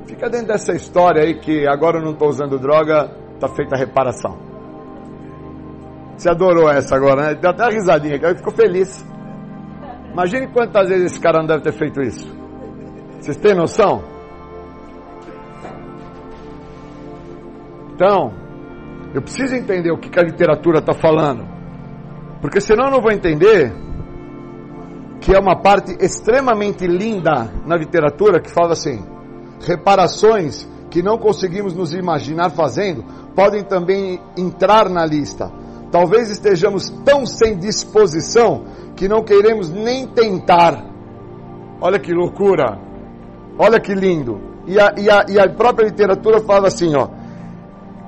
fica 0.07 0.29
dentro 0.29 0.49
dessa 0.49 0.75
história 0.75 1.23
aí 1.23 1.39
que 1.41 1.67
agora 1.67 2.01
eu 2.01 2.05
não 2.05 2.13
estou 2.13 2.29
usando 2.29 2.59
droga, 2.59 3.11
está 3.35 3.49
feita 3.49 3.77
a 3.77 3.79
reparação. 3.79 4.37
Você 6.15 6.29
adorou 6.29 6.69
essa 6.69 6.97
agora, 6.97 7.29
né? 7.29 7.35
Deu 7.35 7.51
até 7.51 7.63
uma 7.63 7.73
risadinha, 7.73 8.17
ele 8.17 8.35
ficou 8.35 8.53
feliz. 8.53 9.07
Imagine 10.13 10.49
quantas 10.49 10.91
vezes 10.91 11.13
esse 11.13 11.21
cara 11.21 11.39
não 11.39 11.47
deve 11.47 11.63
ter 11.63 11.73
feito 11.73 12.03
isso. 12.03 12.29
Vocês 13.21 13.39
têm 13.39 13.55
noção? 13.55 14.18
Então, 17.99 18.33
eu 19.13 19.21
preciso 19.21 19.57
entender 19.57 19.91
o 19.91 19.99
que 19.99 20.17
a 20.21 20.23
literatura 20.23 20.79
está 20.79 20.95
falando. 20.95 21.45
Porque 22.41 22.61
senão 22.61 22.85
eu 22.85 22.91
não 22.93 23.01
vou 23.01 23.11
entender 23.11 23.73
que 25.21 25.35
é 25.35 25.39
uma 25.41 25.61
parte 25.61 25.97
extremamente 25.99 26.87
linda 26.87 27.51
na 27.67 27.77
literatura 27.77 28.41
que 28.41 28.53
fala 28.53 28.75
assim: 28.75 29.05
reparações 29.67 30.65
que 30.89 31.03
não 31.03 31.19
conseguimos 31.19 31.75
nos 31.75 31.93
imaginar 31.93 32.51
fazendo 32.51 33.03
podem 33.35 33.65
também 33.65 34.21
entrar 34.37 34.89
na 34.89 35.05
lista. 35.05 35.51
Talvez 35.91 36.31
estejamos 36.31 36.91
tão 37.05 37.27
sem 37.27 37.59
disposição 37.59 38.63
que 38.95 39.09
não 39.09 39.25
queremos 39.25 39.71
nem 39.71 40.07
tentar. 40.07 40.85
Olha 41.81 41.99
que 41.99 42.13
loucura! 42.13 42.79
Olha 43.59 43.81
que 43.81 43.93
lindo! 43.93 44.41
E 44.69 44.79
a, 44.79 44.95
e, 44.97 45.11
a, 45.11 45.25
e 45.29 45.41
a 45.41 45.49
própria 45.49 45.87
literatura 45.87 46.39
fala 46.43 46.69
assim, 46.69 46.95
ó. 46.95 47.18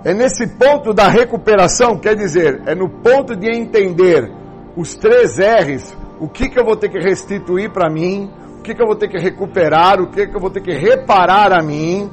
É 0.02 0.14
nesse 0.14 0.47
ponto 0.47 0.94
da 0.94 1.09
recuperação, 1.09 1.98
quer 1.98 2.16
dizer, 2.16 2.62
é 2.64 2.74
no 2.74 2.89
ponto 2.89 3.36
de 3.36 3.51
entender 3.51 4.32
os 4.74 4.94
três 4.94 5.36
R's, 5.39 5.94
o 6.18 6.27
que, 6.27 6.48
que 6.48 6.59
eu 6.59 6.64
vou 6.64 6.77
ter 6.77 6.89
que 6.89 6.98
restituir 6.98 7.70
para 7.70 7.90
mim, 7.90 8.31
o 8.59 8.62
que, 8.62 8.74
que 8.74 8.82
eu 8.82 8.86
vou 8.86 8.97
ter 8.97 9.09
que 9.09 9.18
recuperar, 9.18 10.01
o 10.01 10.10
que, 10.10 10.27
que 10.27 10.35
eu 10.35 10.40
vou 10.40 10.51
ter 10.51 10.62
que 10.62 10.72
reparar 10.72 11.52
a 11.52 11.62
mim, 11.62 12.10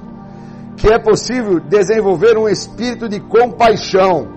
que 0.75 0.91
é 0.91 0.99
possível 0.99 1.61
desenvolver 1.61 2.37
um 2.37 2.49
espírito 2.49 3.07
de 3.07 3.21
compaixão, 3.21 4.27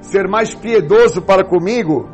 ser 0.00 0.26
mais 0.26 0.54
piedoso 0.54 1.20
para 1.20 1.44
comigo 1.44 2.08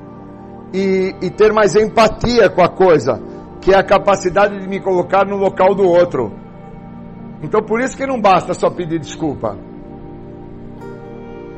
e, 0.72 1.14
e 1.22 1.30
ter 1.30 1.52
mais 1.52 1.76
empatia 1.76 2.50
com 2.50 2.62
a 2.62 2.68
coisa, 2.68 3.20
que 3.60 3.72
é 3.72 3.78
a 3.78 3.84
capacidade 3.84 4.58
de 4.58 4.66
me 4.66 4.80
colocar 4.80 5.24
no 5.24 5.36
local 5.36 5.72
do 5.72 5.84
outro. 5.84 6.32
Então 7.42 7.62
por 7.62 7.80
isso 7.80 7.96
que 7.96 8.06
não 8.06 8.20
basta 8.20 8.54
só 8.54 8.68
pedir 8.70 8.98
desculpa. 8.98 9.56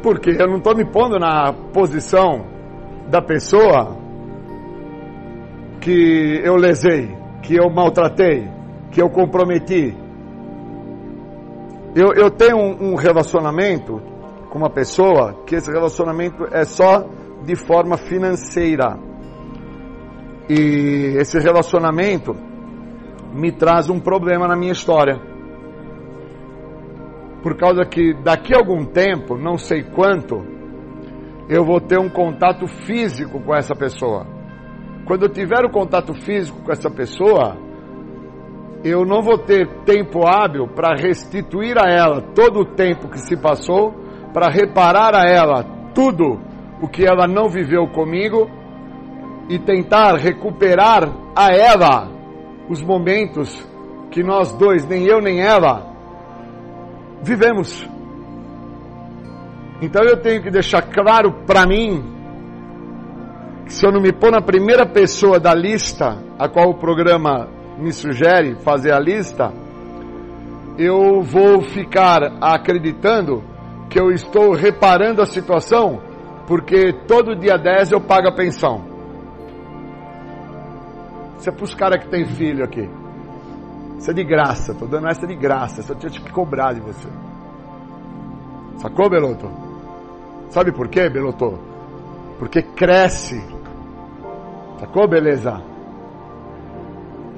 Porque 0.05 0.36
eu 0.39 0.47
não 0.47 0.59
estou 0.59 0.76
me 0.76 0.85
pondo 0.85 1.18
na 1.18 1.51
posição 1.72 2.44
da 3.09 3.22
pessoa 3.22 3.97
que 5.81 6.43
eu 6.44 6.56
lesei, 6.56 7.16
que 7.43 7.56
eu 7.56 7.70
maltratei, 7.70 8.47
que 8.90 9.01
eu 9.01 9.09
comprometi. 9.09 9.97
Eu, 11.97 12.12
eu 12.12 12.31
tenho 12.31 12.59
um, 12.59 12.93
um 12.93 12.94
relacionamento 12.97 13.98
com 14.51 14.59
uma 14.59 14.68
pessoa 14.68 15.43
que 15.47 15.55
esse 15.55 15.72
relacionamento 15.72 16.44
é 16.52 16.66
só 16.66 17.09
de 17.43 17.56
forma 17.56 17.97
financeira. 17.97 18.98
E 20.51 21.14
esse 21.16 21.39
relacionamento 21.39 22.36
me 23.32 23.51
traz 23.52 23.89
um 23.89 23.98
problema 23.98 24.47
na 24.47 24.55
minha 24.55 24.72
história. 24.72 25.34
Por 27.45 27.59
causa 27.59 27.85
que 27.85 28.15
daqui 28.15 28.55
a 28.55 28.59
algum 28.59 28.87
tempo, 28.87 29.37
não 29.37 29.59
sei 29.59 29.83
quanto, 29.83 30.43
eu 31.47 31.62
vou 31.62 31.79
ter 31.79 31.99
um 31.99 32.09
contato 32.09 32.66
físico 32.87 33.39
com 33.39 33.55
essa 33.55 33.75
pessoa. 33.75 34.27
Quando 35.07 35.25
eu 35.25 35.29
tiver 35.29 35.62
o 35.62 35.71
contato 35.71 36.15
físico 36.15 36.62
com 36.62 36.73
essa 36.73 36.89
pessoa, 36.89 37.55
eu 38.83 39.05
não 39.05 39.21
vou 39.21 39.37
ter 39.37 39.69
tempo 39.85 40.27
hábil 40.27 40.69
para 40.69 40.97
restituir 40.97 41.77
a 41.79 41.87
ela 41.87 42.23
todo 42.35 42.61
o 42.61 42.75
tempo 42.75 43.11
que 43.11 43.21
se 43.21 43.37
passou, 43.37 43.93
para 44.33 44.49
reparar 44.49 45.15
a 45.15 45.29
ela 45.29 45.65
tudo 45.95 46.41
o 46.81 46.89
que 46.89 47.05
ela 47.05 47.27
não 47.27 47.51
viveu 47.51 47.87
comigo 47.89 48.49
e 49.51 49.59
tentar 49.59 50.16
recuperar 50.16 51.12
a 51.37 51.55
ela 51.55 52.09
os 52.71 52.83
momentos 52.83 53.55
que 54.11 54.23
nós 54.23 54.51
dois, 54.55 54.89
nem 54.89 55.05
eu 55.05 55.21
nem 55.21 55.43
ela, 55.43 55.94
vivemos. 57.24 57.88
Então 59.80 60.02
eu 60.05 60.16
tenho 60.16 60.42
que 60.42 60.51
deixar 60.51 60.82
claro 60.82 61.32
para 61.46 61.66
mim 61.66 62.12
que 63.64 63.72
se 63.72 63.86
eu 63.86 63.90
não 63.90 64.01
me 64.01 64.12
pôr 64.12 64.30
na 64.30 64.42
primeira 64.42 64.86
pessoa 64.86 65.40
da 65.40 65.55
lista 65.55 66.18
a 66.38 66.48
qual 66.48 66.70
o 66.70 66.78
programa 66.78 67.48
me 67.78 67.92
sugere 67.92 68.56
fazer 68.56 68.92
a 68.92 69.01
lista, 69.01 69.52
eu 70.78 71.22
vou 71.22 71.62
ficar 71.62 72.22
acreditando 72.40 73.42
que 73.88 73.98
eu 73.98 74.10
estou 74.10 74.52
reparando 74.52 75.22
a 75.22 75.26
situação 75.26 76.01
porque 76.46 76.92
todo 77.06 77.34
dia 77.34 77.56
10 77.56 77.92
eu 77.92 78.01
pago 78.01 78.28
a 78.28 78.34
pensão. 78.34 78.84
Isso 81.38 81.48
é 81.48 81.52
para 81.52 81.64
os 81.64 81.74
caras 81.74 82.05
que 82.05 82.10
tem 82.10 82.24
filho 82.26 82.64
aqui. 82.64 82.88
Isso 83.99 84.11
é 84.11 84.15
de 84.15 84.25
graça, 84.25 84.73
estou 84.73 84.89
dando 84.89 85.09
essa 85.09 85.27
de 85.27 85.35
graça, 85.35 85.83
só 85.83 85.95
tinha 85.95 86.11
que 86.11 86.31
cobrar 86.31 86.73
de 86.75 86.81
você. 86.81 87.09
Sacou, 88.79 89.09
Beloto? 89.09 89.51
Sabe 90.51 90.73
por 90.73 90.89
quê, 90.89 91.09
Beloto? 91.09 91.59
Porque 92.39 92.62
cresce. 92.62 93.43
Sacou, 94.79 95.09
beleza? 95.09 95.62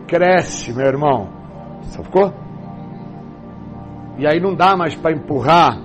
Cresce, 0.07 0.73
meu 0.73 0.87
irmão. 0.87 1.29
Sacou? 1.83 2.33
E 4.19 4.27
aí 4.27 4.41
não 4.41 4.55
dá 4.55 4.77
mais 4.77 4.95
para 4.95 5.13
empurrar 5.13 5.79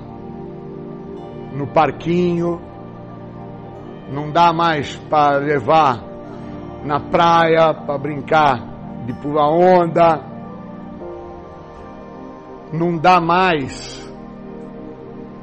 no 1.53 1.68
parquinho, 1.68 2.61
não 4.11 4.31
dá 4.31 4.53
mais 4.53 4.95
para 5.10 5.38
levar 5.38 6.03
na 6.84 6.99
praia 6.99 7.73
para 7.73 7.98
brincar 7.98 8.60
de 9.06 9.14
pular 9.14 9.49
onda. 9.49 10.30
Não 12.73 12.98
dá 12.98 13.19
mais 13.19 14.10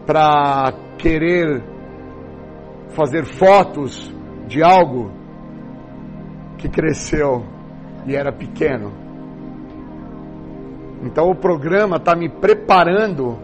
para 0.06 0.72
querer 0.96 1.62
fazer 2.90 3.24
fotos 3.24 4.12
de 4.46 4.62
algo 4.62 5.12
que 6.56 6.68
cresceu 6.68 7.44
e 8.06 8.16
era 8.16 8.32
pequeno. 8.32 8.92
Então 11.02 11.30
o 11.30 11.34
programa 11.34 11.96
está 11.96 12.16
me 12.16 12.28
preparando 12.28 13.38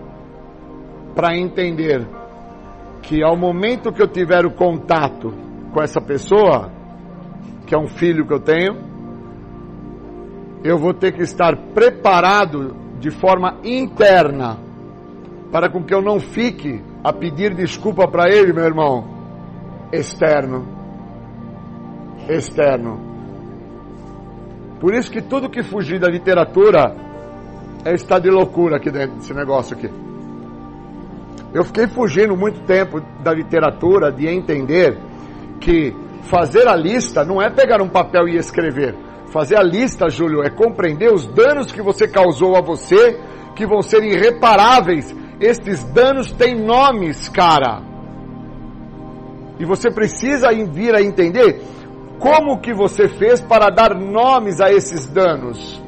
para 1.14 1.36
entender 1.36 2.06
que 3.02 3.22
ao 3.22 3.36
momento 3.36 3.92
que 3.92 4.02
eu 4.02 4.08
tiver 4.08 4.44
o 4.46 4.50
contato 4.50 5.32
com 5.72 5.82
essa 5.82 6.00
pessoa, 6.00 6.72
que 7.66 7.74
é 7.74 7.78
um 7.78 7.86
filho 7.86 8.26
que 8.26 8.32
eu 8.32 8.40
tenho, 8.40 8.76
eu 10.64 10.78
vou 10.78 10.94
ter 10.94 11.12
que 11.12 11.22
estar 11.22 11.54
preparado 11.74 12.83
de 13.04 13.10
forma 13.10 13.58
interna 13.62 14.56
para 15.52 15.68
com 15.68 15.84
que 15.84 15.92
eu 15.94 16.00
não 16.00 16.18
fique 16.18 16.82
a 17.04 17.12
pedir 17.12 17.54
desculpa 17.54 18.08
para 18.08 18.30
ele, 18.34 18.50
meu 18.50 18.64
irmão, 18.64 19.04
externo. 19.92 20.66
Externo. 22.26 22.98
Por 24.80 24.94
isso 24.94 25.10
que 25.10 25.20
tudo 25.20 25.50
que 25.50 25.62
fugir 25.62 26.00
da 26.00 26.08
literatura 26.08 26.96
é 27.84 27.92
estar 27.92 28.20
de 28.20 28.30
loucura 28.30 28.78
aqui 28.78 28.90
dentro 28.90 29.16
desse 29.16 29.34
negócio 29.34 29.76
aqui. 29.76 29.90
Eu 31.52 31.62
fiquei 31.62 31.86
fugindo 31.86 32.34
muito 32.34 32.62
tempo 32.62 33.02
da 33.22 33.34
literatura, 33.34 34.10
de 34.10 34.26
entender 34.26 34.96
que 35.60 35.94
fazer 36.22 36.66
a 36.66 36.74
lista 36.74 37.22
não 37.22 37.40
é 37.40 37.50
pegar 37.50 37.82
um 37.82 37.88
papel 37.88 38.26
e 38.28 38.38
escrever. 38.38 38.96
Fazer 39.34 39.58
a 39.58 39.64
lista, 39.64 40.08
Júlio, 40.08 40.44
é 40.44 40.48
compreender 40.48 41.12
os 41.12 41.26
danos 41.26 41.72
que 41.72 41.82
você 41.82 42.06
causou 42.06 42.54
a 42.56 42.60
você, 42.60 43.18
que 43.56 43.66
vão 43.66 43.82
ser 43.82 44.04
irreparáveis. 44.04 45.12
Estes 45.40 45.82
danos 45.86 46.30
têm 46.30 46.54
nomes, 46.54 47.28
cara. 47.30 47.82
E 49.58 49.64
você 49.64 49.90
precisa 49.90 50.50
vir 50.70 50.94
a 50.94 51.02
entender 51.02 51.60
como 52.20 52.60
que 52.60 52.72
você 52.72 53.08
fez 53.08 53.40
para 53.40 53.70
dar 53.70 53.92
nomes 53.96 54.60
a 54.60 54.70
esses 54.70 55.08
danos. 55.08 55.82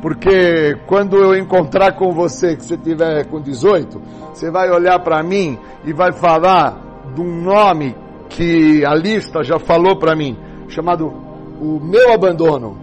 Porque 0.00 0.76
quando 0.86 1.16
eu 1.16 1.34
encontrar 1.34 1.96
com 1.96 2.12
você, 2.12 2.54
que 2.54 2.64
você 2.64 2.76
tiver 2.76 3.26
com 3.26 3.40
18, 3.40 4.00
você 4.32 4.48
vai 4.48 4.70
olhar 4.70 5.00
para 5.00 5.24
mim 5.24 5.58
e 5.84 5.92
vai 5.92 6.12
falar 6.12 7.10
de 7.12 7.20
um 7.20 7.42
nome 7.42 7.96
que 8.28 8.86
a 8.86 8.94
lista 8.94 9.42
já 9.42 9.58
falou 9.58 9.98
para 9.98 10.14
mim, 10.14 10.38
chamado 10.68 11.21
o 11.62 11.78
meu 11.78 12.12
abandono. 12.12 12.76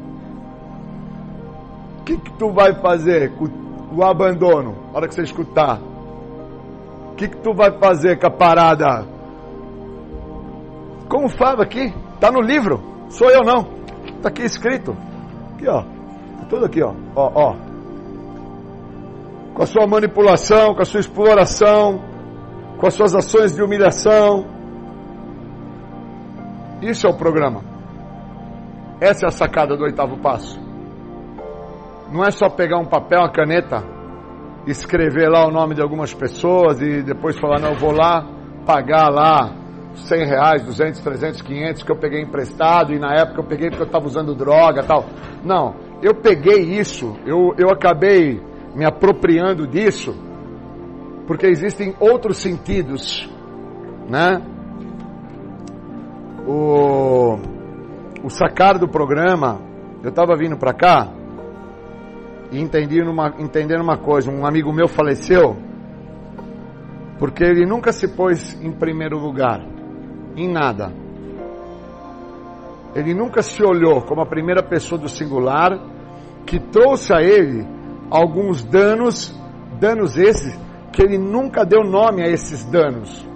O 1.99 2.03
que, 2.06 2.18
que 2.18 2.31
tu 2.34 2.53
vai 2.53 2.73
fazer 2.73 3.34
com 3.35 3.49
o 3.93 4.03
abandono, 4.03 4.73
na 4.91 4.97
hora 4.97 5.07
que 5.07 5.14
você 5.14 5.23
escutar? 5.23 5.81
O 7.11 7.15
que, 7.15 7.27
que 7.27 7.38
tu 7.38 7.53
vai 7.53 7.77
fazer 7.77 8.18
com 8.18 8.27
a 8.27 8.31
parada? 8.31 9.06
Como 11.10 11.27
fala 11.27 11.64
aqui? 11.64 11.93
Tá 12.22 12.31
no 12.31 12.39
livro. 12.39 12.81
Sou 13.10 13.30
eu 13.30 13.43
não. 13.43 13.65
Tá 14.22 14.30
aqui 14.30 14.43
escrito. 14.43 14.95
Aqui, 15.56 15.68
ó. 15.68 15.84
Tudo 16.47 16.65
aqui, 16.65 16.81
ó. 16.81 16.93
Ó, 17.15 17.31
ó. 17.35 17.56
Com 19.53 19.64
a 19.64 19.65
sua 19.65 19.85
manipulação, 19.85 20.73
com 20.73 20.81
a 20.81 20.85
sua 20.85 21.01
exploração, 21.01 21.99
com 22.77 22.88
as 22.88 22.93
suas 22.93 23.14
ações 23.14 23.53
de 23.53 23.61
humilhação. 23.61 24.45
Isso 26.81 27.06
é 27.06 27.10
o 27.10 27.18
programa. 27.18 27.68
Essa 28.99 29.26
é 29.26 29.27
a 29.27 29.31
sacada 29.31 29.77
do 29.77 29.84
oitavo 29.84 30.17
passo. 30.17 30.59
Não 32.11 32.23
é 32.23 32.31
só 32.31 32.49
pegar 32.49 32.80
um 32.80 32.85
papel, 32.85 33.19
uma 33.19 33.31
caneta, 33.31 33.84
escrever 34.67 35.30
lá 35.30 35.47
o 35.47 35.51
nome 35.51 35.76
de 35.76 35.81
algumas 35.81 36.13
pessoas 36.13 36.81
e 36.81 37.01
depois 37.01 37.38
falar, 37.39 37.59
não, 37.59 37.69
eu 37.69 37.77
vou 37.77 37.91
lá 37.91 38.26
pagar 38.65 39.09
lá 39.09 39.53
100 39.95 40.26
reais, 40.26 40.63
200, 40.63 40.99
300, 41.01 41.41
500 41.41 41.84
que 41.84 41.91
eu 41.91 41.97
peguei 41.97 42.21
emprestado 42.21 42.93
e 42.93 42.99
na 42.99 43.13
época 43.13 43.41
eu 43.41 43.45
peguei 43.45 43.69
porque 43.69 43.84
eu 43.84 43.88
estava 43.88 44.05
usando 44.05 44.35
droga 44.35 44.84
tal. 44.84 45.05
Não, 45.43 45.76
eu 46.01 46.15
peguei 46.15 46.59
isso, 46.80 47.15
eu, 47.26 47.53
eu 47.57 47.69
acabei 47.69 48.41
me 48.76 48.85
apropriando 48.85 49.67
disso, 49.67 50.13
porque 51.26 51.47
existem 51.47 51.95
outros 51.99 52.38
sentidos, 52.38 53.30
né? 54.09 54.41
O, 56.47 57.38
o 58.23 58.29
sacar 58.29 58.77
do 58.77 58.87
programa, 58.87 59.59
eu 60.03 60.09
estava 60.09 60.35
vindo 60.35 60.57
para 60.57 60.73
cá 60.73 61.07
e 62.51 62.59
entendi 62.59 63.01
numa, 63.01 63.35
entendendo 63.39 63.81
uma 63.81 63.97
coisa: 63.97 64.31
um 64.31 64.45
amigo 64.45 64.73
meu 64.73 64.87
faleceu 64.87 65.69
porque 67.19 67.43
ele 67.43 67.65
nunca 67.65 67.91
se 67.91 68.07
pôs 68.07 68.57
em 68.63 68.71
primeiro 68.71 69.19
lugar, 69.19 69.61
em 70.37 70.49
nada. 70.49 70.91
Ele 72.95 73.13
nunca 73.13 73.41
se 73.41 73.61
olhou 73.61 74.01
como 74.01 74.21
a 74.21 74.25
primeira 74.25 74.63
pessoa 74.63 74.99
do 74.99 75.09
singular, 75.09 75.77
que 76.45 76.59
trouxe 76.59 77.13
a 77.13 77.21
ele 77.21 77.67
alguns 78.09 78.63
danos, 78.63 79.37
danos 79.79 80.17
esses 80.17 80.57
que 80.93 81.03
ele 81.03 81.17
nunca 81.17 81.65
deu 81.65 81.83
nome 81.83 82.23
a 82.23 82.27
esses 82.27 82.63
danos. 82.63 83.27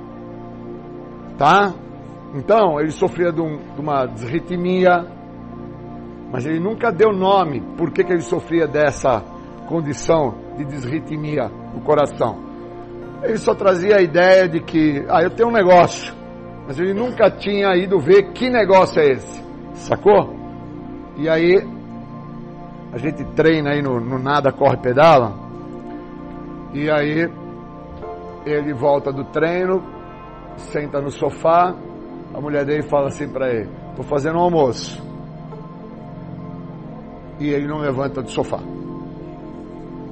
Tá? 1.38 1.74
Então, 2.34 2.80
ele 2.80 2.92
sofria 2.92 3.32
de, 3.32 3.42
um, 3.42 3.58
de 3.76 3.80
uma 3.80 4.06
desritmia, 4.08 5.06
mas 6.32 6.46
ele 6.46 6.60
nunca 6.60 6.92
deu 6.92 7.14
nome 7.14 7.62
por 7.78 7.92
que, 7.92 8.04
que 8.04 8.12
ele 8.12 8.22
sofria 8.22 8.68
dessa 8.68 9.22
condição 9.68 10.36
de 10.58 10.66
desritmia 10.66 11.48
no 11.74 11.82
coração. 11.82 12.38
Ele 13.22 13.38
só 13.38 13.54
trazia 13.54 13.98
a 13.98 14.02
ideia 14.02 14.50
de 14.50 14.60
que, 14.60 15.06
ah, 15.10 15.22
eu 15.22 15.30
tenho 15.30 15.50
um 15.50 15.52
negócio, 15.52 16.14
mas 16.66 16.80
ele 16.80 16.94
nunca 16.94 17.30
tinha 17.30 17.76
ido 17.76 18.00
ver 18.00 18.34
que 18.34 18.50
negócio 18.50 19.00
é 19.00 19.12
esse, 19.12 19.44
sacou? 19.76 20.36
E 21.16 21.30
aí, 21.30 21.64
a 22.92 22.98
gente 22.98 23.24
treina 23.36 23.72
aí 23.72 23.82
no, 23.82 24.00
no 24.00 24.18
nada, 24.18 24.52
corre, 24.52 24.78
pedala, 24.78 25.34
e 26.74 26.90
aí 26.90 27.30
ele 28.44 28.74
volta 28.74 29.12
do 29.12 29.24
treino, 29.26 29.84
senta 30.58 31.00
no 31.00 31.12
sofá, 31.12 31.76
a 32.34 32.42
mulher 32.42 32.66
dele 32.66 32.84
fala 32.84 33.08
assim 33.08 33.28
para 33.28 33.50
ele: 33.50 33.70
Estou 33.90 34.04
fazendo 34.06 34.38
um 34.38 34.42
almoço. 34.42 35.02
E 37.40 37.50
ele 37.50 37.68
não 37.68 37.80
levanta 37.80 38.22
do 38.22 38.30
sofá. 38.30 38.60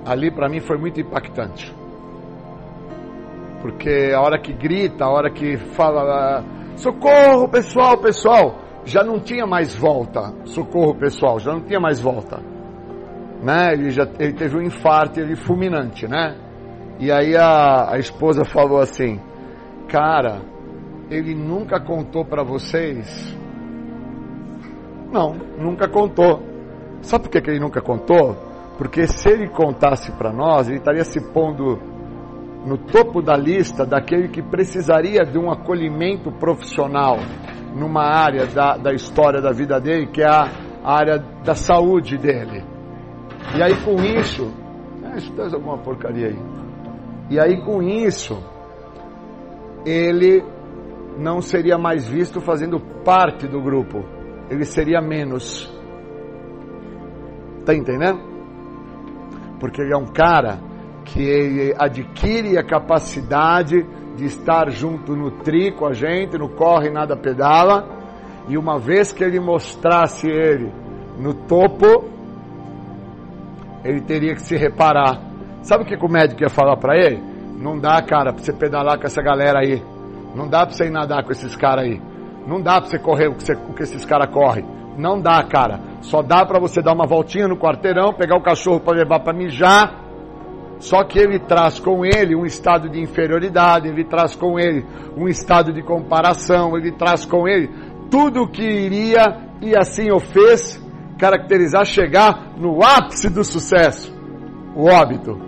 Ali 0.05 0.31
para 0.31 0.49
mim 0.49 0.59
foi 0.59 0.77
muito 0.77 0.99
impactante. 0.99 1.73
Porque 3.61 4.11
a 4.13 4.19
hora 4.21 4.39
que 4.39 4.53
grita, 4.53 5.05
a 5.05 5.09
hora 5.09 5.31
que 5.31 5.55
fala, 5.55 6.43
socorro 6.75 7.47
pessoal, 7.47 7.97
pessoal, 7.99 8.59
já 8.83 9.03
não 9.03 9.19
tinha 9.19 9.45
mais 9.45 9.75
volta. 9.75 10.33
Socorro 10.45 10.95
pessoal, 10.95 11.39
já 11.39 11.53
não 11.53 11.61
tinha 11.61 11.79
mais 11.79 11.99
volta. 11.99 12.39
Né? 13.43 13.73
Ele, 13.73 13.91
já, 13.91 14.07
ele 14.19 14.33
teve 14.33 14.57
um 14.57 14.61
infarto 14.61 15.19
ele 15.19 15.35
fulminante, 15.35 16.07
né? 16.07 16.35
E 16.99 17.11
aí 17.11 17.35
a, 17.35 17.93
a 17.93 17.97
esposa 17.97 18.43
falou 18.43 18.79
assim, 18.79 19.19
cara, 19.87 20.41
ele 21.11 21.35
nunca 21.35 21.77
contou 21.79 22.23
para 22.23 22.41
vocês? 22.41 23.37
Não, 25.11 25.33
nunca 25.59 25.89
contou. 25.89 26.41
Sabe 27.01 27.25
por 27.25 27.31
que, 27.31 27.41
que 27.41 27.49
ele 27.49 27.59
nunca 27.59 27.81
contou? 27.81 28.35
Porque 28.77 29.05
se 29.05 29.29
ele 29.29 29.49
contasse 29.49 30.09
para 30.13 30.31
nós, 30.31 30.69
ele 30.69 30.77
estaria 30.77 31.03
se 31.03 31.19
pondo 31.33 31.77
no 32.65 32.77
topo 32.77 33.21
da 33.21 33.35
lista 33.35 33.85
daquele 33.85 34.29
que 34.29 34.41
precisaria 34.41 35.25
de 35.25 35.37
um 35.37 35.51
acolhimento 35.51 36.31
profissional 36.31 37.17
numa 37.75 38.03
área 38.03 38.45
da, 38.45 38.77
da 38.77 38.93
história 38.93 39.41
da 39.41 39.51
vida 39.51 39.81
dele, 39.81 40.07
que 40.07 40.21
é 40.21 40.27
a 40.27 40.49
área 40.83 41.17
da 41.43 41.55
saúde 41.55 42.17
dele. 42.17 42.63
E 43.57 43.61
aí 43.61 43.75
com 43.83 43.95
isso, 44.01 44.49
é, 45.03 45.17
isso 45.17 45.33
traz 45.33 45.53
alguma 45.53 45.77
porcaria 45.77 46.27
aí. 46.27 46.39
E 47.29 47.39
aí 47.39 47.61
com 47.65 47.81
isso, 47.81 48.41
ele 49.85 50.43
não 51.17 51.41
seria 51.41 51.77
mais 51.77 52.07
visto 52.07 52.39
fazendo 52.41 52.79
parte 53.03 53.47
do 53.47 53.61
grupo, 53.61 54.03
ele 54.49 54.65
seria 54.65 55.01
menos. 55.01 55.71
Tá 57.65 57.75
entendendo? 57.75 58.19
Porque 59.59 59.81
ele 59.81 59.93
é 59.93 59.97
um 59.97 60.07
cara 60.07 60.59
que 61.05 61.73
adquire 61.77 62.57
a 62.57 62.63
capacidade 62.63 63.85
de 64.15 64.25
estar 64.25 64.69
junto 64.69 65.15
no 65.15 65.31
tri 65.43 65.71
com 65.71 65.85
a 65.85 65.93
gente, 65.93 66.37
no 66.37 66.49
corre 66.49 66.89
nada 66.89 67.15
pedala, 67.15 67.87
e 68.47 68.57
uma 68.57 68.79
vez 68.79 69.11
que 69.11 69.23
ele 69.23 69.39
mostrasse 69.39 70.27
ele 70.27 70.71
no 71.17 71.33
topo, 71.33 72.09
ele 73.83 74.01
teria 74.01 74.33
que 74.33 74.41
se 74.41 74.55
reparar. 74.55 75.21
Sabe 75.61 75.83
o 75.83 75.85
que 75.85 75.95
o 75.95 76.09
médico 76.09 76.41
ia 76.41 76.49
falar 76.49 76.77
para 76.77 76.95
ele? 76.97 77.21
Não 77.57 77.77
dá, 77.77 78.01
cara, 78.01 78.33
para 78.33 78.43
você 78.43 78.51
pedalar 78.51 78.99
com 78.99 79.05
essa 79.05 79.21
galera 79.21 79.59
aí. 79.59 79.83
Não 80.35 80.47
dá 80.47 80.65
para 80.65 80.75
você 80.75 80.85
ir 80.85 80.91
nadar 80.91 81.23
com 81.23 81.31
esses 81.31 81.55
caras 81.55 81.85
aí. 81.85 82.01
Não 82.47 82.61
dá 82.61 82.79
para 82.79 82.89
você 82.89 82.99
correr 82.99 83.27
o 83.27 83.35
que, 83.35 83.45
que 83.45 83.83
esses 83.83 84.05
caras 84.05 84.33
correm. 84.33 84.65
Não 84.97 85.19
dá, 85.19 85.43
cara. 85.43 85.79
Só 86.01 86.21
dá 86.21 86.45
para 86.45 86.59
você 86.59 86.81
dar 86.81 86.93
uma 86.93 87.05
voltinha 87.05 87.47
no 87.47 87.57
quarteirão, 87.57 88.13
pegar 88.13 88.37
o 88.37 88.41
cachorro 88.41 88.79
para 88.79 88.97
levar 88.97 89.19
para 89.19 89.33
mijar. 89.33 90.01
Só 90.79 91.03
que 91.03 91.19
ele 91.19 91.37
traz 91.39 91.79
com 91.79 92.03
ele 92.03 92.35
um 92.35 92.45
estado 92.45 92.89
de 92.89 92.99
inferioridade, 92.99 93.87
ele 93.87 94.03
traz 94.03 94.35
com 94.35 94.59
ele 94.59 94.83
um 95.15 95.27
estado 95.27 95.71
de 95.71 95.83
comparação, 95.83 96.75
ele 96.75 96.91
traz 96.91 97.23
com 97.23 97.47
ele 97.47 97.69
tudo 98.09 98.41
o 98.41 98.47
que 98.47 98.63
iria, 98.63 99.23
e 99.61 99.77
assim 99.77 100.11
o 100.11 100.19
fez, 100.19 100.83
caracterizar 101.19 101.85
chegar 101.85 102.53
no 102.57 102.83
ápice 102.83 103.29
do 103.29 103.43
sucesso, 103.43 104.11
o 104.75 104.89
óbito. 104.89 105.39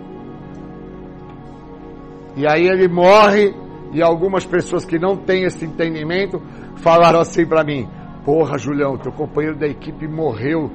E 2.36 2.46
aí 2.46 2.66
ele 2.66 2.88
morre 2.88 3.52
e 3.94 4.02
algumas 4.02 4.44
pessoas 4.44 4.84
que 4.84 4.98
não 4.98 5.16
têm 5.16 5.44
esse 5.44 5.64
entendimento 5.64 6.42
falaram 6.76 7.20
assim 7.20 7.46
para 7.46 7.64
mim: 7.64 7.88
Porra, 8.24 8.58
Julião, 8.58 8.98
teu 8.98 9.12
companheiro 9.12 9.56
da 9.56 9.66
equipe 9.66 10.08
morreu. 10.08 10.70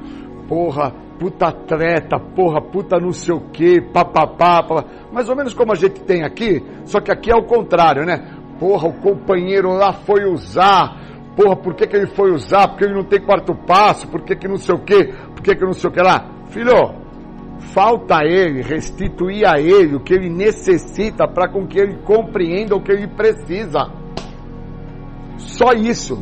Porra, 0.47 0.91
puta 1.19 1.47
atleta, 1.47 2.17
porra, 2.17 2.61
puta 2.61 2.97
não 2.99 3.11
sei 3.11 3.35
o 3.35 3.41
que, 3.51 3.81
papapá, 3.81 4.65
mais 5.11 5.29
ou 5.29 5.35
menos 5.35 5.53
como 5.53 5.73
a 5.73 5.75
gente 5.75 6.01
tem 6.01 6.23
aqui, 6.23 6.65
só 6.85 6.99
que 6.99 7.11
aqui 7.11 7.29
é 7.29 7.35
o 7.35 7.43
contrário, 7.43 8.03
né? 8.03 8.35
Porra, 8.57 8.87
o 8.87 8.93
companheiro 8.93 9.69
lá 9.73 9.93
foi 9.93 10.25
usar, 10.25 10.97
porra, 11.35 11.55
por 11.55 11.75
que, 11.75 11.85
que 11.85 11.95
ele 11.95 12.07
foi 12.07 12.31
usar? 12.31 12.69
Porque 12.69 12.85
ele 12.85 12.95
não 12.95 13.03
tem 13.03 13.21
quarto 13.21 13.53
passo, 13.53 14.07
por 14.07 14.21
que, 14.23 14.35
que 14.35 14.47
não 14.47 14.57
sei 14.57 14.73
o 14.73 14.79
que, 14.79 15.13
por 15.35 15.41
que, 15.43 15.55
que 15.55 15.63
não 15.63 15.73
sei 15.73 15.89
o 15.89 15.93
que 15.93 16.01
lá? 16.01 16.25
Filho, 16.47 16.95
falta 17.59 18.19
a 18.19 18.25
ele 18.25 18.61
restituir 18.61 19.45
a 19.45 19.59
ele 19.59 19.95
o 19.95 19.99
que 19.99 20.13
ele 20.13 20.29
necessita 20.29 21.27
para 21.27 21.49
com 21.49 21.67
que 21.67 21.79
ele 21.79 21.97
compreenda 22.03 22.75
o 22.75 22.81
que 22.81 22.91
ele 22.91 23.07
precisa. 23.07 23.91
Só 25.37 25.71
isso. 25.73 26.17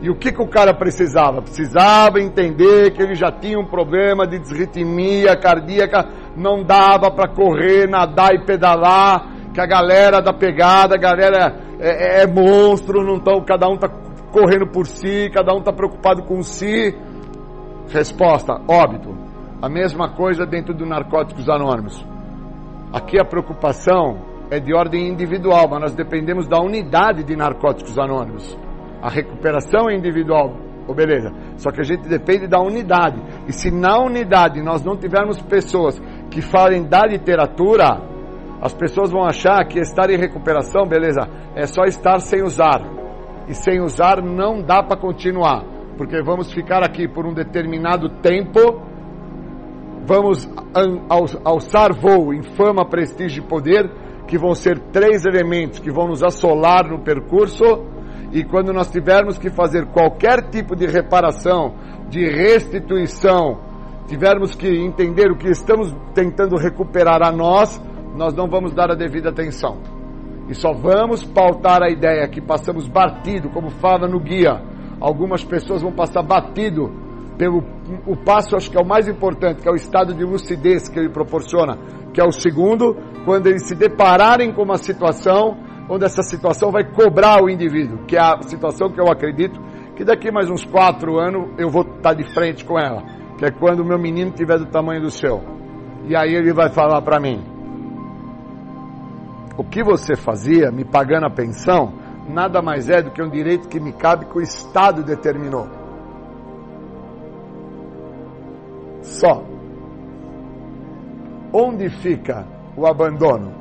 E 0.00 0.08
o 0.08 0.14
que, 0.14 0.30
que 0.30 0.40
o 0.40 0.46
cara 0.46 0.72
precisava? 0.72 1.42
Precisava 1.42 2.20
entender 2.20 2.92
que 2.92 3.02
ele 3.02 3.14
já 3.14 3.32
tinha 3.32 3.58
um 3.58 3.66
problema 3.66 4.26
de 4.26 4.38
desritmia 4.38 5.36
cardíaca, 5.36 6.08
não 6.36 6.62
dava 6.62 7.10
para 7.10 7.28
correr, 7.28 7.88
nadar 7.88 8.32
e 8.32 8.44
pedalar, 8.44 9.50
que 9.52 9.60
a 9.60 9.66
galera 9.66 10.20
da 10.20 10.32
pegada, 10.32 10.94
a 10.94 10.98
galera 10.98 11.60
é, 11.80 12.20
é, 12.20 12.22
é 12.22 12.26
monstro, 12.28 13.04
não 13.04 13.18
tão, 13.18 13.44
cada 13.44 13.68
um 13.68 13.74
está 13.74 13.88
correndo 14.30 14.68
por 14.68 14.86
si, 14.86 15.30
cada 15.34 15.52
um 15.52 15.58
está 15.58 15.72
preocupado 15.72 16.22
com 16.22 16.42
si. 16.42 16.96
Resposta: 17.90 18.60
óbito. 18.68 19.16
A 19.60 19.68
mesma 19.68 20.10
coisa 20.10 20.46
dentro 20.46 20.74
do 20.74 20.86
Narcóticos 20.86 21.48
Anônimos. 21.48 22.04
Aqui 22.92 23.18
a 23.18 23.24
preocupação 23.24 24.18
é 24.50 24.60
de 24.60 24.74
ordem 24.74 25.08
individual, 25.08 25.68
mas 25.68 25.80
nós 25.80 25.94
dependemos 25.94 26.46
da 26.46 26.60
unidade 26.60 27.24
de 27.24 27.34
Narcóticos 27.34 27.98
Anônimos. 27.98 28.56
A 29.02 29.10
recuperação 29.10 29.90
é 29.90 29.96
individual, 29.96 30.54
oh, 30.86 30.94
beleza. 30.94 31.32
Só 31.56 31.70
que 31.70 31.80
a 31.80 31.84
gente 31.84 32.08
depende 32.08 32.46
da 32.46 32.60
unidade. 32.60 33.20
E 33.48 33.52
se 33.52 33.70
na 33.70 33.98
unidade 33.98 34.62
nós 34.62 34.84
não 34.84 34.96
tivermos 34.96 35.40
pessoas 35.42 36.00
que 36.30 36.40
falem 36.40 36.84
da 36.84 37.04
literatura, 37.04 38.00
as 38.60 38.74
pessoas 38.74 39.10
vão 39.10 39.24
achar 39.24 39.64
que 39.66 39.80
estar 39.80 40.08
em 40.10 40.18
recuperação, 40.18 40.86
beleza, 40.86 41.28
é 41.56 41.66
só 41.66 41.84
estar 41.84 42.20
sem 42.20 42.42
usar. 42.42 42.80
E 43.48 43.54
sem 43.54 43.80
usar 43.80 44.22
não 44.22 44.62
dá 44.62 44.82
para 44.82 45.00
continuar 45.00 45.77
porque 45.98 46.22
vamos 46.22 46.52
ficar 46.52 46.84
aqui 46.84 47.08
por 47.08 47.26
um 47.26 47.34
determinado 47.34 48.08
tempo, 48.22 48.80
vamos 50.06 50.48
alçar 51.44 51.92
voo 51.92 52.32
em 52.32 52.42
fama, 52.54 52.88
prestígio 52.88 53.42
e 53.42 53.46
poder, 53.46 53.90
que 54.28 54.38
vão 54.38 54.54
ser 54.54 54.78
três 54.92 55.26
elementos 55.26 55.80
que 55.80 55.90
vão 55.90 56.06
nos 56.06 56.22
assolar 56.22 56.88
no 56.88 57.00
percurso, 57.00 57.64
e 58.32 58.44
quando 58.44 58.72
nós 58.72 58.90
tivermos 58.90 59.36
que 59.36 59.50
fazer 59.50 59.86
qualquer 59.86 60.48
tipo 60.50 60.76
de 60.76 60.86
reparação, 60.86 61.74
de 62.08 62.24
restituição, 62.24 63.58
tivermos 64.06 64.54
que 64.54 64.68
entender 64.68 65.32
o 65.32 65.36
que 65.36 65.48
estamos 65.48 65.92
tentando 66.14 66.56
recuperar 66.56 67.22
a 67.22 67.32
nós, 67.32 67.82
nós 68.14 68.34
não 68.34 68.48
vamos 68.48 68.72
dar 68.72 68.90
a 68.90 68.94
devida 68.94 69.30
atenção. 69.30 69.78
E 70.48 70.54
só 70.54 70.72
vamos 70.72 71.24
pautar 71.24 71.82
a 71.82 71.90
ideia 71.90 72.26
que 72.28 72.40
passamos 72.40 72.86
batido, 72.86 73.50
como 73.50 73.70
fala 73.70 74.06
no 74.06 74.20
guia, 74.20 74.62
algumas 75.00 75.44
pessoas 75.44 75.82
vão 75.82 75.92
passar 75.92 76.22
batido 76.22 76.90
pelo 77.36 77.62
o 78.06 78.16
passo, 78.16 78.56
acho 78.56 78.70
que 78.70 78.76
é 78.76 78.80
o 78.80 78.86
mais 78.86 79.08
importante, 79.08 79.62
que 79.62 79.68
é 79.68 79.72
o 79.72 79.76
estado 79.76 80.12
de 80.12 80.24
lucidez 80.24 80.88
que 80.88 80.98
ele 80.98 81.08
proporciona, 81.08 81.78
que 82.12 82.20
é 82.20 82.24
o 82.24 82.32
segundo, 82.32 82.96
quando 83.24 83.46
eles 83.46 83.66
se 83.66 83.74
depararem 83.74 84.52
com 84.52 84.62
uma 84.62 84.76
situação 84.76 85.56
onde 85.88 86.04
essa 86.04 86.22
situação 86.22 86.70
vai 86.70 86.84
cobrar 86.84 87.42
o 87.42 87.48
indivíduo, 87.48 88.04
que 88.06 88.16
é 88.16 88.20
a 88.20 88.42
situação 88.42 88.90
que 88.90 89.00
eu 89.00 89.08
acredito 89.10 89.58
que 89.98 90.04
daqui 90.04 90.30
mais 90.30 90.48
uns 90.48 90.64
quatro 90.64 91.18
anos 91.18 91.50
eu 91.58 91.68
vou 91.68 91.82
estar 91.82 92.14
de 92.14 92.22
frente 92.32 92.64
com 92.64 92.78
ela, 92.78 93.02
que 93.36 93.44
é 93.44 93.50
quando 93.50 93.84
meu 93.84 93.98
menino 93.98 94.30
tiver 94.30 94.56
do 94.56 94.66
tamanho 94.66 95.02
do 95.02 95.10
seu. 95.10 95.42
E 96.06 96.14
aí 96.14 96.34
ele 96.34 96.52
vai 96.52 96.68
falar 96.68 97.02
para 97.02 97.18
mim: 97.18 97.42
o 99.56 99.64
que 99.64 99.82
você 99.82 100.14
fazia, 100.14 100.70
me 100.70 100.84
pagando 100.84 101.26
a 101.26 101.30
pensão, 101.30 101.94
nada 102.28 102.60
mais 102.60 102.88
é 102.88 103.02
do 103.02 103.10
que 103.10 103.22
um 103.22 103.30
direito 103.30 103.68
que 103.68 103.80
me 103.80 103.92
cabe 103.92 104.26
que 104.26 104.38
o 104.38 104.42
Estado 104.42 105.02
determinou. 105.02 105.66
Só. 109.02 109.42
Onde 111.52 111.88
fica 111.88 112.46
o 112.76 112.86
abandono? 112.86 113.52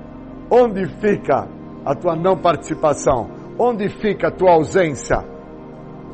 Onde 0.52 0.86
fica 1.00 1.48
a 1.86 1.96
tua 1.96 2.16
não 2.16 2.38
participação? 2.38 3.30
Onde 3.58 3.90
fica 3.90 4.28
a 4.28 4.32
tua 4.32 4.52
ausência? 4.52 5.18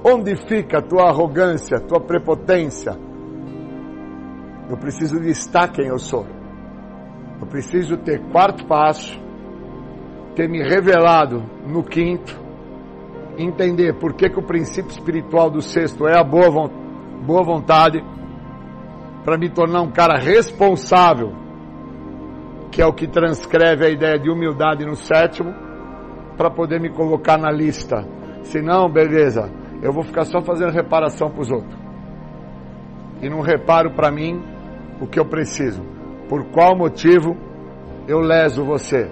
Onde 0.05 0.35
fica 0.35 0.79
a 0.79 0.81
tua 0.81 1.09
arrogância, 1.09 1.77
a 1.77 1.81
tua 1.81 1.99
prepotência? 1.99 2.97
Eu 4.69 4.77
preciso 4.77 5.17
listar 5.17 5.71
quem 5.71 5.87
eu 5.87 5.97
sou. 5.97 6.25
Eu 7.41 7.47
preciso 7.47 7.97
ter 7.97 8.19
quarto 8.31 8.65
passo, 8.65 9.19
ter 10.35 10.47
me 10.47 10.61
revelado 10.63 11.43
no 11.67 11.83
quinto, 11.83 12.42
entender 13.37 13.93
por 13.93 14.13
que, 14.13 14.29
que 14.29 14.39
o 14.39 14.43
princípio 14.43 14.91
espiritual 14.91 15.49
do 15.49 15.61
sexto 15.61 16.07
é 16.07 16.17
a 16.17 16.23
boa, 16.23 16.69
boa 17.25 17.43
vontade, 17.43 18.03
para 19.23 19.37
me 19.37 19.49
tornar 19.49 19.81
um 19.81 19.91
cara 19.91 20.19
responsável, 20.19 21.33
que 22.71 22.81
é 22.81 22.85
o 22.85 22.93
que 22.93 23.07
transcreve 23.07 23.85
a 23.85 23.89
ideia 23.89 24.19
de 24.19 24.29
humildade 24.29 24.85
no 24.85 24.95
sétimo, 24.95 25.53
para 26.37 26.49
poder 26.49 26.79
me 26.79 26.89
colocar 26.89 27.37
na 27.37 27.51
lista. 27.51 28.05
Se 28.43 28.61
não, 28.61 28.89
beleza, 28.89 29.49
eu 29.81 29.93
vou 29.93 30.03
ficar 30.03 30.25
só 30.25 30.41
fazendo 30.41 30.71
reparação 30.71 31.29
para 31.29 31.41
os 31.41 31.51
outros. 31.51 31.79
E 33.21 33.29
não 33.29 33.41
reparo 33.41 33.91
para 33.91 34.11
mim 34.11 34.41
o 34.99 35.07
que 35.07 35.19
eu 35.19 35.25
preciso. 35.25 35.81
Por 36.27 36.45
qual 36.45 36.75
motivo 36.75 37.37
eu 38.07 38.19
leso 38.19 38.65
você? 38.65 39.09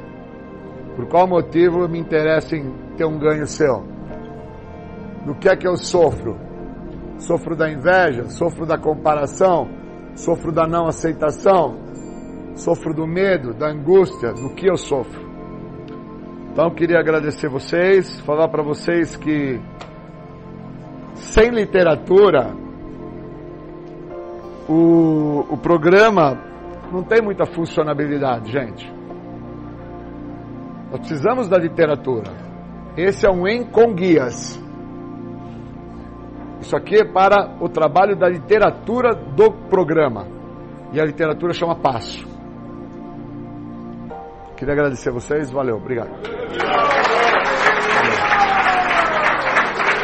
Por 0.95 1.07
qual 1.07 1.27
motivo 1.27 1.81
eu 1.81 1.89
me 1.89 1.99
interesso 1.99 2.55
em 2.55 2.71
ter 2.97 3.05
um 3.05 3.17
ganho 3.17 3.47
seu? 3.47 3.83
Do 5.25 5.35
que 5.35 5.49
é 5.49 5.55
que 5.55 5.67
eu 5.67 5.77
sofro? 5.77 6.37
Sofro 7.17 7.55
da 7.55 7.71
inveja? 7.71 8.29
Sofro 8.29 8.65
da 8.65 8.77
comparação? 8.77 9.69
Sofro 10.15 10.51
da 10.51 10.67
não 10.67 10.87
aceitação? 10.87 11.77
Sofro 12.55 12.93
do 12.93 13.07
medo, 13.07 13.53
da 13.53 13.69
angústia? 13.69 14.33
Do 14.33 14.53
que 14.55 14.67
eu 14.67 14.75
sofro? 14.75 15.21
Então 16.51 16.65
eu 16.65 16.71
queria 16.71 16.99
agradecer 16.99 17.47
vocês, 17.49 18.19
falar 18.21 18.49
para 18.49 18.61
vocês 18.61 19.15
que 19.15 19.59
sem 21.15 21.49
literatura 21.49 22.53
o, 24.67 25.45
o 25.49 25.57
programa 25.57 26.37
não 26.91 27.03
tem 27.03 27.21
muita 27.21 27.45
funcionabilidade, 27.45 28.51
gente. 28.51 28.91
Nós 30.91 30.99
precisamos 30.99 31.47
da 31.47 31.57
literatura. 31.57 32.31
Esse 32.97 33.25
é 33.25 33.31
um 33.31 33.47
em 33.47 33.63
com 33.63 33.93
guias. 33.93 34.60
Isso 36.61 36.75
aqui 36.75 36.97
é 36.97 37.03
para 37.05 37.57
o 37.59 37.67
trabalho 37.67 38.15
da 38.15 38.29
literatura 38.29 39.15
do 39.15 39.51
programa. 39.69 40.27
E 40.93 41.01
a 41.01 41.05
literatura 41.05 41.53
chama 41.53 41.75
passo. 41.75 42.25
Queria 44.55 44.73
agradecer 44.73 45.09
a 45.09 45.13
vocês. 45.13 45.51
Valeu. 45.51 45.77
Obrigado. 45.77 46.11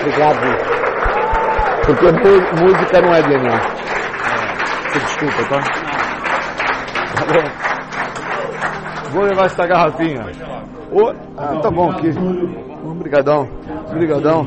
Obrigado. 0.01 0.77
Porque 1.85 2.05
música 2.63 3.01
não 3.01 3.13
é 3.13 3.21
DNA. 3.21 3.59
Você 4.87 4.99
desculpa, 4.99 5.43
tá? 5.49 5.61
Valeu. 7.25 7.67
Vou 9.11 9.23
levar 9.23 9.45
essa 9.45 9.67
garrafinha. 9.67 10.25
Oh, 10.91 11.13
ah, 11.37 11.59
tá 11.61 11.69
bom 11.69 11.91
aqui. 11.91 12.09
Obrigadão. 12.83 13.47
Obrigadão. 13.91 14.45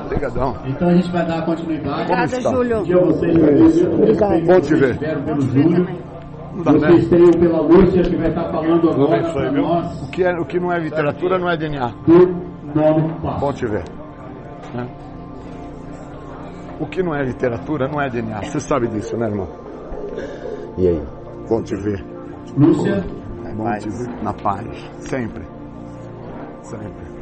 Obrigadão. 0.00 0.56
Então 0.66 0.88
a 0.88 0.94
gente 0.94 1.10
vai 1.12 1.26
dar 1.26 1.44
continuidade. 1.44 2.02
Obrigada, 2.12 2.40
Júlio. 2.40 2.80
Obrigado. 2.80 4.44
Bom 4.46 4.60
te 4.60 4.74
ver. 4.74 4.98
Pelo 4.98 5.40
Júlio. 5.40 5.86
Tá 6.64 6.70
Vocês 6.70 7.08
têm 7.08 7.30
pela 7.32 7.60
Lúcia 7.62 8.02
que 8.02 8.16
vai 8.16 8.28
estar 8.28 8.48
falando 8.52 8.88
agora 8.90 9.32
para 9.32 9.50
nós 9.50 10.02
O 10.02 10.10
que, 10.12 10.22
é, 10.22 10.30
o 10.38 10.44
que 10.44 10.60
não 10.60 10.70
é 10.72 10.78
literatura 10.78 11.36
não 11.36 11.50
é 11.50 11.56
DNA. 11.56 11.88
do 12.06 12.26
nome 12.74 13.12
passo. 13.20 13.40
Bom 13.40 13.52
te 13.52 13.66
ver. 13.66 13.82
né? 14.72 14.86
O 16.78 16.86
que 16.86 17.02
não 17.02 17.12
é 17.12 17.24
literatura 17.24 17.88
não 17.88 18.00
é 18.00 18.08
DNA. 18.08 18.42
Você 18.44 18.60
sabe 18.60 18.86
disso, 18.86 19.16
né, 19.16 19.26
irmão? 19.26 19.48
E 20.78 20.86
aí? 20.88 21.02
Bom 21.48 21.60
te 21.62 21.74
ver. 21.74 22.04
Lúcia. 22.56 23.04
Bom 23.56 23.72
te 23.78 23.88
ver. 23.88 24.22
Na 24.22 24.32
paz. 24.32 24.90
Sempre. 25.00 25.42
Sempre. 26.62 27.13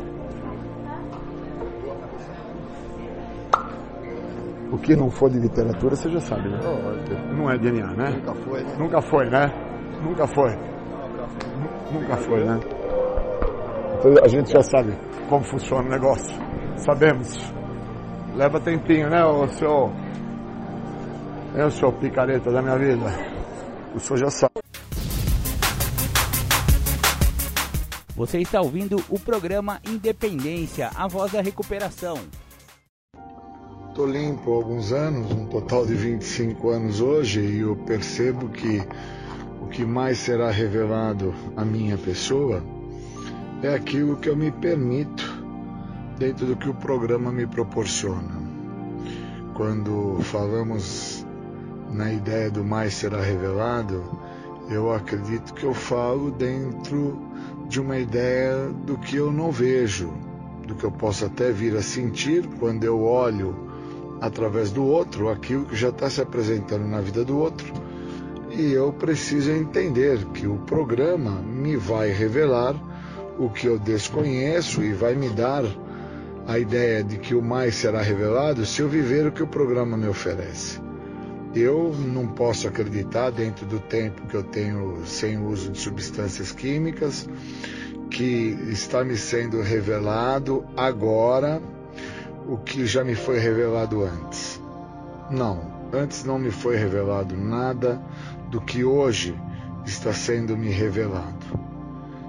O 4.73 4.79
que 4.79 4.97
não 4.97 5.11
for 5.11 5.31
de 5.31 5.39
literatura, 5.39 5.95
você 5.95 6.09
já 6.11 6.21
sabe, 6.21 6.49
né? 6.49 6.59
Não 7.37 7.51
é 7.51 7.59
DNA, 7.59 7.89
né? 7.95 8.11
Nunca 8.11 8.35
foi. 8.35 8.65
Nunca 8.79 9.03
foi, 9.03 9.29
né? 9.29 9.47
Nunca 10.03 10.27
foi. 10.27 10.51
Nu- 10.51 12.01
Nunca 12.01 12.17
foi, 12.17 12.45
né? 12.45 12.59
Então 13.99 14.25
a 14.25 14.29
gente 14.29 14.51
já 14.51 14.63
sabe 14.63 14.97
como 15.29 15.45
funciona 15.45 15.87
o 15.87 15.91
negócio. 15.91 16.35
Sabemos. 16.79 17.39
Leva 18.35 18.59
tempinho, 18.61 19.11
né, 19.11 19.23
o 19.25 19.47
seu. 19.49 19.93
É 21.55 21.67
o 21.67 21.71
seu 21.71 21.93
picareta 21.93 22.51
da 22.51 22.63
minha 22.63 22.79
vida. 22.79 23.05
O 23.95 24.01
senhor 24.01 24.17
já 24.21 24.31
sabe. 24.31 24.53
Você 28.17 28.39
está 28.39 28.61
ouvindo 28.61 28.97
o 29.11 29.19
programa 29.19 29.81
Independência, 29.87 30.91
a 30.97 31.07
voz 31.09 31.33
da 31.33 31.43
recuperação. 31.43 32.17
Estou 33.93 34.07
limpo 34.07 34.51
há 34.51 34.57
alguns 34.57 34.91
anos, 34.91 35.31
um 35.33 35.45
total 35.45 35.85
de 35.85 35.95
25 35.95 36.71
anos 36.71 37.03
hoje, 37.03 37.43
e 37.43 37.61
eu 37.61 37.77
percebo 37.77 38.49
que 38.49 38.83
o 39.61 39.67
que 39.67 39.85
mais 39.85 40.17
será 40.17 40.51
revelado 40.51 41.35
à 41.55 41.63
minha 41.63 41.99
pessoa 41.99 42.65
é 43.63 43.75
aquilo 43.75 44.17
que 44.17 44.31
eu 44.31 44.35
me 44.35 44.51
permito 44.51 45.45
dentro 46.19 46.47
do 46.47 46.57
que 46.57 46.71
o 46.71 46.75
programa 46.75 47.31
me 47.31 47.47
proporciona. 47.47 48.33
Quando 49.53 50.21
falamos 50.23 51.27
na 51.91 52.11
ideia 52.15 52.51
do 52.51 52.65
mais 52.65 52.95
será 52.95 53.21
revelado, 53.21 54.03
eu 54.71 54.91
acredito 54.91 55.53
que 55.53 55.65
eu 55.65 55.75
falo 55.75 56.31
dentro 56.31 57.21
de 57.69 57.79
uma 57.79 57.99
ideia 57.99 58.71
do 58.87 58.97
que 58.97 59.17
eu 59.17 59.31
não 59.31 59.53
vejo, 59.53 60.11
do 60.67 60.75
que 60.75 60.85
eu 60.85 60.91
posso 60.91 61.27
até 61.27 61.53
vir 61.53 61.77
a 61.77 61.83
sentir 61.83 62.49
quando 62.59 62.85
eu 62.85 62.99
olho 63.03 63.71
através 64.23 64.71
do 64.71 64.85
outro 64.85 65.29
aquilo 65.29 65.65
que 65.65 65.75
já 65.75 65.89
está 65.89 66.09
se 66.09 66.21
apresentando 66.21 66.87
na 66.87 67.01
vida 67.01 67.25
do 67.25 67.37
outro. 67.37 67.67
E 68.53 68.73
eu 68.73 68.93
preciso 68.93 69.51
entender 69.51 70.25
que 70.27 70.47
o 70.47 70.59
programa 70.59 71.43
me 71.43 71.77
vai 71.77 72.11
revelar 72.11 72.77
o 73.37 73.51
que 73.51 73.67
eu 73.67 73.81
desconheço 73.81 74.81
e 74.85 74.93
vai 74.93 75.17
me 75.17 75.29
dar 75.29 75.65
a 76.47 76.57
ideia 76.57 77.03
de 77.03 77.19
que 77.19 77.35
o 77.35 77.43
mais 77.43 77.75
será 77.75 78.01
revelado 78.01 78.65
se 78.65 78.81
eu 78.81 78.89
viver 78.89 79.27
o 79.27 79.33
que 79.33 79.43
o 79.43 79.47
programa 79.47 79.97
me 79.97 80.07
oferece. 80.07 80.81
Eu 81.53 81.93
não 81.93 82.29
posso 82.29 82.69
acreditar, 82.69 83.31
dentro 83.31 83.67
do 83.67 83.81
tempo 83.81 84.27
que 84.29 84.37
eu 84.37 84.45
tenho 84.45 85.05
sem 85.05 85.37
uso 85.37 85.71
de 85.71 85.79
substâncias 85.79 86.53
químicas, 86.53 87.29
que 88.09 88.57
está 88.71 89.03
me 89.03 89.17
sendo 89.17 89.61
revelado 89.61 90.65
agora 90.77 91.61
o 92.49 92.57
que 92.57 92.87
já 92.87 93.05
me 93.05 93.15
foi 93.15 93.39
revelado 93.39 94.03
antes. 94.03 94.61
Não, 95.31 95.61
antes 95.93 96.25
não 96.25 96.39
me 96.39 96.51
foi 96.51 96.77
revelado 96.77 97.37
nada 97.37 98.01
do 98.51 98.61
que 98.61 98.85
hoje 98.85 99.35
está 99.85 100.13
sendo 100.13 100.57
me 100.57 100.69
revelado. 100.69 101.73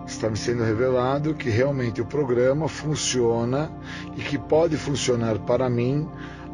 Está 0.05 0.29
me 0.29 0.37
sendo 0.37 0.63
revelado 0.63 1.33
que 1.33 1.49
realmente 1.49 2.01
o 2.01 2.05
programa 2.05 2.67
funciona 2.67 3.71
e 4.17 4.21
que 4.21 4.37
pode 4.37 4.77
funcionar 4.77 5.39
para 5.39 5.69
mim, 5.69 6.07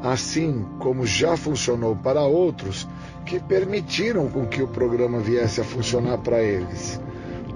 assim 0.04 0.66
como 0.80 1.06
já 1.06 1.36
funcionou 1.36 1.96
para 1.96 2.22
outros 2.22 2.88
que 3.26 3.40
permitiram 3.40 4.30
com 4.30 4.46
que 4.46 4.62
o 4.62 4.68
programa 4.68 5.20
viesse 5.20 5.60
a 5.62 5.64
funcionar 5.64 6.20
para 6.20 6.42
eles. 6.42 7.00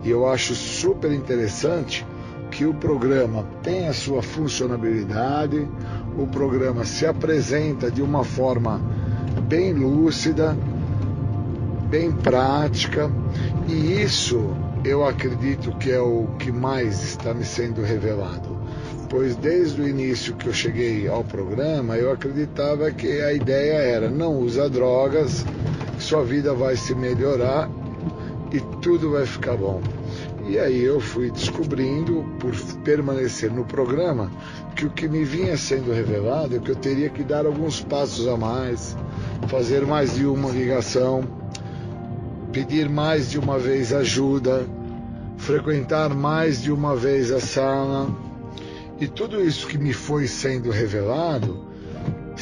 E 0.04 0.10
eu 0.10 0.28
acho 0.28 0.54
super 0.54 1.12
interessante 1.12 2.06
que 2.54 2.66
o 2.68 2.74
programa 2.74 3.44
tem 3.64 3.88
a 3.88 3.94
sua 3.94 4.22
funcionabilidade, 4.22 5.68
o 6.16 6.28
programa 6.28 6.86
se 6.86 7.04
apresenta 7.04 7.90
de 7.90 8.02
uma 8.02 8.24
forma 8.24 8.80
bem 9.48 9.74
lúcida, 9.74 10.56
bem 11.90 12.12
prática, 12.12 13.10
e 13.68 14.04
isso 14.04 14.56
eu 14.86 15.04
acredito 15.04 15.76
que 15.78 15.92
é 15.92 16.00
o 16.00 16.28
que 16.38 16.52
mais 16.52 17.04
está 17.04 17.34
me 17.34 17.44
sendo 17.44 17.82
revelado. 17.82 18.54
pois 19.10 19.36
desde 19.36 19.82
o 19.82 19.88
início 19.88 20.36
que 20.36 20.48
eu 20.48 20.54
cheguei 20.54 21.08
ao 21.08 21.24
programa, 21.24 21.98
eu 21.98 22.12
acreditava 22.12 22.92
que 22.92 23.22
a 23.22 23.34
ideia 23.34 23.78
era 23.78 24.10
não 24.10 24.38
usa 24.40 24.70
drogas, 24.70 25.44
sua 26.00 26.24
vida 26.24 26.54
vai 26.54 26.76
se 26.76 26.94
melhorar 26.94 27.70
e 28.52 28.60
tudo 28.80 29.12
vai 29.12 29.26
ficar 29.26 29.56
bom. 29.56 29.82
E 30.46 30.60
aí 30.60 30.84
eu 30.84 31.00
fui 31.00 31.32
descobrindo, 31.32 32.26
por 32.38 32.54
permanecer 32.84 33.50
no 33.50 33.64
programa, 33.64 34.30
que 34.76 34.86
o 34.86 34.90
que 34.90 35.08
me 35.08 35.24
vinha 35.24 35.56
sendo 35.56 35.94
revelado 35.94 36.56
é 36.56 36.60
que 36.60 36.70
eu 36.70 36.76
teria 36.76 37.10
que 37.10 37.24
dar 37.24 37.46
alguns 37.46 37.82
passos 37.82 38.28
a 38.28 38.36
mais, 38.36 38.96
fazer 39.48 39.86
mais 39.86 40.16
de 40.16 40.26
uma 40.26 40.50
ligação, 40.52 41.24
pedir 42.52 42.90
mais 42.90 43.32
de 43.32 43.40
uma 43.40 43.58
vez 43.58 43.94
ajuda, 43.94 44.68
frequentar 45.38 46.14
mais 46.14 46.62
de 46.62 46.72
uma 46.72 46.96
vez 46.96 47.32
a 47.32 47.40
sala. 47.40 48.10
E 49.00 49.08
tudo 49.08 49.42
isso 49.42 49.68
que 49.68 49.78
me 49.78 49.94
foi 49.94 50.28
sendo 50.28 50.70
revelado, 50.70 51.73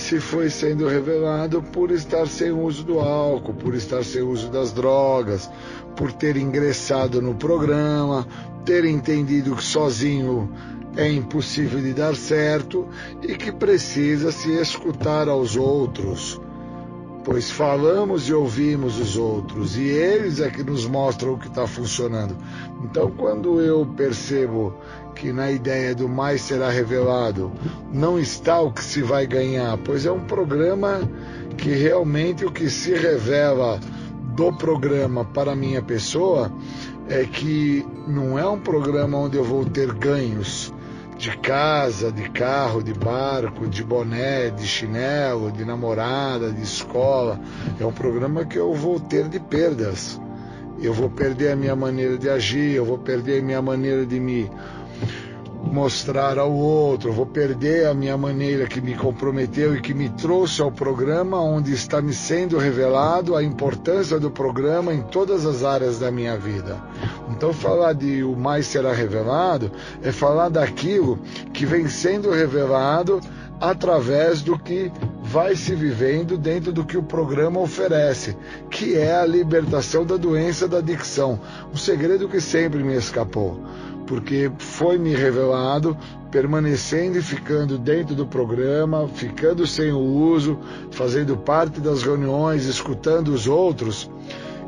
se 0.01 0.19
foi 0.19 0.49
sendo 0.49 0.87
revelado 0.87 1.61
por 1.61 1.91
estar 1.91 2.27
sem 2.27 2.51
uso 2.51 2.83
do 2.83 2.99
álcool, 2.99 3.53
por 3.53 3.75
estar 3.75 4.03
sem 4.03 4.21
uso 4.21 4.49
das 4.49 4.71
drogas, 4.71 5.49
por 5.95 6.11
ter 6.11 6.35
ingressado 6.35 7.21
no 7.21 7.35
programa, 7.35 8.27
ter 8.65 8.83
entendido 8.83 9.55
que 9.55 9.63
sozinho 9.63 10.51
é 10.97 11.09
impossível 11.09 11.79
de 11.79 11.93
dar 11.93 12.15
certo 12.15 12.87
e 13.21 13.35
que 13.35 13.51
precisa 13.51 14.31
se 14.31 14.51
escutar 14.59 15.29
aos 15.29 15.55
outros. 15.55 16.41
Pois 17.23 17.51
falamos 17.51 18.27
e 18.27 18.33
ouvimos 18.33 18.99
os 18.99 19.15
outros 19.15 19.77
e 19.77 19.83
eles 19.83 20.39
é 20.39 20.49
que 20.49 20.63
nos 20.63 20.87
mostram 20.87 21.33
o 21.33 21.37
que 21.37 21.47
está 21.47 21.67
funcionando. 21.67 22.35
Então, 22.83 23.11
quando 23.11 23.61
eu 23.61 23.85
percebo 23.85 24.73
que 25.15 25.31
na 25.31 25.51
ideia 25.51 25.93
do 25.93 26.07
mais 26.09 26.41
será 26.41 26.69
revelado 26.69 27.51
não 27.93 28.19
está 28.19 28.59
o 28.59 28.71
que 28.71 28.83
se 28.83 29.01
vai 29.01 29.27
ganhar, 29.27 29.77
pois 29.77 30.05
é 30.05 30.11
um 30.11 30.21
programa 30.21 31.01
que 31.57 31.69
realmente 31.69 32.45
o 32.45 32.51
que 32.51 32.69
se 32.69 32.93
revela 32.93 33.79
do 34.35 34.51
programa 34.53 35.25
para 35.25 35.51
a 35.51 35.55
minha 35.55 35.81
pessoa 35.81 36.51
é 37.09 37.25
que 37.25 37.85
não 38.07 38.39
é 38.39 38.47
um 38.47 38.59
programa 38.59 39.17
onde 39.17 39.37
eu 39.37 39.43
vou 39.43 39.65
ter 39.65 39.93
ganhos 39.93 40.73
de 41.17 41.37
casa, 41.37 42.11
de 42.11 42.29
carro, 42.31 42.81
de 42.81 42.93
barco, 42.93 43.67
de 43.67 43.83
boné, 43.83 44.49
de 44.49 44.65
chinelo, 44.65 45.51
de 45.51 45.63
namorada, 45.63 46.51
de 46.51 46.63
escola. 46.63 47.39
É 47.79 47.85
um 47.85 47.91
programa 47.91 48.43
que 48.43 48.57
eu 48.57 48.73
vou 48.73 48.99
ter 48.99 49.27
de 49.27 49.39
perdas. 49.39 50.19
Eu 50.81 50.93
vou 50.93 51.11
perder 51.11 51.51
a 51.51 51.55
minha 51.55 51.75
maneira 51.75 52.17
de 52.17 52.27
agir, 52.27 52.73
eu 52.73 52.83
vou 52.83 52.97
perder 52.97 53.39
a 53.39 53.43
minha 53.43 53.61
maneira 53.61 54.03
de 54.03 54.19
me 54.19 54.49
mostrar 55.71 56.37
ao 56.37 56.51
outro, 56.51 57.13
vou 57.13 57.25
perder 57.25 57.87
a 57.87 57.93
minha 57.93 58.17
maneira 58.17 58.67
que 58.67 58.81
me 58.81 58.95
comprometeu 58.95 59.75
e 59.75 59.81
que 59.81 59.93
me 59.93 60.09
trouxe 60.09 60.61
ao 60.61 60.71
programa, 60.71 61.39
onde 61.41 61.71
está 61.73 62.01
me 62.01 62.13
sendo 62.13 62.57
revelado 62.57 63.35
a 63.35 63.43
importância 63.43 64.19
do 64.19 64.31
programa 64.31 64.93
em 64.93 65.01
todas 65.01 65.45
as 65.45 65.63
áreas 65.63 65.99
da 65.99 66.11
minha 66.11 66.37
vida. 66.37 66.81
Então, 67.29 67.53
falar 67.53 67.93
de 67.93 68.23
o 68.23 68.35
mais 68.35 68.65
será 68.65 68.91
revelado 68.91 69.71
é 70.01 70.11
falar 70.11 70.49
daquilo 70.49 71.19
que 71.53 71.65
vem 71.65 71.87
sendo 71.87 72.31
revelado 72.31 73.21
através 73.59 74.41
do 74.41 74.57
que 74.57 74.91
vai 75.21 75.55
se 75.55 75.75
vivendo 75.75 76.35
dentro 76.35 76.73
do 76.73 76.83
que 76.83 76.97
o 76.97 77.03
programa 77.03 77.59
oferece, 77.59 78.35
que 78.71 78.97
é 78.97 79.15
a 79.15 79.25
libertação 79.25 80.03
da 80.03 80.17
doença 80.17 80.67
da 80.67 80.79
adicção, 80.79 81.39
um 81.71 81.77
segredo 81.77 82.27
que 82.27 82.41
sempre 82.41 82.83
me 82.83 82.95
escapou 82.95 83.61
porque 84.11 84.51
foi 84.57 84.97
me 84.97 85.15
revelado, 85.15 85.97
permanecendo 86.29 87.17
e 87.17 87.21
ficando 87.21 87.77
dentro 87.77 88.13
do 88.13 88.25
programa, 88.25 89.07
ficando 89.07 89.65
sem 89.65 89.93
o 89.93 89.99
uso, 89.99 90.59
fazendo 90.91 91.37
parte 91.37 91.79
das 91.79 92.03
reuniões, 92.03 92.65
escutando 92.65 93.29
os 93.29 93.47
outros, 93.47 94.11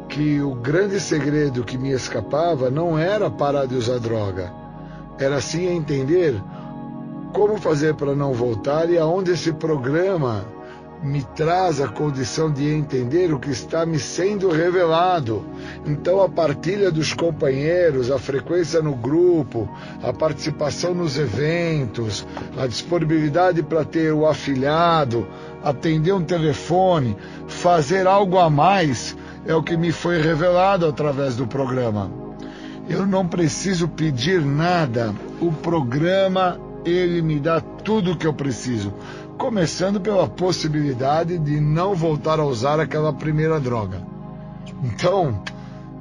que 0.08 0.40
o 0.40 0.56
grande 0.56 0.98
segredo 0.98 1.66
que 1.66 1.78
me 1.78 1.92
escapava 1.92 2.70
não 2.70 2.98
era 2.98 3.30
parar 3.30 3.66
de 3.66 3.76
usar 3.76 4.00
droga, 4.00 4.50
era 5.20 5.42
sim 5.42 5.68
entender 5.68 6.42
como 7.34 7.58
fazer 7.58 7.96
para 7.96 8.16
não 8.16 8.32
voltar 8.32 8.90
e 8.90 8.98
aonde 8.98 9.32
esse 9.32 9.52
programa 9.52 10.46
me 11.04 11.22
traz 11.22 11.82
a 11.82 11.88
condição 11.88 12.50
de 12.50 12.74
entender 12.74 13.34
o 13.34 13.40
que 13.40 13.52
está 13.52 13.86
me 13.86 14.00
sendo 14.00 14.50
revelado. 14.50 15.46
Então, 15.86 16.22
a 16.22 16.30
partilha 16.30 16.90
dos 16.90 17.14
companheiros, 17.14 18.10
a 18.10 18.18
frequência 18.18 18.82
no 18.82 18.96
grupo, 18.96 19.70
a 20.02 20.14
participação 20.14 20.94
nos 20.94 21.18
eventos, 21.18 22.26
a 22.58 22.66
disponibilidade 22.66 23.62
para 23.62 23.84
ter 23.84 24.14
o 24.14 24.26
afilhado, 24.26 25.28
atender 25.62 26.14
um 26.14 26.24
telefone, 26.24 27.18
fazer 27.48 28.08
algo 28.08 28.38
a 28.38 28.50
mais, 28.50 29.16
é 29.46 29.54
o 29.54 29.62
que 29.62 29.76
me 29.76 29.92
foi 29.92 30.22
revelado 30.22 30.88
através 30.88 31.36
do 31.36 31.46
programa. 31.46 32.10
Eu 32.88 33.06
não 33.06 33.28
preciso 33.28 33.90
pedir 33.90 34.42
nada, 34.42 35.14
o 35.42 35.52
programa 35.52 36.60
ele 36.86 37.22
me 37.22 37.40
dá 37.40 37.62
tudo 37.62 38.12
o 38.12 38.18
que 38.18 38.28
eu 38.28 38.34
preciso 38.34 38.94
começando 39.38 40.00
pela 40.00 40.28
possibilidade 40.28 41.38
de 41.38 41.60
não 41.60 41.96
voltar 41.96 42.40
a 42.40 42.46
usar 42.46 42.80
aquela 42.80 43.12
primeira 43.12 43.60
droga. 43.60 44.02
Então, 44.84 45.42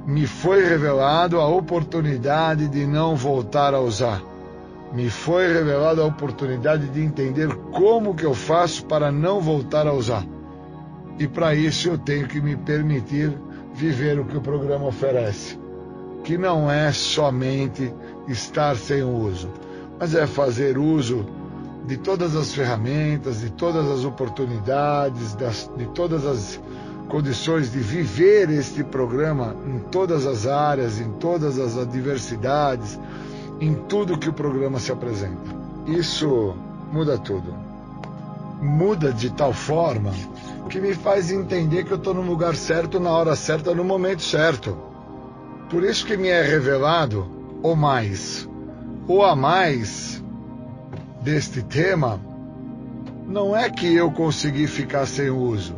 me 0.05 0.27
foi 0.27 0.65
revelado 0.65 1.39
a 1.39 1.47
oportunidade 1.47 2.67
de 2.67 2.85
não 2.85 3.15
voltar 3.15 3.73
a 3.73 3.79
usar. 3.79 4.21
Me 4.93 5.09
foi 5.09 5.51
revelada 5.51 6.01
a 6.01 6.05
oportunidade 6.05 6.87
de 6.89 7.01
entender 7.01 7.53
como 7.71 8.13
que 8.13 8.25
eu 8.25 8.33
faço 8.33 8.85
para 8.85 9.11
não 9.11 9.41
voltar 9.41 9.87
a 9.87 9.93
usar. 9.93 10.25
E 11.17 11.27
para 11.27 11.55
isso 11.55 11.89
eu 11.89 11.97
tenho 11.97 12.27
que 12.27 12.41
me 12.41 12.55
permitir 12.55 13.35
viver 13.73 14.19
o 14.19 14.25
que 14.25 14.37
o 14.37 14.41
programa 14.41 14.87
oferece, 14.87 15.57
que 16.23 16.37
não 16.37 16.69
é 16.69 16.91
somente 16.91 17.93
estar 18.27 18.75
sem 18.75 19.03
uso, 19.03 19.49
mas 19.99 20.13
é 20.13 20.27
fazer 20.27 20.77
uso 20.77 21.25
de 21.85 21.97
todas 21.97 22.35
as 22.35 22.53
ferramentas, 22.53 23.41
de 23.41 23.49
todas 23.49 23.89
as 23.89 24.05
oportunidades, 24.05 25.35
das, 25.35 25.69
de 25.77 25.85
todas 25.87 26.25
as 26.25 26.59
condições 27.09 27.71
de 27.71 27.79
viver 27.79 28.49
este 28.49 28.83
programa 28.83 29.55
em 29.67 29.79
todas 29.79 30.25
as 30.25 30.47
áreas, 30.47 30.99
em 30.99 31.11
todas 31.13 31.59
as 31.59 31.77
adversidades, 31.77 32.99
em 33.59 33.73
tudo 33.73 34.17
que 34.17 34.29
o 34.29 34.33
programa 34.33 34.79
se 34.79 34.91
apresenta. 34.91 35.63
Isso 35.85 36.55
muda 36.91 37.17
tudo. 37.17 37.53
Muda 38.61 39.11
de 39.11 39.29
tal 39.29 39.51
forma 39.51 40.11
que 40.69 40.79
me 40.79 40.93
faz 40.93 41.31
entender 41.31 41.83
que 41.83 41.91
eu 41.91 41.97
estou 41.97 42.13
no 42.13 42.21
lugar 42.21 42.55
certo, 42.55 42.99
na 42.99 43.11
hora 43.11 43.35
certa, 43.35 43.75
no 43.75 43.83
momento 43.83 44.21
certo. 44.21 44.77
Por 45.69 45.83
isso 45.83 46.05
que 46.05 46.15
me 46.15 46.29
é 46.29 46.41
revelado 46.41 47.27
o 47.61 47.75
mais, 47.75 48.47
o 49.07 49.21
a 49.21 49.35
mais 49.35 50.22
deste 51.23 51.61
tema 51.61 52.19
não 53.25 53.55
é 53.55 53.69
que 53.69 53.95
eu 53.95 54.11
consegui 54.11 54.67
ficar 54.67 55.05
sem 55.05 55.29
uso, 55.29 55.73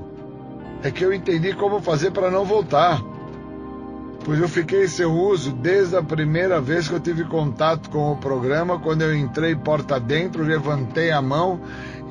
é 0.84 0.90
que 0.90 1.06
eu 1.06 1.14
entendi 1.14 1.54
como 1.54 1.80
fazer 1.80 2.12
para 2.12 2.32
não 2.32 2.44
voltar. 2.44 3.02
Pois 4.26 4.40
eu 4.40 4.50
fiquei 4.50 4.88
sem 4.88 5.06
uso 5.06 5.52
desde 5.52 5.96
a 5.96 6.02
primeira 6.02 6.60
vez 6.60 6.88
que 6.88 6.96
eu 6.96 7.00
tive 7.00 7.24
contato 7.26 7.92
com 7.92 8.12
o 8.12 8.18
programa, 8.18 8.80
quando 8.80 9.04
eu 9.04 9.16
entrei 9.16 9.56
porta 9.56 10.00
dentro, 10.00 10.44
levantei 10.44 11.12
a 11.12 11.22
mão 11.22 11.62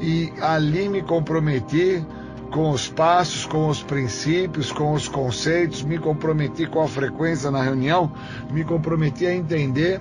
e 0.01 0.33
ali 0.41 0.89
me 0.89 1.03
comprometi 1.03 2.07
com 2.53 2.71
os 2.71 2.89
passos, 2.89 3.45
com 3.45 3.67
os 3.67 3.83
princípios, 3.83 4.71
com 4.71 4.93
os 4.93 5.09
conceitos, 5.09 5.83
me 5.83 5.99
comprometi 5.99 6.67
com 6.67 6.81
a 6.81 6.87
frequência 6.87 7.51
na 7.51 7.61
reunião, 7.61 8.13
me 8.53 8.63
comprometi 8.63 9.27
a 9.27 9.35
entender 9.35 10.01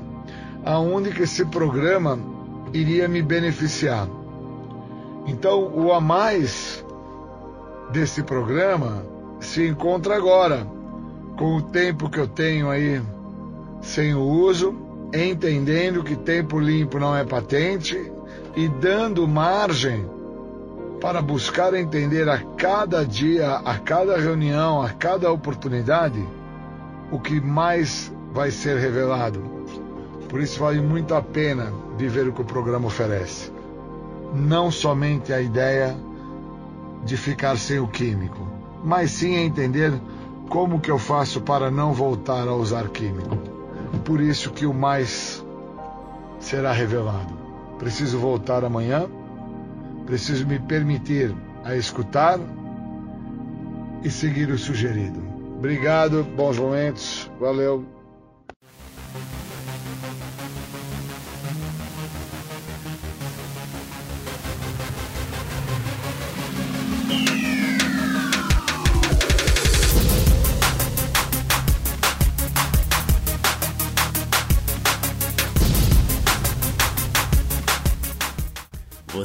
aonde 0.63 1.09
que 1.09 1.23
esse 1.23 1.43
programa 1.45 2.32
iria 2.73 3.07
me 3.07 3.21
beneficiar. 3.21 4.07
Então, 5.25 5.71
o 5.73 5.93
a 5.93 6.01
mais 6.01 6.83
desse 7.91 8.23
programa 8.23 9.05
se 9.39 9.65
encontra 9.67 10.17
agora, 10.17 10.67
com 11.37 11.57
o 11.57 11.61
tempo 11.61 12.09
que 12.09 12.19
eu 12.19 12.27
tenho 12.27 12.69
aí 12.69 13.01
sem 13.81 14.15
o 14.15 14.21
uso, 14.21 14.75
entendendo 15.13 16.03
que 16.03 16.15
tempo 16.15 16.59
limpo 16.59 16.99
não 16.99 17.15
é 17.15 17.23
patente 17.23 18.11
e 18.55 18.67
dando 18.67 19.27
margem 19.27 20.05
para 20.99 21.21
buscar 21.21 21.73
entender 21.73 22.27
a 22.29 22.39
cada 22.57 23.05
dia, 23.05 23.55
a 23.57 23.77
cada 23.77 24.17
reunião, 24.17 24.81
a 24.81 24.89
cada 24.89 25.31
oportunidade, 25.31 26.25
o 27.11 27.19
que 27.19 27.39
mais 27.41 28.11
vai 28.31 28.49
ser 28.49 28.77
revelado 28.77 29.62
por 30.33 30.41
isso 30.41 30.59
vale 30.59 30.81
muito 30.81 31.13
a 31.13 31.21
pena 31.21 31.71
viver 31.95 32.27
o 32.27 32.33
que 32.33 32.41
o 32.41 32.43
programa 32.43 32.87
oferece. 32.87 33.51
Não 34.33 34.71
somente 34.71 35.31
a 35.31 35.39
ideia 35.39 35.95
de 37.05 37.15
ficar 37.15 37.55
sem 37.55 37.77
o 37.77 37.87
químico, 37.87 38.39
mas 38.83 39.11
sim 39.11 39.35
entender 39.35 39.93
como 40.49 40.79
que 40.79 40.89
eu 40.89 40.97
faço 40.97 41.39
para 41.39 41.69
não 41.69 41.93
voltar 41.93 42.47
a 42.47 42.55
usar 42.55 42.89
químico. 42.89 43.37
Por 44.03 44.19
isso 44.19 44.49
que 44.49 44.65
o 44.65 44.73
mais 44.73 45.45
será 46.39 46.71
revelado. 46.71 47.35
Preciso 47.77 48.17
voltar 48.17 48.65
amanhã. 48.65 49.05
Preciso 50.07 50.47
me 50.47 50.57
permitir 50.57 51.31
a 51.63 51.75
escutar 51.75 52.39
e 54.03 54.09
seguir 54.09 54.49
o 54.49 54.57
sugerido. 54.57 55.21
Obrigado, 55.59 56.23
bons 56.35 56.57
momentos, 56.57 57.29
valeu. 57.39 57.85